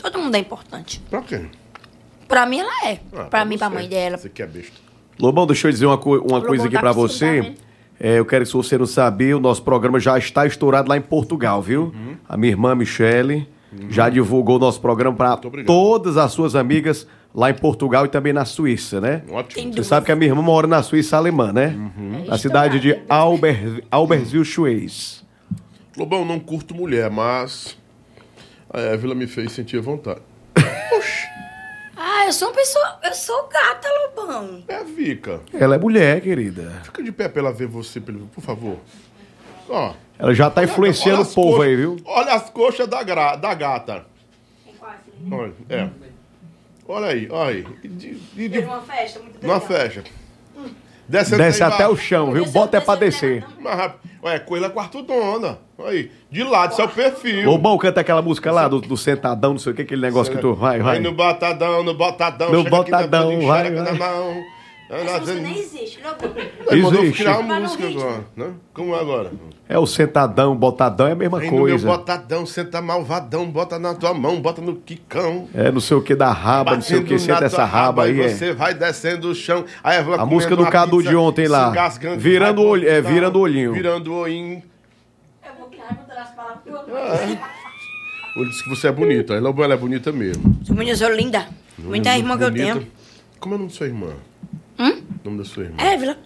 [0.02, 1.00] Todo mundo é importante.
[1.08, 1.46] Pra quê?
[2.28, 2.98] Pra mim, ela é.
[3.14, 4.16] Ah, pra mim, pra mãe dela.
[4.18, 4.72] Você que é besta.
[5.18, 7.54] Lobão, deixa eu dizer uma, co- uma Lobão coisa aqui tá pra você.
[7.98, 10.96] É, eu quero que se você não saber, o nosso programa já está estourado lá
[10.96, 11.84] em Portugal, viu?
[11.94, 12.16] Uhum.
[12.28, 13.48] A minha irmã Michele
[13.88, 18.32] já divulgou o nosso programa para todas as suas amigas lá em Portugal e também
[18.32, 19.22] na Suíça, né?
[19.30, 19.72] Ótimo.
[19.72, 21.68] Você sabe que a minha irmã mora na Suíça alemã, né?
[21.68, 22.24] Uhum.
[22.26, 25.24] Na cidade de Albert, Albertville-Schweiz.
[25.96, 27.76] Lobão, não curto mulher, mas
[28.72, 30.20] a Évila me fez sentir vontade.
[32.18, 32.98] Ah, eu sou uma pessoa.
[33.04, 34.64] Eu sou gata, Lobão.
[34.68, 35.40] É, Vica.
[35.52, 36.80] Ela é mulher, querida.
[36.84, 38.78] Fica de pé pra ela ver você, por favor.
[39.68, 39.92] Ó.
[40.18, 41.96] Ela já tá influenciando Olha o povo aí, viu?
[42.06, 44.06] Olha as coxas da, gra- da gata.
[45.30, 45.88] Olha, é.
[46.88, 47.62] Olha aí, olha aí.
[47.88, 50.04] De- e de- uma festa muito Numa festa.
[51.08, 52.46] Desce, Desce até o chão, viu?
[52.46, 53.44] Bota é pra descer.
[53.60, 54.10] Mais rápido.
[54.22, 55.58] Olha, coelha quarto dona.
[55.78, 56.10] Olha aí.
[56.30, 57.48] De lado, isso é o perfil.
[57.48, 60.40] Lobão canta aquela música lá do, do sentadão, não sei o que, aquele negócio que
[60.40, 60.52] tu.
[60.52, 60.94] Vai, vai.
[60.94, 62.50] Vai no botadão, no botadão.
[62.50, 63.92] No chega aqui na botadão, bunda, vai, enxerga vai.
[63.92, 64.42] na mão.
[64.88, 66.32] Essa música nem existe, Lobão.
[66.70, 68.50] Ele mandou criar uma música agora, né?
[68.72, 69.32] Como é agora?
[69.68, 71.86] É o sentadão, botadão, é a mesma Vem no meu coisa.
[71.88, 75.48] botadão, senta malvadão, bota na tua mão, bota no quicão.
[75.52, 78.04] É não sei o que da raba, não sei o que, Batendo senta essa raba
[78.04, 78.20] aí.
[78.20, 78.28] é.
[78.28, 79.64] Você vai descendo o chão.
[79.82, 81.72] Aí A música do Cadu pizza, de ontem lá.
[82.16, 83.72] Virando o olho- é, virando o olhinho.
[83.72, 84.62] Virando o olhinho.
[85.44, 86.92] Eu vou criar mudando as palavras outro.
[88.36, 89.34] Ele disse que você é bonita.
[89.34, 90.56] Ela ela é bonita mesmo.
[90.64, 91.48] Sou menina, sou linda.
[91.78, 92.72] Muita irmã que eu Bonita.
[92.74, 92.86] tenho.
[93.40, 94.08] Como é o nome da sua irmã?
[94.78, 95.02] Hum?
[95.24, 95.76] O nome da sua irmã?
[95.82, 96.16] Évila.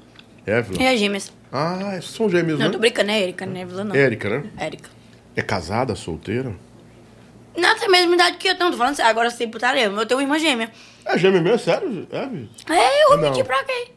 [0.46, 0.82] Évila?
[0.82, 1.32] E as gêmeas.
[1.52, 2.72] Ah, são gêmeos, Não, né?
[2.72, 3.94] tô brincando, é Erika, não é Évila, não.
[3.96, 4.44] Érica, né?
[4.56, 4.88] Érica.
[5.36, 6.54] É casada, solteira?
[7.56, 8.70] Não, tem a mesma idade que eu, não.
[8.70, 9.10] Tô falando sério.
[9.10, 9.84] Agora sem putaria.
[9.84, 10.70] Eu tenho uma irmã gêmea.
[11.04, 11.58] É gêmea mesmo?
[11.58, 12.06] Sério?
[12.12, 12.72] É?
[12.74, 13.22] É, eu Não.
[13.22, 13.88] mentir pra quê?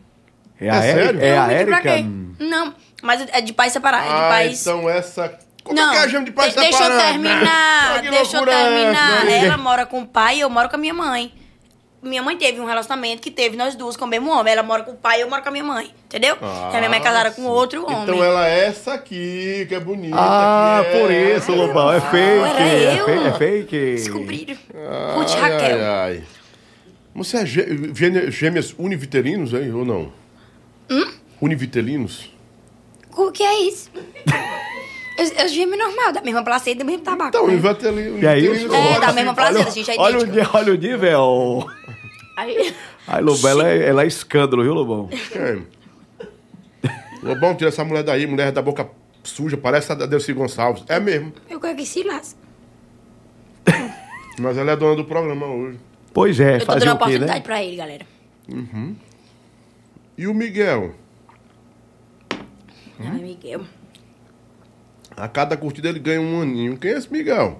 [0.60, 1.04] É a É Érica?
[1.04, 1.22] sério?
[1.22, 1.82] É Eu a Érica?
[1.82, 2.06] quê?
[2.40, 2.74] Não,
[3.04, 4.08] mas é de pais separados.
[4.08, 4.62] É de Ah, pais...
[4.62, 5.38] então essa...
[5.64, 7.44] Como não, é que é a gêmea de pai de- deixa eu terminar.
[7.96, 9.16] Ah, deixa eu é terminar.
[9.18, 9.46] essa, né?
[9.46, 11.32] Ela mora com o pai e eu moro com a minha mãe.
[12.04, 14.52] Minha mãe teve um relacionamento que teve nós duas com o mesmo homem.
[14.52, 15.90] Ela mora com o pai e eu moro com a minha mãe.
[16.06, 16.38] Entendeu?
[16.42, 18.04] Ah, e a minha mãe é casada com outro homem.
[18.04, 20.16] Então ela é essa aqui, que é bonita.
[20.20, 21.02] Ah, que é...
[21.02, 21.92] por isso, Lobão.
[21.94, 22.18] É fake.
[22.18, 23.78] era É, fe- é fake.
[23.96, 24.58] Descobriram.
[24.76, 25.78] Ai, Ruth Raquel.
[25.78, 26.24] Ai, ai.
[27.16, 30.12] Você é gê- gê- gêmeas univitelinos, hein, ou não?
[30.90, 31.12] Hum?
[31.42, 32.32] Univitelinos?
[33.16, 33.90] O que é isso?
[35.16, 37.30] Eu, eu gêmeo normal, da mesma placenta, do mesmo tabaco.
[37.30, 37.54] Então, né?
[37.54, 38.28] univitelino...
[38.28, 38.74] É isso?
[38.74, 40.22] É, da mesma placenta, a gente é Olha o,
[40.58, 41.70] olha o nível.
[42.38, 42.74] Aí,
[43.08, 45.08] Ai, Lobão, ela é, ela é escândalo, viu, Lobão?
[45.32, 45.68] Quem?
[47.22, 48.90] Lobão, tira essa mulher daí, mulher da boca
[49.24, 50.84] suja, parece a da Delci Gonçalves.
[50.90, 51.32] É mesmo.
[51.50, 52.40] eu quero que se lasque.
[54.40, 55.80] Mas ela é dona do programa hoje.
[56.14, 57.46] Pois é, Eu tô fazer dando o quê, oportunidade né?
[57.46, 58.06] pra ele, galera.
[58.52, 58.96] Uhum.
[60.18, 60.94] E o Miguel?
[63.00, 63.62] Ai, Miguel.
[65.16, 66.78] A cada curtida ele ganha um aninho.
[66.78, 67.60] Quem é esse Miguel?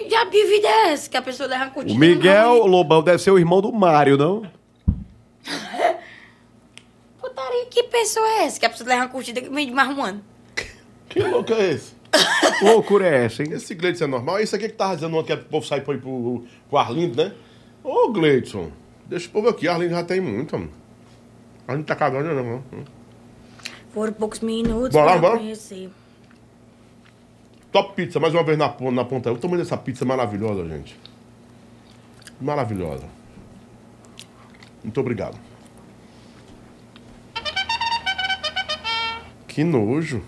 [0.00, 1.94] Que diabo de vida é essa que a pessoa leva uma curtida?
[1.94, 4.50] O Miguel Lobão deve ser o irmão do Mário, não?
[7.20, 9.90] Putaria, que pessoa é essa que a pessoa leva uma curtida que vem de mais
[9.90, 10.24] um ano?
[11.06, 11.92] Que louco é esse?
[12.58, 13.52] Que loucura é essa, hein?
[13.52, 14.38] Esse Gleidson é normal?
[14.38, 16.78] É isso aqui que tava dizendo ontem que o povo sai pra ir pro, pro
[16.78, 17.34] Arlindo, né?
[17.84, 18.72] Ô, Gleidson,
[19.04, 19.68] deixa o povo aqui.
[19.68, 20.70] Arlindo já tem muito, mano.
[21.68, 22.84] A gente tá cagando, não, não.
[23.92, 25.38] Foram poucos minutos Bora lá, pra bora?
[25.40, 25.90] conhecer.
[27.72, 29.30] Top Pizza, mais uma vez na, na ponta.
[29.32, 30.98] O tamanho dessa pizza é maravilhosa, gente.
[32.40, 33.04] Maravilhosa.
[34.82, 35.38] Muito obrigado.
[39.46, 40.22] Que nojo.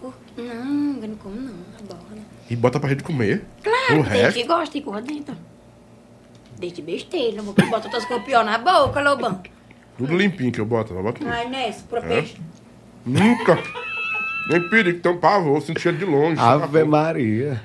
[0.00, 2.20] Por- Não, eu não como não, adoro.
[2.48, 3.44] E bota pra gente comer.
[3.62, 4.38] Claro, o tem resto.
[4.38, 5.36] que gosta e cor dentro.
[6.58, 9.42] Deixa de besteira, vou que bota tuas copião na boca, Lobão.
[9.98, 10.94] Tudo limpinho que eu boto.
[10.94, 12.02] Não boto Ai, Ness, por É?
[12.02, 12.36] peixe.
[13.04, 13.58] Nunca.
[14.48, 16.40] Nem perigo, então pavor, sinto cheiro de longe.
[16.40, 17.60] Ave Maria.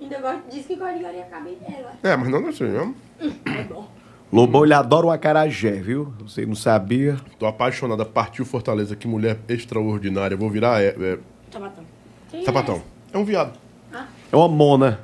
[0.00, 1.92] Ainda gosto, diz que gosta de galinha cabelo dela.
[2.02, 2.94] É, mas não assim, não.
[3.20, 3.88] É bom.
[4.32, 6.12] Lobão, ele adora o acarajé, viu?
[6.20, 7.16] Você não sabia.
[7.38, 8.04] Tô apaixonada.
[8.04, 10.36] Partiu Fortaleza, que mulher extraordinária.
[10.36, 11.18] Vou virar é, é,
[11.50, 11.84] Sapatão.
[12.30, 12.82] Quem sapatão.
[13.12, 13.58] É um viado.
[14.30, 15.00] É uma mona.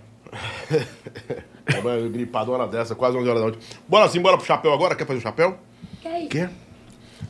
[1.64, 3.78] Tava gripado uma hora dessa, quase 11 horas da noite.
[3.88, 4.94] Bora sim, bora pro chapéu agora?
[4.94, 5.56] Quer fazer o chapéu?
[6.02, 6.28] Que é isso?
[6.28, 6.50] Quer?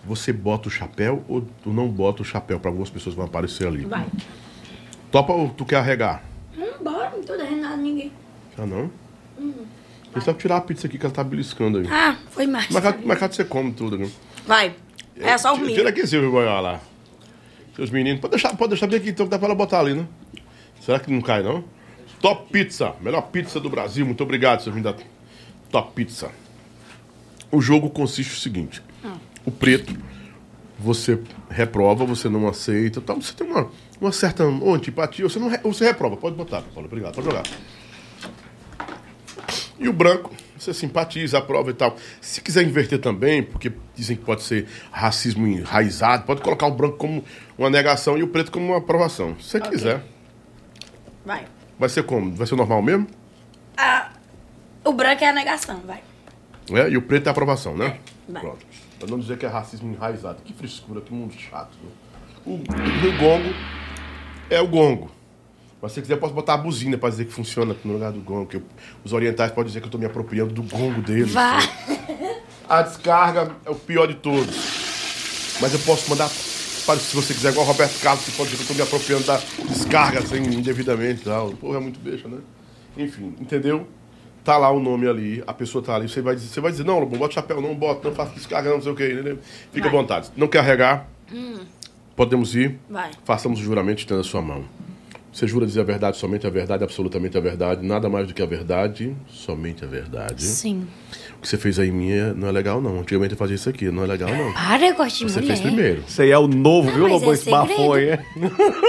[0.05, 2.59] Você bota o chapéu ou tu não bota o chapéu?
[2.59, 3.85] Pra algumas pessoas vão aparecer ali.
[3.85, 4.07] Vai.
[5.11, 6.23] Topa ou tu quer arregar?
[6.57, 8.13] Hum, bora, não tô devendo nada a ninguém.
[8.59, 8.91] Ah, não?
[9.39, 9.53] Hum.
[10.13, 11.87] Deixa eu tirar a pizza aqui que ela tá beliscando aí.
[11.91, 12.69] Ah, foi mais.
[12.71, 14.09] Mercado, mercado você come tudo, né?
[14.47, 14.75] Vai.
[15.17, 15.75] É só o milho.
[15.75, 16.81] Tira aqui, Silvio Goiás lá.
[17.75, 18.21] Seus meninos.
[18.21, 20.07] Pode deixar, pode deixar bem aqui, então dá pra ela botar ali, né?
[20.81, 21.65] Será que não cai, não?
[22.21, 22.95] Top Pizza.
[23.01, 24.07] Melhor pizza do Brasil.
[24.07, 25.05] Muito obrigado, seus meninos da
[25.71, 26.31] Top Pizza.
[27.51, 28.83] O jogo consiste no seguinte.
[29.47, 29.95] O preto,
[30.79, 32.99] você reprova, você não aceita.
[32.99, 35.29] Então você tem uma, uma certa antipatia.
[35.29, 36.17] Você, não, você reprova.
[36.17, 36.87] Pode botar, Paulo.
[36.87, 37.15] Obrigado.
[37.15, 37.43] Pode jogar.
[39.79, 41.97] E o branco, você simpatiza, aprova e tal.
[42.21, 46.97] Se quiser inverter também, porque dizem que pode ser racismo enraizado, pode colocar o branco
[46.97, 47.25] como
[47.59, 49.37] uma negação e o preto como uma aprovação.
[49.41, 49.71] Se você Ok.
[49.71, 50.03] quiser.
[51.25, 51.45] Vai.
[51.79, 52.33] Vai ser como?
[52.35, 53.07] Vai ser normal mesmo?
[53.77, 54.11] Ah,
[54.85, 56.01] o branco é a negação, vai.
[56.71, 56.89] É?
[56.89, 57.99] E o preto é a aprovação, né?
[58.29, 58.41] Vai.
[58.43, 58.65] Pronto.
[58.99, 60.39] Pra não dizer que é racismo enraizado.
[60.45, 61.73] Que frescura, que mundo chato.
[62.47, 62.59] O, o
[63.19, 63.55] gongo
[64.51, 65.11] é o gongo.
[65.83, 68.13] Mas se você quiser, eu posso botar a buzina pra dizer que funciona no lugar
[68.13, 68.47] do gongo.
[68.47, 68.63] Que eu-
[69.05, 71.33] os orientais podem dizer que eu tô me apropriando do gongo deles.
[71.33, 71.63] Vai.
[72.69, 74.55] A descarga é o pior de todos.
[75.61, 76.31] Mas eu posso mandar,
[76.87, 78.83] para, se você quiser, igual o Roberto Carlos, que pode dizer que eu tô me
[78.89, 81.51] apropriando da descarga assim, indevidamente e tal.
[81.53, 82.39] Porra, é muito beixa, né?
[82.97, 83.87] Enfim, entendeu?
[84.45, 86.85] Tá lá o nome ali, a pessoa tá ali, você vai dizer, você vai dizer
[86.85, 89.39] não, Lobo, bota chapéu, não bota, não faça descarga, não, não sei o que, entendeu?
[89.73, 90.01] Fica à Vai.
[90.01, 90.31] vontade.
[90.37, 91.61] Não quer regar, Hum,
[92.15, 92.79] podemos ir.
[92.91, 93.11] vai.
[93.25, 94.65] Façamos o juramento estendo a sua mão.
[95.33, 98.41] Você jura dizer a verdade, somente a verdade, absolutamente a verdade, nada mais do que
[98.43, 100.45] a verdade, somente a verdade.
[100.45, 100.87] Sim.
[101.39, 103.01] O que você fez aí em mim é- não é legal, não.
[103.01, 104.53] Antigamente eu fazia isso aqui, não é legal, não.
[104.53, 105.57] Para, eu gosto de Você mulher.
[105.57, 106.05] fez primeiro.
[106.07, 107.31] Isso aí é o novo, viu, mas Lobão?
[107.31, 108.11] é Esse bafão aí.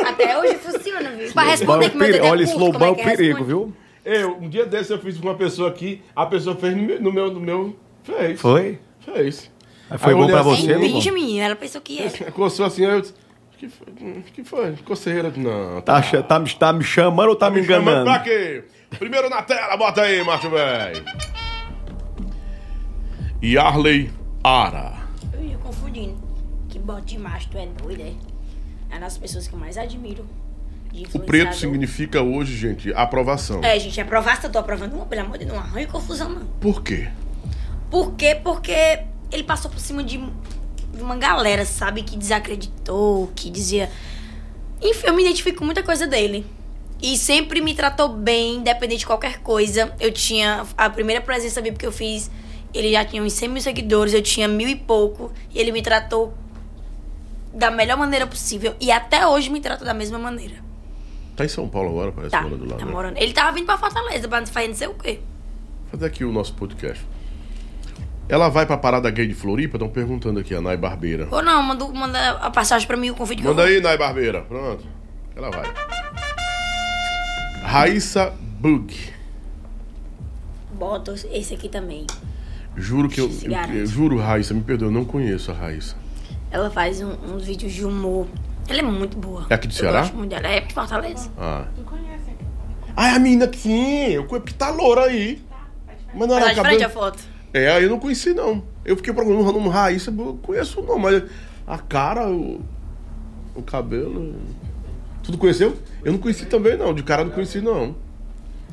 [0.06, 1.32] Até hoje funciona, viu?
[1.34, 3.04] Pra Lobão é responder que meu peri- dedo é Olha, esse Lobão é é que
[3.04, 3.74] perigo, viu?
[4.06, 7.02] Eu, um dia desse eu fiz com uma pessoa aqui, a pessoa fez no meu.
[7.02, 8.40] No meu, no meu fez.
[8.40, 8.80] Foi?
[9.00, 9.52] Fez.
[9.90, 10.92] Aí foi eu bom pra assim, você, Nem Lobão?
[10.94, 11.46] pinge, menina.
[11.46, 12.30] Ela pensou que era.
[12.32, 13.14] Coçou assim, aí eu disse.
[13.58, 13.88] Que foi?
[14.02, 14.72] Hum, que foi?
[14.86, 15.32] Coceira?
[15.36, 15.82] Não.
[15.82, 18.06] Tá, tá, me- tá me chamando ou tá, me chamando enganando?
[18.06, 18.64] Pra quê?
[19.00, 21.04] Primeiro na tela, bota aí, macho velho.
[23.44, 24.12] Yarley
[24.44, 24.94] Ara.
[25.34, 26.16] Eu ia confundindo.
[26.70, 28.14] Que bote de macho, tu é doido, é?
[28.90, 30.26] É uma das pessoas que eu mais admiro.
[31.14, 33.64] O preto significa hoje, gente, aprovação.
[33.64, 34.96] É, gente, aprovar se eu tô aprovando.
[34.96, 36.46] Não, pelo amor de Deus, não arranha confusão, não.
[36.60, 37.10] Por quê?
[37.90, 38.40] Por quê?
[38.42, 39.00] Porque
[39.32, 40.18] ele passou por cima de
[40.96, 42.02] de uma galera, sabe?
[42.04, 43.90] Que desacreditou, que dizia.
[44.82, 46.46] Enfim, eu me identifico com muita coisa dele.
[47.02, 49.94] E sempre me tratou bem, independente de qualquer coisa.
[50.00, 50.66] Eu tinha.
[50.78, 52.32] A primeira presença VIP que eu fiz,
[52.74, 55.32] ele já tinha uns 100 mil seguidores, eu tinha mil e pouco.
[55.54, 56.34] E ele me tratou
[57.54, 58.76] da melhor maneira possível.
[58.80, 60.65] E até hoje me trata da mesma maneira.
[61.36, 62.80] Tá em São Paulo agora, parece Tá, mora do lado.
[62.80, 62.92] tá né?
[62.92, 63.18] morando.
[63.18, 65.20] Ele tava vindo pra Fortaleza pra fazer não sei o quê.
[65.92, 67.06] Fazer aqui o nosso podcast.
[68.28, 69.76] Ela vai pra parada gay de Floripa?
[69.78, 71.28] Estão perguntando aqui, a Nai Barbeira.
[71.30, 74.42] Ou não, manda, manda a passagem pra mim, o convite Manda aí, Nai Barbeira.
[74.42, 74.84] Pronto.
[75.36, 75.72] Ela vai.
[77.64, 78.96] Raíssa Bug.
[80.74, 82.06] Bota esse aqui também.
[82.76, 85.96] Juro que eu, eu- eu Juro, Raíssa, me perdoa, eu não conheço a Raíssa.
[86.52, 88.28] Ela faz um- uns vídeos de humor.
[88.68, 89.46] Ela é muito boa.
[89.50, 90.00] É aqui do Eu Ceará?
[90.02, 90.48] gosto muito dela.
[90.48, 91.30] É de Fortaleza.
[91.38, 91.66] Ah.
[91.76, 92.46] Tu conhece aqui?
[92.96, 95.42] Ah, é a menina que sim, eu conheço, porque tá loura aí.
[96.14, 97.20] Mas não era tá de frente a foto.
[97.54, 98.64] É, aí eu não conheci, não.
[98.84, 101.24] Eu fiquei procurando um nome Raíssa, eu conheço não, mas
[101.68, 102.62] a cara, o,
[103.56, 104.36] o cabelo.
[105.24, 105.78] Tudo conheceu?
[106.04, 106.94] Eu não conheci também, não.
[106.94, 107.96] De cara eu não conheci, não.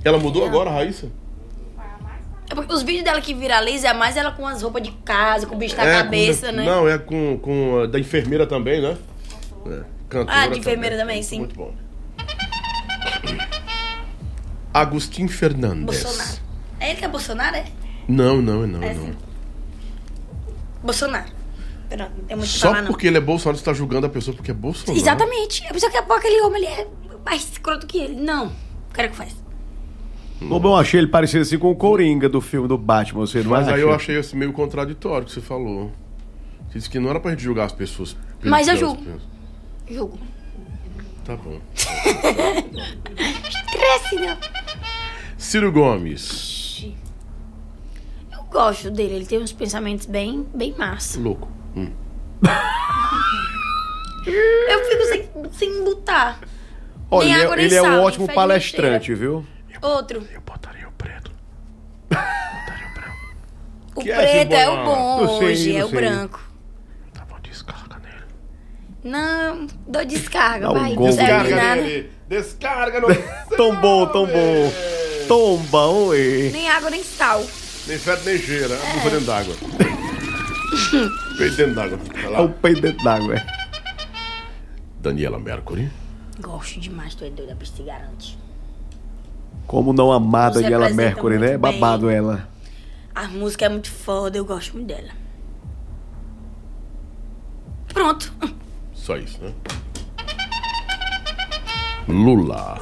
[0.04, 1.08] Ela mudou agora, a Raíssa?
[2.50, 5.46] É porque os vídeos dela que viraliza é mais ela com as roupas de casa,
[5.46, 6.64] com o bicho na É, cabeça, com- né?
[6.66, 8.96] Não, é com, com a da enfermeira também, né?
[9.66, 11.38] É, cantora Ah, de enfermeira também, sim.
[11.40, 11.74] Muito bom.
[14.72, 15.84] Agostinho Fernandes.
[15.84, 16.38] Bolsonaro.
[16.80, 17.64] É ele que é Bolsonaro, é?
[18.08, 19.04] Não, não, não, É, não.
[19.06, 19.14] sim.
[20.82, 21.30] Bolsonaro.
[21.88, 24.34] Pronto, não tem muito Só falar, porque ele é Bolsonaro, você tá julgando a pessoa
[24.34, 24.98] porque é Bolsonaro.
[24.98, 25.62] Exatamente.
[25.64, 26.88] É por isso que aquele homem ele é
[27.24, 28.14] mais escroto que ele.
[28.16, 28.46] Não.
[28.46, 29.36] O cara que faz.
[30.40, 33.50] Lobão, eu achei ele parecido assim com o Coringa do filme do Batman, você não
[33.50, 35.92] Mas aí eu achei assim, meio contraditório o que você falou.
[36.68, 38.16] Você disse que não era pra gente julgar as pessoas.
[38.42, 38.96] Mas eu julgo.
[39.02, 39.31] pensam.
[39.88, 40.18] Julgo.
[41.24, 41.60] Tá bom.
[43.72, 44.36] Cresce, não.
[45.38, 46.86] Ciro Gomes.
[48.32, 49.14] Eu gosto dele.
[49.14, 51.18] Ele tem uns pensamentos bem, bem massa.
[51.20, 51.48] Louco.
[51.76, 51.92] Hum.
[54.68, 56.38] Eu fico sem, sem botar.
[57.10, 59.44] Olha, Nem ele, água, é- nem ele é sal, um nem ótimo palestrante, viu?
[59.82, 60.26] Outro.
[60.32, 61.32] Eu botaria o preto.
[63.94, 64.84] O Que é, preto é, o Simone?
[64.86, 65.98] bom sei, hoje, eu é o sei.
[66.00, 66.40] branco.
[67.12, 68.24] Tá bom, descarga nele.
[69.04, 70.94] Não, dou descarga, Dá um vai.
[70.94, 71.80] gol, Descarga nada.
[71.82, 72.10] nele.
[72.28, 73.08] Descarga no.
[73.56, 74.72] Tão bom, tão bom.
[75.70, 76.50] Bom, e...
[76.50, 77.44] Nem água, nem sal.
[77.86, 78.74] Nem fede nem cheira.
[78.74, 78.92] É.
[78.94, 79.54] Bufa dentro d'água.
[81.38, 81.98] Peito dentro d'água.
[82.12, 83.46] Vai É o peito dentro d'água, é.
[85.00, 85.90] Daniela Mercury.
[86.40, 88.38] Gosto demais, tu é doido, a bicho te garante.
[89.66, 91.48] Como não amar Nos Daniela representa Mercury, né?
[91.56, 91.58] bem.
[91.58, 92.48] Babado ela.
[93.14, 95.10] A música é muito foda, eu gosto muito dela.
[97.88, 98.32] Pronto.
[99.02, 99.52] Só isso, né?
[102.06, 102.78] Lula.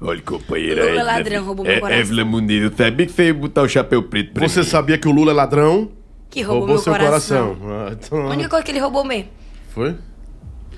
[0.00, 0.88] Olha, companheira.
[0.90, 2.00] Lula ladrão, roubou meu coração.
[2.00, 4.66] Evelyn Muniz, sabia que você ia botar o chapéu preto pra Você mim?
[4.66, 5.90] sabia que o Lula é ladrão?
[6.30, 7.56] Que roubou, Roubou meu seu coração.
[7.56, 7.70] coração.
[7.70, 9.28] Ah, A então- única coisa que ele roubou mesmo.
[9.74, 9.96] Foi?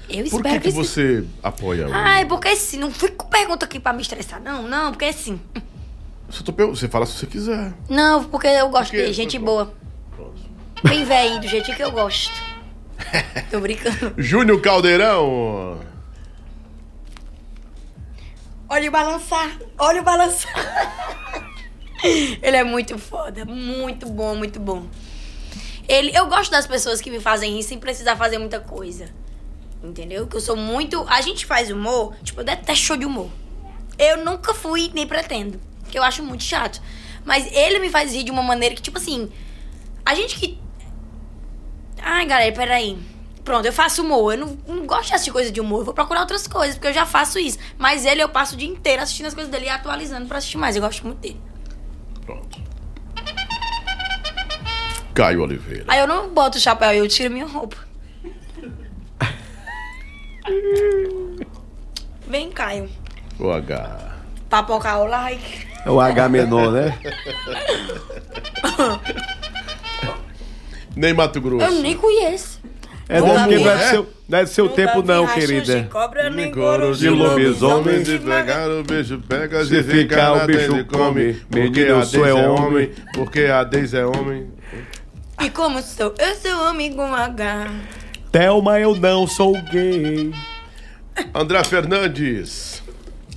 [0.09, 0.77] Eu Por espero que, que sim.
[0.77, 2.79] você apoia o Ai, porque sim.
[2.79, 4.41] Não fui com pergunta aqui pra me estressar.
[4.43, 5.41] Não, não, porque é sim.
[6.33, 7.75] Você, tô você fala se você quiser.
[7.91, 9.02] Não, porque eu gosto Por quê?
[9.02, 9.75] dele, gente boa.
[10.83, 12.33] Bem velho, do jeitinho que eu gosto.
[13.51, 14.15] Tô brincando.
[14.17, 15.78] Júnior Caldeirão.
[18.67, 20.51] Olha o balançar, olha o balançar.
[22.02, 24.86] Ele é muito foda, muito bom, muito bom.
[25.86, 29.11] Ele, eu gosto das pessoas que me fazem rir sem precisar fazer muita coisa.
[29.85, 30.27] Entendeu?
[30.27, 31.05] Que eu sou muito.
[31.09, 33.31] A gente faz humor, tipo, eu detesto show de humor.
[33.99, 35.61] Eu nunca fui nem pretendo.
[35.93, 36.81] Que eu acho muito chato.
[37.23, 39.31] Mas ele me faz rir de uma maneira que, tipo assim.
[40.07, 40.59] A gente que.
[42.01, 42.99] Ai, galera, peraí.
[43.45, 44.33] Pronto, eu faço humor.
[44.33, 45.81] Eu não, não gosto de assistir coisa de humor.
[45.81, 47.59] Eu vou procurar outras coisas, porque eu já faço isso.
[47.77, 50.57] Mas ele, eu passo o dia inteiro assistindo as coisas dele e atualizando pra assistir
[50.57, 50.77] mais.
[50.77, 51.39] Eu gosto muito dele.
[55.12, 55.85] Caio Oliveira.
[55.89, 57.77] Aí eu não boto o chapéu, eu tiro minha roupa.
[62.27, 62.89] Vem, Caio.
[63.39, 64.17] O H.
[64.49, 65.72] Papocar o like.
[65.85, 66.97] É o H menor, né?
[70.94, 71.65] Nem Mato Grosso.
[71.65, 72.61] Eu nem conheço.
[73.09, 75.81] É, não, porque não é do seu, não é do seu tempo, não, querida.
[75.83, 80.47] de cobra, nem Couro de lobisomem, de pegar o bicho pega, Se se ficar o
[80.47, 81.35] bicho come.
[81.51, 82.91] Porque a Deise é é homem.
[83.15, 84.51] porque a Deise é homem.
[85.43, 86.15] E como sou?
[86.19, 87.67] Eu sou homem com H.
[88.31, 90.33] Thelma, eu não sou gay.
[91.35, 92.82] André Fernandes.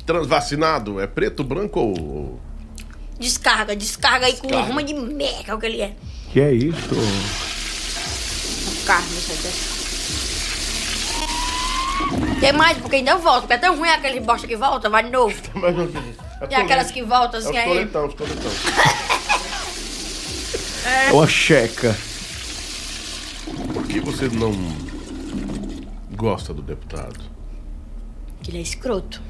[0.06, 2.40] Transvacinado, é preto, branco ou.
[3.20, 4.72] Descarga, descarga aí com Descarga.
[4.72, 5.96] uma de merda, é o que ele é.
[6.32, 6.96] Que é isso?
[8.86, 9.76] Carne, isso aqui.
[12.40, 13.42] Tem mais, porque ainda volta.
[13.42, 15.34] Porque é tão ruim aquele bosta que volta, vai de novo.
[16.42, 17.70] É Tem aquelas que voltam assim É aí.
[17.86, 18.52] os toletão, os toletão.
[20.86, 21.98] É uma checa.
[23.74, 24.52] Por que você não
[26.16, 27.20] gosta do deputado?
[28.44, 29.22] Que ele é escroto.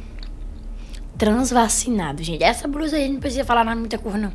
[1.17, 2.43] Transvacinado, gente.
[2.43, 4.31] Essa blusa aí não precisa falar nada muita cor, não.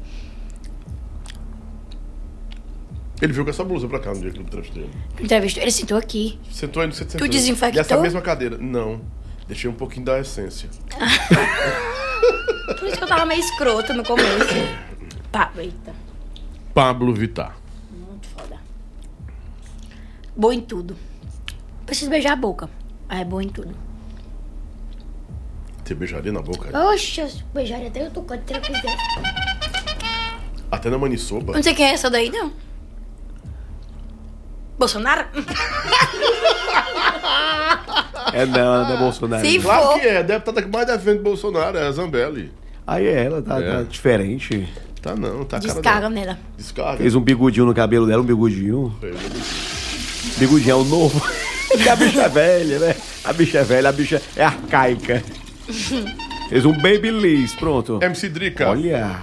[3.20, 4.92] Ele veio com essa blusa pra cá no dia que eu entrevistei ele.
[5.20, 6.39] Entrevistou, ele sentou aqui.
[6.50, 7.18] Sentou aí no centro.
[7.18, 7.83] Tu desinfectou?
[7.83, 8.57] Dessa mesma cadeira.
[8.57, 9.02] Não.
[9.47, 10.70] Deixei um pouquinho da essência.
[12.78, 14.55] Por isso que eu tava meio escrota no começo.
[15.31, 15.92] Pá, eita.
[16.73, 17.57] Pablo Vittar.
[17.91, 18.57] Muito foda.
[20.34, 20.97] Boa em tudo.
[21.84, 22.70] Preciso beijar a boca.
[23.09, 23.75] Ah, é boa em tudo.
[25.91, 26.70] Você beijaria na boca?
[26.93, 28.10] Oxe, eu beijaria até eu
[28.55, 28.97] eu quiser.
[30.70, 31.52] Até na maniçoba?
[31.55, 32.52] Não sei quem é essa daí, não.
[34.78, 35.27] Bolsonaro?
[38.33, 39.44] É não, não é Bolsonaro.
[39.44, 40.01] Se Claro for.
[40.01, 40.23] que é.
[40.23, 42.52] Deputada que mais defende Bolsonaro é a Zambelli.
[42.86, 43.73] Aí é, ela tá, É.
[43.78, 44.69] tá diferente.
[45.02, 46.10] Tá não, tá a cara Descarga dela.
[46.10, 46.39] nela.
[46.57, 46.99] Descarga.
[46.99, 48.27] Fez um bigodinho no cabelo dela, um um
[50.39, 51.20] Bigodinho é o novo.
[51.69, 52.97] Porque a bicha é velha, né?
[53.25, 55.25] A bicha é velha, a bicha é arcaica.
[56.49, 57.99] Fez um babyliss, pronto.
[58.02, 58.68] MC Drica.
[58.70, 59.20] Olha.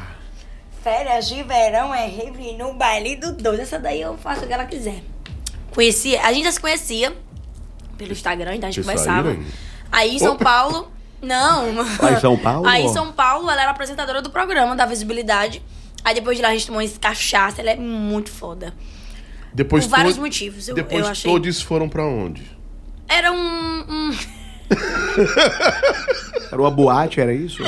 [0.84, 3.59] Férias de verão é rave no baile do dois.
[3.59, 5.01] Essa daí eu faço o que ela quiser.
[5.74, 7.14] Conhecia, a gente já se conhecia
[7.98, 9.35] pelo Instagram, então a gente conversava.
[9.92, 10.43] Aí em São Opa.
[10.45, 10.92] Paulo.
[11.22, 11.74] Não.
[12.00, 12.67] Lá em São Paulo?
[12.67, 15.61] Aí em São Paulo, ela era apresentadora do programa da visibilidade.
[16.06, 18.74] Aí depois de lá a gente tomou esse cachaça, ela é muito foda.
[19.53, 21.30] Depois Por vários to- motivos, eu- Depois eu achei.
[21.32, 22.43] todos foram pra onde?
[23.09, 23.38] Era um.
[23.90, 24.17] um-
[26.52, 27.62] Era uma boate, era isso?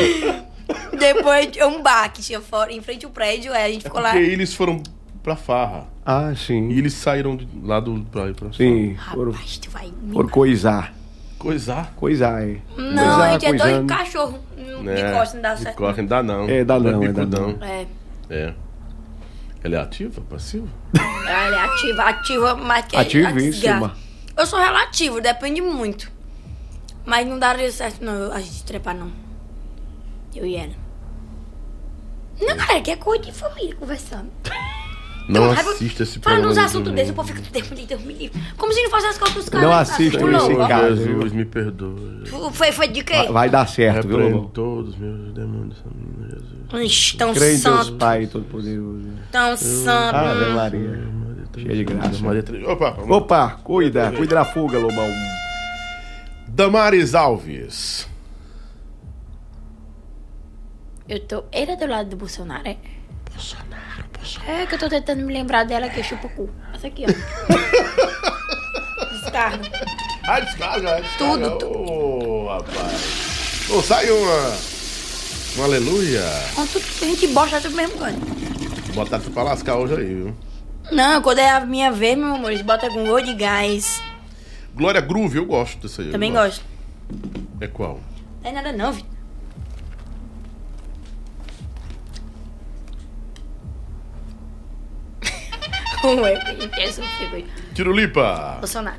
[0.98, 4.02] depois de um bar que tinha fora, em frente ao prédio, aí a gente ficou
[4.02, 4.11] lá.
[4.11, 4.82] Porque eles foram
[5.24, 5.88] pra farra.
[6.06, 6.69] Ah, sim.
[6.69, 9.16] E eles saíram de lá do pra pra Sim, farra.
[9.16, 9.92] foram, Rapaz, tu vai.
[10.02, 10.94] me foram coisar.
[11.38, 11.94] Coisar.
[11.95, 12.58] Coisar, é.
[12.78, 13.88] Não, Coisar, a gente é doido coisando.
[13.88, 14.40] cachorro.
[14.58, 15.82] De É, costa não dá de certo.
[15.82, 16.50] não dá não.
[16.50, 17.58] É, dá não, é, dá bicudão.
[17.61, 17.86] É.
[18.30, 18.53] É.
[19.64, 20.68] Ela é ativa, passiva?
[21.28, 23.94] Ela é ativa, ativa, mas que Ativíssima.
[24.38, 26.10] Eu sou relativo, depende muito.
[27.10, 29.12] Mas não daria certo, não, eu- a gente trepar, não.
[30.36, 30.74] Eu e ela.
[32.40, 34.30] Não, cara, que é coisa de família conversando.
[35.28, 36.50] Não Então, assista esse Falando programa.
[36.50, 38.42] uns de assuntos desses, o povo fica Deus me livre, Deus me livre.
[38.58, 39.66] Como se não fosse as coisas dos caras.
[39.68, 40.38] Não tá?
[40.48, 40.68] louco, ó.
[40.68, 40.96] casa.
[40.96, 42.24] Jesus, me perdoe.
[42.54, 43.14] Foi, foi de quê?
[43.14, 44.52] Vai, vai dar certo, viu, Lolo?
[44.54, 45.78] todos os meus demônios,
[46.70, 47.16] Jesus.
[47.18, 49.10] Tão Crê em Deus santo, Pai Todo-Poderoso.
[49.32, 50.16] tão santo.
[50.16, 51.10] Ave Maria.
[51.58, 52.72] Cheio de graça.
[52.72, 52.96] Opa.
[53.08, 55.08] Opa, cuida, cuida da fuga, Lobão.
[56.60, 58.06] Damares Alves.
[61.08, 61.46] Eu tô.
[61.54, 62.76] Ele é do lado do Bolsonaro, é?
[63.32, 64.52] Bolsonaro, Bolsonaro.
[64.52, 66.50] É que eu tô tentando me lembrar dela que chupa o cu.
[66.76, 67.08] Essa aqui, ó.
[69.22, 69.70] Descarga.
[70.28, 71.50] Ah, descarga, descarga.
[71.52, 73.70] Tudo, Ô, rapaz.
[73.70, 74.54] Ô, sai uma.
[75.58, 76.24] Um aleluia.
[76.56, 78.20] Com tudo que a gente bosta tudo mesmo canto.
[78.94, 80.36] Botar tu pra lascar hoje aí, viu?
[80.92, 84.02] Não, quando é a minha vez, meu amor, eles botam com gol de gás.
[84.80, 86.09] Glória Groove, eu gosto dessa aí.
[86.09, 86.64] Também gosto.
[87.59, 87.99] É qual?
[88.35, 89.09] Não tem nada não, Vitor.
[96.22, 97.49] Ué, gente, essa eu fico.
[97.74, 98.56] Tirulipa.
[98.59, 98.95] Bolsonaro.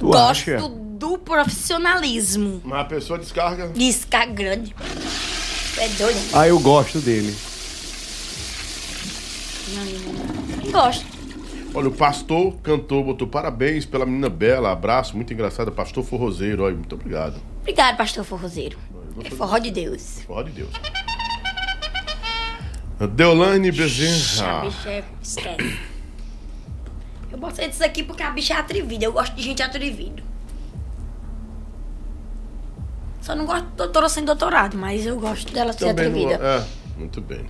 [0.00, 0.68] Tu Gosto acha?
[0.68, 2.60] do profissionalismo.
[2.64, 3.68] Mas a pessoa descarga.
[3.68, 4.74] Descarga grande.
[5.78, 6.18] É doido.
[6.32, 7.36] Ah, eu gosto dele.
[9.68, 10.12] Não, não,
[10.64, 10.72] não.
[10.72, 11.11] Gosto.
[11.74, 16.74] Olha, o pastor cantor botou parabéns pela menina bela, abraço, muito engraçada, pastor forrozeiro, olha,
[16.76, 17.40] muito obrigado.
[17.60, 18.78] Obrigado, pastor forrozeiro.
[19.24, 20.20] É forró de Deus.
[20.26, 20.70] Forró de Deus.
[23.14, 24.60] Deolane A Bezerra.
[24.62, 25.04] bicha é...
[25.22, 25.78] Esquece.
[27.32, 29.04] Eu botei disso aqui porque a bicha é atrevida.
[29.04, 30.22] Eu gosto de gente atrevida.
[33.22, 36.44] Só não gosto de doutora sem doutorado, mas eu gosto dela ser Também não- atrevida.
[36.44, 37.44] É, muito bem.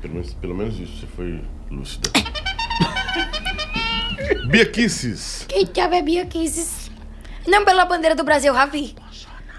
[0.00, 2.10] Pelo menos, pelo menos isso, você foi lúcida.
[4.48, 5.44] Bia Kisses.
[5.48, 6.90] Quem tiver Bia Kisses.
[7.46, 8.94] Não pela bandeira do Brasil, Ravi.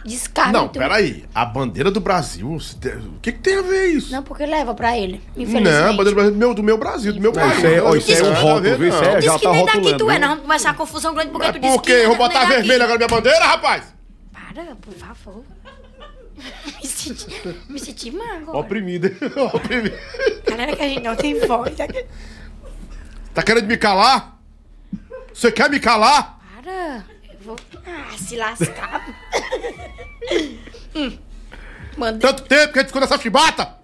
[0.06, 0.52] Descarga.
[0.54, 1.26] Não, peraí.
[1.36, 2.48] A bandeira do Brasil.
[2.50, 4.12] O que, que tem a ver isso?
[4.12, 5.22] Não, porque leva pra ele.
[5.36, 5.64] Infelizmente.
[5.66, 7.58] Não, a bandeira do Brasil meu, do meu Brasil, do meu Não, país.
[7.58, 8.88] isso é- ó, isso Não é um rótulo, ver, viu?
[8.90, 9.10] Isso não.
[9.10, 11.32] é- Diz já que tá nem daqui tu é, nós vamos começar a confusão grande
[11.32, 12.00] porque tu Mas disse por que quê?
[12.06, 13.84] Eu vou não é botar vermelho agora na minha bandeira, rapaz?
[14.32, 15.44] Para, por favor.
[16.82, 17.28] me senti,
[17.68, 18.58] me senti mal agora.
[18.60, 19.12] Oprimida.
[19.54, 19.98] Oprimida.
[20.50, 21.76] Galera que a gente não tem voz.
[23.38, 24.36] Tá querendo me calar?
[25.32, 26.40] Você quer me calar?
[26.56, 27.04] Para.
[27.32, 27.56] Eu vou...
[27.86, 29.06] Ah, se lascar.
[30.96, 31.16] hum.
[31.96, 32.20] Mandei...
[32.20, 33.76] Tanto tempo que a gente ficou nessa chibata?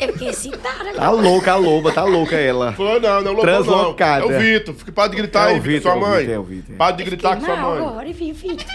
[0.00, 0.94] Eu fiquei excitada.
[0.94, 2.72] Tá louca a loba, tá louca ela.
[2.72, 4.24] Foi não, não, lobão, Translocada.
[4.24, 4.32] não.
[4.32, 4.74] É o Vitor.
[4.76, 6.18] Fica para de gritar É o aí, Vitor, sua é o mãe.
[6.20, 6.76] Vitor, é o Vitor.
[6.76, 7.78] Para de gritar com sua mãe.
[7.86, 8.66] agora, vi, Vitor.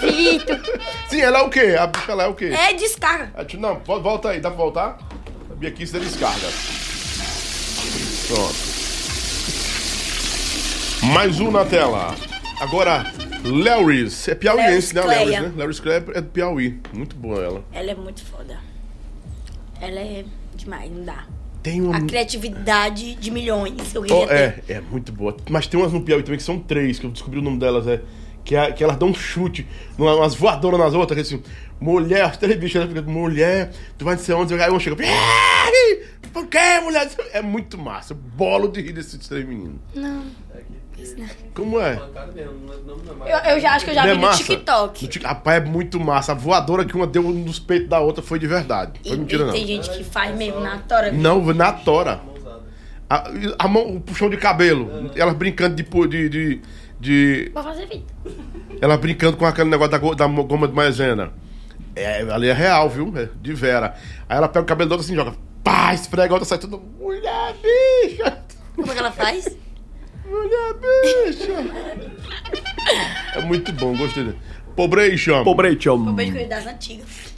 [0.00, 0.60] Vitor.
[1.08, 1.76] Sim, ela é o quê?
[1.78, 2.46] A bicha ela é o quê?
[2.46, 3.30] É descarga.
[3.36, 4.98] Ah, tu- Não, vo- volta aí, dá pra voltar?
[5.48, 6.48] A Bia Kiss é descarga.
[8.28, 8.54] Pronto.
[11.12, 12.14] Mais um na tela.
[12.60, 13.12] Agora,
[13.44, 14.26] Larrys.
[14.28, 15.00] É piauiense, né?
[15.02, 15.82] Larrys né?
[15.82, 16.80] Cleia é do Piauí.
[16.92, 17.64] Muito boa ela.
[17.72, 18.58] Ela é muito foda.
[19.80, 20.24] Ela é
[20.54, 21.24] demais, não dá.
[21.62, 21.96] Tem uma...
[21.98, 23.94] A criatividade de milhões.
[23.94, 24.34] Eu Oh, ter.
[24.34, 25.36] é, é muito boa.
[25.48, 27.86] Mas tem umas no Piauí também que são três, que eu descobri o nome delas.
[27.86, 28.00] É,
[28.44, 29.66] que, é, que elas dão um chute,
[29.98, 31.42] umas voadoras nas outras, que assim,
[31.80, 36.04] mulher, as três bichas, elas ficam, mulher, tu vai sei onde, aí uma chega, "Ei,
[36.36, 37.10] por que, mulher?
[37.32, 38.12] É muito massa.
[38.12, 39.80] Eu Bolo de rir desses três meninos.
[39.94, 40.22] Não.
[41.54, 41.98] Como é?
[43.26, 44.42] Eu, eu já acho que eu já Não é vi no massa?
[44.44, 45.18] TikTok.
[45.20, 46.32] No Rapaz, é muito massa.
[46.32, 49.00] A voadora que uma deu nos peitos da outra foi de verdade.
[49.04, 49.52] E, Foi mentira, e não.
[49.52, 51.10] tem gente que faz mesmo na tora.
[51.12, 52.20] Não, na tora.
[53.08, 55.10] A, a mão, o puxão de cabelo.
[55.14, 55.84] Elas brincando de.
[55.84, 56.60] pu- de, de,
[57.00, 58.04] de Vou fazer vídeo.
[58.80, 61.30] ela brincando com aquele negócio da, go- da mo- goma de maisena.
[61.94, 63.12] É, ali é real, viu?
[63.16, 63.94] É de vera.
[64.28, 65.32] Aí ela pega o cabelo do outro assim, joga.
[65.66, 66.80] Pá, esfrega, a outra sai tudo.
[67.00, 68.38] Mulher, bicha!
[68.76, 69.56] Como é que ela faz?
[70.24, 71.52] Mulher, bicha!
[73.34, 74.38] é muito bom, gostei dele.
[76.14, 77.34] Beijo com ele das antigas.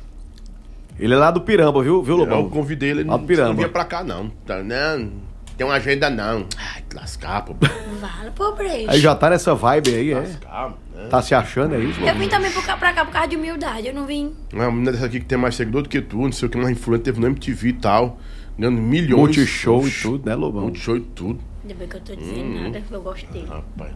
[0.98, 2.50] Ele é lá do Piramba, viu, viu, Eu Lobão?
[2.50, 3.48] convidei ele, ele Lá não, do Piramba.
[3.48, 4.28] não vinha pra cá, não.
[4.44, 5.10] Tá, Não,
[5.58, 6.46] tem uma agenda, não.
[6.56, 7.54] Ai, que lascar, pô.
[8.00, 8.86] Vale, pobre.
[8.88, 10.20] Aí já tá nessa vibe aí, é?
[10.20, 11.08] Lascar, né?
[11.10, 12.00] Tá se achando, é isso?
[12.00, 13.88] Eu vim também pra cá, pra cá por causa de humildade.
[13.88, 14.32] Eu não vim.
[14.52, 16.56] Uma menina dessa aqui que tem mais seguidor do que tu, não sei o que,
[16.56, 18.18] uma influente, teve no MTV e tal,
[18.56, 19.20] ganhando milhões.
[19.20, 20.62] Multishow e tudo, né, Lobão?
[20.62, 21.40] Multishow e tudo.
[21.62, 22.62] Ainda bem que eu tô dizendo Hum.
[22.62, 23.46] nada, que eu gosto dele.
[23.48, 23.92] Rapaz.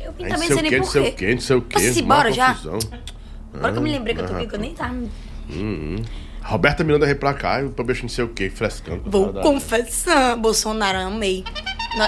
[0.00, 1.26] Eu vim Aí também não sei sem o nem que, não sei o porquê.
[1.26, 1.74] que, não sei o que.
[1.74, 2.50] Posso ir embora já?
[3.54, 4.94] Agora que eu me lembrei que eu tô Ah, aqui, que eu nem tava.
[4.94, 5.08] Hum,
[5.50, 5.96] hum.
[6.48, 9.02] Roberta Miranda veio pra cá, eu também não sei o que, frescando.
[9.04, 11.44] Vou da- confessar, Bolsonaro, amei.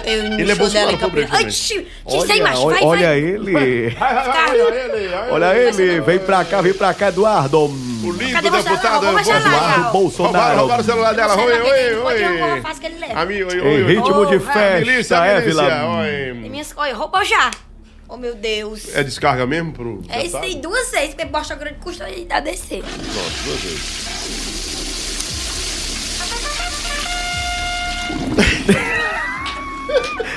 [0.04, 1.72] Eu, Ele é show dela Bolsonaro, pobre Ai, tch, tch,
[2.04, 3.18] Olha, sem olha, vai, olha vai.
[3.18, 3.52] ele.
[3.52, 7.64] Vai, vai, vai, olha ele, Olha ele, vem pra cá, vem pra cá, Eduardo.
[7.66, 9.06] O lindo deputado.
[9.06, 10.58] Eduardo Bolsonaro.
[10.58, 11.36] roubaram o celular dela.
[11.36, 12.62] Oi, vai oi, oi.
[13.14, 13.94] Amigo, oi, oi, oi.
[13.94, 16.48] ritmo de festa, milícia, Tem oi.
[16.48, 17.50] minhas coisas, roubou já.
[18.12, 18.92] Oh, meu Deus.
[18.92, 20.02] É descarga mesmo pro.
[20.08, 22.82] É isso aí, duas vezes, porque Bosta Grande custa ele a descer.
[22.82, 24.10] Pronto, duas vezes.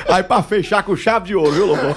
[0.08, 1.96] Aí pra fechar com chave de ouro, viu, Lobão?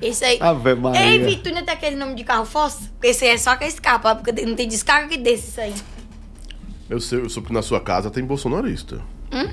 [0.00, 0.38] Esse aí.
[0.40, 1.04] Ave Maria.
[1.04, 2.88] Ei, Vitor, ainda tem aquele é nome de carro Fossa?
[2.92, 5.70] Porque esse aí é só que escapa, porque não tem descarga que desse isso aí.
[5.70, 6.94] É é é é é.
[6.94, 9.02] Eu, sei, eu soube que na sua casa tem bolsonarista.
[9.32, 9.50] Hum?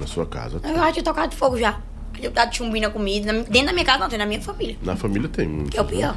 [0.00, 0.60] Na sua casa.
[0.64, 1.78] Eu já tinha tocado de fogo já.
[2.20, 3.32] Eu tava chumbinho na comida.
[3.32, 4.76] Dentro da minha casa não, tem na minha família.
[4.82, 5.70] Na família tem muito.
[5.70, 6.16] Que é o pior.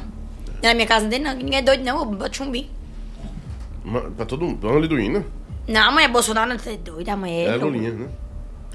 [0.62, 1.34] Na minha casa não tem não.
[1.34, 2.68] Ninguém é doido não, eu boto chumbinho.
[3.84, 4.58] Ma- Pra todo mundo.
[4.58, 5.24] Dona Liduína.
[5.68, 7.12] Não, a mãe é Bolsonaro, não é doida.
[7.12, 7.46] A mãe é...
[7.46, 7.56] É.
[7.56, 8.08] Lulinha, né?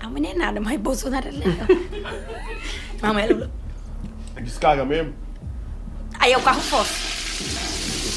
[0.02, 1.68] A mãe não é nada, mas Bolsonaro é legal.
[3.02, 3.52] a mãe é Lula.
[4.42, 5.14] Descarga mesmo?
[6.20, 6.92] Aí é o carro forte.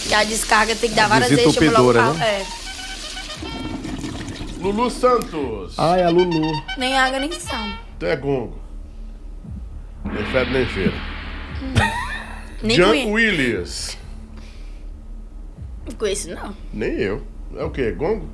[0.08, 1.56] Que a descarga tem que dar várias vezes.
[1.56, 2.18] Pular o carro.
[2.22, 2.44] É.
[4.60, 5.74] Lulu Santos.
[5.78, 6.52] Ai, a Lulu.
[6.78, 7.64] Nem água, nem sal.
[7.98, 8.58] Tu é gongo.
[10.04, 10.92] Nem febre, nem feira.
[12.62, 13.10] Nem Jean conheço.
[13.12, 13.98] Williams.
[15.86, 16.54] Não conheço, não.
[16.72, 17.22] Nem eu.
[17.56, 17.92] É o quê?
[17.92, 18.28] Gongo?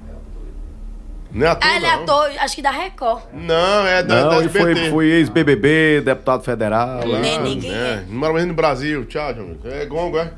[1.33, 2.03] Não é ator, Ah, ele é não.
[2.03, 3.23] ator, acho que da Record.
[3.33, 4.91] Não, é da, Não, da ele foi, SBT.
[4.91, 7.07] foi ex-BBB, deputado federal.
[7.07, 8.05] Lá, Nem ninguém é.
[8.09, 9.05] Não mora mais no Brasil.
[9.05, 9.57] Tchau, João.
[9.65, 10.33] É gongo, é?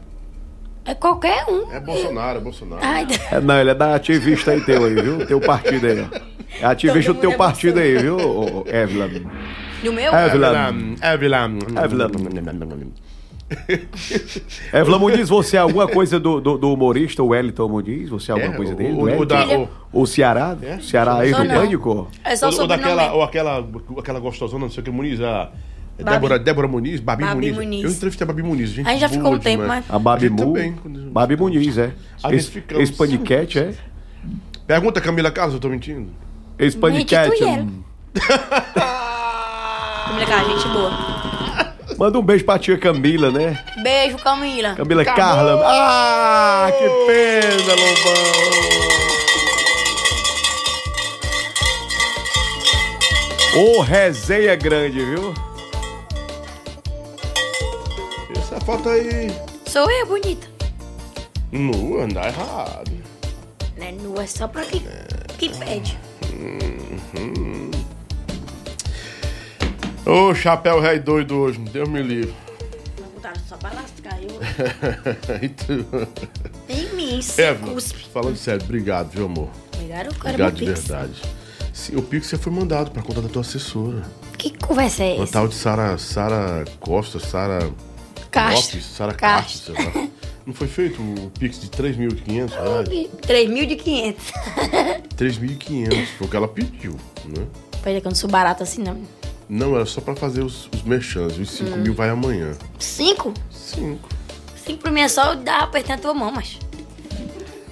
[0.85, 1.73] É qualquer um.
[1.73, 2.83] É Bolsonaro, é Bolsonaro.
[2.85, 5.27] Ai, É, não, ele é da ativista aí teu aí, viu?
[5.27, 6.01] Teu partido aí.
[6.01, 6.21] ó.
[6.61, 9.27] É ativista do teu mundo é partido aí, viu, ô- ô, Evelyn?
[9.83, 10.13] No meu?
[10.13, 10.97] Evelyn.
[11.03, 11.59] Evelyn.
[11.85, 12.93] Evelyn.
[14.73, 18.09] Evelyn Muniz, você é alguma coisa do, do, do humorista, o Wellington Muniz?
[18.09, 18.93] Você é alguma É, coisa o- dele?
[18.93, 19.27] o- do o Wellington?
[19.27, 19.69] da- o-
[20.03, 20.57] O Ceará?
[20.63, 20.79] É?
[20.79, 21.47] Ceará aí não.
[21.47, 22.09] Pânico?
[22.25, 25.21] É só o Ou, ou daquela, ou aquela, aquela gostosona, não sei o que, Muniz,
[25.21, 25.51] a...
[26.03, 26.11] Babi.
[26.17, 27.55] Débora, Débora Muniz, Babi, Babi Muniz.
[27.55, 27.85] Muniz.
[27.85, 28.87] Eu entrevistei a Babi Muniz, gente.
[28.89, 29.85] A gente já ficou um tempo, demais.
[29.87, 30.37] mas- A Babi Mu?
[30.39, 31.93] também, quando- Babi Muniz, é.
[32.41, 32.81] Ficamos.
[32.89, 33.75] Ex-paniquete, é?
[34.67, 36.09] Pergunta Camila Carlos, eu tô mentindo?
[36.59, 37.45] Ex-paniquete.
[37.45, 37.69] Mente,
[38.15, 38.21] tu
[40.27, 40.91] cara, gente boa.
[41.99, 43.63] Manda um beijo pra tia Camila, né?
[43.83, 44.75] Beijo, Camila.
[44.75, 45.23] Camila Acabou.
[45.23, 45.63] Carla.
[45.65, 48.93] Ah, que pena, Lobão.
[53.55, 55.35] Ô, resenha grande, viu?
[58.37, 59.31] Essa foto aí.
[59.67, 60.47] Sou eu, bonita.
[61.53, 62.91] Nua, anda errado.
[63.77, 64.83] Não é nua, é só pra quem,
[65.39, 65.99] quem pede.
[66.33, 67.71] Uhum.
[70.05, 72.35] Ô, chapéu rei doido hoje, Deus me livre.
[73.01, 74.19] Não botaram só pra lascar.
[74.21, 74.41] Eu...
[75.41, 76.09] e tu?
[76.69, 78.05] Em mim, se cuspe.
[78.13, 79.49] falando sério, obrigado, viu, amor?
[79.75, 81.23] Obrigado, eu quero Obrigado de verdade.
[81.73, 84.03] Sim, o Pix você foi mandado pra conta da tua assessora.
[84.37, 85.33] Que conversa é Uma essa?
[85.33, 87.71] tal de Sara Sara Costa, Sara
[88.31, 88.77] Castro.
[88.79, 89.77] Lopes, Sara Castro.
[89.77, 90.09] Sei lá.
[90.45, 92.89] Não foi feito o Pix de 3.500 reais?
[93.21, 94.17] 3.500.
[95.17, 97.47] 3.500, foi o que ela pediu, né?
[97.83, 99.01] Peraí, que eu não sou barata assim, não.
[99.49, 101.37] Não, era só pra fazer os, os merchans.
[101.39, 101.77] Os 5 Hum.
[101.79, 102.53] mil vai amanhã.
[102.79, 103.35] Cinco?
[103.51, 104.09] Cinco.
[104.65, 106.59] Cinco pra mim é só dar apertando a tua mão, mas.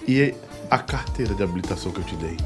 [0.07, 0.35] E
[0.71, 2.37] a carteira de habilitação que eu te dei?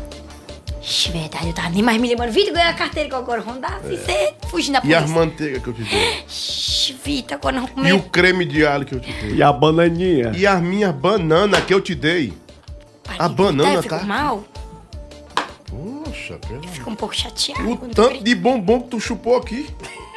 [0.82, 2.30] Ixi, verdade, eu tava nem mais me lembrando.
[2.30, 3.80] Vitor, ganhou a carteira que eu agora vou dar.
[3.80, 4.86] Você fugindo da É.
[4.90, 6.24] E as manteigas que eu te dei?
[6.28, 7.92] Ixi, Vitor, agora não E comer.
[7.94, 9.34] o creme de alho que eu te dei?
[9.36, 10.32] E a bananinha?
[10.36, 12.34] E as minhas bananas que eu te dei?
[13.18, 14.04] A banana, eu fico tá?
[14.04, 14.44] mal.
[16.14, 16.62] Poxa, pera.
[16.68, 17.68] Fico um pouco chateado.
[17.72, 19.68] O tanto de bombom que tu chupou aqui.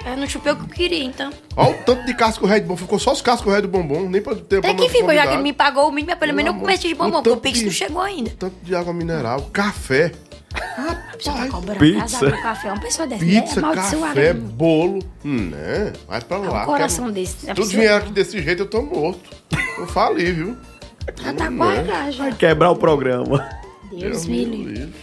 [0.05, 1.31] Eu não chupei o que eu queria, então.
[1.55, 2.77] Olha o tanto de casco ré de bombom.
[2.77, 4.07] Ficou só os cascos ré do bombom.
[4.07, 6.33] Nem pra ter Até que ficou, já que ele me pagou o mínimo, mas pelo
[6.33, 6.61] menos eu amor.
[6.61, 8.29] comecei de bombom, O porque o tanto Pix de- não chegou ainda.
[8.37, 9.41] Tanto de água mineral.
[9.51, 10.11] Café.
[11.19, 12.31] Você tá Pizza.
[12.41, 13.73] café, uma pessoa dessa, Pizza, né?
[13.75, 14.99] Café, bolo.
[15.23, 15.93] Né?
[16.07, 16.63] Vai pra lá.
[16.63, 19.29] um coração Quero- desse, é Se tudo vier aqui desse jeito, eu tô morto.
[19.77, 20.55] Eu fali, viu?
[21.21, 21.91] Já tá Não quase é?
[21.91, 22.23] lá, já.
[22.23, 23.49] Vai quebrar o programa.
[23.91, 24.93] Deus me livre.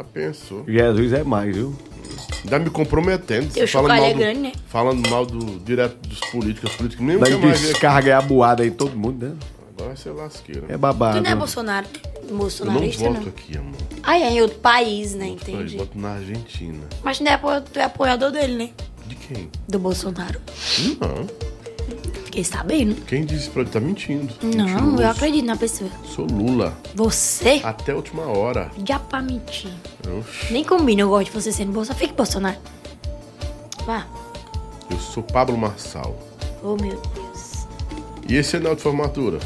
[0.00, 0.64] Já pensou.
[0.66, 1.74] Jesus é mais, viu?
[2.44, 3.52] Ainda me comprometendo.
[3.52, 4.52] Teu falando mal é do- grande, né?
[4.66, 6.70] Falando mal do direto dos políticos.
[6.70, 9.34] Os políticos nem Daí mais descarga é a boada em todo mundo, né?
[9.74, 10.64] Agora vai ser lasqueira.
[10.68, 11.18] É babado.
[11.18, 11.86] Tu não é Bolsonaro,
[12.22, 13.28] Eu não bolsonarista, voto não.
[13.28, 13.74] aqui, amor.
[14.02, 15.28] Ai, é em outro país, né?
[15.28, 15.76] Eu Entendi.
[15.76, 16.82] voto na Argentina.
[17.04, 18.70] Mas tu é, apo- tu é apoiador dele, né?
[19.06, 19.50] De quem?
[19.68, 20.40] Do Bolsonaro.
[20.98, 21.49] Não.
[22.30, 22.94] Fiquei sabendo.
[23.06, 24.32] Quem disse pra ele tá mentindo?
[24.40, 25.02] Não, Mentiroso.
[25.02, 25.90] eu acredito na pessoa.
[26.04, 26.72] Sou Lula.
[26.94, 27.60] Você?
[27.64, 28.70] Até a última hora.
[28.86, 29.72] Já pra mentir.
[30.16, 30.52] Oxi.
[30.52, 31.98] Nem combina, eu gosto de você sendo Bolsonaro.
[31.98, 32.56] Fique Bolsonaro.
[33.84, 34.06] Vá.
[34.88, 36.16] Eu sou Pablo Marçal.
[36.62, 37.66] Oh, meu Deus.
[38.28, 39.40] E esse anel de formatura?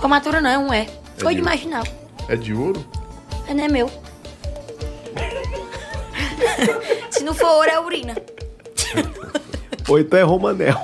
[0.00, 0.88] Formatura não, é um é.
[1.18, 1.84] Foi de- de marginal.
[2.28, 2.84] É de ouro?
[3.46, 3.88] É, não é meu.
[7.12, 8.16] Se não for ouro, é urina.
[9.88, 10.76] Ou então é Romanel.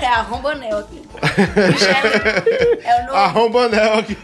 [0.00, 1.02] É a rombanel aqui.
[2.84, 3.14] É o novo.
[3.16, 4.16] Arrombanel aqui.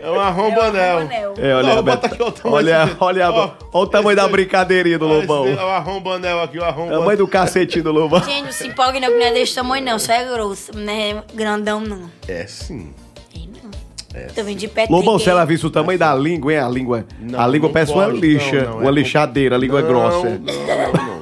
[0.00, 0.98] É um arrombanel.
[0.98, 1.34] arrombanel.
[1.38, 3.84] É, olha, Não, a bota bet- aqui, ó, o tamanho olha, desse- olha, ó, olha
[3.84, 5.46] o tamanho da brincadeirinha do Lobão.
[5.48, 7.00] Esse é o arrombanel aqui, o arrombanel.
[7.00, 8.22] Tamanho do cacetinho do Lobão.
[8.22, 9.98] Gente, não se empolgue não, que não é desse tamanho não.
[9.98, 12.10] Só é grosso, não é grandão não.
[12.28, 12.92] É sim.
[14.14, 16.58] É Tô vendo de pé Lobão, se ela visse o tamanho da língua, hein?
[16.58, 19.58] A língua, Não, a língua não parece uma lixa, não, não, uma é lixadeira, a
[19.58, 20.28] língua é Não, grossa.
[20.28, 21.21] Não, não, não, não, não.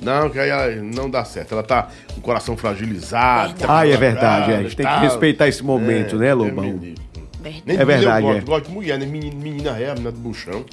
[0.00, 0.30] não.
[0.30, 1.52] Que aí não dá certo.
[1.52, 3.54] Ela tá com o coração fragilizado.
[3.54, 4.56] tá Ah, é verdade, é.
[4.56, 6.64] A gente tem que respeitar esse momento, É, né, Deus Lobão?
[6.64, 6.94] livre.
[7.42, 7.80] verdade.
[7.80, 8.34] É verdade, Eu é.
[8.34, 9.06] gosto, gosto de mulher, né?
[9.06, 10.64] Menina, menina é, menina do buchão.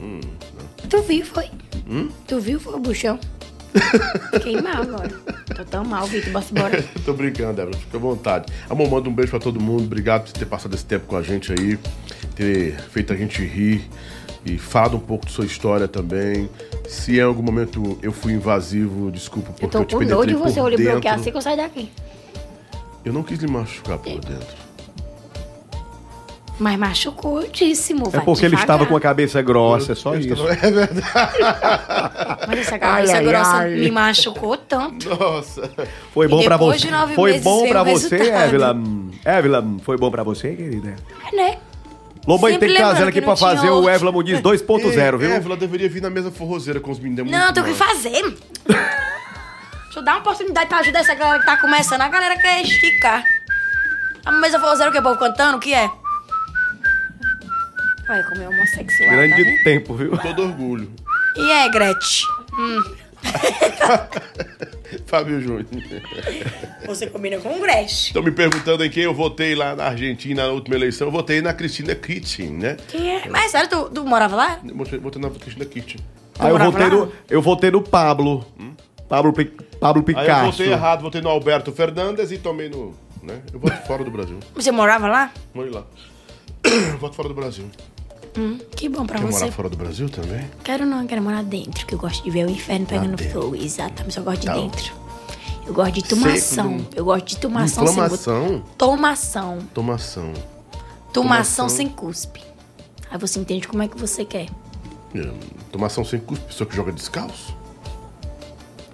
[0.00, 0.88] Hum, não.
[0.88, 1.50] Tu viu, foi?
[1.88, 2.08] Hum?
[2.26, 3.18] Tu viu, foi o buchão?
[4.32, 5.08] Fiquei mal agora.
[5.56, 6.32] Tô tão mal, Vitor.
[6.32, 6.84] Bora embora.
[7.04, 8.46] Tô brincando, Débora, fica à vontade.
[8.70, 9.84] Amor, manda um beijo pra todo mundo.
[9.84, 11.76] Obrigado por ter passado esse tempo com a gente aí,
[12.36, 13.88] ter feito a gente rir
[14.44, 16.48] e falado um pouco de sua história também.
[16.88, 20.16] Se em algum momento eu fui invasivo, desculpa porque Eu eu, tô te com penetrei
[20.16, 20.92] nojo de por você olhar dentro.
[20.92, 21.90] bloquear assim que eu saio daqui.
[23.04, 24.64] Eu não quis lhe machucar por dentro.
[26.56, 27.92] Mas machucou, eu disse.
[28.12, 30.28] É porque ele estava com a cabeça grossa, é só Eu isso.
[30.34, 31.40] estava- É verdade.
[32.46, 33.74] Mas essa cabeça Ai, ai, grossa ai.
[33.74, 35.08] me machucou tanto.
[35.08, 35.68] Nossa.
[36.12, 36.86] Foi bom pra depois você.
[36.86, 38.16] de nove Foi meses bom o você.
[38.30, 39.10] Evelyn.
[39.26, 40.94] Evelyn, foi bom pra você, querida?
[41.32, 41.58] É, né?
[42.26, 43.88] Lobão tem que trazer aqui pra fazer o.
[43.88, 45.30] Evelyn Muniz 2.0, viu?
[45.30, 47.30] É, ela deveria vir na mesa forrozeira com os meninos.
[47.32, 48.22] é Não, tem o que fazer.
[48.66, 52.00] Deixa eu dar uma oportunidade pra ajudar essa galera que tá começando.
[52.00, 53.22] A galera quer esticar.
[54.24, 54.98] A mesa forrozeira o que?
[54.98, 55.58] O povo cantando?
[55.58, 55.90] O que é?
[58.08, 59.64] Olha como é homossexual, tá Grande vendo?
[59.64, 60.16] tempo, viu?
[60.18, 60.90] Todo orgulho.
[61.36, 62.26] E é, Gretchen?
[62.58, 62.94] Hum.
[65.06, 65.66] Fábio Júnior.
[66.86, 67.86] Você combina com o Gretchen.
[68.08, 71.08] Estão me perguntando em quem eu votei lá na Argentina na última eleição.
[71.08, 72.76] Eu votei na Cristina Kitchen, né?
[72.88, 73.28] Quem é?
[73.28, 74.60] Mas sério, tu, tu morava lá?
[74.66, 76.00] Eu Votei, votei na Cristina Kitchen.
[76.38, 76.88] Aí eu votei, lá?
[76.90, 78.44] no, eu votei no Pablo.
[79.08, 80.50] Pablo, Pi- Pablo Aí eu Picasso.
[80.52, 82.94] votei errado, votei no Alberto Fernandes e tomei no.
[83.22, 83.40] Né?
[83.52, 84.38] Eu voto fora do Brasil.
[84.54, 85.30] Você morava lá?
[85.54, 85.84] Vamos lá.
[87.00, 87.66] voto fora do Brasil.
[88.36, 89.40] Hum, que bom pra Quer você.
[89.40, 90.48] morar fora do Brasil também?
[90.64, 93.40] Quero não, quero morar dentro, que eu gosto de ver o inferno pegando dentro.
[93.42, 93.54] fogo.
[93.56, 94.54] Exatamente, eu gosto de Tá.
[94.54, 94.92] dentro.
[95.66, 96.78] Eu gosto de tomação.
[96.80, 98.64] Seco, Eu gosto de tomação sem Inflamação.
[98.76, 99.58] Tomação.
[99.72, 100.32] Tomação.
[100.32, 101.68] Tomação Tomação.
[101.68, 102.42] sem cuspe.
[103.10, 104.48] Aí você entende como é que você quer.
[105.14, 105.30] É,
[105.72, 107.56] Tomação sem cuspe, pessoa que joga descalço?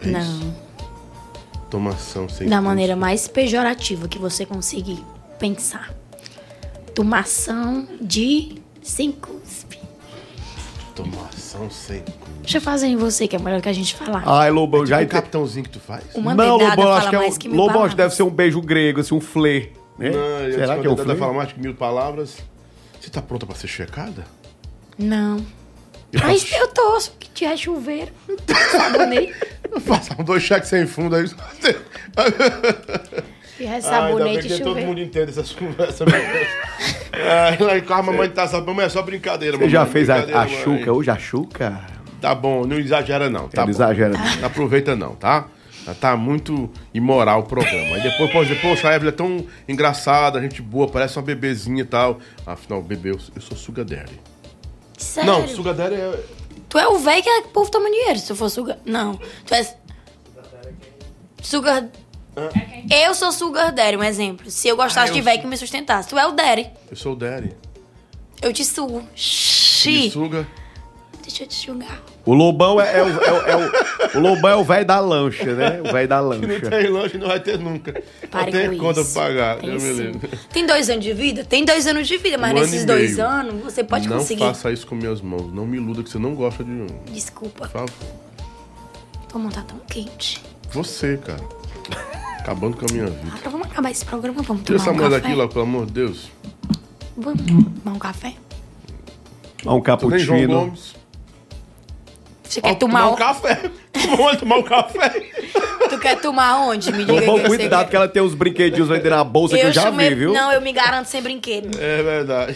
[0.02, 0.20] É não.
[0.20, 0.55] isso?
[1.70, 2.69] Tomação sem Da cuspe.
[2.69, 5.02] maneira mais pejorativa que você conseguir
[5.39, 5.93] pensar.
[6.94, 8.60] Tomação de
[8.91, 9.78] sem cuspe.
[10.94, 12.20] Tomação sem cuspe.
[12.43, 14.23] Deixa eu fazer em você, que é melhor que a gente falar.
[14.27, 16.05] Ai, Lobão, já Tipo um ente- capitãozinho que tu faz?
[16.15, 17.33] Uma Não, Lobão, acho que é um.
[17.39, 19.70] que Lobão, acho que deve ser um beijo grego, assim, um flê.
[19.99, 20.10] Né?
[20.10, 21.15] Não, Será que é um flê?
[21.17, 22.39] falar mais que mil palavras.
[23.01, 24.25] Você tá pronta pra ser checada?
[24.99, 25.39] Não.
[26.12, 28.10] Eu Mas faço- eu tô, só que tiver chuveiro.
[28.73, 29.35] Sabonete.
[29.86, 31.25] Passar dois cheques sem fundo aí.
[33.61, 36.01] Tiver Ah, ainda bem sabonete que e todo mundo entende essas conversas.
[36.01, 36.49] meu Deus.
[37.13, 39.59] Ai, lá em casa a mamãe tá sabendo, mas é só brincadeira.
[39.59, 41.79] Você já mamãe, fez a, a chuca hoje, a chuca?
[42.23, 43.71] Tá bom, não exagera não, tá Não bom.
[43.71, 44.37] exagera não.
[44.37, 45.47] Não aproveita não, tá?
[45.85, 47.97] Já Tá muito imoral o programa.
[47.97, 51.83] Aí depois pode dizer, poxa, a Evelyn é tão engraçada, gente boa, parece uma bebezinha
[51.83, 52.19] e tal.
[52.47, 54.19] Afinal, bebê, eu, eu sou sugar daddy.
[54.97, 55.31] Sério?
[55.31, 56.19] Não, sugar daddy é...
[56.69, 58.19] Tu é o velho que o povo toma dinheiro.
[58.19, 58.79] Se tu for sugar...
[58.87, 59.19] Não.
[59.45, 59.75] Tu és...
[61.43, 61.85] Sugar...
[62.91, 64.51] Eu sou sugar daddy, um exemplo.
[64.51, 66.09] Se eu gostasse Ah, eu de velho sou- que me sustentasse.
[66.09, 66.69] Tu é o daddy.
[66.91, 67.52] Eu sou o daddy.
[68.43, 69.01] Eu te sugo.
[69.02, 70.10] Me Xi.
[70.10, 70.47] suga.
[71.23, 72.01] Deixa eu te sugar.
[72.25, 74.99] O Lobão é, é o, é o- é o- o Lobão é o velho da
[74.99, 75.81] lancha, né?
[75.81, 76.70] O velho da Que não lancha.
[76.70, 78.02] tem lanche, não vai ter nunca.
[78.31, 79.12] Pare com conta isso.
[79.12, 79.59] pra pagar.
[79.59, 80.02] Tem Deus me sim.
[80.02, 80.31] livre.
[80.52, 81.44] Tem dois anos de vida?
[81.44, 83.28] Tem dois anos de vida, mas Um ano nesses e dois meio.
[83.28, 84.43] anos você pode não conseguir.
[84.43, 85.52] faça isso com minhas mãos.
[85.52, 86.86] Não me iluda que você não gosta de um.
[87.12, 87.69] Desculpa.
[87.69, 87.91] Por favor.
[89.28, 90.43] Tua mão tá tão quente.
[90.73, 91.41] Você, cara.
[92.41, 93.28] Acabando com a minha vida.
[93.35, 95.23] Agora vamos acabar esse programa, vamos Tira tomar essa um mulher café.
[95.28, 96.31] daqui, lá, pelo amor de Deus.
[97.17, 97.43] Vamos
[97.83, 98.35] tomar um café?
[99.67, 100.49] Um Tu nem João cappuccino.
[100.49, 101.00] Gomes.
[102.51, 103.70] Você quer Ó, tomar, um café.
[104.17, 105.09] Vamos tomar um café.
[105.89, 106.91] Tu quer tomar onde?
[106.93, 107.91] Me diga que cuidado quer.
[107.91, 110.33] que ela tem uns brinquedinhos aí na bolsa que eu já chamei- vi, viu?
[110.33, 111.79] Não, eu me garanto sem brinquedo.
[111.81, 112.55] É verdade.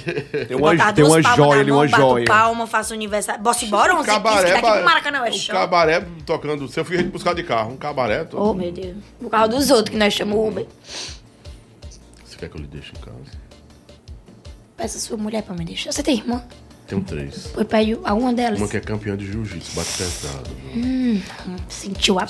[0.48, 2.24] Tem uma, Botar tem uma joia mão, uma bato joia.
[2.24, 3.40] palma, faço aniversário.
[3.40, 5.54] Bossa embora, 11 15, que cabaré, daqui pro Maracanã é um show.
[5.54, 6.66] cabaré tocando.
[6.68, 8.24] Se eu fui buscar de carro, um cabaré.
[8.24, 8.96] tô- Oh, meu Deus.
[9.22, 10.66] O carro dos outros que nós chamamos Uber.
[12.24, 13.44] Você quer que eu lhe deixe em casa?
[14.76, 15.92] Peça sua mulher pra me deixar.
[15.92, 16.42] Você tem irmã?
[16.86, 17.50] Tenho três.
[17.54, 18.58] Pois pede a uma delas.
[18.58, 20.50] Uma que é campeã de jiu-jitsu, bate pesado.
[20.74, 21.20] Hum,
[21.68, 22.26] sentiu a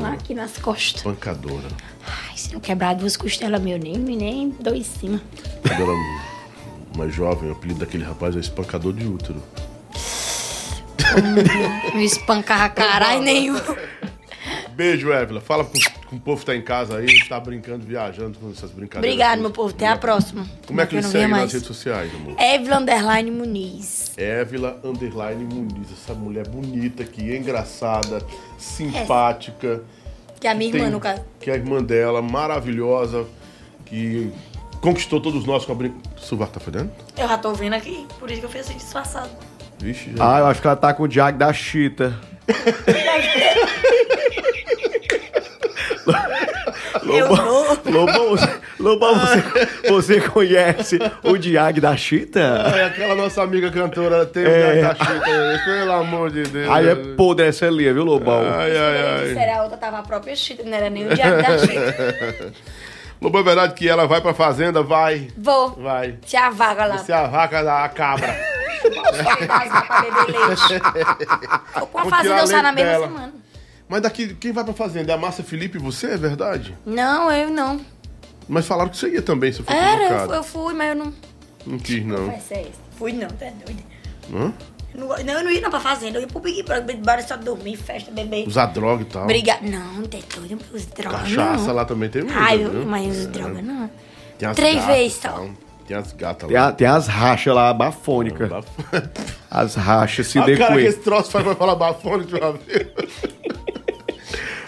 [0.00, 1.02] lá aqui nas costas.
[1.02, 1.68] Pancadora.
[2.06, 5.22] Ai, se não quebrar duas costelas, meu, nem, nem dois em cima.
[5.62, 5.92] Quando era
[6.96, 9.42] mais jovem, o apelido daquele rapaz é espancador de útero.
[11.94, 13.58] Não espancava caralho nenhum.
[14.74, 15.40] Beijo, Évila.
[15.40, 18.38] Fala com, com o povo que tá em casa aí, a gente tá brincando, viajando
[18.38, 19.12] com essas brincadeiras.
[19.14, 19.70] Obrigado, meu povo.
[19.70, 20.46] Até a próxima.
[20.66, 22.36] Como é que não segue nas redes sociais, amor?
[22.40, 24.12] Evelyn Underline Muniz.
[24.16, 28.22] Évila Underline Muniz, essa mulher bonita aqui, engraçada,
[28.58, 29.82] simpática.
[30.38, 31.22] Que é a minha irmã, Tem- no caso.
[31.40, 33.24] Que é a irmã dela, maravilhosa,
[33.84, 34.30] que
[34.80, 36.10] conquistou todos nós com a brincadeira.
[36.16, 36.90] O sovaco tá fedendo?
[37.16, 39.30] Eu já tô vendo aqui, por isso que eu fiz assim disfarçado.
[39.78, 40.36] Vixe, já.
[40.36, 42.18] Ah, eu acho que ela tá com o Diag da Chita.
[47.02, 47.66] Eu vou.
[47.84, 48.36] Lobão,
[48.78, 52.64] Lobão, você, você conhece o Diag da Chita?
[52.72, 54.78] Ai, aquela nossa amiga cantora tem É.
[54.78, 54.82] é.
[54.82, 56.70] da Chita, pelo amor de Deus.
[56.70, 58.42] Aí é podre essa linha, viu, Lobão?
[58.42, 59.38] Ai, ai, ai.
[59.38, 62.52] era a outra, tava a própria Chita, não era nem o diabo da Chita.
[63.20, 65.28] Lobão, é verdade que ela vai pra fazenda, vai.
[65.36, 65.70] Vou.
[65.70, 66.18] Vai.
[66.26, 67.02] Se a vaga lá.
[67.08, 68.36] É a vaca da cabra.
[69.46, 70.82] pra beber leite.
[71.78, 73.32] Vou pra Vou fazenda eu saio na mesma semana.
[73.88, 75.12] Mas daqui, quem vai pra fazenda?
[75.12, 76.76] É a Márcia Felipe e você, é verdade?
[76.84, 77.80] Não, eu não.
[78.48, 80.88] Mas falaram que você ia também, se eu for Era, eu, fui- eu fui, mas
[80.88, 81.14] eu não.
[81.66, 82.26] Não quis, não.
[82.26, 82.80] Vai ser isso.
[82.98, 83.82] Fui não, tá doido.
[84.32, 84.52] Hã?
[84.94, 87.26] Eu Não, não, eu não ia não pra fazenda, eu ia pro Big Brother, Brother
[87.28, 88.46] só dormir, festa, beber.
[88.48, 89.26] Usar droga e tal.
[89.26, 89.62] Brigar.
[89.62, 91.74] Não, tem doido, os drogas Cachaça não.
[91.74, 93.28] lá também tem muita, Ai, eu, mas os É.
[93.28, 93.90] drogas não.
[94.38, 95.28] Tem as Três vezes só.
[95.28, 95.50] tal.
[95.86, 96.68] Tem as gatas Tem, lá.
[96.68, 98.50] a- tem as rachas lá, bafônicas.
[99.50, 100.84] As rachas se Ah, cara, que decuê.
[100.86, 102.88] esse troço faz pra falar bafone de uma vez.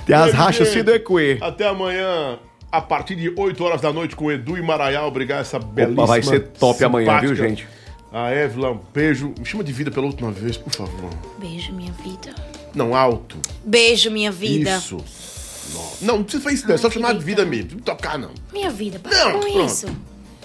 [0.07, 1.39] Tem as rachas se decuê.
[1.41, 2.39] Até amanhã,
[2.73, 5.09] a partir de 8 horas da noite, com Edu e Maraial.
[5.09, 6.07] Obrigado, essa belíssima.
[6.07, 7.49] vai ser top amanhã, viu, simpática.
[7.49, 7.69] gente?
[8.13, 9.35] A Évila, um beijo.
[9.39, 11.11] Me chama de vida pela última vez, por favor.
[11.39, 12.35] Beijo, minha vida.
[12.75, 13.37] Não, alto.
[13.65, 14.77] Beijo, minha vida.
[14.77, 14.97] Isso.
[16.01, 16.75] Não, não precisa fazer isso, não.
[16.75, 17.73] É só chamar de vida mesmo.
[17.73, 18.31] Não precisa tocar, não.
[18.51, 19.65] Minha vida, para Não, com pronto.
[19.67, 19.87] isso.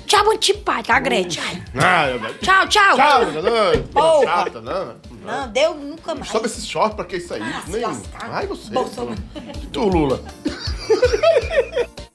[0.08, 0.24] Tchau,
[0.64, 1.64] pai, tá, Gretchen?
[1.76, 2.06] Ah,
[2.42, 2.96] Tchau, tchau.
[2.96, 4.96] Tchau, não, chata, não.
[5.26, 6.30] Não, deu nunca mais.
[6.30, 7.42] Sobe esse short pra que isso aí?
[7.42, 7.84] Ah, Nem...
[8.20, 8.70] Ai, você.
[8.72, 9.18] Bolsonaro.
[9.72, 10.22] Tu, Lula.